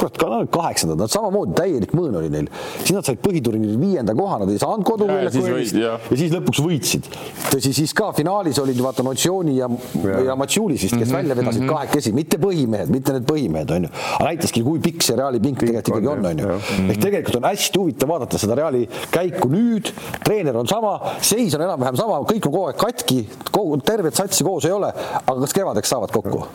kurat, 0.00 0.16
ka 0.16 0.40
kaheksandad, 0.56 0.98
nad 1.00 1.12
samamoodi 1.12 1.54
täielik 1.58 1.92
mõõn 1.96 2.16
oli 2.20 2.30
neil. 2.32 2.48
siis 2.80 2.94
nad 2.96 3.06
said 3.06 3.20
põhiturniiril 3.22 3.78
viienda 3.80 4.14
koha, 4.16 4.40
nad 4.42 4.52
ei 4.52 4.60
saanud 4.60 4.86
koduväljaku 4.88 5.42
eelist 5.44 5.76
ja. 5.76 5.96
ja 6.00 6.18
siis 6.18 6.32
lõpuks 6.34 6.62
võitsid. 6.64 7.08
tõsi, 7.50 7.72
siis 7.76 7.92
ka 7.96 8.10
finaalis 8.16 8.58
olid 8.62 8.80
vaata 8.82 9.04
Notsiooni 9.06 9.56
ja, 9.58 9.68
ja., 10.04 10.20
ja 10.30 10.36
Matšulis 10.40 10.84
vist, 10.86 10.96
kes 10.96 11.00
mm 11.00 11.10
-hmm, 11.10 11.16
välja 11.16 11.36
vedasid 11.36 11.62
mm 11.62 11.68
-hmm. 11.68 11.74
kahekesi, 11.74 12.12
mitte 12.16 12.38
põhimehed, 12.40 12.92
mitte 12.92 13.12
need 13.16 13.26
põhimehed, 13.28 13.74
onju. 13.76 13.90
aga 14.16 14.28
näitaski, 14.30 14.62
kui 14.64 14.80
pikk 14.80 15.02
see 15.06 15.16
Reali 15.16 15.40
pink 15.40 15.60
tegelikult 15.60 15.88
ikkagi 15.88 16.08
on, 16.08 16.26
onju. 16.32 16.48
ehk 16.90 17.00
tegelikult 17.00 17.36
on 17.36 17.48
hästi 17.50 17.78
huvitav 17.78 18.08
vaadata 18.08 18.38
seda 18.38 18.54
Reali 18.54 18.88
käiku 19.10 19.48
nüüd, 19.52 19.92
treener 20.24 20.56
on 20.56 20.68
sama, 20.68 20.96
seis 21.20 21.54
on 21.54 21.66
enam-vähem 21.66 21.96
sama, 21.96 22.20
kõik 22.24 22.46
on 22.46 22.52
kogu 22.52 22.66
aeg 22.66 22.76
katki, 22.76 23.20
kogu 23.50 23.76
tervet 23.84 24.14
satsi 24.14 24.44
koos 24.44 24.64
ei 24.64 24.72
ole, 24.72 24.92
aga 25.26 25.40
kas 25.40 25.52
kevadeks 25.52 25.88
saavad 25.88 26.10
kokku? 26.10 26.46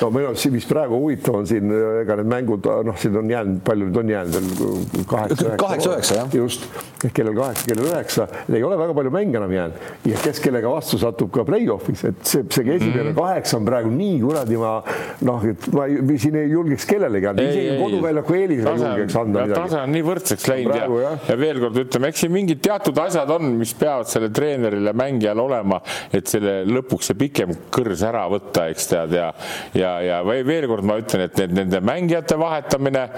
no 0.00 0.10
minu 0.10 0.28
arust, 0.28 0.50
mis 0.50 0.66
praegu 0.66 0.98
huvitav 1.00 1.40
on 1.40 1.46
siin, 1.46 1.72
ega 2.02 2.16
need 2.20 2.30
mängud 2.30 2.66
noh, 2.84 2.91
siin 3.00 3.16
on 3.16 3.30
jäänud, 3.30 3.60
palju 3.66 3.88
nüüd 3.88 4.00
on 4.02 4.12
jäänud 4.12 4.34
veel 4.36 5.06
kaheksa, 5.10 5.56
kaheksa-üheksa, 5.60 6.16
jah. 6.20 6.34
just, 6.34 6.66
kellel 7.14 7.34
kaheksa, 7.36 7.66
kellel 7.68 7.88
üheksa, 7.90 8.26
ei 8.52 8.62
ole 8.66 8.78
väga 8.80 8.96
palju 8.98 9.12
mänge 9.14 9.38
enam 9.40 9.52
jäänud 9.52 10.08
ja 10.10 10.20
kes 10.22 10.40
kellega 10.44 10.70
vastu 10.72 10.98
satub 11.00 11.32
ka 11.34 11.44
play-off'is, 11.48 12.04
et 12.08 12.20
see, 12.26 12.44
see 12.48 12.66
esimene 12.76 13.02
mm 13.02 13.08
-hmm. 13.10 13.18
kaheksa 13.18 13.56
on 13.58 13.68
praegu 13.68 13.90
nii 13.90 14.20
kuradi 14.22 14.60
ma 14.60 14.72
noh, 15.28 15.46
et 15.50 15.68
ma 15.72 15.86
ei, 15.86 16.18
siin 16.18 16.36
ei 16.40 16.50
julgeks 16.50 16.86
kellelegi 16.86 17.30
anda, 17.30 17.46
isegi 17.48 17.78
koduväljaku 17.80 18.38
eelis 18.38 18.64
ei 18.64 18.76
julgeks 18.84 19.16
anda 19.16 19.46
midagi. 19.46 19.60
tase 19.60 19.80
on 19.80 19.92
nii 19.96 20.06
võrdseks 20.10 20.48
läinud 20.52 20.72
praegu, 20.72 20.98
ja, 21.02 21.12
ja 21.28 21.38
veel 21.38 21.60
kord 21.64 21.82
ütleme, 21.84 22.12
eks 22.12 22.24
siin 22.24 22.32
mingid 22.32 22.62
teatud 22.64 22.98
asjad 23.04 23.30
on, 23.30 23.52
mis 23.62 23.74
peavad 23.74 24.10
selle 24.10 24.30
treenerile, 24.30 24.92
mängijal 24.92 25.38
olema, 25.42 25.80
et 26.12 26.26
selle 26.30 26.62
lõpuks 26.68 27.12
see 27.12 27.18
pikem 27.18 27.54
kõrs 27.74 28.04
ära 28.06 28.24
võtta, 28.30 28.68
eks 28.72 28.90
tead 28.92 29.16
ja 29.18 29.32
ja, 29.74 29.92
ja 30.02 30.20
veel 30.26 30.66
kord 30.70 30.86
ma 30.86 30.98
ütlen, 31.00 31.26
et 31.26 31.38
need 31.40 31.56
nende 31.56 31.80
mängijate 31.84 32.38
vahet 32.40 32.71
vahetamine 32.72 33.08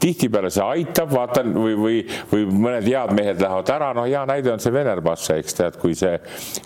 tihtipeale 0.00 0.50
see 0.52 0.64
aitab, 0.64 1.10
vaatan 1.12 1.52
või, 1.54 1.74
või, 1.78 1.98
või 2.30 2.46
mõned 2.48 2.86
head 2.88 3.12
mehed 3.16 3.40
lähevad 3.42 3.72
ära, 3.74 3.90
noh, 3.96 4.06
hea 4.08 4.22
näide 4.28 4.52
on 4.54 4.62
see 4.62 4.72
Venerbasse, 4.74 5.36
eks 5.40 5.56
tead, 5.58 5.78
kui 5.80 5.96
see, 5.98 6.16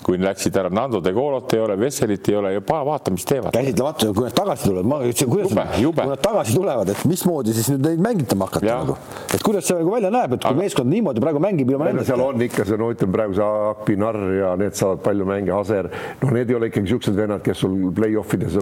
kui 0.07 0.19
läksid 0.23 0.57
ära, 0.61 0.71
Nando 0.75 1.01
de 1.05 1.13
Golot 1.15 1.53
ei 1.57 1.63
ole, 1.65 1.77
Vesselit 1.81 2.29
ei 2.31 2.39
ole 2.39 2.55
ja 2.55 2.63
vaata, 2.65 3.13
mis 3.15 3.27
teevad. 3.29 3.55
käsitlematu, 3.55 4.13
kui 4.15 4.27
nad 4.29 4.37
tagasi 4.37 4.69
tulevad, 4.69 4.91
ma 4.91 5.01
ütlesin, 5.03 5.31
kuidas, 5.33 5.55
kui 5.83 6.11
nad 6.13 6.23
tagasi 6.23 6.57
tulevad, 6.59 6.93
et 6.95 7.05
mismoodi 7.11 7.57
siis 7.57 7.71
nüüd 7.75 7.89
neid 7.89 8.05
mängitama 8.07 8.49
hakata 8.51 8.79
nagu, 8.85 8.97
et 9.35 9.43
kuidas 9.45 9.69
see 9.69 9.79
nagu 9.81 9.95
välja 9.97 10.13
näeb, 10.15 10.37
et 10.37 10.45
kui 10.45 10.53
Aga... 10.53 10.61
meeskond 10.63 10.93
niimoodi 10.93 11.25
praegu 11.25 11.43
mängib 11.43 11.75
ilma 11.75 11.91
nendeta. 11.91 12.13
seal 12.13 12.25
on 12.25 12.47
ikka 12.47 12.67
see, 12.69 12.79
no 12.81 12.91
ütleme 12.95 13.19
praegu 13.19 13.39
see 13.39 13.51
Akpinar 13.75 14.21
ja 14.39 14.55
need 14.61 14.79
saavad 14.79 15.03
palju 15.05 15.29
mänge, 15.29 15.55
Aser, 15.59 15.91
noh, 16.23 16.35
need 16.35 16.51
ei 16.53 16.59
ole 16.59 16.71
ikkagi 16.71 16.87
niisugused 16.87 17.19
vennad, 17.19 17.43
kes 17.45 17.65
sul 17.65 17.77
play-off 17.97 18.35
ides. 18.37 18.59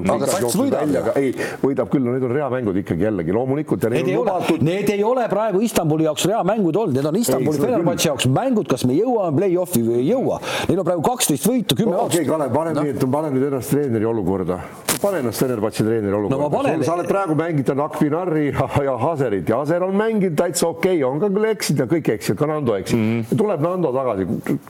ei, 1.18 1.32
võidab 1.62 1.92
küll, 1.92 2.06
no 2.06 2.16
need 2.16 2.26
on 2.28 2.34
reamängud 2.36 2.80
ikkagi 2.82 3.08
jällegi 3.08 3.34
loomulikult 3.36 3.86
ja 3.86 3.92
need 3.92 4.12
on 4.12 4.22
lubatud 4.22 4.61
Need 4.62 4.92
ei 4.94 5.02
ole 5.02 5.24
praegu 5.30 5.62
Istanbuli 5.64 6.06
jaoks 6.06 6.26
reamängud 6.30 6.76
olnud, 6.76 6.94
need 6.96 7.08
on 7.10 7.18
Istanbuli 7.18 7.58
Fenerbahce 7.58 8.10
jaoks 8.10 8.28
mängud, 8.30 8.68
kas 8.70 8.86
me 8.86 8.94
jõuame 8.94 9.34
play-off'i 9.40 9.82
või 9.82 10.00
ei 10.02 10.08
jõua. 10.12 10.38
Neil 10.68 10.82
on 10.82 10.86
praegu 10.86 11.04
kaksteist 11.06 11.48
võitu, 11.50 11.78
kümme 11.78 11.96
no, 11.96 12.06
okei 12.06 12.22
okay,, 12.22 12.30
Kalev, 12.30 12.54
pane 12.54 12.76
no. 12.76 12.86
nii, 12.86 12.94
et 12.94 13.06
pane 13.18 13.34
nüüd 13.34 13.48
ennast 13.50 13.74
treeneri 13.74 14.06
olukorda. 14.08 14.60
Pane 15.02 15.18
ennast 15.22 15.42
Fenerbahce 15.42 15.84
treeneri 15.84 16.14
olukorda 16.16 16.42
no,. 16.42 16.50
Panen... 16.52 16.84
sa 16.86 16.94
oled 16.96 17.08
praegu 17.10 17.36
mängitanud 17.38 17.84
Akvinari 17.84 18.44
ja, 18.50 18.68
ja 18.86 18.96
Haserit 19.02 19.48
ja 19.48 19.60
Haser 19.62 19.86
on 19.86 19.96
mänginud 19.98 20.36
täitsa 20.38 20.68
okei 20.68 20.98
okay., 20.98 21.08
on 21.08 21.22
ka 21.22 21.30
küll 21.34 21.48
eksinud 21.50 21.84
ja 21.84 21.88
kõik 21.90 22.12
eksivad, 22.16 22.40
ka 22.42 22.50
Nando 22.50 22.76
eksib 22.78 22.98
mm. 22.98 23.22
-hmm. 23.22 23.40
tuleb 23.42 23.64
Nando 23.66 23.92
tagasi, 23.96 24.28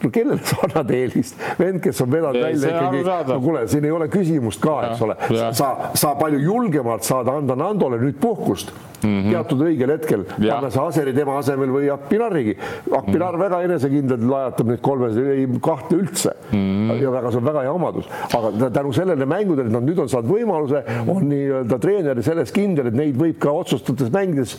kellele 0.09 0.41
sa 0.45 0.62
annad 0.68 0.95
eelist? 1.01 1.43
vend, 1.59 1.83
kes 1.85 2.01
on 2.05 2.12
vedanud 2.12 2.43
välja 2.43 2.76
ikkagi, 2.76 3.05
no 3.33 3.41
kuule, 3.45 3.66
siin 3.68 3.85
ei 3.85 3.97
ole 3.99 4.09
küsimust 4.12 4.62
ka, 4.62 4.78
eks 4.91 5.05
ole, 5.09 5.18
sa, 5.53 5.74
sa 5.95 6.14
palju 6.20 6.41
julgemalt 6.43 7.05
saad 7.07 7.28
anda 7.28 7.59
Nandole 7.59 8.01
nüüd 8.03 8.18
puhkust 8.20 8.72
mm 9.03 9.22
-hmm. 9.22 9.30
teatud 9.30 9.62
õigel 9.66 9.93
hetkel, 9.95 10.24
panna 10.28 10.70
see 10.70 10.83
Aseri 10.83 11.14
tema 11.14 11.37
asemel 11.39 11.70
või 11.70 11.91
Akpinarigi. 11.93 12.57
Akpinar 12.91 13.33
mm 13.33 13.39
-hmm. 13.39 13.43
väga 13.43 13.62
enesekindlalt 13.62 14.26
lajatab 14.30 14.66
neid 14.66 14.80
kolme, 14.80 15.11
ei 15.35 15.47
kahtle 15.61 15.99
üldse 15.99 16.35
mm. 16.53 16.59
-hmm. 16.59 17.03
ja 17.03 17.12
väga, 17.12 17.30
see 17.30 17.39
on 17.39 17.45
väga 17.45 17.62
hea 17.66 17.72
omadus, 17.72 18.09
aga 18.37 18.70
tänu 18.70 18.93
sellele 18.93 19.26
mängudele, 19.26 19.66
et 19.66 19.72
nad 19.72 19.83
nüüd 19.83 19.99
on 20.01 20.09
saanud 20.09 20.21
võimaluse, 20.26 20.82
on 21.10 21.26
nii-öelda 21.30 21.78
treener 21.82 22.22
selles 22.24 22.54
kindel, 22.54 22.90
et 22.90 22.98
neid 22.98 23.18
võib 23.18 23.38
ka 23.42 23.52
otsustades 23.62 24.12
mängides 24.14 24.56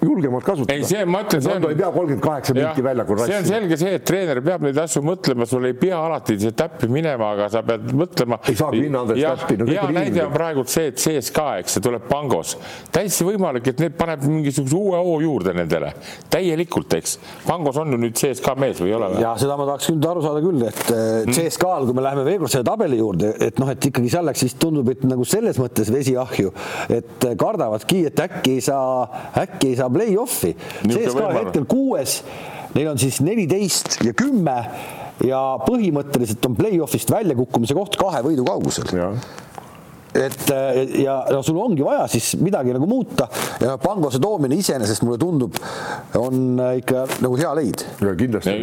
julgemalt 0.00 0.44
kasutada. 0.44 0.74
ei, 0.76 0.84
see 0.86 1.04
ma 1.08 1.22
ütlen, 1.24 1.42
see 1.44 1.54
on. 1.56 1.66
ei 1.70 1.78
pea 1.78 1.90
kolmkümmend 1.94 2.24
kaheksa 2.24 2.54
minti 2.56 2.84
väljakul 2.84 3.20
rassima. 3.20 3.32
see 3.32 3.42
on 3.42 3.48
selge 3.50 3.78
see, 3.80 3.94
et 3.98 4.06
treener 4.08 4.40
peab 4.44 4.64
neid 4.66 4.80
asju 4.82 5.02
mõtlema, 5.06 5.48
sul 5.48 5.68
ei 5.68 5.76
pea 5.78 5.98
alati 5.98 6.36
täppi 6.56 6.88
minema, 6.92 7.32
aga 7.36 7.48
sa 7.52 7.62
pead 7.66 7.92
mõtlema. 7.96 8.38
ei 8.48 8.58
saagi 8.58 8.82
minna 8.84 9.02
Andres 9.04 9.22
täppi 9.42 9.58
no,. 9.60 9.68
hea 9.70 9.86
näide 9.96 10.22
on 10.24 10.34
praegu 10.34 10.64
see, 10.70 10.90
et 10.92 11.00
CSKA, 11.02 11.46
eks 11.62 11.76
see 11.76 11.84
tuleb 11.86 12.06
Pangos, 12.10 12.56
täiesti 12.94 13.26
võimalik, 13.28 13.70
et 13.72 13.82
need 13.82 13.96
paneb 13.98 14.24
mingisuguse 14.26 14.76
uue 14.78 15.02
hoo 15.08 15.18
juurde 15.24 15.54
nendele, 15.56 15.92
täielikult, 16.32 16.98
eks. 16.98 17.16
Pangos 17.46 17.78
on 17.82 17.94
ju 17.94 18.00
nüüd 18.00 18.16
CSKA 18.18 18.56
mees 18.60 18.80
või 18.82 18.92
ei 18.92 18.98
ole 18.98 19.12
või? 19.14 19.22
ja 19.24 19.34
seda 19.40 19.58
ma 19.58 19.68
tahaks 19.70 19.90
nüüd 19.92 20.08
aru 20.10 20.24
saada 20.24 20.42
küll, 20.44 20.66
et 20.66 20.82
mm. 20.92 21.36
CSKA-l, 21.36 21.88
kui 21.88 21.96
me 21.96 22.06
läheme 22.06 22.26
veel 22.26 22.40
kord 22.42 22.54
selle 22.54 22.68
tabeli 22.68 23.00
juurde, 23.00 23.32
et 23.48 23.60
noh, 23.62 23.70
et 23.72 23.90
ikkagi 23.90 24.12
seal 24.12 24.26
läks 24.28 24.44
siis 24.46 24.56
tundub, 24.60 24.90
et 24.92 25.04
nagu 25.06 25.26
selles 25.28 25.60
mõttes 25.60 25.90
vesi 25.92 26.16
ahju, 26.20 26.52
et 26.92 27.28
kardavadki, 27.38 28.02
et 28.10 28.24
äkki 28.26 28.56
ei 28.58 28.64
saa, 28.64 29.06
äkki 29.42 29.72
ei 29.72 29.75
saa 29.78 29.90
play-off'i. 29.92 30.52
CSKA 30.82 31.32
hetkel 31.40 31.66
kuues, 31.70 32.20
neil 32.74 32.92
on 32.92 33.00
siis 33.00 33.20
neliteist 33.24 34.00
ja 34.06 34.14
kümme 34.16 34.56
ja 35.24 35.40
põhimõtteliselt 35.64 36.44
on 36.48 36.56
play-off'ist 36.58 37.10
väljakukkumise 37.12 37.76
koht 37.78 37.96
kahe 38.00 38.22
võidu 38.26 38.44
kaugusel 38.46 38.88
et 40.16 40.52
ja 41.02 41.16
no 41.30 41.42
sul 41.46 41.58
ongi 41.60 41.84
vaja 41.84 42.06
siis 42.10 42.34
midagi 42.40 42.74
nagu 42.76 42.88
muuta 42.88 43.28
ja 43.60 43.76
Pangose 43.80 44.20
toomine 44.22 44.56
iseenesest 44.58 45.04
mulle 45.06 45.18
tundub, 45.20 45.56
on 46.18 46.60
ikka 46.78 47.04
nagu 47.24 47.36
hea 47.38 47.52
leid. 47.58 47.84
kindlasti. 48.18 48.54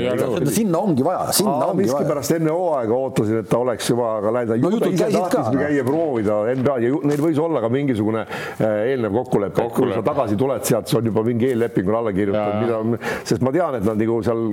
sinna 0.53 0.79
ongi 0.79 1.05
vaja, 1.05 1.31
sinna 1.31 1.53
Aa, 1.53 1.71
ongi 1.71 1.87
vaja. 1.87 1.99
miskipärast 1.99 2.35
enne 2.37 2.53
hooaega 2.53 2.97
ootasin, 2.97 3.41
et 3.43 3.49
ta 3.49 3.59
oleks 3.63 3.89
juba 3.89 4.09
aga 4.19 4.33
läinud 4.39 4.63
no,. 4.63 4.71
ise 4.89 5.09
tahtis 5.13 5.51
käia 5.57 5.85
proovida 5.87 6.39
NBA 6.59 6.77
ja 6.83 7.01
neil 7.11 7.23
võis 7.23 7.41
olla 7.41 7.61
ka 7.63 7.71
mingisugune 7.73 8.25
äh, 8.25 8.75
eelnev 8.93 9.17
kokkulepe, 9.21 9.67
et 9.67 9.77
kui 9.77 9.93
sa 9.93 10.03
tagasi 10.05 10.37
tuled 10.39 10.67
sealt, 10.67 10.89
see 10.89 10.99
on 10.99 11.11
juba 11.11 11.23
mingi 11.25 11.51
eellepingule 11.51 11.99
alla 12.01 12.13
kirjutatud, 12.15 12.59
mida, 12.63 13.13
sest 13.29 13.45
ma 13.45 13.53
tean, 13.55 13.79
et 13.79 13.87
nad 13.87 13.99
nagu 13.99 14.19
seal 14.25 14.43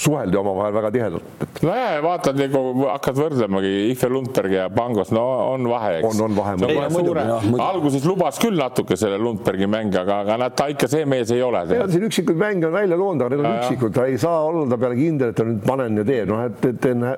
suheldi 0.00 0.40
omavahel 0.40 0.76
väga 0.76 0.92
tihedalt. 0.96 1.46
no 1.66 1.74
ja, 1.76 1.88
ja 1.96 2.04
vaatad 2.04 2.38
nagu 2.40 2.64
hakkad 2.86 3.20
võrdlemagi 3.20 3.72
Ihve 3.90 4.10
Lundberg 4.12 4.56
ja 4.56 4.68
Pangos, 4.74 5.12
no 5.14 5.24
on 5.54 5.68
vahe, 5.70 5.98
eks 6.00 6.19
on, 6.24 6.32
on 6.32 6.36
vahe. 6.36 7.62
alguses 7.64 8.06
lubas 8.08 8.38
küll 8.42 8.58
natuke 8.60 8.96
selle 9.00 9.18
Lundbergi 9.20 9.68
mänge, 9.70 10.00
aga, 10.00 10.20
aga 10.24 10.38
näed, 10.44 10.56
ta 10.58 10.68
ikka 10.72 10.88
see 10.90 11.06
mees 11.08 11.32
ei 11.34 11.42
ole. 11.44 11.62
ja 11.74 11.86
siin 11.90 12.06
üksikuid 12.08 12.38
mänge 12.40 12.68
on 12.68 12.76
välja 12.76 12.98
toonud, 13.00 13.24
aga 13.26 13.36
need 13.36 13.44
on 13.44 13.58
üksikud, 13.58 13.94
ta 13.96 14.06
ei 14.10 14.18
saa 14.20 14.42
olla 14.48 14.78
peale 14.80 14.98
kindel, 14.98 15.32
et 15.32 15.38
ta 15.40 15.46
nüüd 15.48 15.62
panen 15.66 16.00
ja 16.00 16.06
teeb, 16.08 16.30
noh, 16.30 16.42
et, 16.46 16.66
et 16.70 16.88
enne, 16.92 17.14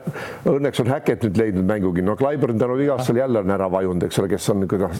õnneks 0.53 0.83
on 0.85 0.93
Häkket 0.93 1.27
nüüd 1.29 1.41
leidnud 1.41 1.69
mängugi, 1.69 2.05
no 2.07 2.17
Clyburn 2.21 2.61
tänu 2.61 2.77
vigastusele 2.81 3.23
jälle 3.23 3.43
on 3.43 3.55
ära 3.55 3.69
vajunud, 3.73 4.07
eks 4.09 4.23
ole, 4.23 4.31
kes 4.33 4.51
on 4.53 4.63
niisugune 4.63 4.91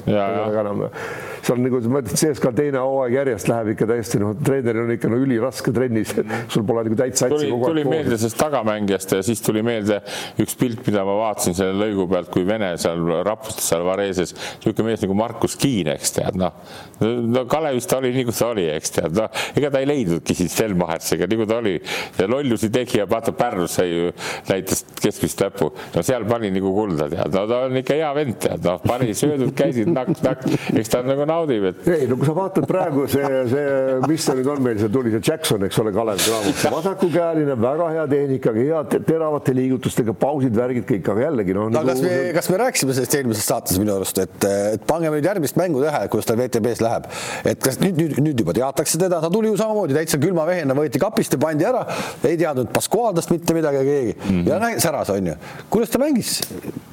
noh, 0.73 1.03
seal 1.43 1.63
nagu 1.63 1.83
ma 1.93 2.03
ütlen, 2.03 2.19
CSKA 2.23 2.53
teine 2.57 2.83
hooaeg 2.83 3.17
järjest 3.19 3.51
läheb 3.51 3.73
ikka 3.75 3.89
täiesti 3.91 4.21
noh, 4.23 4.35
treeneril 4.47 4.87
on 4.87 4.95
ikka 4.97 5.11
no 5.13 5.21
üliraske 5.23 5.75
trennis, 5.75 6.15
sul 6.53 6.67
pole 6.69 6.87
nagu 6.89 6.99
täitsa 6.99 7.31
tuli, 7.33 7.51
tuli 7.51 7.85
meelde 7.89 8.19
sellest 8.19 8.39
tagamängijast 8.41 9.17
ja 9.19 9.23
siis 9.27 9.43
tuli 9.45 9.65
meelde 9.67 10.01
üks 10.43 10.57
pilt, 10.59 10.83
mida 10.87 11.05
ma 11.09 11.17
vaatasin 11.25 11.57
selle 11.59 11.77
lõigu 11.83 12.09
pealt, 12.11 12.31
kui 12.33 12.47
Vene 12.47 12.73
seal 12.81 13.01
rapustas 13.27 13.69
seal 13.73 13.85
Vareses 13.93 14.35
niisugune 14.35 14.91
mees 14.91 15.05
nagu 15.05 15.17
Markus 15.17 15.57
Kiin, 15.61 15.93
eks 15.95 16.17
tead, 16.19 16.39
noh. 16.41 16.57
no 17.03 17.45
Kalevis 17.51 17.89
ta 17.91 18.01
oli 18.01 18.13
nii, 18.17 18.27
kui 18.29 18.37
ta 18.37 18.51
oli, 18.53 18.67
eks 18.73 18.97
tead, 18.97 19.17
noh, 19.19 19.43
ega 19.59 19.73
ta 19.73 19.83
ei 19.83 19.89
leidnudki 19.91 20.37
siis 20.39 20.53
Stelmachertsiga, 20.57 21.29
nii 21.31 21.41
kui 21.41 21.49
ta 21.51 21.59
oli. 21.63 21.75
ja 22.19 22.29
lollusi 22.31 22.71
tegi 22.73 23.01
ja 23.01 23.07
vaata 23.11 23.35
Pärnus 23.37 23.77
sai 23.79 23.91
ju, 23.91 24.13
näitas 24.51 24.85
keskmist 25.01 25.41
lõppu. 25.43 25.71
no 25.95 26.05
seal 26.07 26.27
pani 26.29 26.53
nagu 26.55 26.75
kulda, 26.77 27.09
tead, 27.13 27.33
no 27.35 27.45
ta 27.51 27.63
on 27.69 27.81
ikka 27.83 27.99
hea 27.99 28.13
vend, 28.19 28.39
tead, 28.43 28.65
noh, 28.67 28.81
pani 28.87 29.13
söödud, 29.17 29.53
käisid 29.59 29.91
naks-naks, 29.93 30.59
eks 30.73 30.93
ta 30.93 31.03
nagu 31.07 31.27
naudib, 31.29 31.69
et. 31.73 31.87
ei, 31.93 32.09
no 32.11 32.19
kui 32.21 32.29
sa 32.29 32.37
vaatad 32.37 32.69
praegu 32.69 33.07
see, 33.11 33.29
see, 33.53 33.67
mis 34.09 34.27
see 34.27 34.39
nüüd 34.39 34.53
on 34.53 34.65
meil, 34.65 34.81
see 34.81 34.93
tuli 34.93 35.15
see 35.15 35.25
Jackson, 35.33 35.67
eks 35.69 35.81
ole, 35.83 35.95
Kalev 35.95 36.23
Cramo, 36.23 36.55
vasakukäeline, 36.77 37.57
väga 37.61 37.89
hea 37.97 38.07
tehnikaga, 38.13 38.67
head 38.69 38.97
teravate 39.09 39.55
liigutustega, 39.57 40.15
pausid, 40.19 40.55
värgid 40.57 40.87
kõik, 40.89 41.11
aga 41.13 41.27
jällegi 41.27 41.57
noh. 41.57 41.69
no 41.71 41.81
nagu... 41.81 41.93
kas 41.93 42.03
me, 42.05 42.17
kas 42.37 42.51
me 42.53 42.61
rääkisime 42.63 42.97
sellest 42.97 43.17
eelmises 43.19 43.49
saates 43.49 43.72
minu 43.81 43.95
arust, 43.97 44.19
et, 44.23 44.47
et 44.75 44.85
pange 44.89 45.11
nüüd 45.13 45.27
järgmist 45.27 45.59
mängu 45.61 45.83
tähele, 45.83 46.11
kuidas 46.13 46.29
tal 46.29 46.39
VTB-s 46.41 46.83
läheb. 46.85 47.09
et 47.49 47.61
kas 47.63 47.79
nüüd, 47.83 47.99
nüüd, 48.01 48.19
nüüd 48.23 48.45
juba 48.45 48.55
teatakse 48.57 49.01
teda, 49.01 49.21
ta 49.23 49.31
tuli 49.33 49.53
ju 49.53 49.59
samamoodi 49.61 49.97
täitsa 49.97 50.21
külma 50.23 50.47
vehena, 50.49 50.77
võeti 50.79 51.01
kapist 51.03 51.37
ja 51.37 51.41
pandi 51.43 51.69
ära, 51.69 51.85
ei 52.29 52.39
teadnud 52.41 52.73
Pascualdast 52.73 53.33
mitte 53.33 53.55
midagi 53.57 53.85
keegi 53.87 54.15
mm 54.17 54.31
-hmm. 54.31 54.49
ja 54.49 54.59
näe, 54.63 54.81
säras 54.81 55.11
on 55.11 55.27
ju. 55.27 55.35
kuidas 55.71 55.91
ta 55.91 55.99
mängis 55.99 56.41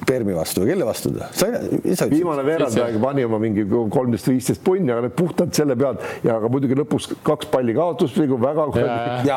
Permi 0.06 0.34
vastu 0.34 0.62
või 0.62 0.72
kelle 0.72 0.86
vastu 0.86 1.12
ta? 1.14 1.28
viimane 2.10 2.44
veerand 2.44 2.78
aeg 2.82 3.00
pani 3.02 3.24
oma 3.24 3.38
mingi 3.38 3.66
kolmteist, 3.68 4.28
viisteist 4.28 4.64
punni, 4.64 4.90
aga 4.92 5.06
need 5.06 5.14
puhtalt 5.18 5.54
selle 5.54 5.76
pealt 5.76 6.02
ja 6.24 6.36
aga 6.36 6.48
muidugi 6.48 6.74
lõpus 6.78 7.10
kaks 7.22 7.46
palli 7.52 7.74
kaotust 7.76 8.16
nagu 8.18 8.38
väga 8.40 8.66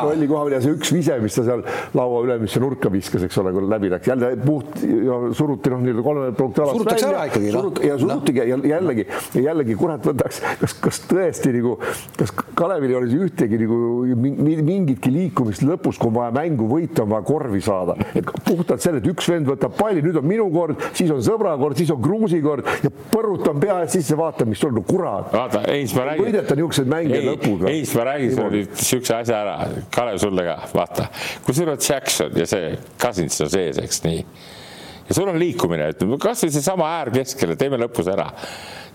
rolli 0.02 0.28
koha 0.30 0.44
peal 0.44 0.56
ja 0.56 0.60
see 0.64 0.74
üks 0.74 0.92
vise, 0.94 1.18
mis 1.22 1.36
ta 1.36 1.44
seal 1.46 1.62
laua 1.94 2.22
ülemisse 2.26 2.62
nurka 2.62 2.90
viskas, 2.92 3.22
eks 3.26 3.38
ole, 3.42 3.52
kui 3.54 3.68
läbi 3.70 3.90
läks, 3.92 4.10
jälle 4.10 4.32
puht 4.44 4.82
suruti 5.38 5.72
noh, 5.72 5.82
nii-öelda 5.84 6.06
kolme 6.06 6.32
punkti 6.38 6.64
alast 6.64 6.90
välja. 6.90 7.24
Ikkagi 7.34 7.52
surut, 7.52 7.80
ja 7.84 7.98
surutigi 7.98 8.40
no. 8.40 8.58
ja 8.62 8.76
jällegi, 8.76 9.04
jällegi 9.42 9.76
kurat 9.78 10.06
võtaks, 10.06 10.40
kas, 10.60 10.74
kas 10.82 11.00
tõesti 11.10 11.52
nagu, 11.56 11.76
kas 12.18 12.32
Kalevil 12.54 12.92
ei 12.92 12.98
ole 12.98 13.20
ühtegi 13.26 13.58
nagu 13.58 13.78
mingitki 14.14 15.10
liikumist 15.12 15.64
lõpus, 15.66 15.98
kui 15.98 16.12
on 16.12 16.18
vaja 16.20 16.34
mängu 16.36 16.68
võita, 16.70 17.02
on 17.04 17.12
vaja 17.14 17.26
korvi 17.26 17.62
saada, 17.64 17.96
et 18.14 18.30
puhtalt 18.46 18.84
selle, 18.84 19.02
et 19.02 19.08
üks 19.10 19.28
vend 19.30 19.48
võtab 19.50 19.74
palli, 19.78 20.04
nüüd 20.04 20.18
on 20.20 20.28
minu 20.28 20.46
kord, 20.54 20.80
siis 20.94 21.10
on 21.14 21.22
sõbra 21.24 21.56
kord, 21.60 21.78
siis 21.80 21.90
on 21.94 22.02
Kruusi 22.04 22.40
kord 22.44 22.68
ja 22.84 22.92
põrutan 23.10 23.60
pea 23.62 23.80
eest 23.82 23.98
sisse, 23.98 24.18
vaatan, 24.18 24.50
mis 24.52 24.62
on, 24.66 24.76
no 24.78 24.84
kurat. 24.86 25.32
vaata, 25.34 25.64
Heinz, 25.68 25.94
ma 25.96 26.08
räägin. 26.10 26.28
võideta 26.28 26.58
niisuguseid 26.58 26.90
mänge 26.90 27.22
lõpus. 27.24 27.64
Heinz, 27.66 27.94
ma 27.98 28.08
räägin 28.10 28.34
sulle 28.36 28.50
niisuguse 28.60 29.16
asja 29.18 29.40
ära, 29.40 29.56
Kalev 29.94 30.20
sulle 30.22 30.46
ka, 30.46 30.58
vaata, 30.74 31.08
kui 31.46 31.56
sul 31.56 31.72
on 31.72 31.80
Jackson 31.80 32.36
ja 32.38 32.46
see 32.48 32.76
Cousins 33.00 33.40
on 33.42 33.50
sees, 33.50 33.80
eks 33.82 34.04
nii 34.06 34.22
ja 35.08 35.16
sul 35.16 35.28
on 35.28 35.38
liikumine, 35.40 35.90
ütleme 35.94 36.18
kasvõi 36.22 36.52
seesama 36.54 36.88
äär 36.98 37.12
keskele, 37.18 37.58
teeme 37.60 37.80
lõpus 37.80 38.08
ära 38.12 38.30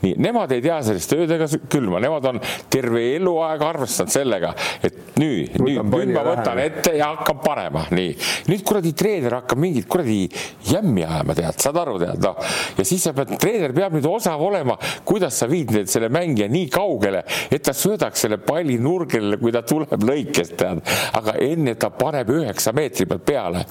nii, 0.03 0.15
nemad 0.21 0.51
ei 0.55 0.63
tea 0.63 0.79
sellest 0.85 1.13
ööd 1.15 1.33
ega 1.35 1.47
külma, 1.71 1.99
nemad 2.03 2.27
on 2.31 2.41
terve 2.71 3.03
eluaeg 3.15 3.63
arvestanud 3.65 4.13
sellega, 4.13 4.53
et 4.83 5.17
nüüd, 5.19 5.57
nüüd, 5.59 5.81
nüüd 5.83 6.13
ma 6.15 6.23
võtan 6.27 6.61
ette 6.63 6.95
ja 6.97 7.11
hakkan 7.13 7.41
panema, 7.43 7.85
nii. 7.95 8.13
nüüd 8.51 8.63
kuradi 8.67 8.93
treener 8.97 9.39
hakkab 9.39 9.61
mingit 9.61 9.87
kuradi 9.91 10.21
jämmi 10.69 11.03
ajama, 11.05 11.35
tead, 11.37 11.59
saad 11.63 11.79
aru, 11.81 11.97
tead, 12.01 12.21
noh. 12.23 12.39
ja 12.77 12.85
siis 12.87 13.03
sa 13.07 13.13
pead, 13.17 13.35
treener 13.41 13.73
peab 13.75 13.97
nüüd 13.97 14.07
osav 14.09 14.41
olema, 14.43 14.77
kuidas 15.07 15.41
sa 15.41 15.49
viid 15.51 15.73
need, 15.75 15.91
selle 15.91 16.11
mängija 16.13 16.49
nii 16.51 16.69
kaugele, 16.73 17.23
et 17.51 17.63
ta 17.65 17.75
söödaks 17.75 18.25
selle 18.25 18.39
palli 18.43 18.79
nurgele, 18.81 19.39
kui 19.41 19.53
ta 19.55 19.63
tuleb 19.67 20.05
lõikest, 20.05 20.55
tead. 20.59 20.83
aga 21.19 21.35
enne 21.43 21.75
ta 21.79 21.91
paneb 21.93 22.31
üheksa 22.39 22.73
meetri 22.75 23.07
pealt 23.09 23.25
peale. 23.27 23.65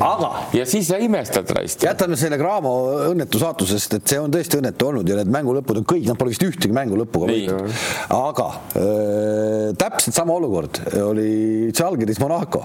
ja 0.56 0.66
siis 0.68 0.88
sa 0.90 0.98
imestad 1.02 1.48
raisk. 1.56 1.82
jätame 1.88 2.16
selle 2.20 2.38
Graamo 2.38 2.74
õnnetu 3.08 3.40
saatusest, 3.40 3.98
et 3.98 4.12
see 4.12 4.20
on 4.20 4.32
tõesti 4.32 4.60
õnnetu 4.60 4.90
olnud 4.90 5.08
ja 5.08 5.18
need 5.18 5.32
mängu 5.32 5.54
lõpud 5.56 5.82
on 5.82 5.88
kõik, 5.88 6.06
nad 6.18 6.24
pole 6.24 6.34
vist 6.34 6.42
ühtegi 6.42 6.74
mängu 6.74 6.98
lõpuga 6.98 7.30
võitnud. 7.30 7.74
aga 8.14 8.48
äh, 8.74 9.70
täpselt 9.78 10.16
sama 10.16 10.34
olukord 10.34 10.80
oli 11.04 11.70
Žalgiris 11.70 12.18
Monaco. 12.22 12.64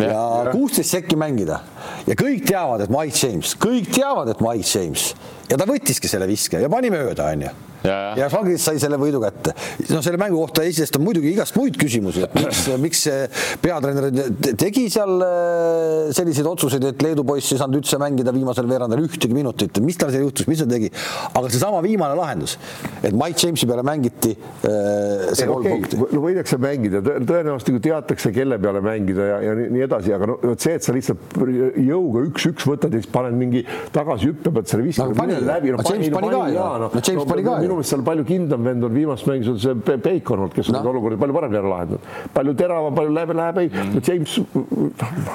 Ja 0.00 0.50
kuusteist 0.50 0.90
sekki 0.96 1.18
mängida 1.20 1.60
ja 2.06 2.14
kõik 2.18 2.44
teavad, 2.48 2.86
et 2.86 2.92
Mike 2.94 3.16
James, 3.26 3.56
kõik 3.60 3.90
teavad, 3.94 4.28
et 4.34 4.40
Mike 4.44 4.68
James 4.74 5.10
ja 5.50 5.58
ta 5.58 5.66
võttiski 5.66 6.08
selle 6.10 6.28
viske 6.30 6.60
ja 6.62 6.68
pani 6.72 6.92
mööda, 6.94 7.32
onju 7.34 7.56
Ja, 7.80 8.12
ja. 8.12 8.26
Žalgiris 8.28 8.60
sai 8.60 8.76
selle 8.76 8.98
võidu 9.00 9.22
kätte. 9.22 9.54
no 9.88 10.02
selle 10.04 10.18
mängu 10.20 10.36
kohta 10.36 10.60
esitab 10.68 11.00
muidugi 11.00 11.30
igast 11.32 11.54
muid 11.56 11.78
küsimusi, 11.80 12.26
et 12.26 12.34
miks, 12.36 12.58
miks 12.84 12.98
see 13.06 13.22
peatreener 13.62 14.10
te- 14.36 14.52
tegi 14.60 14.82
seal 14.92 15.14
äh, 15.24 16.10
selliseid 16.12 16.44
otsuseid, 16.50 16.84
et 16.90 17.00
Leedu 17.00 17.24
poiss 17.24 17.54
ei 17.54 17.60
saanud 17.62 17.78
üldse 17.80 17.96
mängida 18.02 18.34
viimasel 18.36 18.68
veerandil 18.68 19.00
ühtegi 19.06 19.32
minutit, 19.32 19.80
mis 19.80 19.96
tal 19.96 20.12
seal 20.12 20.26
juhtus, 20.26 20.44
mis 20.52 20.60
ta 20.60 20.66
tegi. 20.68 20.90
aga 21.32 21.48
seesama 21.54 21.80
viimane 21.86 22.18
lahendus, 22.20 22.58
et 23.00 23.16
Mike 23.16 23.40
Jamesi 23.46 23.70
peale 23.70 23.86
mängiti 23.88 24.34
äh, 24.36 25.32
see 25.32 25.48
kolm 25.48 25.64
okei 25.64 25.78
punkti. 25.78 26.02
no 26.12 26.22
võidakse 26.26 26.60
mängida, 26.60 27.00
tõ- 27.08 27.16
tõenäoliselt 27.32 27.72
nagu 27.72 27.82
teatakse, 27.88 28.34
kelle 28.36 28.60
peale 28.60 28.84
mängida 28.84 29.30
ja, 29.32 29.40
ja 29.48 29.56
nii, 29.56 29.70
nii 29.78 29.86
edasi, 29.88 30.12
aga 30.18 30.28
no 30.34 30.36
vot 30.44 30.68
see, 30.68 30.76
et 30.76 30.84
sa 30.84 30.92
lihtsalt 30.98 31.40
jõuga 31.76 32.24
üks-üks 32.28 32.66
võtad 32.68 32.94
ja 32.94 33.00
siis 33.02 33.10
paned 33.12 33.34
mingi 33.38 33.62
tagasihüppe 33.94 34.52
pealt 34.54 34.68
selle 34.70 34.84
viskad 34.86 35.10
No 35.10 35.14
pani 35.18 35.34
ju. 35.34 35.44
läbi. 35.46 35.70
No 35.74 35.84
James 35.86 36.08
pani 36.14 36.30
ka 36.30 36.42
ju. 36.48 36.58
No 36.80 36.90
James 37.06 37.24
pani 37.30 37.42
ka 37.46 37.54
ju. 37.56 37.62
minu 37.66 37.74
meelest 37.78 37.90
seal 37.94 38.02
palju 38.06 38.24
kindlam 38.28 38.64
vend 38.64 38.84
on 38.84 38.94
viimast 38.94 39.26
mängu 39.30 39.44
sul 39.50 39.58
see 39.60 39.74
Bacon 39.96 40.38
olnud, 40.46 40.54
kes 40.54 40.68
on 40.68 40.74
No. 40.74 40.80
neid 40.80 40.90
olukordi 40.94 41.18
palju 41.20 41.34
paremini 41.38 41.58
ära 41.60 41.68
lahendanud. 41.74 42.08
palju 42.34 42.54
teravam, 42.60 42.94
palju 42.94 43.14
läheb, 43.14 43.34
läheb, 43.40 43.58
ei, 43.58 43.70
no 43.94 44.00
James, 44.06 44.36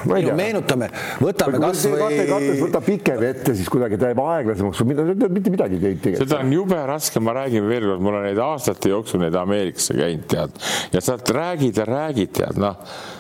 ma 0.05 0.17
ei 0.17 0.25
tea. 0.25 0.35
meenutame, 0.35 0.89
võtame 1.21 1.59
kas 1.61 1.85
või 1.85 1.99
kasvõi 2.01 2.27
kates 2.29 2.61
võtab 2.63 2.85
pikem 2.89 3.23
ette, 3.29 3.55
siis 3.55 3.69
kuidagi 3.69 3.97
ta 4.01 4.11
jääb 4.11 4.21
aeglasemaks 4.25 4.81
või 4.83 4.91
mida, 4.93 5.29
mitte 5.29 5.53
midagi 5.53 5.75
ei 5.75 5.81
teinud 5.81 6.01
tegelikult. 6.05 6.29
seda 6.29 6.39
on 6.43 6.53
jube 6.55 6.79
raske, 6.89 7.19
ma 7.19 7.33
räägin 7.39 7.67
veel 7.69 7.87
kord, 7.89 8.01
mul 8.05 8.19
on 8.21 8.25
neid 8.29 8.37
aastate 8.41 8.89
jooksul 8.93 9.19
neid 9.25 9.35
Ameerikasse 9.35 9.93
käinud, 9.97 10.25
tead, 10.31 10.57
ja 10.93 11.01
sealt 11.01 11.29
räägid 11.35 11.77
ja 11.81 11.85
räägid, 11.89 12.31
tead, 12.39 12.57
noh, 12.61 12.75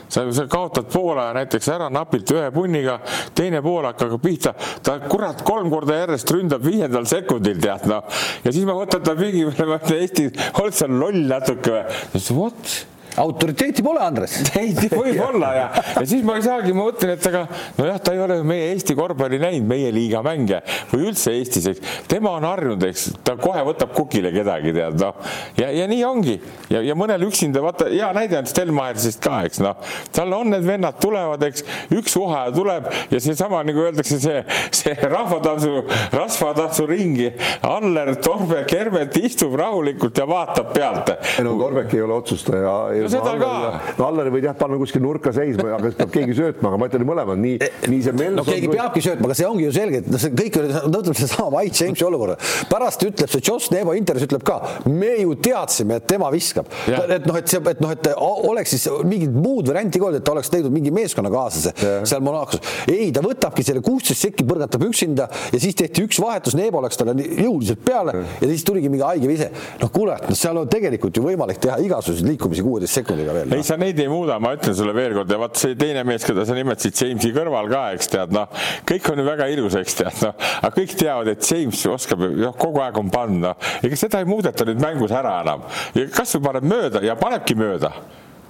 sa, 0.07 0.25
sa 0.35 0.47
kaotad 0.51 0.89
poole 0.91 1.27
näiteks 1.37 1.69
ära 1.75 1.89
napilt 1.93 2.31
ühe 2.35 2.49
punniga, 2.55 2.99
teine 3.37 3.61
poolak 3.65 4.01
hakkab 4.01 4.23
pihta, 4.23 4.55
ta 4.85 4.97
kurat 5.09 5.43
kolm 5.47 5.69
korda 5.73 6.01
järjest 6.01 6.35
ründab 6.35 6.65
viiendal 6.65 7.07
sekundil, 7.09 7.59
tead, 7.61 7.87
noh, 7.91 8.03
ja 8.43 8.51
siis 8.51 8.67
ma 8.67 8.77
võtan 8.77 9.05
ta 9.05 9.15
pingi 9.19 9.45
peale, 9.49 9.69
ma 9.73 9.79
ütlen, 9.81 10.03
Eesti, 10.05 10.27
oled 10.61 10.77
sa 10.77 10.89
loll 10.91 11.23
natuke 11.29 11.77
või? 11.77 11.87
ta 11.87 12.19
ütles, 12.19 12.33
vot 12.35 12.75
autoriteeti 13.21 13.83
pole, 13.85 14.01
Andres. 14.03 14.37
ei, 14.59 14.73
võib-olla 14.91 15.51
ja, 15.55 15.67
ja 15.95 16.05
siis 16.05 16.23
ma 16.25 16.37
ei 16.39 16.45
saagi, 16.45 16.73
ma 16.75 16.87
mõtlen, 16.87 17.15
et 17.15 17.27
aga 17.29 17.45
nojah, 17.79 17.99
ta 18.03 18.15
ei 18.15 18.23
ole 18.25 18.39
ju 18.39 18.47
meie 18.47 18.69
Eesti 18.73 18.95
korvpalli 18.97 19.39
näinud, 19.41 19.67
meie 19.69 19.91
liiga 19.95 20.21
mänge 20.25 20.61
või 20.91 21.09
üldse 21.11 21.35
Eestis, 21.35 21.69
eks. 21.71 21.93
tema 22.11 22.35
on 22.39 22.47
harjunud, 22.47 22.83
eks, 22.89 23.07
ta 23.25 23.37
kohe 23.39 23.63
võtab 23.67 23.93
kukile 23.95 24.33
kedagi, 24.35 24.73
tead 24.75 24.99
noh. 25.01 25.19
ja, 25.59 25.71
ja 25.73 25.87
nii 25.89 26.03
ongi 26.07 26.37
ja, 26.71 26.81
ja 26.85 26.97
mõnel 26.97 27.27
üksinda, 27.27 27.63
vaata 27.65 27.89
hea 27.91 28.11
näide 28.15 28.39
on 28.39 28.49
Stelmaersist 28.49 29.23
ka, 29.23 29.41
eks 29.47 29.61
noh. 29.63 29.79
tal 30.15 30.33
on 30.35 30.51
need 30.53 30.65
vennad 30.67 30.99
tulevad, 31.01 31.43
eks, 31.49 31.65
üks 31.95 32.15
vaheaja 32.19 32.53
tuleb 32.55 32.89
ja 33.11 33.21
seesama 33.23 33.61
nagu 33.65 33.85
öeldakse, 33.85 34.19
see, 34.21 34.41
see 34.75 34.95
rahvatantsu, 35.11 35.83
rasvatantsu 36.13 36.87
ringi. 36.89 37.31
Aller, 37.65 38.15
Torbe, 38.23 38.63
Kermet 38.69 39.17
istub 39.17 39.55
rahulikult 39.59 40.17
ja 40.17 40.27
vaatab 40.29 40.71
pealt. 40.75 41.11
ei 41.37 41.45
no 41.45 41.55
Korbek 41.59 41.93
ei 41.93 42.01
ole 42.05 42.19
otsustaja. 42.19 42.75
No 43.05 43.11
seda 43.13 43.33
ka. 43.37 43.51
no 43.99 44.07
Alleri 44.09 44.33
võid 44.33 44.47
jah 44.47 44.55
panna 44.57 44.77
kuskil 44.81 45.03
nurka 45.03 45.33
seisma, 45.35 45.67
aga 45.75 45.89
siis 45.89 45.97
peab 45.99 46.13
keegi 46.13 46.35
söötma, 46.37 46.71
aga 46.71 46.79
ma 46.81 46.89
ütlen 46.89 47.05
mõlemad 47.07 47.41
nii, 47.41 47.59
nii 47.91 48.01
see 48.05 48.15
Melson. 48.15 48.39
no 48.39 48.45
keegi 48.47 48.71
peabki 48.71 49.03
söötma, 49.05 49.29
aga 49.29 49.37
see 49.37 49.47
ongi 49.49 49.67
ju 49.67 49.73
selge, 49.75 50.01
et 50.01 50.09
noh, 50.09 50.21
see 50.21 50.33
kõik 50.35 50.59
oli, 50.61 50.71
no 50.73 51.01
ütleme 51.03 51.19
seesama 51.19 51.47
Mike 51.53 51.79
Jamesi 51.81 52.07
olukorda. 52.07 52.37
pärast 52.71 53.05
ütleb 53.05 53.31
see 53.31 53.43
Joss 53.45 53.71
Nebo 53.75 53.95
intervjuus 53.97 54.29
ütleb 54.29 54.45
ka, 54.47 54.57
me 54.89 55.11
ju 55.21 55.35
teadsime, 55.45 55.99
et 55.99 56.07
tema 56.09 56.29
viskab. 56.33 56.69
Et 56.87 57.27
noh, 57.27 57.37
et 57.37 57.51
see, 57.51 57.61
et 57.71 57.83
noh, 57.83 57.93
et 57.93 58.09
oleks 58.17 58.75
siis 58.75 58.87
mingit 59.05 59.33
muud 59.33 59.69
varianti 59.69 60.01
ka 60.01 60.09
olnud, 60.09 60.21
et 60.21 60.25
ta 60.25 60.33
oleks 60.33 60.51
leidnud 60.53 60.73
mingi 60.73 60.93
meeskonnakaaslase 60.95 61.73
seal 62.07 62.23
Monacos. 62.25 62.61
ei, 62.89 63.11
ta 63.15 63.23
võtabki 63.25 63.65
selle 63.65 63.83
kuusteist 63.85 64.25
sekki, 64.25 64.45
põrgatab 64.47 64.85
üksinda 64.87 65.27
ja 65.53 65.61
siis 65.61 65.77
tehti 65.77 66.05
üks 66.07 66.19
vahetus, 66.21 66.57
Nebo 66.57 66.81
läks 66.83 66.97
talle 66.99 67.15
jõuliselt 67.19 67.81
peale 67.85 68.15
ja 68.23 68.47
siis 68.49 68.63
tuligi 68.65 68.89
mingi 68.91 69.05
haige 69.05 69.29
vise. 69.29 69.49
noh, 69.81 69.91
kuule, 69.93 70.17
noh, 70.23 70.37
seal 70.37 70.57
on 70.61 70.69
tegelikult 70.71 71.17
ju 71.17 71.25
võimalik 71.25 71.59
teha 71.61 71.77
igasuguseid 71.83 72.29
liikumisi 72.31 72.63
kuueteist 72.65 72.94
sekundiga 72.95 73.35
veel 73.35 73.55
ei, 73.57 73.65
sa 73.67 73.77
neid 73.79 73.99
ei 74.01 74.09
muuda, 74.11 74.37
ma 74.43 74.55
ütlen 74.57 74.75
sulle 74.77 74.95
veel 74.95 75.15
kord 75.17 75.31
ja 75.31 75.39
vaat 75.41 75.61
see 75.61 75.77
teine 75.79 76.03
mees, 76.07 76.25
keda 76.27 76.45
sa 76.47 76.57
nimetasid 76.57 77.01
Jamesi 77.05 77.31
kõrval 77.35 77.69
ka, 77.71 77.83
eks 77.97 78.11
tead, 78.15 78.35
noh, 78.35 78.65
kõik 78.87 79.11
on 79.11 79.21
ju 79.21 79.27
väga 79.27 79.49
ilus, 79.53 79.77
eks 79.79 79.99
tead, 80.01 80.19
noh, 80.25 80.35
aga 80.61 80.73
kõik 80.75 80.97
teavad, 80.99 81.31
et 81.31 81.49
James 81.51 81.85
oskab 81.91 82.25
noh, 82.25 82.55
kogu 82.59 82.83
aeg 82.83 82.99
on 83.01 83.11
panna, 83.13 83.55
ega 83.85 83.99
seda 83.99 84.21
ei 84.23 84.29
muudeta 84.29 84.67
nüüd 84.67 84.81
mängus 84.81 85.13
ära 85.15 85.39
enam. 85.43 85.65
Ja 85.95 86.07
kasvõi 86.13 86.47
paneb 86.49 86.69
mööda 86.69 87.03
ja 87.05 87.17
panebki 87.19 87.57
mööda 87.59 87.93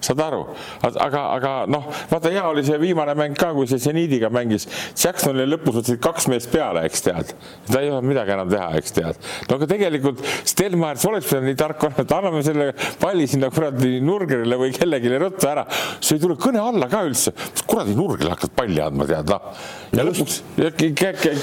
saad 0.05 0.21
aru, 0.25 0.41
aga, 0.85 1.21
aga 1.35 1.53
noh, 1.71 1.87
vaata 2.11 2.31
hea 2.33 2.43
oli 2.49 2.63
see 2.65 2.77
viimane 2.81 3.15
mäng 3.17 3.37
ka, 3.37 3.51
kui 3.55 3.67
see 3.69 3.81
seniidiga 3.81 4.29
mängis. 4.33 4.67
Jacksonile 4.93 5.47
lõpus 5.49 5.79
võtsid 5.79 6.01
kaks 6.03 6.29
meest 6.31 6.51
peale, 6.53 6.85
eks 6.87 7.05
tead. 7.05 7.33
ta 7.71 7.81
ei 7.81 7.89
olnud 7.91 8.09
midagi 8.09 8.35
enam 8.35 8.51
teha, 8.51 8.69
eks 8.79 8.95
tead. 8.95 9.21
no 9.49 9.59
aga 9.59 9.69
tegelikult 9.69 10.21
Stelmaier, 10.45 10.99
sa 11.01 11.09
oleks 11.11 11.29
pidanud 11.29 11.49
nii 11.49 11.59
tark 11.59 11.83
olema, 11.87 12.05
et 12.05 12.15
anname 12.17 12.43
selle 12.45 12.67
palli 13.01 13.27
sinna 13.29 13.49
kuradi 13.53 13.99
nurgerile 14.05 14.59
või 14.59 14.73
kellelegi 14.75 15.13
ruttu 15.21 15.49
ära. 15.49 15.65
see 15.99 16.17
ei 16.17 16.23
tule 16.23 16.37
kõne 16.41 16.61
alla 16.61 16.89
ka 16.91 17.03
üldse. 17.07 17.33
kuradi 17.65 17.95
nurgile 17.97 18.35
hakkad 18.35 18.55
palli 18.55 18.81
andma, 18.83 19.07
tead 19.09 19.31
noh. 19.31 19.49
ja 19.95 20.05
lõpuks 20.07 20.41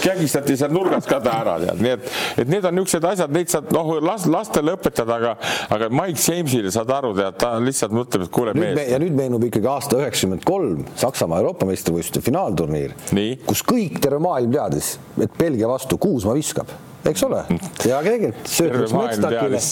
kägistati 0.03 0.57
seal 0.61 0.75
nurgas 0.75 1.09
ka 1.09 1.21
ta 1.25 1.37
ära, 1.43 1.59
tead, 1.63 1.83
nii 1.83 1.95
et, 1.97 2.11
et 2.45 2.53
need 2.53 2.65
on 2.69 2.79
niisugused 2.79 3.09
asjad, 3.13 3.35
neid 3.35 3.53
saad 3.53 3.73
noh, 3.75 3.95
las 4.05 4.27
lastele 4.31 4.77
õpetada, 4.77 5.19
aga, 5.19 5.35
aga 5.75 5.91
Mike 5.93 6.21
Jamesile 6.21 6.73
saad 6.75 6.91
aru, 6.95 7.13
tead, 7.19 7.39
ta 7.41 7.55
lihtsalt 7.63 7.95
mõtleb, 7.97 8.27
et 8.27 8.35
kuule 8.35 8.52
nüüd 8.55 8.65
me, 8.65 8.73
mees. 8.79 8.93
ja 8.93 9.01
nüüd 9.03 9.17
meenub 9.17 9.45
ikkagi 9.49 9.69
aasta 9.71 9.99
üheksakümmend 10.01 10.47
kolm 10.49 10.87
Saksamaa 11.01 11.43
Euroopa 11.43 11.69
meistrivõistluste 11.69 12.25
finaalturniir, 12.25 12.97
Nii. 13.17 13.37
kus 13.47 13.65
kõik 13.67 14.01
terve 14.03 14.23
maailm 14.23 14.55
teadis, 14.55 14.97
et 15.21 15.39
Belgia 15.39 15.71
vastu 15.71 15.99
Kuusma 16.03 16.35
viskab, 16.39 16.73
eks 17.09 17.25
ole? 17.29 17.45
ja 17.89 18.03
tegelikult 18.05 18.53
Terve 18.63 18.85
läks 18.85 18.99
Metstakile, 18.99 19.63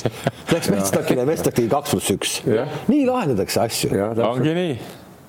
läks 0.54 0.72
Metstakile 0.76 1.24
ja 1.24 1.28
Metstak 1.28 1.60
tegi 1.60 1.70
kaks 1.72 1.94
pluss 1.94 2.14
üks. 2.16 2.38
Nii 2.92 3.04
lahendatakse 3.08 3.66
asju. 3.68 3.92
ongi 4.30 4.56
nii 4.56 4.74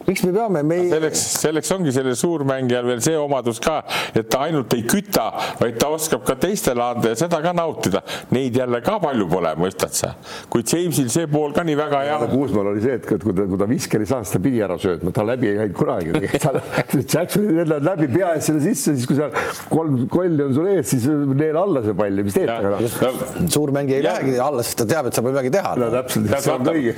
miks 0.07 0.23
me 0.25 0.31
peame, 0.35 0.63
me 0.67 0.77
ei, 0.81 0.89
selleks, 0.91 1.23
selleks 1.41 1.71
ongi 1.75 1.93
sellel 1.95 2.15
suurmängijal 2.17 2.87
veel 2.87 3.01
see 3.03 3.17
omadus 3.19 3.61
ka, 3.63 3.81
et 4.15 4.29
ta 4.31 4.45
ainult 4.47 4.73
ei 4.75 4.83
küta, 4.87 5.27
vaid 5.59 5.77
ta 5.81 5.91
oskab 5.93 6.25
ka 6.27 6.35
teistele 6.41 6.83
anda 6.83 7.13
ja 7.13 7.19
seda 7.19 7.41
ka 7.43 7.53
nautida. 7.55 8.03
Neid 8.35 8.57
jälle 8.57 8.81
ka 8.85 8.97
palju 9.03 9.27
pole, 9.31 9.53
mõistad 9.61 9.95
sa. 9.97 10.13
kuid 10.51 10.69
Jamesil 10.71 11.09
see 11.13 11.29
pool 11.31 11.55
ka 11.55 11.65
nii 11.67 11.77
väga 11.79 12.03
hea. 12.07 12.19
Kuusmaal 12.31 12.71
oli 12.73 12.83
see, 12.83 12.97
et 12.99 13.07
kui 13.07 13.19
ta, 13.21 13.47
kui 13.53 13.61
ta 13.61 13.69
viskeri 13.69 14.07
saas, 14.09 14.33
ta 14.33 14.41
pidi 14.43 14.61
ära 14.65 14.77
söötma, 14.81 15.13
ta 15.15 15.25
läbi 15.27 15.51
ei 15.51 15.59
käinud 15.61 15.77
kunagi. 15.77 16.31
Jacksoni 17.13 17.57
lendab 17.61 17.87
läbi 17.91 18.09
pea 18.13 18.33
ees 18.35 18.49
selle 18.49 18.63
sisse, 18.65 18.95
siis 18.97 19.09
kui 19.09 19.19
seal 19.19 19.33
kolm 19.71 20.05
kolli 20.11 20.45
on 20.45 20.55
sul 20.57 20.69
ees, 20.71 20.87
siis 20.93 21.07
neela 21.07 21.65
alla 21.65 21.83
see 21.85 21.97
pall 21.97 22.21
ja 22.21 22.27
mis 22.27 22.37
teed 22.37 22.51
temaga. 22.51 23.49
suurmängija 23.51 23.99
ei 23.99 24.07
lähegi 24.07 24.39
alla, 24.41 24.65
sest 24.65 24.81
ta 24.83 24.89
teab, 24.95 25.11
et 25.11 25.17
saab 25.19 25.29
midagi 25.31 25.53
teha. 25.53 25.75
no 25.79 25.91
täpselt, 25.93 26.31
see 26.37 26.55
on 26.55 26.73
õige 26.73 26.95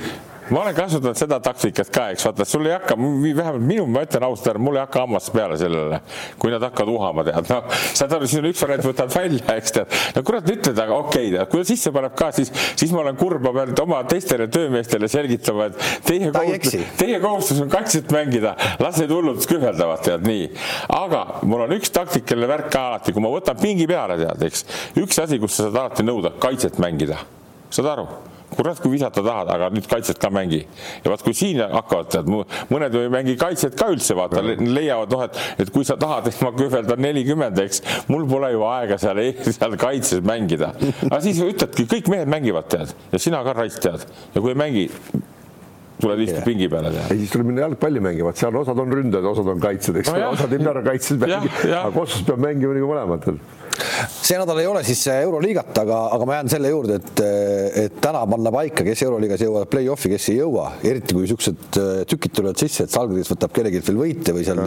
ma 0.50 0.60
olen 0.60 0.74
kasutanud 0.76 1.16
seda 1.18 1.38
taktikat 1.42 1.90
ka, 1.94 2.08
eks. 2.12 2.24
Vaata, 2.26 2.44
sul 2.48 2.66
ei 2.68 2.74
hakka, 2.74 2.96
vähemalt 2.98 3.64
minu, 3.64 3.86
ma 3.90 4.02
ütlen 4.04 4.26
ausalt 4.26 4.50
ära, 4.52 4.60
mul 4.62 4.76
ei 4.76 4.82
hakka 4.82 5.04
hammas 5.04 5.28
peale 5.32 5.56
sellele, 5.60 6.00
kui 6.40 6.52
nad 6.52 6.64
hakkavad 6.66 6.92
uhama, 6.92 7.24
tead, 7.26 7.48
noh, 7.50 7.78
saad 7.96 8.16
aru, 8.16 8.28
siis 8.28 8.42
on 8.42 8.48
üks 8.50 8.64
variant, 8.64 8.86
võtad 8.88 9.14
välja, 9.14 9.56
eks 9.56 9.76
tead. 9.76 9.94
no 10.16 10.24
kurat, 10.26 10.50
ütled, 10.54 10.82
aga 10.84 10.98
okei 11.04 11.30
okay,, 11.30 11.46
kui 11.52 11.62
ta 11.62 11.68
sisse 11.70 11.92
paneb 11.94 12.16
ka, 12.18 12.30
siis, 12.36 12.52
siis 12.74 12.92
ma 12.94 13.00
olen 13.04 13.18
kurb, 13.20 13.44
ma 13.46 13.54
pean 13.56 13.72
oma 13.84 14.02
teistele 14.10 14.48
töömeestele 14.52 15.08
selgitama, 15.12 15.70
et 15.70 16.04
teie 16.08 16.32
kohustus, 16.34 16.76
teie 17.00 17.22
kohustus 17.24 17.64
on 17.64 17.72
kaitset 17.72 18.12
mängida, 18.14 18.54
las 18.82 19.00
need 19.00 19.14
hullud 19.14 19.40
kühveldavad, 19.48 20.04
tead 20.04 20.28
nii. 20.28 20.50
aga 20.98 21.24
mul 21.48 21.64
on 21.68 21.78
üks 21.78 21.92
taktikaline 21.94 22.50
värk 22.50 22.70
ka 22.74 22.86
alati, 22.90 23.16
kui 23.16 23.24
ma 23.24 23.32
võtan 23.32 23.58
pingi 23.60 23.88
peale, 23.90 24.20
tead, 24.20 24.46
eks, 24.50 24.68
üks 25.00 25.24
asi, 25.24 25.40
kus 25.42 25.56
sa 25.56 25.68
saad 25.68 25.82
alati 25.86 26.06
nõuda, 26.06 26.36
kaitset 26.42 26.80
mängida, 26.82 27.22
saad 27.72 27.92
aru 27.96 28.08
kurat, 28.56 28.80
kui 28.82 28.94
visata 28.94 29.22
tahad, 29.24 29.50
aga 29.54 29.70
nüüd 29.74 29.88
kaitset 29.90 30.20
ka 30.22 30.30
mängi. 30.34 30.62
ja 31.04 31.12
vaat 31.12 31.24
kui 31.26 31.34
siin 31.36 31.60
hakkavad, 31.62 32.10
tead, 32.14 32.30
mõned 32.72 32.98
ei 33.00 33.12
mängi 33.12 33.36
kaitset 33.40 33.76
ka 33.78 33.90
üldse, 33.92 34.16
vaata, 34.18 34.42
leiavad, 34.44 35.12
noh, 35.12 35.26
et, 35.26 35.40
et 35.64 35.74
kui 35.74 35.86
sa 35.86 35.98
tahad, 36.00 36.28
et 36.30 36.40
ma 36.44 36.52
kühveldan 36.56 37.02
nelikümmend, 37.04 37.60
eks, 37.66 37.82
mul 38.08 38.26
pole 38.30 38.52
ju 38.54 38.64
aega 38.68 38.98
seal, 39.00 39.22
seal 39.50 39.78
kaitses 39.80 40.24
mängida. 40.26 40.72
aga 41.10 41.22
siis 41.24 41.42
ütledki, 41.44 41.88
kõik 41.90 42.10
mehed 42.12 42.30
mängivad, 42.30 42.70
tead, 42.72 42.94
ja 43.12 43.22
sina 43.22 43.44
ka 43.46 43.56
raisk 43.56 43.84
tead 43.84 44.06
ja 44.34 44.40
kui 44.40 44.54
ei 44.54 44.58
mängi, 44.58 44.88
tuled 46.04 46.24
istud 46.26 46.44
pingi 46.46 46.68
peale, 46.72 46.92
tead. 46.94 47.10
ei, 47.14 47.22
siis 47.24 47.32
tuleb 47.34 47.48
minna 47.50 47.64
jalgpalli 47.66 48.02
mängima, 48.04 48.30
et 48.34 48.40
seal 48.44 48.56
osad 48.62 48.80
on 48.84 48.92
ründajad, 49.00 49.28
osad 49.34 49.48
on 49.54 49.60
kaitsjad, 49.64 50.00
eks 50.02 50.12
No 50.12 50.16
ole. 50.18 50.24
jah. 50.24 50.38
osad 50.38 50.52
ei 50.54 50.64
pea 50.64 51.28
Jah, 51.34 51.44
mängima, 51.44 51.76
aga 51.80 51.92
Kossus 51.98 52.24
peab 52.28 52.42
mängima 52.44 52.74
nagu 52.76 52.90
mõlemad. 52.92 53.28
see 54.22 54.36
nädal 54.38 54.58
ei 54.62 54.66
ole 54.70 54.82
siis 54.86 55.00
Euroliigat, 55.10 55.72
aga, 55.82 55.96
aga 56.14 56.26
ma 56.28 56.36
jään 56.36 56.50
selle 56.52 56.70
juurde, 56.70 56.98
et, 57.00 57.22
et 57.84 57.96
täna 58.04 58.20
panna 58.30 58.52
paika, 58.54 58.84
kes 58.86 59.02
Euroliigas 59.02 59.42
jõuavad 59.42 59.70
play-off'i, 59.72 60.12
kes 60.12 60.28
ei 60.30 60.36
jõua, 60.38 60.68
eriti 60.86 61.16
kui 61.16 61.24
niisugused 61.24 61.78
tükid 62.12 62.36
tulevad 62.38 62.60
sisse, 62.60 62.86
et 62.86 62.94
Salgris 62.94 63.32
võtab 63.32 63.50
kellelgi 63.56 63.82
veel 63.88 63.98
võite 63.98 64.36
või 64.36 64.46
seal 64.46 64.62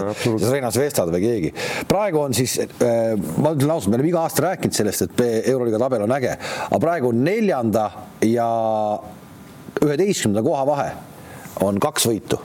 Reinas 0.51 0.79
Vestad 0.81 1.13
või 1.13 1.23
keegi. 1.23 1.53
praegu 1.87 2.19
on 2.25 2.35
siis, 2.35 2.57
ma 3.37 3.53
ütlen 3.55 3.71
ausalt, 3.77 3.93
me 3.93 3.99
oleme 4.01 4.11
iga 4.11 4.25
aasta 4.25 4.43
rääkinud 4.49 4.75
sellest, 4.75 5.07
et 5.07 5.23
Euroliiga 5.53 5.79
tabel 5.85 6.03
on 6.03 6.17
äge, 6.17 6.35
aga 6.67 6.81
praegu 6.83 7.13
neljanda 7.15 7.87
ja 8.27 8.49
üheteistkümnenda 9.83 10.43
koha 10.43 10.65
vahe 10.67 10.89
on 11.65 11.79
kaks 11.79 12.07
võitu 12.09 12.39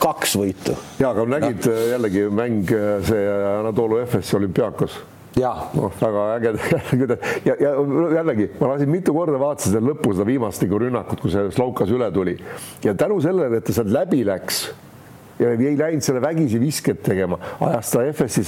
kaks 0.00 0.36
võitu. 0.40 0.76
ja, 0.98 1.10
aga 1.10 1.24
nägid 1.28 1.66
ja. 1.68 1.78
jällegi 1.96 2.26
mäng 2.32 2.70
see 3.08 3.24
Anatoolu 3.58 3.98
Efes 4.02 4.32
olümpiaakos 4.38 5.00
noh, 5.76 5.92
väga 6.00 6.24
äge 6.36 6.52
ja, 7.44 7.56
ja 7.60 7.72
jällegi 8.16 8.48
ma 8.60 8.72
lasin 8.74 8.92
mitu 8.92 9.14
korda 9.16 9.40
vaatasin 9.40 9.74
seda 9.74 9.84
lõppu, 9.86 10.14
seda 10.16 10.28
viimast 10.28 10.64
nagu 10.64 10.80
rünnakut, 10.82 11.20
kui 11.22 11.32
see 11.32 11.50
Slovkas 11.56 11.92
üle 11.92 12.08
tuli 12.12 12.36
ja 12.84 12.94
tänu 12.98 13.20
sellele, 13.24 13.60
et 13.60 13.68
ta 13.68 13.76
sealt 13.76 13.92
läbi 13.92 14.22
läks 14.28 14.66
ja 15.40 15.52
ei 15.52 15.76
läinud 15.78 16.04
selle 16.04 16.22
vägisi 16.22 16.60
visket 16.60 17.02
tegema, 17.06 17.38
ajas 17.60 17.92
ta 17.94 18.04
FS-i, 18.12 18.44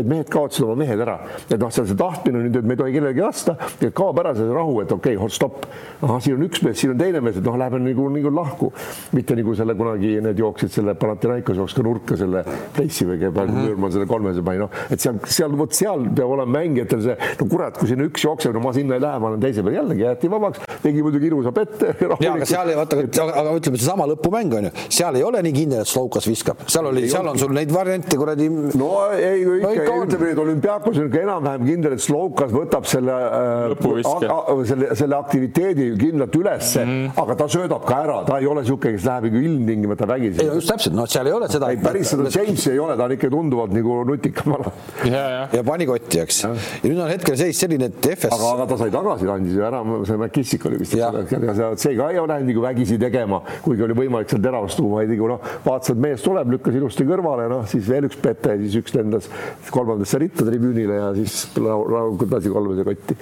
et 0.00 0.06
mehed 0.06 0.28
kaotasid 0.32 0.66
oma 0.66 0.76
mehed 0.82 1.00
ära. 1.04 1.18
et 1.48 1.58
noh, 1.58 1.70
seal 1.72 1.88
see 1.88 1.98
tahtmine 1.98 2.44
nüüd, 2.44 2.58
et 2.60 2.68
me 2.68 2.76
ei 2.76 2.80
tohi 2.82 2.94
kellelegi 2.96 3.24
lasta, 3.24 3.56
et 3.80 3.94
kaob 3.96 4.20
ära 4.22 4.34
see 4.36 4.48
rahu, 4.52 4.80
et 4.82 4.92
okei 4.92 5.16
okay,, 5.16 5.34
stopp. 5.34 5.66
ahah, 6.02 6.20
siin 6.22 6.38
on 6.38 6.46
üks 6.48 6.62
mees, 6.64 6.78
siin 6.80 6.94
on 6.94 7.00
teine 7.00 7.22
mees, 7.24 7.38
et 7.40 7.46
noh, 7.46 7.58
läheme 7.58 7.80
nagu, 7.84 8.08
nagu 8.14 8.34
lahku. 8.34 8.72
mitte 9.12 9.36
nagu 9.38 9.54
selle 9.56 9.74
kunagi 9.78 10.14
need 10.24 10.38
jooksid 10.38 10.72
selle 10.72 10.94
Panathinaikos 10.98 11.58
jooksis 11.58 11.78
ka 11.78 11.84
nurka 11.86 12.18
selle 12.18 12.44
Place'i 12.76 13.06
või 13.08 13.18
praegu 13.20 13.52
mm 13.52 13.58
-hmm. 13.58 13.68
Müürmann 13.68 13.92
selle 13.94 14.06
kolmese 14.06 14.42
pani, 14.44 14.62
noh, 14.62 14.70
et 14.90 15.00
seal, 15.00 15.18
seal 15.24 15.56
vot 15.58 15.72
seal 15.74 16.06
peab 16.14 16.34
olema 16.36 16.58
mängijatel 16.58 17.02
see, 17.02 17.16
no 17.40 17.48
kurat, 17.50 17.78
kui 17.78 17.88
sinna 17.88 18.06
üks 18.08 18.24
jookseb, 18.24 18.54
no 18.54 18.62
ma 18.64 18.72
sinna 18.76 18.98
ei 18.98 19.04
lähe, 19.04 19.18
ma 19.22 19.32
olen 19.32 19.40
teise 19.40 19.62
peal, 19.62 19.78
jällegi 19.78 20.04
jäeti 20.04 20.30
vabaks, 20.30 20.62
tegi 20.82 21.02
muidugi 21.02 21.30
ilusa 21.30 21.52
pette. 21.52 21.94
ja 22.20 22.32
aga 22.34 22.48
seal 22.48 22.72
ei 22.72 22.76
vaata, 22.78 23.00
aga 23.28 23.56
ütleme, 23.58 23.80
seesama 23.80 24.08
lõpumäng 24.12 24.56
on 24.58 24.68
ju, 24.68 24.72
seal 24.98 25.18
ei 25.18 25.24
ole 25.26 25.42
nii 25.46 25.54
kindel, 25.56 25.84
et 25.84 25.92
Slovkas 26.18 26.26
viskab, 26.28 26.62
seal 26.66 26.86
oli, 26.88 27.06
seal 27.10 27.26
on 27.28 27.38
sul 27.38 27.52
neid 27.54 27.70
variante 27.72 28.16
kuradi. 28.18 28.48
no 28.78 28.88
ei, 29.14 29.42
ikka, 29.42 29.70
ikka 29.76 29.96
ütleme 30.04 30.30
nüüd 30.30 30.40
olümpiaakos 30.42 30.98
on 30.98 31.08
ikka 31.08 31.20
enam-vähem 31.22 31.66
kindel, 31.68 31.94
et 31.96 32.02
Slovkas 32.02 32.52
võtab 32.54 32.86
selle 32.88 33.14
äh,, 33.14 34.64
selle, 34.68 34.90
selle 34.98 35.18
aktiviteedi 35.18 35.88
kindlalt 36.00 36.38
ülesse 36.38 36.84
mm, 36.84 36.90
-hmm. 36.90 37.22
aga 37.22 37.36
ta 37.42 37.48
söödab 37.54 37.84
ka 37.86 38.00
ära, 38.06 38.18
ta 38.26 38.38
ei 38.40 38.48
ole 38.50 38.64
niisugune, 38.64 38.94
kes 38.96 39.06
läheb 39.06 39.28
nagu 39.28 39.42
ilmtingimata 39.50 40.08
vägisi. 40.08 40.42
ei, 40.42 40.50
just 40.58 40.72
täpselt, 40.72 40.96
noh, 40.98 41.06
seal 41.06 41.30
ei 41.30 41.36
ole 41.36 41.50
seda. 41.52 41.70
päris 41.82 42.14
seda 42.14 42.32
Jamesi 42.34 42.72
ei 42.72 42.82
ole, 42.82 42.96
ta 42.96 43.06
on 43.06 43.16
ikka 43.16 43.30
tunduvalt 43.30 43.74
nagu 43.76 44.00
nutikam 44.08 44.56
ala. 44.58 44.72
ja, 45.04 45.24
ja. 45.36 45.48
ja 45.52 45.64
pani 45.64 45.86
kotti, 45.86 46.22
eks. 46.24 46.42
ja 46.44 46.54
nüüd 46.88 47.02
on 47.04 47.12
hetkel 47.12 47.38
seis 47.38 47.60
selline, 47.60 47.92
et 47.92 48.10
FS. 48.16 48.32
aga, 48.34 48.52
aga 48.56 48.68
ta 48.72 48.80
sai 48.82 48.90
tagasi, 48.94 49.30
andis 49.34 49.58
ju 49.58 49.66
ära, 49.70 49.84
see 50.08 50.18
McKissick 50.18 50.66
oli 50.70 50.82
vist, 50.82 50.96
see 50.96 51.96
ka 51.98 52.10
ei 52.10 52.18
ole 52.18 52.32
läinud 52.34 52.52
nagu 52.52 52.64
vägisi 52.64 52.98
tegema, 53.00 53.42
kuigi 53.62 53.86
oli 53.86 53.96
võimalik 53.98 54.30
seal 54.32 54.42
teravust 54.42 54.78
tuua, 54.80 55.02
vaid 55.02 55.12
nagu 55.12 55.28
noh, 55.34 55.40
vaatasid, 55.64 55.96
et 55.96 56.02
mees 56.08 56.24
tuleb, 56.24 56.50
lükkas 56.54 56.76
ilusti 56.78 57.06
kõrvale, 57.08 57.46
noh 57.50 57.64
siis 57.68 57.86
veel 57.88 58.08
üks 58.08 58.18
pete, 58.20 58.56
siis 58.62 58.76
üks 58.80 58.94
lendas 58.96 59.28
kolmandasse 59.74 60.20
ritta 60.22 60.46
tribüünile 60.46 60.98
ja 60.98 61.08
siis 61.16 61.40
rahulikult 61.56 62.34
lasi 62.36 62.52
kolmese 62.52 62.86
kotti. 62.88 63.16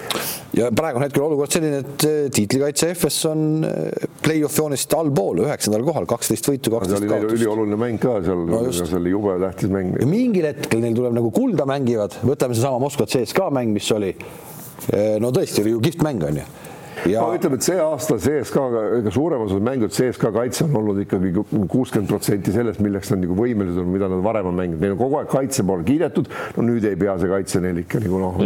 ja 0.58 0.70
praegu 0.76 1.00
on 1.00 1.06
hetkel 1.06 1.26
olukord 1.26 1.56
selline, 1.56 1.82
et 1.84 2.06
eh, 2.08 2.18
tiitlikaitse 2.36 2.90
FS 2.94 3.18
on 3.32 3.46
eh, 3.68 4.10
play-off 4.24 4.60
joonest 4.62 4.96
allpool, 4.98 5.42
üheksandal 5.46 5.86
kohal, 5.86 6.08
kaksteist 6.10 6.50
võitu, 6.50 6.74
kaksteist 6.74 7.08
kaotust. 7.10 7.38
ülioluline 7.38 7.80
mäng 7.80 8.02
ka 8.02 8.18
seal 8.26 8.46
no, 8.50 8.62
see 8.70 9.00
oli 9.00 9.14
jube 9.14 9.38
tähtis 9.42 9.72
mäng. 9.72 9.98
mingil 10.08 10.50
hetkel 10.50 10.84
neil 10.84 10.96
tuleb 10.98 11.16
nagu 11.18 11.32
kulda 11.34 11.68
mängivad, 11.68 12.20
võtame 12.26 12.56
seesama 12.56 12.82
Moskva 12.86 13.08
CSKA 13.10 13.50
mäng, 13.54 13.74
mis 13.76 13.90
oli 13.96 14.14
eh, 14.14 15.16
no 15.22 15.34
tõesti 15.34 15.64
oli 15.64 15.76
ju 15.76 15.82
kihvt 15.88 16.06
mäng 16.06 16.30
onju 16.30 16.46
ja 16.46 16.65
ma 17.14 17.36
ütlen, 17.36 17.56
et 17.56 17.66
see 17.66 17.78
aasta 17.80 18.16
CSKA-ga, 18.20 18.82
ega 18.98 19.12
suurem 19.14 19.44
osa 19.44 19.58
mängud 19.62 19.94
CSKA 19.94 20.32
kaitse 20.34 20.64
on 20.66 20.76
olnud 20.80 21.00
ikkagi 21.04 21.32
kuuskümmend 21.70 22.10
protsenti 22.10 22.54
sellest, 22.54 22.82
milleks 22.84 23.12
nad 23.12 23.22
nagu 23.22 23.36
võimelised 23.38 23.80
on, 23.82 23.90
mida 23.92 24.08
nad 24.10 24.22
varem 24.24 24.50
on 24.50 24.58
mänginud, 24.58 24.82
neil 24.82 24.94
on 24.96 25.00
kogu 25.00 25.20
aeg 25.20 25.30
kaitse 25.32 25.64
poole 25.66 25.86
kiidetud. 25.86 26.30
no 26.56 26.66
nüüd 26.66 26.86
ei 26.88 26.98
pea 27.00 27.16
see 27.20 27.30
kaitse 27.30 27.62
neil 27.64 27.82
ikka 27.82 28.00
nagu 28.04 28.22
noh, 28.22 28.40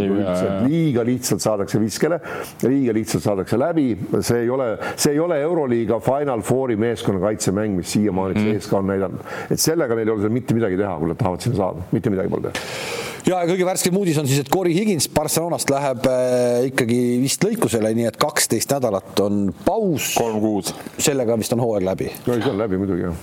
liiga 0.67 1.05
lihtsalt 1.07 1.43
saadakse 1.43 1.81
viskele, 1.81 2.21
liiga 2.65 2.95
lihtsalt 2.97 3.25
saadakse 3.25 3.59
läbi, 3.59 3.87
see 4.19 4.43
ei 4.45 4.51
ole, 4.53 4.71
see 4.95 5.15
ei 5.15 5.23
ole 5.23 5.39
Euroliiga 5.41 6.01
Final 6.03 6.45
Fouri 6.45 6.77
meeskonna 6.81 7.21
kaitsemäng, 7.23 7.77
mis 7.79 7.93
siiamaani 7.95 8.37
mm. 8.37 8.59
CSKA 8.59 8.81
on 8.81 8.91
näidanud, 8.93 9.31
et 9.51 9.61
sellega 9.61 9.97
neil 9.97 10.09
ei 10.09 10.15
ole 10.17 10.27
seal 10.27 10.37
mitte 10.37 10.57
midagi 10.57 10.79
teha, 10.81 10.97
kui 11.01 11.11
nad 11.11 11.21
tahavad 11.21 11.47
sinna 11.47 11.63
saada, 11.63 11.89
mitte 11.95 12.13
midagi 12.13 12.31
pole 12.31 12.49
teha 12.49 13.10
ja 13.31 13.41
kõige 13.47 13.65
värskem 13.67 13.97
uudis 13.97 14.17
on 14.21 14.27
siis, 14.29 14.41
et 14.43 14.49
Corey 14.51 14.73
Higins 14.75 15.07
Barcelonast 15.11 15.69
läheb 15.71 16.07
äh, 16.09 16.67
ikkagi 16.71 16.99
vist 17.21 17.43
lõikusele, 17.45 17.91
nii 17.97 18.07
et 18.09 18.17
kaksteist 18.21 18.73
nädalat 18.75 19.19
on 19.23 19.43
paus. 19.65 20.11
kolm 20.17 20.39
kuud. 20.43 20.71
sellega 20.97 21.37
vist 21.39 21.55
on 21.55 21.63
hooaeg 21.63 21.85
läbi. 21.87 22.09
no 22.27 22.37
see 22.37 22.51
on 22.51 22.59
läbi 22.59 22.79
muidugi 22.81 23.05
jah. 23.07 23.21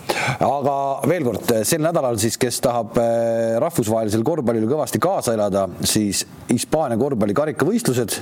aga 0.49 0.77
veel 1.09 1.29
kord, 1.29 1.53
sel 1.69 1.85
nädalal 1.85 2.21
siis, 2.21 2.39
kes 2.41 2.63
tahab 2.65 2.97
äh, 3.03 3.59
rahvusvahelisel 3.63 4.25
korvpallil 4.27 4.69
kõvasti 4.71 5.03
kaasa 5.03 5.37
elada, 5.37 5.67
siis 5.85 6.25
Hispaania 6.49 6.99
korvpalli 7.01 7.37
karikavõistlused 7.37 8.19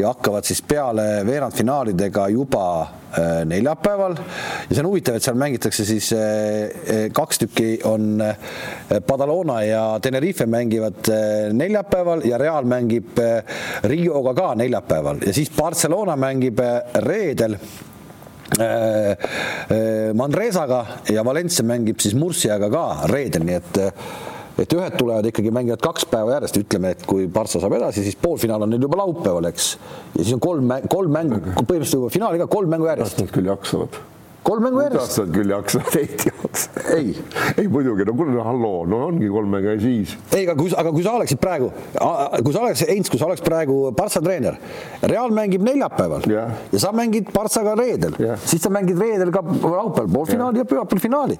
ja 0.00 0.14
hakkavad 0.14 0.48
siis 0.48 0.62
peale 0.64 1.10
veerandfinaalidega 1.28 2.30
juba 2.32 2.66
Äh, 2.80 2.99
neljapäeval. 3.44 4.14
Ja 4.68 4.74
see 4.74 4.82
on 4.82 4.88
huvitav, 4.90 5.18
et 5.18 5.26
seal 5.26 5.38
mängitakse 5.40 5.84
siis 5.88 6.12
äh, 6.16 6.22
äh, 6.22 7.04
kaks 7.14 7.42
tükki 7.44 7.68
on 7.88 8.22
Badalona 9.06 9.60
ja 9.66 9.84
Tenerife 10.02 10.46
mängivad 10.46 11.10
neljapäeval 11.56 12.24
ja 12.28 12.38
Real 12.38 12.66
mängib 12.68 13.20
Rioga 13.90 14.34
ka 14.34 14.54
neljapäeval. 14.62 15.22
Ja 15.26 15.34
siis 15.36 15.50
Barcelona 15.56 16.16
mängib 16.16 16.60
reedel 17.06 17.56
Manresaga 20.18 20.80
ja 21.14 21.22
Valencia 21.24 21.64
mängib 21.64 22.00
siis 22.02 22.16
Murciaga 22.18 22.66
ka 22.72 22.84
reedel, 23.12 23.46
nii 23.46 23.58
et 23.60 23.78
et 24.58 24.76
ühed 24.76 24.96
tulevad 24.98 25.26
ikkagi, 25.30 25.52
mängivad 25.54 25.82
kaks 25.84 26.06
päeva 26.10 26.36
järjest, 26.36 26.60
ütleme, 26.64 26.94
et 26.96 27.06
kui 27.08 27.28
Partsa 27.32 27.62
saab 27.62 27.78
edasi, 27.78 28.04
siis 28.06 28.18
poolfinaal 28.20 28.66
on 28.66 28.74
neil 28.74 28.86
juba 28.86 29.00
laupäeval, 29.02 29.50
eks. 29.52 29.72
ja 30.16 30.22
siis 30.22 30.36
on 30.36 30.44
kolm, 30.44 30.72
kolm 30.90 31.18
mängu, 31.18 31.42
põhimõtteliselt 31.56 32.00
juba 32.00 32.14
finaali 32.14 32.42
ka 32.42 32.50
kolm 32.50 32.72
mängu 32.76 32.90
järjest. 32.90 33.22
Nad 33.22 33.34
küll 33.34 33.52
jaksavad 33.52 34.00
kolm 34.50 34.64
mängu 34.66 34.82
järjest. 34.84 35.16
sa 35.18 35.26
küll 35.30 35.52
jaksad, 35.52 35.96
ei 36.00 36.08
tead. 36.18 36.62
Ei, 36.94 37.12
ei 37.58 37.68
muidugi, 37.68 38.04
no 38.08 38.14
kuule, 38.18 38.36
halloo, 38.44 38.84
no 38.88 39.04
ongi 39.06 39.28
kolm 39.30 39.52
mängu 39.54 39.74
ja 39.74 39.80
siis. 39.82 40.16
ei, 40.34 40.44
aga 40.44 40.56
kui, 40.58 40.72
aga 40.82 40.92
kui 40.94 41.04
sa 41.04 41.14
oleksid 41.18 41.40
praegu, 41.42 41.70
kui 42.44 42.54
sa 42.54 42.64
oleks, 42.64 42.84
Heinz, 42.88 43.10
kui 43.12 43.20
sa 43.20 43.28
oleks 43.28 43.44
praegu 43.44 43.78
Partsa 43.96 44.22
treener, 44.24 44.56
Real 45.02 45.34
mängib 45.34 45.64
neljapäeval 45.66 46.26
ja, 46.30 46.46
ja 46.72 46.82
sa 46.82 46.92
mängid 46.96 47.30
Partsaga 47.34 47.76
reedel, 47.78 48.16
siis 48.44 48.64
sa 48.64 48.72
mängid 48.72 48.98
reedel 49.00 49.32
ka 49.34 49.44
laupäeval 49.44 50.10
poolfinaali 50.14 50.60
ja, 50.60 50.64
ja 50.64 50.70
pühapäeval 50.72 51.04
finaali. 51.04 51.38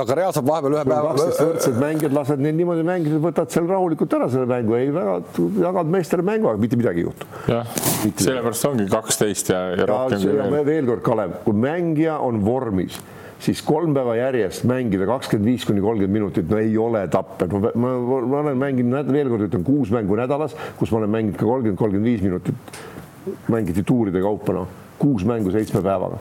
aga 0.00 0.18
Real 0.18 0.34
saab 0.34 0.48
vahepeal 0.50 0.78
ühe 0.78 0.84
päeva. 0.88 1.14
võrdsed 1.18 1.78
mängijad, 1.82 2.16
lased 2.16 2.42
neil 2.42 2.58
niimoodi 2.58 2.86
mängida, 2.88 3.20
võtad 3.22 3.52
seal 3.54 3.70
rahulikult 3.70 4.18
ära 4.18 4.30
selle 4.32 4.48
mängu, 4.50 4.76
ei 4.80 4.90
väga, 4.94 5.18
jagad 5.62 5.94
meestele 5.94 6.26
mängu, 6.26 6.50
aga 6.50 6.62
mitte 6.62 6.80
midagi 6.80 7.04
ei 7.04 7.08
juhtu. 7.08 7.30
jah, 7.52 7.78
sellepärast 8.10 8.70
ongi 8.72 8.88
kaksteist 8.90 9.52
ja, 9.54 9.64
ja 9.76 9.88
rohkem. 9.88 10.58
veel 10.66 10.88
kord, 10.88 11.04
Kalev, 11.06 11.38
kui 11.46 11.56
mäng 11.56 11.82
mängija 11.82 12.18
on 12.18 12.44
vormis, 12.44 12.98
siis 13.42 13.62
kolm 13.66 13.94
päeva 13.96 14.14
järjest 14.18 14.66
mängida 14.68 15.06
kakskümmend 15.08 15.50
viis 15.50 15.64
kuni 15.66 15.82
kolmkümmend 15.82 16.14
minutit, 16.18 16.48
no 16.50 16.60
ei 16.62 16.76
ole 16.78 17.02
tapper, 17.10 17.50
ma, 17.50 17.72
ma, 17.74 17.92
ma 17.98 18.42
olen 18.42 18.58
mänginud, 18.60 19.10
veel 19.12 19.30
kord 19.32 19.48
ütlen, 19.48 19.64
kuus 19.66 19.90
mängu 19.94 20.18
nädalas, 20.18 20.54
kus 20.78 20.92
ma 20.94 21.00
olen 21.02 21.14
mänginud 21.16 21.38
ka 21.40 21.48
kolmkümmend, 21.48 21.80
kolmkümmend 21.80 22.10
viis 22.12 22.22
minutit. 22.22 22.80
mängiti 23.48 23.84
tuuride 23.86 24.18
kaupa, 24.22 24.52
noh, 24.52 24.70
kuus 24.98 25.24
mängu 25.24 25.50
seitsme 25.54 25.82
päevaga. 25.82 26.18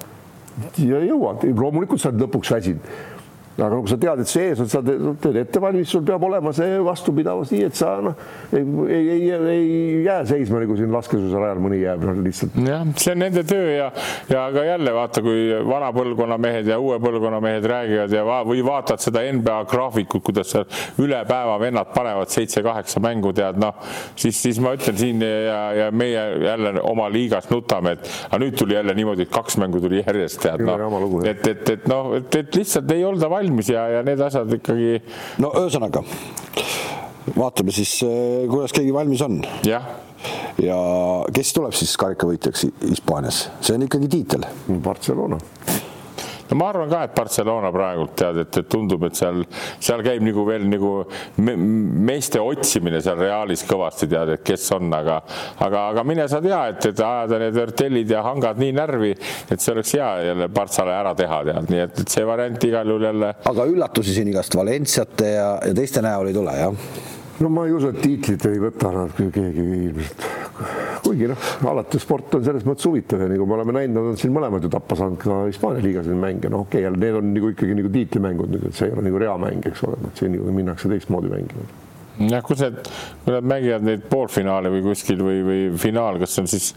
ja 0.77 0.99
jõuad, 1.05 1.45
loomulikult 1.57 2.01
sa 2.01 2.09
oled 2.09 2.25
lõpuks 2.25 2.51
väsinud 2.53 3.20
aga 3.57 3.79
kui 3.81 3.91
sa 3.91 3.97
tead, 3.99 4.21
et 4.23 4.29
see 4.31 4.45
ees 4.51 4.61
on, 4.63 4.69
sa 4.71 4.79
teed 4.81 5.37
ettevalmistus, 5.41 5.97
sul 5.97 6.05
peab 6.07 6.23
olema 6.23 6.53
see 6.55 6.77
vastupidavus 6.85 7.51
nii, 7.51 7.65
et 7.67 7.77
sa 7.77 7.91
noh, 8.03 8.15
ei, 8.55 8.63
ei, 8.95 9.25
ei, 9.27 9.49
ei 9.51 10.03
jää 10.05 10.21
seisma 10.29 10.61
nagu 10.63 10.77
siin 10.79 10.93
laskesuusarajal 10.93 11.59
mõni 11.63 11.81
jääb 11.81 12.05
no, 12.07 12.15
lihtsalt. 12.23 12.55
jah, 12.67 12.85
see 12.95 13.13
on 13.15 13.21
nende 13.25 13.43
töö 13.47 13.67
ja, 13.75 13.89
ja 14.31 14.45
ka 14.55 14.63
jälle 14.65 14.93
vaata, 14.95 15.23
kui 15.25 15.43
vana 15.67 15.91
põlvkonna 15.95 16.37
mehed 16.41 16.71
ja 16.71 16.79
uue 16.81 16.99
põlvkonna 17.03 17.41
mehed 17.43 17.67
räägivad 17.73 18.15
ja 18.15 18.23
va 18.27 18.39
või 18.47 18.63
vaatad 18.65 19.03
seda 19.03 19.25
NBA 19.35 19.57
graafikut, 19.71 20.23
kuidas 20.29 20.53
seal 20.55 21.03
üle 21.03 21.19
päeva 21.27 21.59
vennad 21.61 21.91
panevad 21.95 22.31
seitse-kaheksa 22.31 23.03
mängu, 23.03 23.33
tead 23.35 23.59
noh, 23.61 23.75
siis, 24.15 24.39
siis 24.39 24.61
ma 24.63 24.73
ütlen 24.77 24.99
siin 24.99 25.27
ja, 25.27 25.59
ja 25.75 25.91
meie 25.91 26.23
jälle 26.47 26.77
oma 26.87 27.09
liigas 27.11 27.51
nutame, 27.51 27.97
et 27.99 28.09
aga 28.29 28.41
nüüd 28.45 28.55
tuli 28.59 28.79
jälle 28.79 28.95
niimoodi, 28.95 29.27
et 29.27 29.35
kaks 29.35 29.59
mängu 29.59 29.83
tuli 29.83 29.99
järjest, 29.99 30.39
tead 30.47 30.63
noh, 30.63 31.11
et, 31.27 31.45
et, 31.51 31.75
et 31.75 31.87
noh, 31.91 32.15
et, 32.15 32.41
et 32.41 32.61
lihtsalt 32.61 32.95
ei 32.95 33.03
olda 33.05 33.27
valmis 33.31 33.40
valmis 33.41 33.73
ja, 33.73 33.87
ja 33.97 34.05
need 34.05 34.21
asjad 34.21 34.53
ikkagi. 34.59 35.01
no 35.41 35.51
ühesõnaga, 35.61 36.03
vaatame 37.35 37.73
siis, 37.75 37.97
eh, 38.05 38.47
kuidas 38.51 38.75
keegi 38.75 38.93
valmis 38.95 39.25
on. 39.25 39.41
jah 39.67 39.91
ja 40.61 40.77
kes 41.33 41.53
tuleb 41.57 41.73
siis 41.73 41.95
karikavõitjaks 41.97 42.67
Hispaanias, 42.83 43.47
see 43.65 43.77
on 43.77 43.87
ikkagi 43.87 44.11
tiitel. 44.11 44.45
Barcelona 44.83 45.39
no 46.51 46.59
ma 46.59 46.69
arvan 46.71 46.89
ka, 46.91 47.03
et 47.07 47.15
Barcelona 47.15 47.71
praegult 47.73 48.15
tead, 48.19 48.41
et, 48.43 48.59
et 48.61 48.69
tundub, 48.71 49.05
et 49.07 49.17
seal, 49.17 49.41
seal 49.79 50.03
käib 50.05 50.23
nagu 50.25 50.45
veel 50.47 50.67
nagu 50.69 50.91
me, 51.43 51.55
meeste 52.11 52.41
otsimine 52.43 53.01
seal 53.03 53.19
Realis 53.21 53.63
kõvasti 53.67 54.09
tead, 54.11 54.33
et 54.35 54.43
kes 54.45 54.67
on, 54.77 54.91
aga, 54.95 55.21
aga, 55.63 55.85
aga 55.93 56.05
mine 56.07 56.27
sa 56.31 56.41
tea, 56.43 56.61
et, 56.73 56.89
et 56.91 57.03
ajada 57.07 57.39
need 57.41 57.55
Vertellid 57.55 58.11
ja 58.11 58.25
Hangad 58.27 58.59
nii 58.61 58.75
närvi, 58.77 59.13
et 59.51 59.63
see 59.63 59.75
oleks 59.75 59.95
hea 59.97 60.11
jälle 60.27 60.51
Bartsale 60.51 60.95
ära 60.97 61.15
teha 61.17 61.41
tead, 61.47 61.71
nii 61.71 61.85
et, 61.87 62.03
et 62.03 62.17
see 62.17 62.27
variant 62.27 62.69
igal 62.69 62.93
juhul 62.93 63.09
jälle. 63.11 63.33
aga 63.53 63.71
üllatusi 63.71 64.15
siin 64.17 64.31
igast 64.33 64.55
Valenciate 64.57 65.33
ja, 65.37 65.49
ja 65.65 65.75
teiste 65.77 66.03
näol 66.03 66.31
ei 66.31 66.37
tule, 66.37 66.59
jah? 66.59 67.19
No 67.39 67.49
ma 67.49 67.65
ei 67.65 67.75
usu, 67.75 67.91
et 67.91 68.01
tiitlit 68.03 68.45
ei 68.49 68.61
võta 68.61 68.91
nad 68.95 69.13
keegi 69.17 69.67
ilmselt. 69.87 70.25
kuigi 71.01 71.29
noh, 71.31 71.45
alati 71.71 71.99
sport 71.99 72.35
on 72.37 72.43
selles 72.45 72.65
mõttes 72.67 72.87
huvitav 72.89 73.23
ja 73.23 73.29
nagu 73.31 73.47
me 73.49 73.57
oleme 73.57 73.77
näinud, 73.79 73.97
nad 73.97 74.09
on 74.13 74.19
siin 74.21 74.33
mõlemad 74.35 74.65
ju 74.65 74.71
tappa 74.73 74.97
saanud 74.99 75.21
ka 75.21 75.43
Hispaania 75.47 75.85
liigas 75.85 76.09
neid 76.09 76.21
mänge, 76.21 76.51
noh 76.53 76.65
okei 76.67 76.85
okay,, 76.85 76.99
need 77.01 77.21
on 77.21 77.31
nagu 77.35 77.53
ikkagi 77.55 77.77
nagu 77.77 77.93
tiitlimängud 77.95 78.51
nüüd, 78.53 78.67
et 78.69 78.77
see 78.77 78.89
ei 78.89 78.97
ole 78.97 79.07
nagu 79.07 79.23
reamäng, 79.23 79.71
eks 79.71 79.87
ole, 79.87 80.01
et 80.11 80.21
siin 80.21 80.35
nagu 80.37 80.59
minnakse 80.59 80.91
teistmoodi 80.91 81.33
mängima 81.33 81.80
jah, 82.29 82.43
kus 82.45 82.61
need, 82.63 82.79
kui 83.23 83.33
nad 83.35 83.47
mängivad 83.51 83.85
neid 83.85 84.03
poolfinaale 84.11 84.71
või 84.73 84.83
kuskil 84.85 85.21
või, 85.23 85.37
või 85.45 85.61
finaal, 85.81 86.19
kas 86.21 86.35
see 86.35 86.43
on 86.43 86.49
siis, 86.51 86.67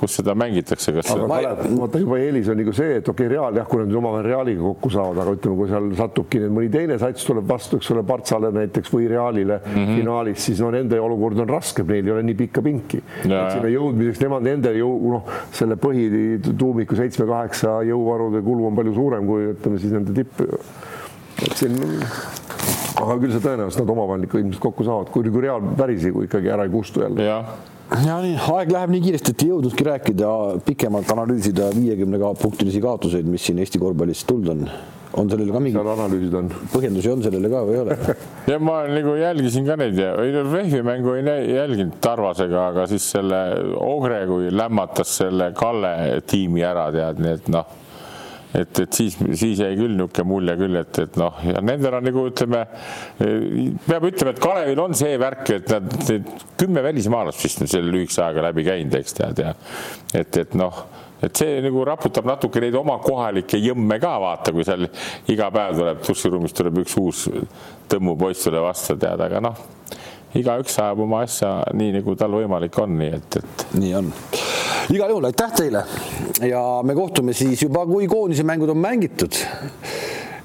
kus 0.00 0.18
seda 0.18 0.34
mängitakse, 0.38 0.94
kas? 0.96 1.10
aga 1.14 1.28
Kalev, 1.30 1.62
vaata 1.78 2.02
juba 2.02 2.18
eelis 2.22 2.50
on 2.52 2.58
nagu 2.60 2.74
see, 2.76 2.98
et 3.00 3.08
okei 3.08 3.26
okay,, 3.26 3.32
Real 3.34 3.60
jah, 3.60 3.68
kui 3.68 3.82
nad 3.82 3.94
omavahel 4.00 4.28
Realiga 4.28 4.64
kokku 4.64 4.92
saavad, 4.94 5.22
aga 5.24 5.36
ütleme, 5.36 5.58
kui 5.60 5.70
seal 5.72 5.88
satubki 5.98 6.42
mõni 6.46 6.72
teine 6.72 6.98
sats 7.00 7.26
tuleb 7.28 7.48
vastu, 7.48 7.80
eks 7.80 7.92
ole, 7.94 8.04
Partsale 8.08 8.52
näiteks 8.54 8.92
või 8.94 9.08
Realile 9.10 9.60
mm 9.60 9.74
-hmm. 9.74 10.00
finaalis, 10.00 10.44
siis 10.48 10.62
no 10.64 10.70
nende 10.74 11.00
olukord 11.00 11.38
on 11.44 11.48
raskem, 11.52 11.86
neil 11.86 12.06
ei 12.06 12.16
ole 12.16 12.26
nii 12.28 12.38
pikka 12.44 12.62
pinki. 12.62 13.02
et 13.24 13.52
sinna 13.52 13.72
jõudmiseks 13.72 14.22
nemad, 14.24 14.42
nende 14.42 14.72
jõu, 14.78 14.94
noh, 15.14 15.32
selle 15.52 15.76
põhituumiku 15.76 16.96
seitsme-kaheksa 16.96 17.82
jõuvarude 17.88 18.42
kulu 18.42 18.66
on 18.66 18.78
palju 18.78 18.94
suurem 18.94 19.26
kui 19.26 19.52
ütleme 19.52 19.78
siis 19.78 19.92
nende 19.92 20.14
tipp. 20.16 20.40
et 21.42 21.56
siin 21.56 21.76
aga 22.98 23.16
küll 23.22 23.34
see 23.34 23.44
tõenäoliselt 23.44 23.84
nad 23.84 23.94
omavahel 23.94 24.26
ikka 24.26 24.42
ilmselt 24.42 24.62
kokku 24.62 24.86
saavad, 24.86 25.10
kui 25.14 25.26
nagu 25.26 25.42
Real 25.44 25.72
päris 25.78 26.06
ikkagi 26.08 26.52
ära 26.54 26.66
ei 26.66 26.72
kustu 26.72 27.04
jälle. 27.04 27.24
ja 27.24 27.40
nii, 27.88 28.36
aeg 28.56 28.74
läheb 28.74 28.92
nii 28.94 29.06
kiiresti, 29.06 29.34
et 29.34 29.46
ei 29.46 29.50
jõudnudki 29.52 29.88
rääkida 29.88 30.30
pikemalt, 30.66 31.10
analüüsida 31.14 31.72
viiekümne 31.76 32.20
punktilisi 32.42 32.82
kaotuseid, 32.84 33.28
mis 33.28 33.48
siin 33.48 33.62
Eesti 33.62 33.80
korvpallis 33.82 34.24
tulnud 34.28 34.54
on 34.56 34.70
on 35.18 35.30
sellele 35.30 35.52
ka 35.52 35.60
mingi 35.62 35.80
analüüsid 35.80 36.34
on, 36.36 36.50
põhjendusi 36.72 37.10
on 37.10 37.22
sellele 37.24 37.48
ka 37.50 37.62
või 37.66 37.76
ei 37.76 37.80
ole? 37.80 37.96
ja 38.52 38.58
ma 38.62 38.76
nagu 38.90 39.14
jälgisin 39.18 39.66
ka 39.66 39.78
neid 39.80 39.96
ja 39.98 40.12
rehvi 40.20 40.82
mängu 40.84 41.14
ei 41.16 41.24
jälginud 41.54 41.96
Tarvasega, 42.04 42.68
aga 42.72 42.86
siis 42.90 43.08
selle 43.16 43.40
Ogre, 43.80 44.20
kui 44.28 44.52
lämmatas 44.52 45.16
selle 45.22 45.50
Kalle 45.56 46.20
tiimi 46.28 46.64
ära, 46.66 46.90
tead, 46.94 47.22
nii 47.24 47.36
et 47.38 47.52
noh 47.54 47.87
et, 48.54 48.80
et 48.80 48.92
siis, 48.92 49.16
siis 49.16 49.60
jäi 49.60 49.74
küll 49.76 49.96
niisugune 49.96 50.28
mulje 50.28 50.54
küll, 50.60 50.78
et, 50.80 51.00
et 51.04 51.18
noh, 51.20 51.40
ja 51.44 51.62
nendel 51.64 51.98
on 51.98 52.06
nagu 52.08 52.24
ütleme, 52.30 52.62
peab 53.18 54.08
ütlema, 54.08 54.34
et 54.34 54.40
Kalevil 54.42 54.84
on 54.84 54.96
see 54.98 55.18
värk, 55.20 55.52
et 55.58 55.74
nad 55.74 55.98
kümme 56.60 56.84
välismaalast 56.84 57.44
vist 57.44 57.64
on 57.64 57.70
selle 57.70 57.92
lühikese 57.92 58.24
ajaga 58.24 58.48
läbi 58.48 58.64
käinud, 58.68 58.96
eks 59.00 59.18
tead 59.20 59.44
ja 59.44 59.52
et, 60.16 60.40
et 60.44 60.56
noh 60.58 60.86
et 61.22 61.34
see 61.34 61.62
nagu 61.64 61.82
raputab 61.86 62.28
natuke 62.28 62.60
neid 62.62 62.76
oma 62.78 62.98
kohalikke 63.02 63.58
jõmme 63.58 63.98
ka, 64.02 64.12
vaata, 64.22 64.52
kui 64.54 64.66
seal 64.66 64.86
iga 65.32 65.48
päev 65.54 65.80
tuleb 65.80 66.04
duširuumist 66.06 66.58
tuleb 66.58 66.84
üks 66.84 66.94
uus 67.00 67.24
Tõmmu 67.88 68.18
poiss 68.20 68.44
sulle 68.44 68.60
vastu, 68.60 68.98
tead, 69.00 69.20
aga 69.24 69.40
noh, 69.40 69.56
igaüks 70.36 70.76
ajab 70.82 71.00
oma 71.06 71.22
asja 71.24 71.54
nii, 71.72 71.94
nagu 72.00 72.14
tal 72.18 72.34
võimalik 72.36 72.76
on, 72.82 72.98
nii 73.00 73.12
et, 73.16 73.38
et. 73.40 73.66
nii 73.78 73.94
on 73.96 74.12
igal 74.94 75.12
juhul 75.12 75.28
aitäh 75.28 75.52
teile 75.56 75.84
ja 76.48 76.62
me 76.84 76.96
kohtume 76.96 77.34
siis 77.36 77.62
juba, 77.62 77.84
kui 77.88 78.08
koondise 78.08 78.44
mängud 78.46 78.72
on 78.72 78.80
mängitud. 78.80 79.40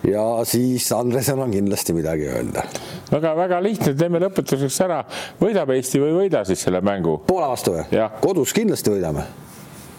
ja 0.08 0.24
siis 0.48 0.92
Andresel 0.92 1.40
on 1.40 1.52
kindlasti 1.52 1.94
midagi 1.94 2.28
öelda. 2.28 2.64
väga-väga 3.12 3.62
lihtne, 3.64 3.94
teeme 3.98 4.20
lõpetuseks 4.24 4.82
ära, 4.86 5.04
võidab 5.42 5.72
Eesti 5.76 6.02
või 6.02 6.12
ei 6.12 6.20
võida 6.24 6.44
siis 6.48 6.64
selle 6.66 6.82
mängu? 6.82 7.18
Poola 7.28 7.52
vastu 7.54 7.76
või? 7.78 8.04
kodus 8.22 8.54
kindlasti 8.54 8.96
võidame. 8.96 9.28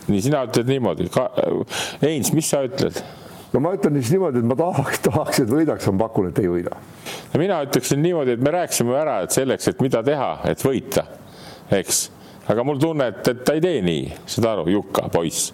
nii, 0.08 0.22
sina 0.22 0.44
ütled 0.48 0.68
niimoodi. 0.68 1.08
Heinz, 2.02 2.32
mis 2.36 2.48
sa 2.50 2.64
ütled? 2.66 3.00
No 3.54 3.62
ma 3.62 3.74
ütlen 3.76 4.00
siis 4.00 4.12
niimoodi, 4.14 4.42
et 4.42 4.48
ma 4.50 4.56
tahaks, 4.58 5.04
tahaks, 5.04 5.44
et 5.44 5.50
võidaks, 5.50 5.86
ma 5.92 6.06
pakun, 6.06 6.32
et 6.32 6.42
ei 6.42 6.50
võida. 6.50 6.74
mina 7.38 7.60
ütleksin 7.66 8.02
niimoodi, 8.02 8.34
et 8.36 8.42
me 8.42 8.54
rääkisime 8.54 8.96
ära, 8.98 9.20
et 9.24 9.34
selleks, 9.34 9.70
et 9.70 9.84
mida 9.84 10.02
teha, 10.06 10.32
et 10.50 10.66
võita, 10.66 11.06
eks 11.74 12.08
aga 12.50 12.64
mul 12.66 12.80
tunne, 12.80 13.08
et, 13.12 13.28
et 13.30 13.44
ta 13.46 13.54
ei 13.56 13.62
tee 13.64 13.80
nii, 13.84 14.10
saad 14.26 14.50
aru, 14.50 14.66
Jukka, 14.74 15.08
poiss. 15.12 15.52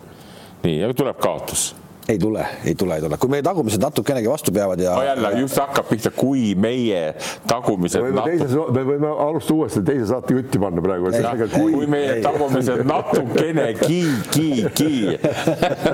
nii, 0.64 0.80
aga 0.84 0.96
tuleb 0.96 1.20
kaotus 1.22 1.70
ei 2.10 2.18
tule, 2.18 2.46
ei 2.64 2.74
tule, 2.74 2.94
ei 2.94 3.00
tule, 3.04 3.18
kui 3.20 3.30
meie 3.30 3.44
tagumised 3.46 3.82
natukenegi 3.82 4.30
vastu 4.30 4.52
peavad 4.54 4.80
ja 4.82 4.94
no. 4.96 5.02
jälle 5.06 5.30
just 5.40 5.58
hakkab 5.60 5.88
pihta, 5.88 6.10
kui 6.10 6.54
meie 6.58 7.14
tagumised. 7.48 8.02
me 8.02 8.10
võime 8.10 8.20
natu... 8.20 8.36
teise, 8.44 8.66
me 8.74 8.84
võime 8.88 9.12
alustada 9.14 9.58
uuesti 9.60 9.82
teise 9.86 10.10
saate 10.10 10.34
jutti 10.34 10.62
panna 10.62 10.84
praegu. 10.84 11.12
Kui... 11.54 11.72
kui 11.76 11.90
meie 11.90 12.16
ei. 12.18 12.22
tagumised 12.24 12.84
natukenegi, 12.88 14.00
ki, 14.34 14.94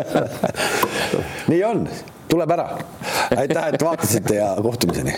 nii 1.52 1.64
on, 1.68 1.86
tuleb 2.30 2.56
ära. 2.56 2.68
aitäh, 3.36 3.68
et 3.72 3.82
vaatasite 3.82 4.40
ja 4.40 4.52
kohtumiseni 4.62 5.16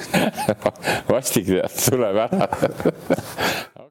vastik 1.13 1.53
tuleb 1.89 2.25
ära 2.27 2.49